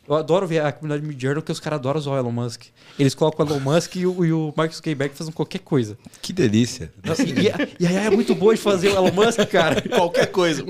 Eu 0.08 0.14
adoro 0.14 0.46
ver 0.46 0.60
a 0.64 0.72
comunidade 0.72 1.06
Midjourney 1.06 1.42
porque 1.42 1.52
os 1.52 1.60
caras 1.60 1.78
adoram 1.78 1.98
usar 2.00 2.12
o 2.12 2.16
Elon 2.16 2.30
Musk. 2.32 2.62
Eles 2.98 3.14
colocam 3.14 3.44
o 3.44 3.48
Elon 3.50 3.60
Musk 3.60 3.96
e 3.96 4.06
o, 4.06 4.24
e 4.24 4.32
o 4.32 4.52
Mark 4.56 4.72
Zuckerberg 4.72 5.14
fazendo 5.14 5.34
qualquer 5.34 5.58
coisa. 5.58 5.98
Que 6.22 6.32
delícia. 6.32 6.90
Nossa, 7.04 7.22
e, 7.24 7.34
e, 7.78 7.86
a- 7.86 7.92
é 7.92 8.08
muito 8.10 8.34
boa 8.34 8.54
de 8.54 8.60
fazer 8.60 8.88
o 8.88 8.92
Elon 8.96 9.12
Musk, 9.12 9.40
cara. 9.50 9.82
Qualquer 9.82 10.26
coisa. 10.28 10.64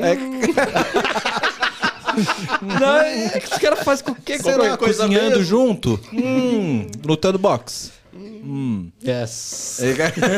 Não, 2.80 2.96
é 2.96 3.38
que 3.40 3.46
os 3.52 3.58
caras 3.58 3.80
fazem 3.84 4.04
qualquer 4.04 4.40
Será 4.40 4.76
coisa. 4.76 5.02
cozinhando 5.02 5.28
mesmo. 5.38 5.44
junto? 5.44 6.00
Hum, 6.12 6.86
lutando 7.04 7.38
boxe. 7.38 7.92
Hum. 8.14 8.90
Yes. 9.06 9.80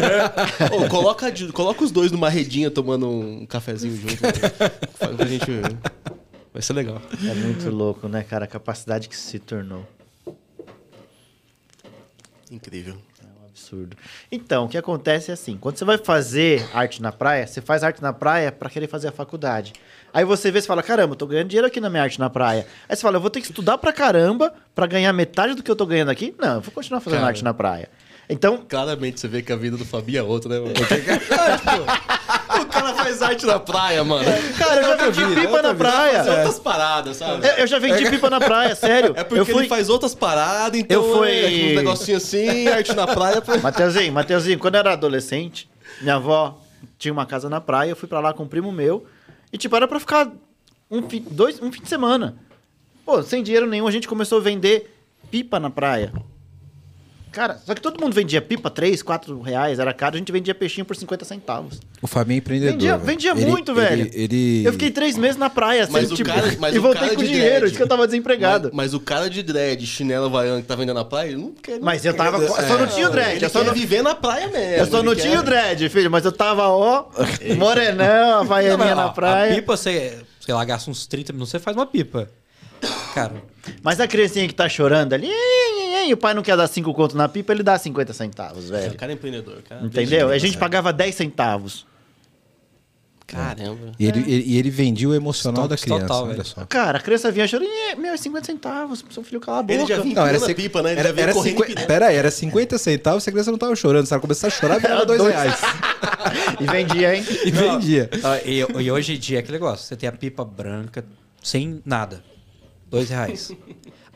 Ô, 0.72 0.88
coloca, 0.88 1.32
coloca 1.52 1.84
os 1.84 1.90
dois 1.90 2.10
numa 2.12 2.28
redinha 2.28 2.70
tomando 2.70 3.08
um 3.08 3.46
cafezinho 3.46 3.96
junto. 3.96 4.16
Faz 4.98 5.16
pra 5.16 5.26
gente. 5.26 5.46
Vai 6.60 6.62
ser 6.66 6.74
legal. 6.74 7.00
É 7.26 7.32
muito 7.32 7.70
louco, 7.70 8.06
né, 8.06 8.22
cara? 8.22 8.44
A 8.44 8.46
capacidade 8.46 9.08
que 9.08 9.16
se 9.16 9.38
tornou. 9.38 9.88
Incrível. 12.50 12.98
É 13.18 13.24
um 13.24 13.46
absurdo. 13.48 13.96
Então, 14.30 14.66
o 14.66 14.68
que 14.68 14.76
acontece 14.76 15.30
é 15.30 15.34
assim: 15.34 15.56
quando 15.56 15.78
você 15.78 15.86
vai 15.86 15.96
fazer 15.96 16.68
arte 16.74 17.00
na 17.00 17.10
praia, 17.12 17.46
você 17.46 17.62
faz 17.62 17.82
arte 17.82 18.02
na 18.02 18.12
praia 18.12 18.52
pra 18.52 18.68
querer 18.68 18.88
fazer 18.88 19.08
a 19.08 19.12
faculdade. 19.12 19.72
Aí 20.12 20.22
você 20.22 20.50
vê 20.50 20.58
e 20.58 20.62
fala: 20.62 20.82
caramba, 20.82 21.14
eu 21.14 21.16
tô 21.16 21.26
ganhando 21.26 21.48
dinheiro 21.48 21.66
aqui 21.66 21.80
na 21.80 21.88
minha 21.88 22.02
arte 22.02 22.20
na 22.20 22.28
praia. 22.28 22.66
Aí 22.86 22.94
você 22.94 23.00
fala: 23.00 23.16
eu 23.16 23.22
vou 23.22 23.30
ter 23.30 23.40
que 23.40 23.46
estudar 23.46 23.78
pra 23.78 23.90
caramba 23.90 24.52
pra 24.74 24.86
ganhar 24.86 25.14
metade 25.14 25.54
do 25.54 25.62
que 25.62 25.70
eu 25.70 25.76
tô 25.76 25.86
ganhando 25.86 26.10
aqui? 26.10 26.34
Não, 26.38 26.56
eu 26.56 26.60
vou 26.60 26.72
continuar 26.72 27.00
fazendo 27.00 27.20
Cara. 27.20 27.30
arte 27.30 27.42
na 27.42 27.54
praia. 27.54 27.88
Então, 28.30 28.58
Claramente 28.68 29.18
você 29.20 29.26
vê 29.28 29.42
que 29.42 29.52
a 29.52 29.56
vida 29.56 29.76
do 29.76 29.84
Fabi 29.84 30.16
é 30.16 30.22
outra, 30.22 30.48
né, 30.48 30.60
mano? 30.60 30.74
Tipo, 32.50 32.62
o 32.62 32.66
cara 32.66 32.94
faz 32.94 33.22
arte 33.22 33.44
na 33.46 33.58
praia, 33.58 34.02
mano. 34.04 34.24
cara, 34.56 34.76
eu 34.80 34.82
já 34.84 34.96
vendi 34.96 35.24
vida, 35.24 35.40
pipa 35.40 35.62
na 35.62 35.74
praia. 35.74 36.18
Fazer 36.18 36.30
outras 36.30 36.58
paradas, 36.58 37.16
sabe? 37.16 37.46
Eu, 37.46 37.52
eu 37.54 37.66
já 37.66 37.78
vendi 37.78 38.08
pipa 38.08 38.30
na 38.30 38.38
praia, 38.40 38.74
sério. 38.74 39.12
É 39.16 39.24
porque 39.24 39.40
eu 39.40 39.46
fui... 39.46 39.60
ele 39.62 39.68
faz 39.68 39.88
outras 39.88 40.14
paradas, 40.14 40.78
então 40.80 41.02
Eu 41.02 41.16
fui- 41.16 41.68
é 41.68 41.72
um 41.72 41.76
negocinho 41.76 42.16
assim, 42.16 42.68
arte 42.68 42.94
na 42.94 43.06
praia. 43.06 43.40
Pra... 43.42 43.58
Mateuzinho, 43.58 44.12
Mateuzinho, 44.12 44.58
quando 44.58 44.74
eu 44.76 44.80
era 44.80 44.92
adolescente, 44.92 45.68
minha 46.00 46.14
avó 46.16 46.58
tinha 46.98 47.12
uma 47.12 47.26
casa 47.26 47.48
na 47.50 47.60
praia, 47.60 47.90
eu 47.90 47.96
fui 47.96 48.08
pra 48.08 48.20
lá 48.20 48.32
com 48.32 48.44
um 48.44 48.48
primo 48.48 48.70
meu, 48.70 49.04
e 49.52 49.58
tipo, 49.58 49.74
era 49.76 49.88
pra 49.88 49.98
ficar 50.00 50.30
um 50.90 51.02
fim, 51.08 51.24
dois, 51.30 51.60
um 51.60 51.70
fim 51.72 51.82
de 51.82 51.88
semana. 51.88 52.36
Pô, 53.04 53.22
sem 53.22 53.42
dinheiro 53.42 53.66
nenhum, 53.66 53.86
a 53.88 53.90
gente 53.90 54.06
começou 54.06 54.38
a 54.38 54.40
vender 54.40 54.94
pipa 55.30 55.58
na 55.58 55.70
praia. 55.70 56.12
Cara, 57.32 57.60
só 57.64 57.74
que 57.74 57.80
todo 57.80 58.00
mundo 58.00 58.12
vendia 58.12 58.42
pipa, 58.42 58.68
3, 58.68 59.02
4 59.02 59.40
reais, 59.40 59.78
era 59.78 59.92
caro, 59.94 60.16
a 60.16 60.18
gente 60.18 60.32
vendia 60.32 60.52
peixinho 60.54 60.84
por 60.84 60.96
50 60.96 61.24
centavos. 61.24 61.78
O 62.02 62.06
Fabinho 62.08 62.36
é 62.36 62.38
empreendedor. 62.38 62.72
Vendia, 62.72 62.98
vendia 62.98 63.30
Ele- 63.30 63.46
muito, 63.46 63.70
ele- 63.72 63.80
velho. 63.80 64.10
Ele, 64.12 64.64
Eu 64.66 64.72
fiquei 64.72 64.90
três 64.90 65.16
meses 65.16 65.36
na 65.36 65.48
praia, 65.48 65.86
Mas 65.90 66.06
assim, 66.06 66.14
o 66.14 66.16
tipo, 66.16 66.28
cara- 66.28 66.56
mas 66.58 66.74
e 66.74 66.78
o 66.78 66.82
voltei 66.82 67.00
cara 67.02 67.14
com 67.14 67.22
de 67.22 67.28
dinheiro, 67.28 67.50
dread- 67.50 67.66
isso 67.68 67.76
que 67.76 67.82
eu 67.82 67.88
tava 67.88 68.06
desempregado. 68.06 68.70
Mas, 68.72 68.90
mas 68.90 68.94
o 68.94 69.00
cara 69.00 69.30
de 69.30 69.42
dread, 69.44 69.86
chinelo 69.86 70.26
havaiano 70.26 70.60
que 70.60 70.66
tá 70.66 70.74
vendendo 70.74 70.96
na 70.96 71.04
praia, 71.04 71.28
ele 71.28 71.36
não 71.36 71.52
quer. 71.52 71.78
Mas 71.80 72.04
eu 72.04 72.14
tava. 72.14 72.44
Só 72.48 72.76
não 72.78 72.86
tinha 72.88 73.06
o 73.08 73.10
dread. 73.12 73.42
Eu 73.44 73.50
só 73.50 73.62
não, 73.62 73.72
viver 73.72 74.02
na 74.02 74.14
praia 74.16 74.48
mesmo. 74.48 74.76
eu 74.78 74.86
só 74.86 75.02
não 75.02 75.14
tinha 75.14 75.38
o 75.38 75.42
dread, 75.44 75.88
filho. 75.88 76.10
Mas 76.10 76.24
eu 76.24 76.32
tava, 76.32 76.66
ó, 76.68 77.06
morenão, 77.56 78.40
havaianinha 78.40 78.76
mas, 78.76 78.96
na 78.96 79.08
praia. 79.10 79.52
A 79.52 79.54
pipa, 79.54 79.76
você, 79.76 80.18
sei 80.40 80.52
lá, 80.54 80.64
gasta 80.64 80.90
uns 80.90 81.06
30 81.06 81.32
minutos, 81.32 81.50
você 81.50 81.58
faz 81.58 81.76
uma 81.76 81.86
pipa. 81.86 82.28
Cara, 83.14 83.34
Mas 83.82 84.00
a 84.00 84.06
criancinha 84.08 84.46
que 84.48 84.54
tá 84.54 84.68
chorando 84.68 85.12
ali, 85.12 85.28
e 86.06 86.12
o 86.12 86.16
pai 86.16 86.32
não 86.34 86.42
quer 86.42 86.56
dar 86.56 86.66
5 86.66 86.92
conto 86.94 87.16
na 87.16 87.28
pipa, 87.28 87.52
ele 87.52 87.62
dá 87.62 87.78
50 87.78 88.12
centavos, 88.12 88.68
O 88.68 88.72
velho. 88.72 88.94
cara 88.94 89.12
é 89.12 89.14
empreendedor, 89.14 89.62
cara. 89.68 89.84
Entendeu? 89.84 90.30
A 90.30 90.38
gente 90.38 90.56
pagava 90.58 90.92
10 90.92 91.14
centavos. 91.14 91.86
Caramba. 93.26 93.92
E 93.96 94.06
ele, 94.06 94.18
ele- 94.26 94.42
e 94.44 94.56
ele 94.58 94.70
vendia 94.70 95.08
o 95.08 95.14
emocional 95.14 95.68
da 95.68 95.76
Total, 95.76 95.84
criança, 95.98 96.06
total, 96.08 96.24
olha 96.24 96.32
velho. 96.32 96.44
só. 96.44 96.66
Cara, 96.68 96.98
a 96.98 97.00
criança 97.00 97.30
vinha 97.30 97.46
chorando, 97.46 97.68
e, 97.70 97.94
meu, 97.94 98.12
é 98.12 98.16
50 98.16 98.44
centavos, 98.46 99.04
seu 99.08 99.22
filho 99.22 99.38
cala 99.40 99.60
a 99.60 99.62
boca. 99.62 99.74
Ele 99.74 99.86
já 99.86 100.00
vinha 100.00 100.14
Não, 100.16 100.26
era, 100.26 100.40
pipa, 100.52 100.82
né? 100.82 100.90
Ele 100.90 101.00
era, 101.00 101.12
veio 101.12 101.22
era 101.22 101.32
correndo 101.32 101.52
50, 101.52 101.70
empinando. 101.70 101.86
pera 101.86 102.06
aí, 102.08 102.16
era 102.16 102.28
50 102.28 102.76
centavos, 102.76 103.22
se 103.22 103.30
a 103.30 103.32
criança 103.32 103.52
não 103.52 103.58
tava 103.58 103.76
chorando. 103.76 104.04
Se 104.06 104.12
ela 104.12 104.20
começar 104.20 104.48
a 104.48 104.50
chorar, 104.50 104.78
virava 104.80 105.02
Era 105.02 105.06
2 105.06 105.18
dois. 105.22 105.32
reais. 105.32 105.60
E 106.58 106.64
vendia, 106.66 107.14
hein? 107.14 107.24
E 107.46 107.50
vendia. 107.52 108.10
ó, 108.24 108.36
e, 108.44 108.82
e 108.84 108.90
hoje 108.90 109.14
em 109.14 109.18
dia 109.18 109.36
é 109.36 109.40
aquele 109.40 109.58
negócio. 109.58 109.86
Você 109.86 109.94
tem 109.94 110.08
a 110.08 110.12
pipa 110.12 110.44
branca, 110.44 111.04
sem 111.40 111.80
nada. 111.86 112.24
Dois 112.90 113.08
reais. 113.08 113.52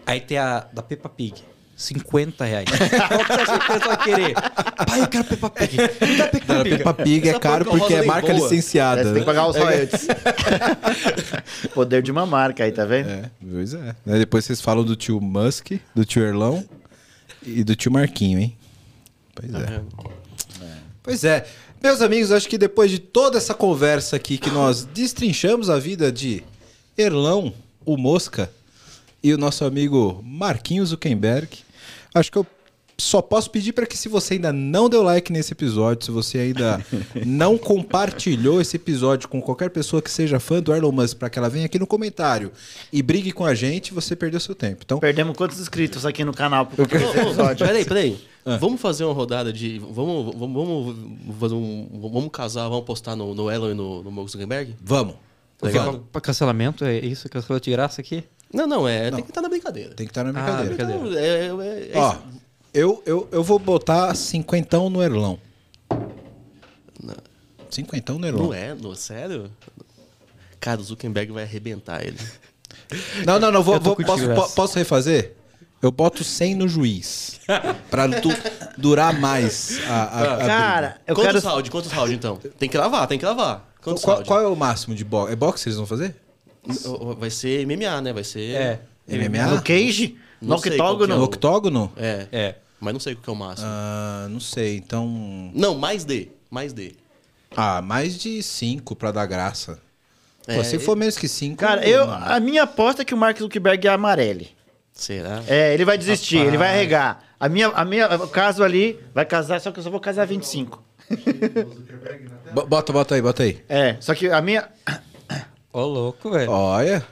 Aí 0.04 0.20
tem 0.20 0.38
a 0.38 0.66
da 0.72 0.82
Peppa 0.82 1.08
Pig. 1.08 1.42
50 1.76 2.44
reais. 2.44 2.66
Qual 2.70 3.24
que 3.24 3.26
você 3.26 3.40
acha 3.40 3.58
que 3.58 3.86
vai 3.86 4.04
querer? 4.04 4.34
Pai, 4.34 5.00
eu 5.00 5.08
quero 5.08 5.24
Peppa 5.24 5.50
Pig. 5.50 5.76
Me 5.76 6.16
dá 6.16 6.26
Peppa 6.28 6.62
Pig. 6.62 6.76
Peppa 6.76 6.94
Pig 6.94 7.28
é 7.28 7.38
caro 7.38 7.64
porque 7.64 7.94
é 7.94 8.04
marca 8.04 8.32
boa. 8.32 8.48
licenciada. 8.48 9.02
Você 9.02 9.12
tem 9.12 9.14
que 9.14 9.20
né? 9.20 9.26
pagar 9.26 9.48
os 9.48 9.56
royalties. 9.56 10.06
Poder 11.74 12.02
de 12.02 12.12
uma 12.12 12.26
marca 12.26 12.64
aí, 12.64 12.70
tá 12.70 12.84
vendo? 12.84 13.08
É, 13.08 13.30
pois 13.40 13.74
é. 13.74 13.96
Aí 14.06 14.18
Depois 14.20 14.44
vocês 14.44 14.60
falam 14.60 14.84
do 14.84 14.94
tio 14.94 15.20
Musk, 15.20 15.72
do 15.94 16.04
tio 16.04 16.22
Erlão 16.22 16.64
e 17.42 17.64
do 17.64 17.74
tio 17.74 17.90
Marquinho, 17.90 18.38
hein? 18.38 18.56
Pois 19.34 19.54
é. 19.54 19.82
Pois 21.02 21.24
é. 21.24 21.46
Meus 21.82 22.00
amigos, 22.00 22.30
acho 22.32 22.48
que 22.48 22.56
depois 22.56 22.90
de 22.90 22.98
toda 22.98 23.36
essa 23.36 23.52
conversa 23.52 24.16
aqui 24.16 24.38
que 24.38 24.50
nós 24.50 24.84
destrinchamos 24.84 25.68
a 25.68 25.78
vida 25.78 26.10
de 26.10 26.42
Erlão, 26.96 27.52
o 27.84 27.96
Mosca, 27.96 28.50
e 29.24 29.32
o 29.32 29.38
nosso 29.38 29.64
amigo 29.64 30.20
Marquinhos 30.22 30.90
Zuckerberg, 30.90 31.48
acho 32.14 32.30
que 32.30 32.36
eu 32.36 32.46
só 32.98 33.22
posso 33.22 33.50
pedir 33.50 33.72
para 33.72 33.86
que 33.86 33.96
se 33.96 34.06
você 34.06 34.34
ainda 34.34 34.52
não 34.52 34.86
deu 34.86 35.02
like 35.02 35.32
nesse 35.32 35.54
episódio, 35.54 36.04
se 36.04 36.10
você 36.10 36.38
ainda 36.38 36.84
não 37.24 37.56
compartilhou 37.56 38.60
esse 38.60 38.76
episódio 38.76 39.26
com 39.26 39.40
qualquer 39.40 39.70
pessoa 39.70 40.02
que 40.02 40.10
seja 40.10 40.38
fã 40.38 40.60
do 40.60 40.74
Elon 40.74 40.92
Musk, 40.92 41.16
para 41.16 41.30
que 41.30 41.38
ela 41.38 41.48
venha 41.48 41.64
aqui 41.64 41.78
no 41.78 41.86
comentário 41.86 42.52
e 42.92 43.02
brigue 43.02 43.32
com 43.32 43.46
a 43.46 43.54
gente, 43.54 43.94
você 43.94 44.14
perdeu 44.14 44.38
seu 44.38 44.54
tempo. 44.54 44.82
Então, 44.84 44.98
Perdemos 44.98 45.34
quantos 45.34 45.58
inscritos 45.58 46.04
aqui 46.04 46.22
no 46.22 46.34
canal 46.34 46.66
por 46.66 46.76
conta 46.76 46.98
desse 46.98 47.18
episódio? 47.18 47.66
Peraí, 47.66 47.84
peraí. 47.86 48.18
Vamos 48.60 48.78
fazer 48.78 49.04
uma 49.04 49.14
rodada 49.14 49.50
de. 49.50 49.78
Vamos, 49.78 50.34
vamos, 50.36 50.54
vamos 50.54 51.36
fazer 51.40 51.54
um. 51.54 51.88
Vamos 52.12 52.28
casar, 52.30 52.68
vamos 52.68 52.84
postar 52.84 53.16
no, 53.16 53.34
no 53.34 53.50
Elon 53.50 53.70
e 53.70 53.74
no, 53.74 54.02
no 54.02 54.12
Mark 54.12 54.28
Zuckerberg? 54.28 54.76
vamos. 55.70 55.94
Tá 55.94 56.00
pra 56.12 56.20
cancelamento, 56.20 56.84
é 56.84 56.98
isso? 56.98 57.26
Cancelamento 57.30 57.64
de 57.64 57.70
graça 57.70 58.02
aqui? 58.02 58.22
Não, 58.54 58.66
não, 58.66 58.88
é. 58.88 59.10
Tem 59.10 59.22
que 59.24 59.30
estar 59.30 59.42
na 59.42 59.48
brincadeira. 59.48 59.94
Tem 59.94 60.06
que 60.06 60.10
estar 60.10 60.24
na 60.24 60.30
Ah, 60.30 60.62
brincadeira. 60.62 60.98
brincadeira. 61.02 61.44
Então, 61.46 61.60
é, 61.62 61.68
é, 61.68 61.90
é 61.92 61.98
Ó, 61.98 62.16
eu, 62.72 63.02
eu, 63.04 63.28
eu 63.32 63.42
vou 63.42 63.58
botar 63.58 64.14
cinquentão 64.14 64.88
no 64.88 65.02
Erlão. 65.02 65.38
Cinquentão 67.70 68.18
no 68.18 68.26
Erlão. 68.26 68.44
Não 68.46 68.54
é? 68.54 68.74
No, 68.74 68.94
sério? 68.94 69.50
Cara, 70.60 70.80
o 70.80 70.84
Zuckerberg 70.84 71.32
vai 71.32 71.42
arrebentar 71.42 72.02
ele. 72.04 72.18
Não, 73.26 73.38
não, 73.38 73.50
não. 73.52 73.62
Vou, 73.62 73.78
vou- 73.80 73.96
posso, 73.96 74.28
po- 74.34 74.48
posso 74.50 74.78
refazer? 74.78 75.34
Eu 75.80 75.90
boto 75.90 76.22
100 76.24 76.54
no 76.56 76.68
juiz. 76.68 77.40
pra 77.90 78.08
tu 78.20 78.28
durar 78.76 79.18
mais 79.18 79.78
a, 79.88 79.92
a, 79.92 80.04
a 80.32 80.36
briga. 80.36 80.46
Cara, 80.46 81.00
eu 81.06 81.14
quantos 81.14 81.32
quero. 81.34 81.46
round? 81.46 81.70
Quantos 81.70 81.90
round, 81.92 82.14
então? 82.14 82.36
Tem 82.58 82.68
que 82.68 82.76
lavar, 82.76 83.06
tem 83.06 83.18
que 83.18 83.24
lavar. 83.24 83.70
Quantos 83.82 84.02
Qual, 84.04 84.16
round? 84.16 84.28
qual 84.28 84.40
é 84.42 84.46
o 84.46 84.56
máximo 84.56 84.94
de 84.94 85.04
boxe? 85.04 85.32
É 85.32 85.36
boxe 85.36 85.62
que 85.64 85.68
eles 85.70 85.76
vão 85.76 85.86
fazer? 85.86 86.14
Vai 87.18 87.30
ser 87.30 87.66
MMA, 87.66 88.00
né? 88.00 88.12
Vai 88.12 88.24
ser... 88.24 88.54
É. 88.54 88.80
MMA? 89.08 89.46
No 89.48 89.62
cage? 89.62 90.16
No 90.40 90.54
é 90.54 90.58
octógono? 90.58 91.14
No 91.16 91.20
o- 91.22 91.24
octógono? 91.24 91.92
É. 91.96 92.26
É. 92.32 92.54
Mas 92.80 92.92
não 92.92 93.00
sei 93.00 93.14
qual 93.14 93.22
que 93.24 93.30
é 93.30 93.32
o 93.32 93.36
máximo. 93.36 93.68
Ah, 93.70 94.26
não 94.30 94.40
sei. 94.40 94.76
Então. 94.76 95.50
Não, 95.54 95.74
mais 95.74 96.04
D. 96.04 96.28
Mais 96.50 96.72
D. 96.72 96.92
Ah, 97.56 97.80
mais 97.80 98.18
de 98.18 98.42
5 98.42 98.94
pra 98.96 99.10
dar 99.12 99.26
graça. 99.26 99.78
Pô, 100.44 100.52
É, 100.52 100.64
se 100.64 100.78
for 100.78 100.96
menos 100.96 101.16
que 101.16 101.26
5. 101.28 101.56
Cara, 101.56 101.86
eu, 101.88 102.10
a 102.10 102.38
minha 102.40 102.64
aposta 102.64 103.02
é 103.02 103.04
que 103.04 103.14
o 103.14 103.16
Mark 103.16 103.38
Zuckerberg 103.38 103.86
é 103.86 103.90
amarele. 103.90 104.50
Será? 104.92 105.42
É, 105.48 105.72
ele 105.72 105.84
vai 105.84 105.96
desistir, 105.98 106.38
ele 106.38 106.56
vai 106.58 106.68
arregar. 106.68 107.24
A 107.40 107.48
minha, 107.48 107.68
a 107.68 107.84
minha, 107.84 108.06
o 108.16 108.28
caso 108.28 108.62
ali 108.62 108.98
vai 109.14 109.24
casar, 109.24 109.60
só 109.60 109.72
que 109.72 109.78
eu 109.78 109.82
só 109.82 109.90
vou 109.90 110.00
casar 110.00 110.26
25. 110.26 110.82
Bota, 112.68 112.92
bota 112.92 113.14
aí, 113.14 113.22
bota 113.22 113.42
aí. 113.42 113.62
É, 113.68 113.96
só 114.00 114.14
que 114.14 114.28
a 114.30 114.40
minha. 114.40 114.68
Ô, 115.74 115.82
louco, 115.86 116.30
velho. 116.30 116.50
Olha. 116.52 117.04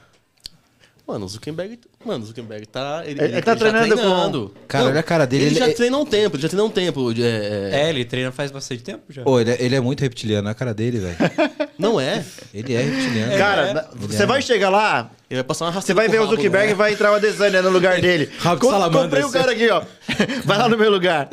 Mano, 1.04 1.26
o 1.26 1.28
Zuckerberg... 1.28 1.80
Mano, 2.06 2.22
o 2.22 2.26
Zuckerberg 2.28 2.64
tá... 2.66 3.02
Ele, 3.04 3.20
Ele 3.22 3.42
tá 3.42 3.56
treinando 3.56 3.96
com- 3.96 4.60
Cara, 4.68 4.84
olha 4.86 5.00
a 5.00 5.02
cara 5.02 5.26
dele, 5.26 5.42
Ele, 5.46 5.50
ele- 5.50 5.58
já 5.58 5.64
ele- 5.66 5.74
treina 5.74 5.98
um 5.98 6.06
tempo, 6.06 6.36
ele 6.36 6.42
já 6.42 6.48
treina 6.48 6.64
um 6.64 6.70
tempo. 6.70 7.12
de- 7.12 7.24
é, 7.24 7.70
é- 7.72 7.80
É, 7.82 7.88
ele 7.90 8.04
treina 8.04 8.30
faz 8.30 8.52
bastante 8.52 8.84
tempo 8.84 9.02
já. 9.10 9.22
Pô, 9.24 9.40
ele 9.40 9.50
é, 9.50 9.56
ele 9.60 9.74
é 9.74 9.80
muito 9.80 10.00
reptiliano, 10.00 10.48
a 10.48 10.54
cara 10.54 10.72
dele, 10.72 11.00
velho. 11.00 11.16
Não 11.76 12.00
é? 12.00 12.24
Ele 12.54 12.72
é 12.74 12.82
reptiliano. 12.82 13.36
Cara, 13.36 13.74
na- 13.74 13.88
você 13.96 14.24
vai 14.24 14.40
chegar 14.40 14.70
lá, 14.70 15.10
Ele 15.28 15.38
vai 15.40 15.44
passar 15.44 15.64
uma 15.66 15.72
você 15.80 15.92
vai 15.92 16.06
ver 16.08 16.20
o 16.20 16.26
Zuckerberg 16.28 16.66
né? 16.68 16.72
e 16.72 16.74
vai 16.74 16.92
entrar 16.92 17.10
o 17.10 17.16
Adesanya 17.16 17.60
no 17.62 17.70
lugar 17.70 18.00
dele. 18.00 18.30
Rabo 18.38 18.56
de 18.56 18.60
Com- 18.62 18.70
salamandra, 18.70 19.02
Comprei 19.02 19.22
o 19.24 19.26
assim. 19.26 19.38
cara 19.38 19.52
aqui, 19.52 19.68
ó. 19.70 19.82
Vai 20.46 20.58
lá 20.58 20.68
no 20.68 20.78
meu 20.78 20.90
lugar. 20.90 21.28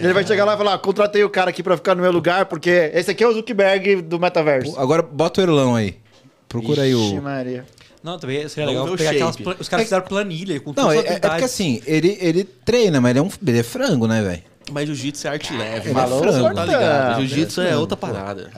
Ele 0.00 0.12
vai 0.12 0.26
chegar 0.26 0.44
lá 0.44 0.54
e 0.54 0.56
falar: 0.58 0.74
"Ah, 0.74 0.78
contratei 0.78 1.24
o 1.24 1.30
cara 1.30 1.48
aqui 1.50 1.62
pra 1.62 1.76
ficar 1.76 1.94
no 1.94 2.02
meu 2.02 2.12
lugar, 2.12 2.44
porque 2.46 2.90
esse 2.92 3.10
aqui 3.10 3.24
é 3.24 3.26
o 3.28 3.32
Zuckerberg 3.32 4.02
do 4.02 4.18
metaverso. 4.20 4.78
Agora 4.78 5.02
bota 5.02 5.40
o 5.40 5.44
Erlão 5.44 5.74
aí. 5.74 5.96
Procura 6.48 6.82
aí 6.82 6.94
o. 6.94 7.20
Maria. 7.22 7.64
Não, 8.02 8.18
também 8.18 8.48
seria 8.48 8.72
Vamos 8.72 8.92
legal 8.92 8.96
pegar 8.96 9.10
aquelas... 9.10 9.60
Os 9.60 9.68
caras 9.68 9.84
fizeram 9.86 10.04
planilha 10.04 10.60
com 10.60 10.72
Não, 10.74 10.90
é, 10.90 10.98
é- 10.98 11.12
é 11.14 11.18
porque 11.18 11.44
assim, 11.44 11.82
ele, 11.84 12.16
ele 12.20 12.44
treina, 12.44 13.00
mas 13.00 13.10
ele 13.10 13.18
é, 13.18 13.22
um, 13.22 13.28
ele 13.46 13.58
é 13.58 13.62
frango, 13.62 14.06
né, 14.06 14.22
velho? 14.22 14.42
Mas 14.70 14.86
jiu-jitsu 14.86 15.26
é 15.26 15.30
arte 15.30 15.52
leve. 15.56 15.90
Ele 15.90 15.98
é 15.98 16.06
frango. 16.06 16.54
Tá 16.54 16.64
ligado? 16.64 17.12
Não, 17.12 17.26
Jiu-jitsu 17.26 17.60
é 17.62 17.76
outra 17.76 17.96
parada. 17.96 18.50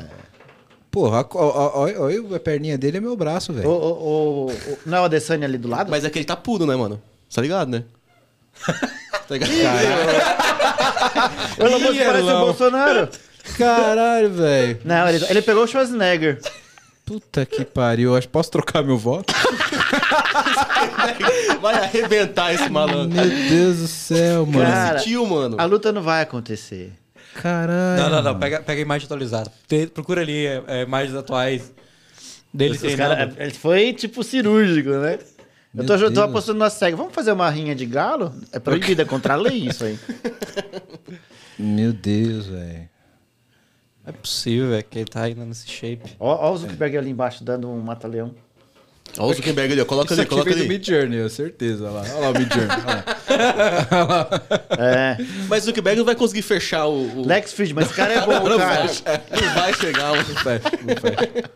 Porra, 0.91 1.25
olha 1.35 2.37
a 2.37 2.41
perninha 2.41 2.77
dele 2.77 2.99
é 2.99 3.01
meu 3.01 3.17
braço, 3.17 3.53
velho. 3.53 3.69
o, 3.69 3.73
o- 3.73 4.47
o- 4.51 4.57
não 4.85 4.99
é 4.99 5.01
o 5.01 5.05
Adesanya 5.05 5.47
ali 5.47 5.57
do 5.57 5.69
lado? 5.69 5.91
Mas 5.91 6.05
é 6.05 6.11
que 6.11 6.19
ele 6.19 6.25
tá 6.27 6.37
puro, 6.37 6.67
né, 6.67 6.77
mano? 6.77 7.01
Tá 7.33 7.41
ligado, 7.41 7.69
né? 7.71 7.85
tá 9.27 9.35
ligado? 9.35 9.51
Pelo 11.57 11.77
amor 11.77 11.93
de 11.93 11.99
Deus, 11.99 12.07
parece 12.07 12.29
o. 12.29 12.41
Bolsonaro. 12.41 13.09
Caralho, 13.57 14.31
velho. 14.33 14.79
Não, 14.85 15.09
ele, 15.09 15.25
ele 15.31 15.43
pegou 15.43 15.65
o 15.65 15.67
Schwarzenegger. 15.67 16.41
Puta 17.11 17.45
que 17.45 17.65
pariu. 17.65 18.15
Acho 18.15 18.29
que 18.29 18.33
posso 18.33 18.53
trocar 18.53 18.85
meu 18.85 18.97
voto? 18.97 19.35
Vai 21.61 21.75
arrebentar 21.75 22.55
esse 22.55 22.69
malandro. 22.69 23.17
Meu 23.17 23.29
Deus 23.49 23.79
do 23.79 23.89
céu, 23.89 24.47
mano. 24.47 24.65
Cara, 24.65 25.01
tio, 25.01 25.27
mano. 25.27 25.57
A 25.59 25.65
luta 25.65 25.91
não 25.91 26.03
vai 26.03 26.23
acontecer. 26.23 26.93
Caralho. 27.35 28.01
Não, 28.01 28.11
não, 28.11 28.23
não. 28.23 28.39
Pega, 28.39 28.61
pega 28.61 28.81
a 28.81 28.83
imagem 28.83 29.07
atualizada. 29.07 29.51
Te- 29.67 29.89
procura 29.89 30.21
ali 30.21 30.47
é, 30.47 30.63
é, 30.69 30.83
imagens 30.83 31.17
atuais 31.17 31.73
dele 32.55 32.77
Os 32.77 32.95
cara, 32.95 33.35
ele 33.39 33.55
foi 33.55 33.93
tipo 33.93 34.23
cirúrgico, 34.23 34.91
né? 34.91 35.19
Eu 35.77 35.87
tô, 35.87 35.97
Meu 35.97 36.15
tô 36.15 36.23
apostando 36.23 36.61
na 36.61 36.71
cega. 36.71 36.97
Vamos 36.97 37.13
fazer 37.13 37.33
uma 37.33 37.51
rinha 37.51 37.75
de 37.75 37.87
galo? 37.87 38.33
É 38.53 38.61
proibido, 38.61 39.03
é 39.03 39.05
contra 39.05 39.35
a 39.35 39.37
lei 39.37 39.67
isso 39.69 39.85
aí. 39.85 39.99
Meu 41.59 41.93
Deus, 41.93 42.47
velho. 42.47 42.89
Não 44.05 44.11
é 44.11 44.13
possível, 44.13 44.71
velho, 44.71 44.85
que 44.85 44.99
ele 44.99 45.11
tá 45.11 45.23
ainda 45.23 45.45
nesse 45.45 45.69
shape. 45.69 46.17
Ó, 46.19 46.49
ó 46.49 46.53
o 46.53 46.57
Zuckerberg 46.57 46.97
ali 46.97 47.11
embaixo 47.11 47.45
dando 47.45 47.69
um 47.69 47.81
mata-leão. 47.81 48.35
Olha 49.19 49.33
o 49.33 49.35
Zuckerberg 49.35 49.73
ali, 49.73 49.83
ó. 49.83 49.85
Coloca 49.85 50.15
ali, 50.15 50.25
coloca 50.27 50.51
ali. 50.51 50.69
Mid 50.69 50.87
Journey, 50.87 51.29
certeza. 51.29 51.85
Olha 51.85 51.93
lá, 51.93 52.03
olha 52.03 52.21
lá 52.21 52.31
o 52.31 52.39
Mid 52.39 52.53
Journey. 52.53 52.77
Olha 53.91 54.05
lá. 54.05 54.43
É. 54.79 55.17
Mas 55.49 55.63
o 55.63 55.67
Zuckerberg 55.67 55.99
não 55.99 56.05
vai 56.05 56.15
conseguir 56.15 56.43
fechar 56.43 56.87
o... 56.87 57.19
o... 57.19 57.27
Lex 57.27 57.53
Friedman, 57.53 57.85
esse 57.85 57.95
cara 57.95 58.15
é 58.15 58.21
bom, 58.21 58.49
não, 58.49 58.59
cara. 58.59 58.87
vai, 58.87 59.41
não 59.43 59.55
vai 59.55 59.75
chegar. 59.75 60.15
Não 60.15 60.25
fecha, 60.25 60.71
não 60.83 60.97
fecha. 60.97 61.51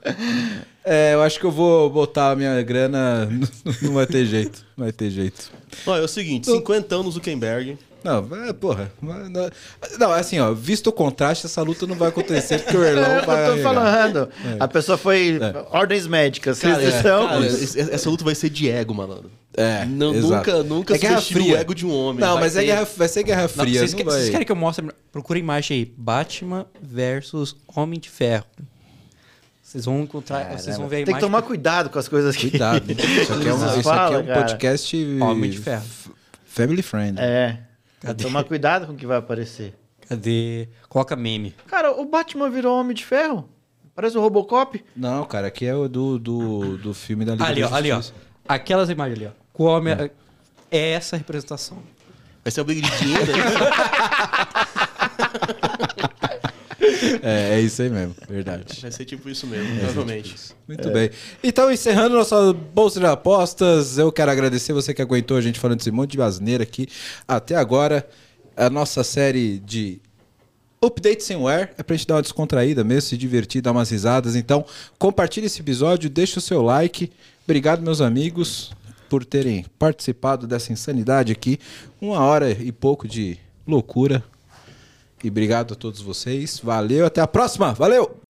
É, 0.85 1.15
eu 1.15 1.23
acho 1.23 1.39
que 1.41 1.47
eu 1.47 1.51
vou 1.51 1.89
botar 1.89 2.33
a 2.33 2.37
minha 2.37 2.61
grana. 2.63 3.29
Não 3.81 3.95
vai 3.95 4.07
ter 4.07 4.27
jeito. 4.27 4.65
Não 4.77 4.85
vai 4.85 4.93
ter 4.93 5.09
jeito. 5.09 5.51
Ó, 5.87 5.97
é 5.97 6.03
o 6.03 6.09
seguinte, 6.09 6.47
50 6.47 7.03
no 7.03 7.11
Zuckerberg. 7.11 7.79
Não, 8.05 8.29
é, 8.47 8.53
porra. 8.53 8.93
Não, 9.03 9.51
não, 9.99 10.13
assim, 10.13 10.39
ó, 10.39 10.53
visto 10.53 10.89
o 10.89 10.93
contraste, 10.93 11.47
essa 11.47 11.63
luta 11.63 11.87
não 11.87 11.97
vai 11.97 12.11
acontecer 12.11 12.59
porque 12.61 12.77
o 12.77 12.85
Erlão 12.85 13.05
É, 13.17 13.23
vai. 13.25 13.49
eu 13.51 13.57
tô 13.57 13.63
falando. 13.63 14.29
A 14.61 14.69
pessoa 14.69 14.99
foi 14.99 15.39
ordens 15.71 16.07
médicas. 16.07 16.59
Cara, 16.61 16.83
é, 16.83 17.03
cara, 17.03 17.47
esse- 17.47 17.81
essa 17.81 18.11
luta 18.11 18.23
vai 18.23 18.35
ser 18.35 18.51
de 18.51 18.69
ego, 18.71 18.93
malandro. 18.95 19.31
É, 19.57 19.85
Não, 19.87 20.13
exato. 20.15 20.51
nunca 20.51 20.63
nunca 20.65 20.95
É 20.97 20.99
Guerra 20.99 21.21
Fria. 21.23 21.55
o 21.55 21.57
ego 21.57 21.75
de 21.75 21.87
um 21.87 21.95
homem. 21.95 22.21
Não, 22.21 22.35
Vai 22.35 22.43
mas 22.43 22.57
é 22.57 22.65
guerra, 22.65 22.87
vai 22.97 23.09
ser 23.09 23.23
Guerra 23.23 23.43
Não, 23.43 23.49
Fria. 23.49 23.79
vocês, 23.81 23.93
não 23.93 23.99
que- 23.99 24.05
vai... 24.05 24.15
vocês 24.19 24.29
querem 24.31 24.45
que 24.47 24.53
eu 24.53 24.57
mostre? 24.57 24.87
Procura 25.11 25.39
a 25.39 25.41
imagem 25.41 25.79
aí. 25.79 25.95
Batman 25.97 26.67
versus 26.83 27.57
Homem 27.75 27.99
de 27.99 28.11
Ferro. 28.11 28.45
Vocês 29.63 29.85
vão 29.87 30.03
encontrar. 30.03 30.51
vocês 30.59 30.77
vão 30.77 30.89
ver 30.89 31.05
Tem 31.05 31.15
que 31.15 31.21
tomar 31.21 31.43
cuidado 31.43 31.89
com 31.89 31.99
as 31.99 32.07
coisas 32.09 32.37
que. 32.37 32.51
Cuidado. 32.51 32.85
Isso 32.93 33.33
aqui 33.33 33.49
é, 33.49 33.55
um, 33.55 33.57
isso 33.57 33.65
aqui 33.67 33.83
Fala, 33.83 34.17
é 34.17 34.19
um 34.19 34.27
cara. 34.27 34.41
podcast. 34.41 34.97
Homem 35.23 35.51
de 35.51 35.59
Ferro. 35.59 35.83
f- 35.85 36.11
Family 36.47 36.83
friend. 36.83 37.19
É. 37.21 37.59
Que 38.05 38.15
tomar 38.15 38.45
cuidado 38.45 38.87
com 38.87 38.93
o 38.93 38.97
que 38.97 39.07
vai 39.07 39.19
aparecer. 39.19 39.75
Cadê? 40.09 40.69
Coloca 40.89 41.17
meme. 41.17 41.55
Cara, 41.67 41.93
o 41.93 42.05
Batman 42.05 42.51
virou 42.51 42.79
Homem 42.79 42.95
de 42.95 43.05
Ferro. 43.05 43.49
Parece 43.95 44.19
o 44.19 44.21
Robocop. 44.21 44.85
Não, 44.95 45.25
cara, 45.25 45.47
aqui 45.47 45.65
é 45.65 45.75
o 45.75 45.89
do, 45.89 46.19
do, 46.19 46.77
do 46.79 46.95
filme 46.95 47.25
da 47.25 47.33
Liga 47.33 47.47
Ali, 47.47 47.61
da 47.63 47.69
ó, 47.69 47.75
ali, 47.75 47.93
ó. 47.93 48.03
Aquelas 48.47 48.91
imagens 48.91 49.19
ali, 49.19 49.29
ó. 49.29 49.31
Com 49.53 49.65
o 49.65 49.67
homem. 49.67 50.11
É 50.71 50.91
essa 50.91 51.17
a 51.17 51.19
representação. 51.19 51.79
Vai 52.43 52.51
ser 52.51 52.61
a 52.61 52.65
briga 52.65 52.83
de 52.83 52.99
dinheiro. 52.99 53.33
É, 57.23 57.57
é 57.57 57.61
isso 57.61 57.83
aí 57.83 57.91
mesmo, 57.91 58.15
verdade. 58.29 58.81
Vai 58.81 58.91
ser 58.91 59.05
tipo 59.05 59.29
isso 59.29 59.47
mesmo, 59.47 59.79
provavelmente. 59.79 60.35
Muito 60.69 60.91
bem. 60.91 61.11
Então, 61.43 61.71
encerrando 61.71 62.15
nossa 62.15 62.53
bolsa 62.53 63.01
de 63.01 63.07
apostas, 63.07 63.99
eu 63.99 64.11
quero 64.13 64.31
agradecer 64.31 64.73
você 64.73 64.93
que 64.93 65.03
aguentou 65.03 65.37
a 65.37 65.41
gente 65.41 65.59
falando 65.59 65.79
desse 65.79 65.91
monte 65.91 66.13
de 66.13 66.23
asneira 66.23 66.63
aqui 66.63 66.89
até 67.27 67.57
agora. 67.57 68.07
A 68.57 68.71
nossa 68.71 69.03
série 69.03 69.59
de 69.59 70.01
Update 70.87 71.25
sem 71.25 71.37
wear 71.37 71.71
é 71.79 71.83
pra 71.83 71.97
gente 71.97 72.07
dar 72.07 72.17
uma 72.17 72.23
descontraída 72.23 72.85
mesmo, 72.85 73.09
se 73.09 73.17
divertir, 73.17 73.63
dar 73.63 73.73
umas 73.73 73.91
risadas. 73.91 74.37
Então, 74.37 74.65
compartilhe 74.99 75.47
esse 75.47 75.61
episódio, 75.61 76.11
deixe 76.11 76.39
o 76.39 76.43
seu 76.43 76.63
like. 76.63 77.11
Obrigado, 77.45 77.83
meus 77.83 78.01
amigos, 78.01 78.73
por 79.09 79.25
terem 79.25 79.65
participado 79.79 80.47
dessa 80.47 80.73
insanidade 80.73 81.33
aqui. 81.33 81.59
Uma 82.01 82.21
hora 82.21 82.51
e 82.51 82.71
pouco 82.71 83.09
de 83.09 83.39
loucura. 83.67 84.23
E 85.25 85.29
obrigado 85.29 85.73
a 85.73 85.77
todos 85.77 86.03
vocês. 86.03 86.61
Valeu, 86.63 87.07
até 87.07 87.23
a 87.23 87.27
próxima. 87.27 87.73
Valeu! 87.73 88.24